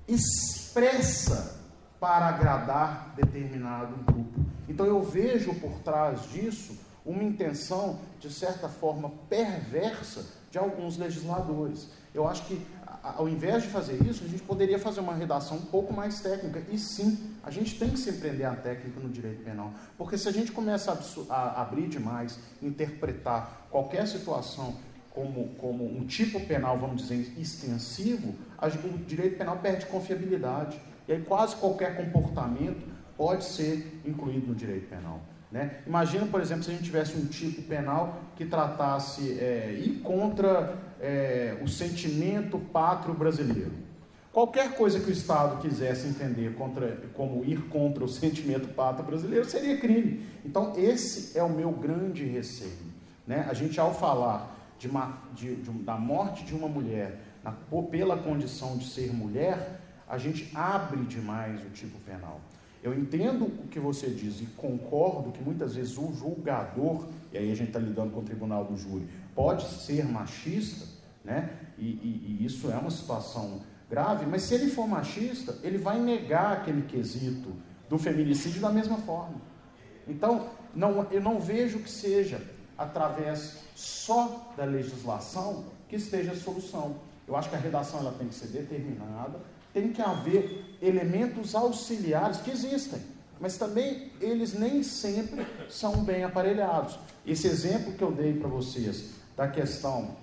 expressa 0.09 1.61
para 1.99 2.27
agradar 2.27 3.15
determinado 3.17 3.95
grupo. 4.05 4.41
Então 4.69 4.85
eu 4.87 5.03
vejo 5.03 5.55
por 5.55 5.79
trás 5.81 6.29
disso 6.31 6.77
uma 7.05 7.23
intenção, 7.23 8.01
de 8.19 8.31
certa 8.31 8.69
forma, 8.69 9.11
perversa 9.29 10.27
de 10.51 10.59
alguns 10.59 10.97
legisladores. 10.97 11.89
Eu 12.13 12.27
acho 12.27 12.45
que, 12.47 12.61
ao 13.03 13.29
invés 13.29 13.63
de 13.63 13.69
fazer 13.69 14.03
isso, 14.03 14.25
a 14.25 14.29
gente 14.29 14.43
poderia 14.43 14.79
fazer 14.79 15.01
uma 15.01 15.15
redação 15.15 15.59
um 15.59 15.67
pouco 15.67 15.93
mais 15.93 16.21
técnica. 16.21 16.63
E 16.69 16.79
sim, 16.79 17.37
a 17.45 17.51
gente 17.51 17.79
tem 17.79 17.91
que 17.91 17.99
se 17.99 18.11
empreender 18.11 18.45
a 18.45 18.57
técnica 18.57 18.99
no 18.99 19.09
direito 19.09 19.45
penal. 19.45 19.73
Porque 19.97 20.19
se 20.19 20.29
a 20.29 20.33
gente 20.33 20.51
começa 20.51 20.99
a, 21.31 21.35
a 21.35 21.63
abrir 21.63 21.89
demais, 21.89 22.39
interpretar 22.61 23.69
qualquer 23.71 24.09
situação 24.09 24.75
como, 25.17 25.49
como 25.57 25.83
um 25.83 26.07
tipo 26.07 26.39
penal, 26.41 26.79
vamos 26.79 27.09
dizer, 27.09 27.33
extensivo, 27.39 28.35
o 28.61 28.99
direito 28.99 29.39
penal 29.39 29.57
perde 29.57 29.87
confiabilidade. 29.87 30.79
E 31.09 31.13
aí 31.13 31.23
quase 31.23 31.57
qualquer 31.57 31.97
comportamento 31.97 32.87
pode 33.17 33.45
ser 33.45 34.03
incluído 34.05 34.49
no 34.49 34.55
direito 34.55 34.89
penal. 34.91 35.23
Né? 35.51 35.79
Imagina, 35.87 36.27
por 36.27 36.43
exemplo, 36.43 36.65
se 36.65 36.71
a 36.71 36.75
gente 36.75 36.85
tivesse 36.85 37.17
um 37.17 37.25
tipo 37.25 37.63
penal 37.63 38.21
que 38.37 38.45
tratasse 38.45 39.39
é, 39.41 39.81
ir 39.83 40.01
contra 40.01 40.77
é, 41.01 41.57
o 41.63 41.69
sentimento 41.69 42.59
pátrio 42.59 43.15
brasileiro. 43.15 43.73
Qualquer 44.31 44.75
coisa 44.75 45.01
que 45.01 45.09
o 45.09 45.13
Estado 45.13 45.63
quisesse 45.63 46.09
entender 46.09 46.55
contra, 46.57 46.95
como 47.15 47.43
ir 47.43 47.69
contra 47.69 48.05
o 48.05 48.09
sentimento 48.09 48.69
pátrio 48.69 49.07
brasileiro 49.07 49.47
seria 49.47 49.79
crime. 49.79 50.27
Então, 50.45 50.75
esse 50.77 51.39
é 51.39 51.43
o 51.43 51.49
meu 51.49 51.71
grande 51.71 52.27
receio. 52.27 52.95
Né? 53.27 53.47
A 53.49 53.55
gente, 53.55 53.81
ao 53.81 53.95
falar 53.95 54.56
de 54.79 54.89
uma, 54.89 55.19
de, 55.35 55.57
de, 55.57 55.71
da 55.71 55.97
morte 55.97 56.45
de 56.45 56.55
uma 56.55 56.69
mulher 56.69 57.21
na, 57.43 57.53
pela 57.91 58.17
condição 58.17 58.77
de 58.77 58.87
ser 58.87 59.13
mulher, 59.13 59.81
a 60.09 60.19
gente 60.19 60.51
abre 60.55 61.05
demais 61.05 61.65
o 61.65 61.71
tipo 61.71 61.99
penal. 62.01 62.41
Eu 62.83 62.97
entendo 62.97 63.47
o 63.47 63.67
que 63.69 63.81
você 63.81 64.09
diz 64.09 64.41
e 64.41 64.47
concordo 64.57 65.33
que 65.33 65.43
muitas 65.43 65.75
vezes 65.75 65.97
o 65.99 66.13
julgador, 66.13 67.07
e 67.33 67.39
aí 67.39 67.51
a 67.51 67.55
gente 67.55 67.69
está 67.69 67.81
lidando 67.81 68.13
com 68.13 68.21
o 68.21 68.25
tribunal 68.25 68.65
do 68.65 68.77
júri, 68.77 69.09
pode 69.35 69.65
ser 69.65 70.05
machista, 70.05 70.87
né? 71.25 71.51
E, 71.77 71.85
e, 71.85 72.39
e, 72.41 72.47
isso 72.47 72.71
é 72.71 72.77
uma 72.77 72.91
situação 72.91 73.61
grave, 73.91 74.25
mas 74.27 74.43
se 74.43 74.55
ele 74.55 74.71
for 74.71 74.87
machista, 74.87 75.57
ele 75.63 75.79
vai 75.79 75.99
negar 75.99 76.53
aquele 76.53 76.83
quesito 76.83 77.53
do 77.89 77.99
feminicídio 77.99 78.61
da 78.61 78.71
mesma 78.71 78.99
forma. 78.99 79.41
Então, 80.07 80.49
não, 80.75 81.11
eu 81.11 81.21
não 81.21 81.41
vejo 81.41 81.81
que 81.81 81.91
seja 81.91 82.41
através 82.77 83.59
só 83.75 84.53
da 84.57 84.65
legislação 84.65 85.65
que 85.89 85.97
esteja 85.97 86.33
a 86.33 86.37
solução. 86.37 86.97
Eu 87.27 87.37
acho 87.37 87.49
que 87.49 87.57
a 87.57 87.59
redação 87.59 88.01
ela 88.01 88.15
tem 88.19 88.29
que 88.29 88.35
ser 88.35 88.49
determinada, 88.49 89.41
tem 89.73 89.93
que 89.93 90.01
haver 90.01 90.77
elementos 90.81 91.55
auxiliares 91.55 92.39
que 92.39 92.51
existem, 92.51 93.01
mas 93.41 93.57
também 93.57 94.11
eles 94.21 94.55
nem 94.55 94.83
sempre 94.83 95.47
são 95.69 96.05
bem 96.05 96.25
aparelhados. 96.25 96.99
Esse 97.27 97.47
exemplo 97.47 97.93
que 97.93 98.03
eu 98.03 98.13
dei 98.13 98.35
para 98.35 98.49
vocês 98.49 99.11
da 99.37 99.49
questão 99.49 100.17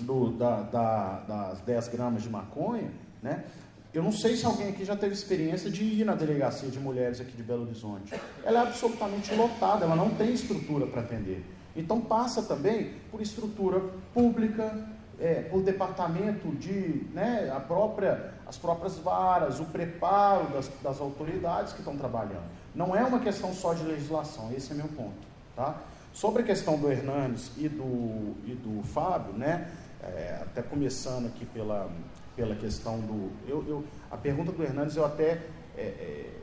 do, 0.00 0.30
da, 0.30 0.62
da, 0.62 1.20
das 1.20 1.60
10 1.60 1.88
gramas 1.88 2.22
de 2.22 2.30
maconha, 2.30 2.90
né? 3.22 3.44
Eu 3.92 4.04
não 4.04 4.12
sei 4.12 4.36
se 4.36 4.46
alguém 4.46 4.68
aqui 4.68 4.84
já 4.84 4.96
teve 4.96 5.12
experiência 5.12 5.68
de 5.68 5.82
ir 5.82 6.04
na 6.04 6.14
delegacia 6.14 6.68
de 6.68 6.78
mulheres 6.78 7.20
aqui 7.20 7.32
de 7.32 7.42
Belo 7.42 7.62
Horizonte. 7.62 8.14
Ela 8.44 8.60
é 8.60 8.62
absolutamente 8.62 9.34
lotada, 9.34 9.84
ela 9.84 9.96
não 9.96 10.10
tem 10.10 10.32
estrutura 10.32 10.86
para 10.86 11.00
atender. 11.00 11.44
Então 11.80 12.00
passa 12.00 12.42
também 12.42 12.92
por 13.10 13.22
estrutura 13.22 13.80
pública, 14.12 14.86
é, 15.18 15.42
por 15.42 15.62
departamento 15.62 16.48
de, 16.52 17.06
né, 17.12 17.50
a 17.54 17.58
própria, 17.58 18.34
as 18.46 18.56
próprias 18.58 18.98
varas, 18.98 19.60
o 19.60 19.64
preparo 19.64 20.48
das, 20.52 20.70
das 20.82 21.00
autoridades 21.00 21.72
que 21.72 21.80
estão 21.80 21.96
trabalhando. 21.96 22.44
Não 22.74 22.94
é 22.94 23.02
uma 23.02 23.20
questão 23.20 23.52
só 23.54 23.72
de 23.72 23.82
legislação, 23.82 24.52
esse 24.54 24.72
é 24.72 24.74
meu 24.74 24.88
ponto. 24.88 25.30
Tá? 25.56 25.78
Sobre 26.12 26.42
a 26.42 26.44
questão 26.44 26.78
do 26.78 26.90
Hernandes 26.90 27.50
e 27.56 27.68
do, 27.68 28.34
e 28.44 28.54
do 28.54 28.82
Fábio, 28.82 29.32
né, 29.32 29.70
é, 30.02 30.38
até 30.42 30.62
começando 30.62 31.26
aqui 31.26 31.46
pela, 31.46 31.90
pela 32.36 32.54
questão 32.54 33.00
do. 33.00 33.30
Eu, 33.48 33.64
eu, 33.66 33.84
a 34.10 34.16
pergunta 34.16 34.52
do 34.52 34.62
Hernandes 34.62 34.96
eu 34.96 35.04
até. 35.04 35.40
É, 35.76 35.82
é 35.82 36.36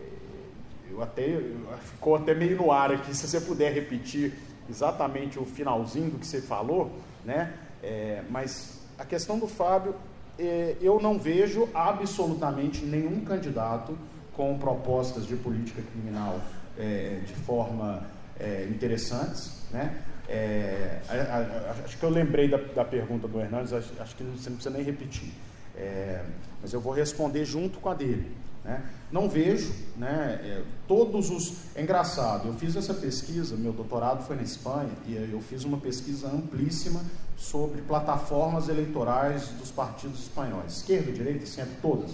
eu 0.90 1.04
até 1.04 1.28
ficou 1.82 2.16
até 2.16 2.34
meio 2.34 2.56
no 2.56 2.72
ar 2.72 2.92
aqui, 2.92 3.16
se 3.16 3.28
você 3.28 3.42
puder 3.42 3.74
repetir 3.74 4.34
exatamente 4.70 5.40
o 5.40 5.46
finalzinho 5.46 6.12
do 6.12 6.20
que 6.20 6.28
você 6.28 6.42
falou, 6.42 6.92
né? 7.24 7.54
É, 7.84 8.24
mas 8.30 8.80
a 8.98 9.06
questão 9.06 9.38
do 9.38 9.48
Fábio, 9.48 9.96
é, 10.40 10.76
eu 10.82 11.00
não 11.00 11.18
vejo 11.18 11.70
absolutamente 11.74 12.86
nenhum 12.86 13.22
candidato 13.22 13.98
com 14.34 14.58
propostas 14.58 15.26
de 15.26 15.36
política 15.36 15.82
criminal 15.82 16.40
é, 16.78 17.22
de 17.26 17.34
forma 17.34 18.06
é, 18.40 18.68
interessantes, 18.70 19.64
né? 19.72 19.98
É, 20.30 21.00
acho 21.86 21.98
que 21.98 22.04
eu 22.04 22.10
lembrei 22.10 22.50
da, 22.50 22.58
da 22.58 22.84
pergunta 22.84 23.28
do 23.28 23.40
Hernandes, 23.40 23.72
acho, 23.72 23.94
acho, 24.00 24.16
que 24.16 24.24
você 24.24 24.50
não 24.50 24.58
precisa 24.58 24.76
nem 24.76 24.84
repetir, 24.84 25.32
é, 25.76 26.22
mas 26.62 26.74
eu 26.74 26.82
vou 26.82 26.92
responder 26.92 27.46
junto 27.46 27.80
com 27.80 27.90
a 27.90 27.94
dele. 27.94 28.36
Né? 28.68 28.84
Não 29.10 29.30
vejo 29.30 29.74
né, 29.96 30.42
é, 30.44 30.62
todos 30.90 31.30
os. 31.32 31.54
É 31.74 31.82
engraçado, 31.82 32.50
eu 32.50 32.54
fiz 32.56 32.76
essa 32.76 32.94
pesquisa, 32.94 33.56
meu 33.56 33.72
doutorado 33.72 34.28
foi 34.28 34.36
na 34.36 34.42
Espanha, 34.42 34.92
e 35.08 35.16
eu 35.16 35.40
fiz 35.40 35.64
uma 35.64 35.78
pesquisa 35.78 36.28
amplíssima 36.28 37.00
sobre 37.38 37.82
plataformas 37.82 38.68
eleitorais 38.68 39.48
dos 39.52 39.72
partidos 39.72 40.20
espanhóis, 40.20 40.80
esquerda, 40.80 41.14
direita, 41.14 41.46
centro, 41.46 41.76
todas. 41.82 42.12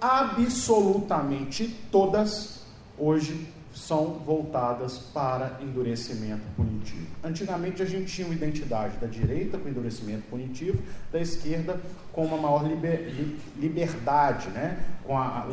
Absolutamente 0.00 1.68
todas 1.92 2.62
hoje 2.98 3.46
são 3.92 4.14
voltadas 4.24 4.96
para 5.12 5.58
endurecimento 5.60 6.40
punitivo. 6.56 7.06
Antigamente 7.22 7.82
a 7.82 7.84
gente 7.84 8.10
tinha 8.10 8.26
uma 8.26 8.34
identidade 8.34 8.96
da 8.96 9.06
direita 9.06 9.58
com 9.58 9.68
endurecimento 9.68 10.22
punitivo, 10.30 10.82
da 11.12 11.20
esquerda 11.20 11.78
com 12.10 12.24
uma 12.24 12.38
maior 12.38 12.66
liber, 12.66 13.12
liberdade, 13.54 14.48
né? 14.48 14.82
com, 15.04 15.18
a, 15.18 15.46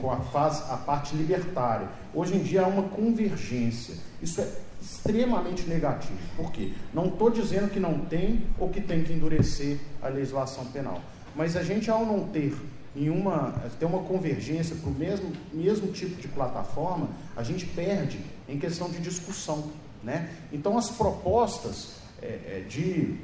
com 0.00 0.08
a, 0.08 0.18
fase, 0.18 0.62
a 0.70 0.76
parte 0.76 1.16
libertária. 1.16 1.88
Hoje 2.14 2.36
em 2.36 2.44
dia 2.44 2.62
há 2.62 2.68
uma 2.68 2.84
convergência. 2.84 3.96
Isso 4.22 4.40
é 4.40 4.48
extremamente 4.80 5.68
negativo. 5.68 6.16
Por 6.36 6.52
quê? 6.52 6.70
Não 6.94 7.06
estou 7.06 7.28
dizendo 7.28 7.70
que 7.70 7.80
não 7.80 7.98
tem 8.06 8.46
ou 8.56 8.68
que 8.68 8.80
tem 8.80 9.02
que 9.02 9.12
endurecer 9.12 9.78
a 10.00 10.06
legislação 10.06 10.64
penal. 10.66 11.02
Mas 11.34 11.56
a 11.56 11.64
gente, 11.64 11.90
ao 11.90 12.06
não 12.06 12.28
ter 12.28 12.54
em 12.94 13.08
uma, 13.08 13.54
ter 13.78 13.84
uma 13.84 14.00
convergência 14.00 14.74
para 14.76 14.90
o 14.90 14.94
mesmo, 14.94 15.32
mesmo 15.52 15.92
tipo 15.92 16.20
de 16.20 16.28
plataforma, 16.28 17.08
a 17.36 17.42
gente 17.42 17.66
perde 17.66 18.20
em 18.48 18.58
questão 18.58 18.90
de 18.90 18.98
discussão. 18.98 19.70
Né? 20.02 20.30
Então, 20.52 20.76
as 20.76 20.90
propostas 20.90 21.96
é, 22.22 22.26
é, 22.26 22.64
de 22.68 23.16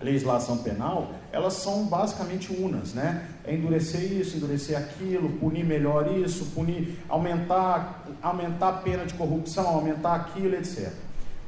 legislação 0.00 0.58
penal, 0.58 1.12
elas 1.32 1.54
são 1.54 1.86
basicamente 1.86 2.52
unas, 2.52 2.92
né? 2.92 3.28
É 3.44 3.54
endurecer 3.54 4.12
isso, 4.12 4.36
endurecer 4.36 4.76
aquilo, 4.76 5.30
punir 5.38 5.64
melhor 5.64 6.14
isso, 6.18 6.46
punir, 6.46 6.98
aumentar, 7.08 8.06
aumentar 8.20 8.68
a 8.68 8.72
pena 8.72 9.06
de 9.06 9.14
corrupção, 9.14 9.66
aumentar 9.66 10.14
aquilo, 10.14 10.54
etc. 10.56 10.92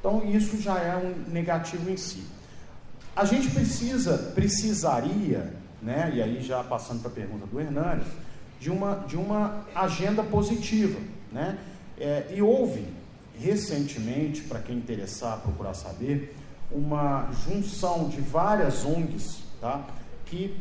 Então, 0.00 0.24
isso 0.24 0.60
já 0.60 0.78
é 0.78 0.96
um 0.96 1.30
negativo 1.30 1.90
em 1.90 1.96
si. 1.96 2.22
A 3.14 3.24
gente 3.24 3.50
precisa, 3.50 4.32
precisaria 4.34 5.52
né? 5.86 6.10
e 6.12 6.20
aí 6.20 6.42
já 6.42 6.64
passando 6.64 7.00
para 7.00 7.12
a 7.12 7.14
pergunta 7.14 7.46
do 7.46 7.60
Hernandes, 7.60 8.08
de 8.58 8.70
uma, 8.70 8.96
de 9.06 9.16
uma 9.16 9.64
agenda 9.72 10.22
positiva. 10.24 10.98
Né? 11.30 11.56
É, 11.96 12.26
e 12.34 12.42
houve 12.42 12.84
recentemente, 13.38 14.42
para 14.42 14.58
quem 14.58 14.76
interessar 14.76 15.38
procurar 15.40 15.74
saber, 15.74 16.34
uma 16.72 17.30
junção 17.44 18.08
de 18.08 18.20
várias 18.20 18.84
ONGs 18.84 19.42
tá? 19.60 19.86
que 20.24 20.58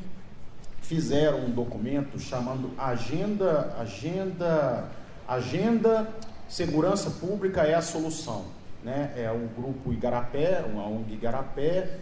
fizeram 0.81 1.45
um 1.45 1.49
documento 1.49 2.19
chamando 2.19 2.71
Agenda, 2.77 3.75
Agenda, 3.79 4.87
Agenda 5.27 6.07
Segurança 6.47 7.09
Pública 7.09 7.63
é 7.63 7.73
a 7.73 7.81
Solução. 7.81 8.45
Né? 8.83 9.11
É 9.17 9.31
o 9.31 9.47
grupo 9.59 9.91
Igarapé, 9.91 10.63
uma 10.71 10.87
ONG 10.87 11.15
Igarapé, 11.15 11.97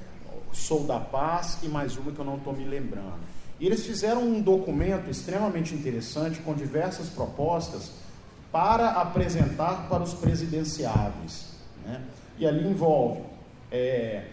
Sou 0.54 0.86
da 0.86 1.00
Paz 1.00 1.58
e 1.64 1.68
mais 1.68 1.98
uma 1.98 2.12
que 2.12 2.20
eu 2.20 2.26
não 2.26 2.38
estou 2.38 2.54
me 2.54 2.64
lembrando. 2.64 3.18
E 3.60 3.66
eles 3.66 3.86
fizeram 3.86 4.22
um 4.22 4.42
documento 4.42 5.10
extremamente 5.10 5.74
interessante 5.74 6.40
com 6.40 6.54
diversas 6.54 7.10
propostas 7.10 7.92
para 8.52 8.92
apresentar 8.92 9.90
para 9.90 10.04
os 10.04 10.14
presidenciáveis. 10.14 11.54
Né? 11.84 12.02
E 12.38 12.46
ali 12.46 12.68
envolve 12.68 13.22
é, 13.72 14.26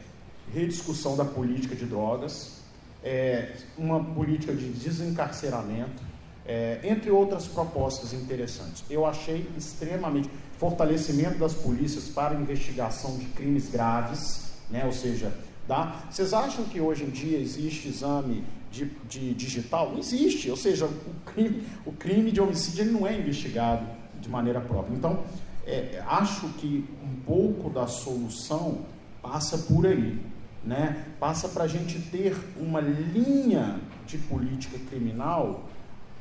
rediscussão 0.52 1.16
da 1.16 1.24
política 1.24 1.74
de 1.74 1.86
drogas, 1.86 2.60
é, 3.02 3.56
uma 3.78 4.02
política 4.02 4.52
de 4.52 4.68
desencarceramento, 4.68 6.02
é, 6.46 6.80
entre 6.82 7.10
outras 7.10 7.46
propostas 7.46 8.12
interessantes. 8.12 8.84
Eu 8.90 9.06
achei 9.06 9.48
extremamente 9.56 10.28
fortalecimento 10.58 11.38
das 11.38 11.54
polícias 11.54 12.08
para 12.08 12.34
investigação 12.34 13.16
de 13.16 13.24
crimes 13.26 13.70
graves, 13.70 14.50
né? 14.68 14.84
ou 14.84 14.92
seja, 14.92 15.32
Tá? 15.70 16.02
Vocês 16.10 16.34
acham 16.34 16.64
que 16.64 16.80
hoje 16.80 17.04
em 17.04 17.10
dia 17.10 17.38
existe 17.38 17.86
exame 17.86 18.42
de, 18.72 18.86
de 19.08 19.32
digital? 19.34 19.92
Não 19.92 20.00
existe, 20.00 20.50
ou 20.50 20.56
seja, 20.56 20.86
o 20.86 21.14
crime, 21.24 21.62
o 21.86 21.92
crime 21.92 22.32
de 22.32 22.40
homicídio 22.40 22.86
não 22.86 23.06
é 23.06 23.16
investigado 23.16 23.86
de 24.20 24.28
maneira 24.28 24.60
própria. 24.60 24.96
Então, 24.96 25.22
é, 25.64 26.02
acho 26.08 26.48
que 26.54 26.84
um 27.04 27.20
pouco 27.24 27.70
da 27.70 27.86
solução 27.86 28.80
passa 29.22 29.58
por 29.58 29.86
aí. 29.86 30.18
Né? 30.64 31.06
Passa 31.20 31.48
para 31.48 31.62
a 31.62 31.68
gente 31.68 32.00
ter 32.10 32.36
uma 32.58 32.80
linha 32.80 33.78
de 34.08 34.18
política 34.18 34.76
criminal 34.90 35.68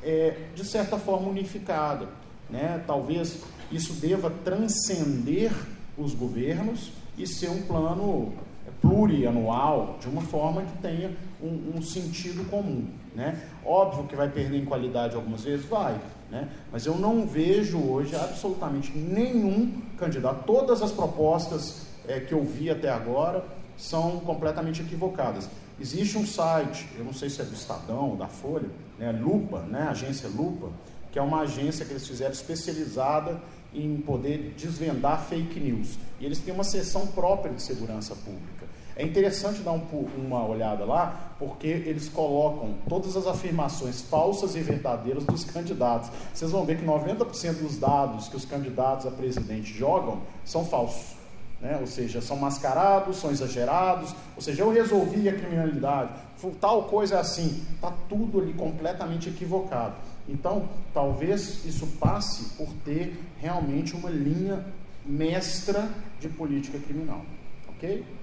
é, 0.00 0.46
de 0.54 0.64
certa 0.64 0.96
forma 0.96 1.28
unificada. 1.28 2.06
Né? 2.48 2.84
Talvez 2.86 3.42
isso 3.72 3.94
deva 3.94 4.30
transcender 4.30 5.50
os 5.98 6.14
governos 6.14 6.92
e 7.18 7.26
ser 7.26 7.50
um 7.50 7.62
plano 7.62 8.32
plurianual, 8.80 9.96
de 10.00 10.08
uma 10.08 10.22
forma 10.22 10.62
que 10.62 10.78
tenha 10.78 11.16
um, 11.42 11.76
um, 11.76 11.82
sentido 11.82 12.48
comum. 12.48 12.86
Né? 13.14 13.38
Óbvio 13.64 14.04
que 14.04 14.16
vai 14.16 14.28
perder 14.28 14.58
em 14.58 14.64
qualidade 14.64 15.14
algumas 15.14 15.44
vezes, 15.44 15.66
vai, 15.66 15.98
né? 16.30 16.48
mas 16.72 16.86
eu 16.86 16.96
não 16.96 17.26
vejo 17.26 17.78
hoje 17.78 18.14
absolutamente 18.16 18.96
nenhum 18.96 19.80
candidato. 19.98 20.44
Todas 20.44 20.82
as 20.82 20.92
propostas 20.92 21.86
é, 22.08 22.20
que 22.20 22.32
eu 22.32 22.44
vi 22.44 22.70
até 22.70 22.88
agora 22.88 23.44
são 23.76 24.20
completamente 24.20 24.82
equivocadas. 24.82 25.48
Existe 25.80 26.18
um 26.18 26.26
site, 26.26 26.86
eu 26.98 27.04
não 27.04 27.12
sei 27.12 27.30
se 27.30 27.40
é 27.40 27.44
do 27.44 27.54
Estadão, 27.54 28.14
da 28.16 28.28
Folha, 28.28 28.68
né, 28.98 29.12
Lupa, 29.12 29.60
né, 29.62 29.88
agência 29.88 30.28
Lupa, 30.28 30.70
que 31.10 31.18
é 31.18 31.22
uma 31.22 31.40
agência 31.40 31.84
que 31.84 31.92
eles 31.92 32.06
fizeram 32.06 32.32
especializada 32.32 33.40
em 33.72 33.96
poder 33.98 34.54
desvendar 34.56 35.24
fake 35.24 35.58
news. 35.58 35.98
E 36.20 36.26
eles 36.26 36.38
têm 36.38 36.52
uma 36.52 36.64
seção 36.64 37.06
própria 37.08 37.52
de 37.52 37.62
segurança 37.62 38.14
pública. 38.14 38.59
É 39.00 39.02
interessante 39.02 39.62
dar 39.62 39.72
um, 39.72 39.80
uma 40.14 40.46
olhada 40.46 40.84
lá, 40.84 41.32
porque 41.38 41.66
eles 41.66 42.06
colocam 42.06 42.74
todas 42.86 43.16
as 43.16 43.26
afirmações 43.26 44.02
falsas 44.02 44.54
e 44.54 44.60
verdadeiras 44.60 45.24
dos 45.24 45.42
candidatos. 45.42 46.10
Vocês 46.34 46.50
vão 46.50 46.66
ver 46.66 46.76
que 46.76 46.84
90% 46.84 47.62
dos 47.62 47.78
dados 47.78 48.28
que 48.28 48.36
os 48.36 48.44
candidatos 48.44 49.06
a 49.06 49.10
presidente 49.10 49.72
jogam 49.72 50.20
são 50.44 50.66
falsos. 50.66 51.16
Né? 51.62 51.78
Ou 51.80 51.86
seja, 51.86 52.20
são 52.20 52.36
mascarados, 52.36 53.16
são 53.16 53.30
exagerados. 53.30 54.14
Ou 54.36 54.42
seja, 54.42 54.64
eu 54.64 54.70
resolvi 54.70 55.30
a 55.30 55.32
criminalidade, 55.32 56.12
tal 56.60 56.82
coisa 56.82 57.14
é 57.14 57.20
assim. 57.20 57.64
Está 57.74 57.90
tudo 58.06 58.38
ali 58.38 58.52
completamente 58.52 59.30
equivocado. 59.30 59.94
Então, 60.28 60.68
talvez 60.92 61.64
isso 61.64 61.86
passe 61.98 62.50
por 62.54 62.68
ter 62.84 63.18
realmente 63.38 63.96
uma 63.96 64.10
linha 64.10 64.62
mestra 65.06 65.88
de 66.20 66.28
política 66.28 66.78
criminal. 66.78 67.22
Ok? 67.66 68.19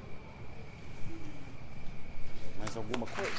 Mais 2.68 2.76
alguma 2.76 3.07
coisa? 3.07 3.31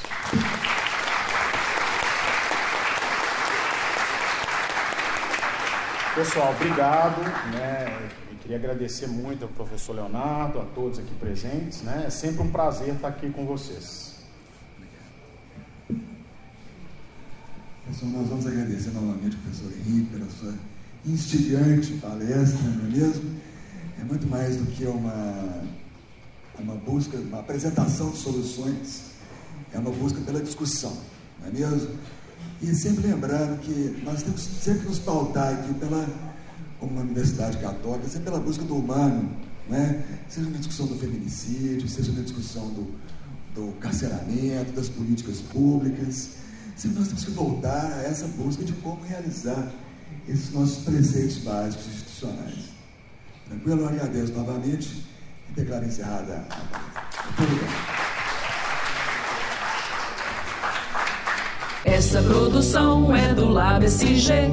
Pessoal, 6.15 6.53
obrigado. 6.53 7.21
Né? 7.53 8.09
Eu 8.31 8.39
queria 8.39 8.57
agradecer 8.57 9.07
muito 9.07 9.45
ao 9.45 9.51
professor 9.51 9.93
Leonardo, 9.97 10.61
a 10.61 10.65
todos 10.65 10.99
aqui 10.99 11.15
presentes. 11.17 11.83
Né? 11.83 12.05
É 12.07 12.11
sempre 12.11 12.43
um 12.43 12.51
prazer 12.51 12.95
estar 12.95 13.09
aqui 13.09 13.29
com 13.29 13.45
vocês. 13.45 14.15
Pessoal, 17.87 18.13
nós 18.13 18.29
vamos 18.29 18.47
agradecer 18.47 18.93
novamente 18.93 19.37
ao 19.37 19.43
professor 19.43 19.73
Henrique 19.73 20.11
pela 20.11 20.31
sua 20.31 20.55
instigante 21.05 21.93
palestra, 21.95 22.63
não 22.63 22.87
é 22.87 22.89
mesmo? 22.89 23.39
É 24.01 24.05
muito 24.05 24.27
mais 24.27 24.57
do 24.57 24.65
que 24.67 24.85
uma, 24.87 25.65
uma 26.59 26.75
busca, 26.77 27.19
uma 27.19 27.41
apresentação 27.41 28.11
de 28.11 28.17
soluções, 28.17 29.08
é 29.73 29.79
uma 29.79 29.91
busca 29.91 30.21
pela 30.21 30.41
discussão, 30.41 30.97
não 31.41 31.49
é 31.49 31.51
mesmo? 31.51 31.91
E 32.61 32.75
sempre 32.75 33.07
lembrando 33.07 33.61
que 33.61 34.03
nós 34.05 34.23
temos 34.23 34.43
sempre 34.43 34.89
nos 34.89 34.99
pautar 34.99 35.55
aqui 35.55 35.75
pela 35.75 36.07
uma 36.81 37.03
universidade 37.03 37.59
católica, 37.59 38.09
sempre 38.09 38.31
pela 38.31 38.41
busca 38.41 38.65
do 38.65 38.77
humano, 38.77 39.31
né? 39.69 40.05
seja 40.29 40.49
uma 40.49 40.59
discussão 40.59 40.87
do 40.87 40.97
feminicídio, 40.97 41.89
seja 41.89 42.11
uma 42.13 42.23
discussão 42.23 42.69
do, 42.69 42.95
do 43.55 43.73
carceramento, 43.81 44.73
das 44.73 44.89
políticas 44.89 45.41
públicas. 45.41 46.31
Sempre 46.77 47.01
nós 47.01 47.09
temos 47.09 47.25
que 47.25 47.31
voltar 47.33 47.93
a 47.93 48.03
essa 48.03 48.27
busca 48.29 48.65
de 48.65 48.73
como 48.75 49.03
realizar 49.05 49.73
esses 50.29 50.53
nossos 50.53 50.85
preceitos 50.85 51.39
básicos 51.39 51.87
institucionais. 51.87 52.71
Tranquilo? 53.49 53.81
Eu 53.81 53.89
agradeço 53.89 54.33
novamente 54.33 55.05
e 55.51 55.53
declaro 55.55 55.85
encerrada 55.85 56.47
a 56.51 58.28
Essa 61.85 62.23
produção 62.23 63.15
é 63.15 63.33
do 63.33 63.49
Lab 63.49 63.85
SG, 63.85 64.51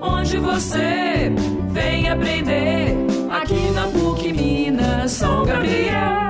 onde 0.00 0.38
você 0.38 1.32
vem 1.70 2.08
aprender 2.08 2.96
aqui 3.30 3.70
na 3.72 3.86
PUC 3.88 4.32
Minas 4.32 5.12
São 5.12 5.44
Gabriel. 5.44 6.25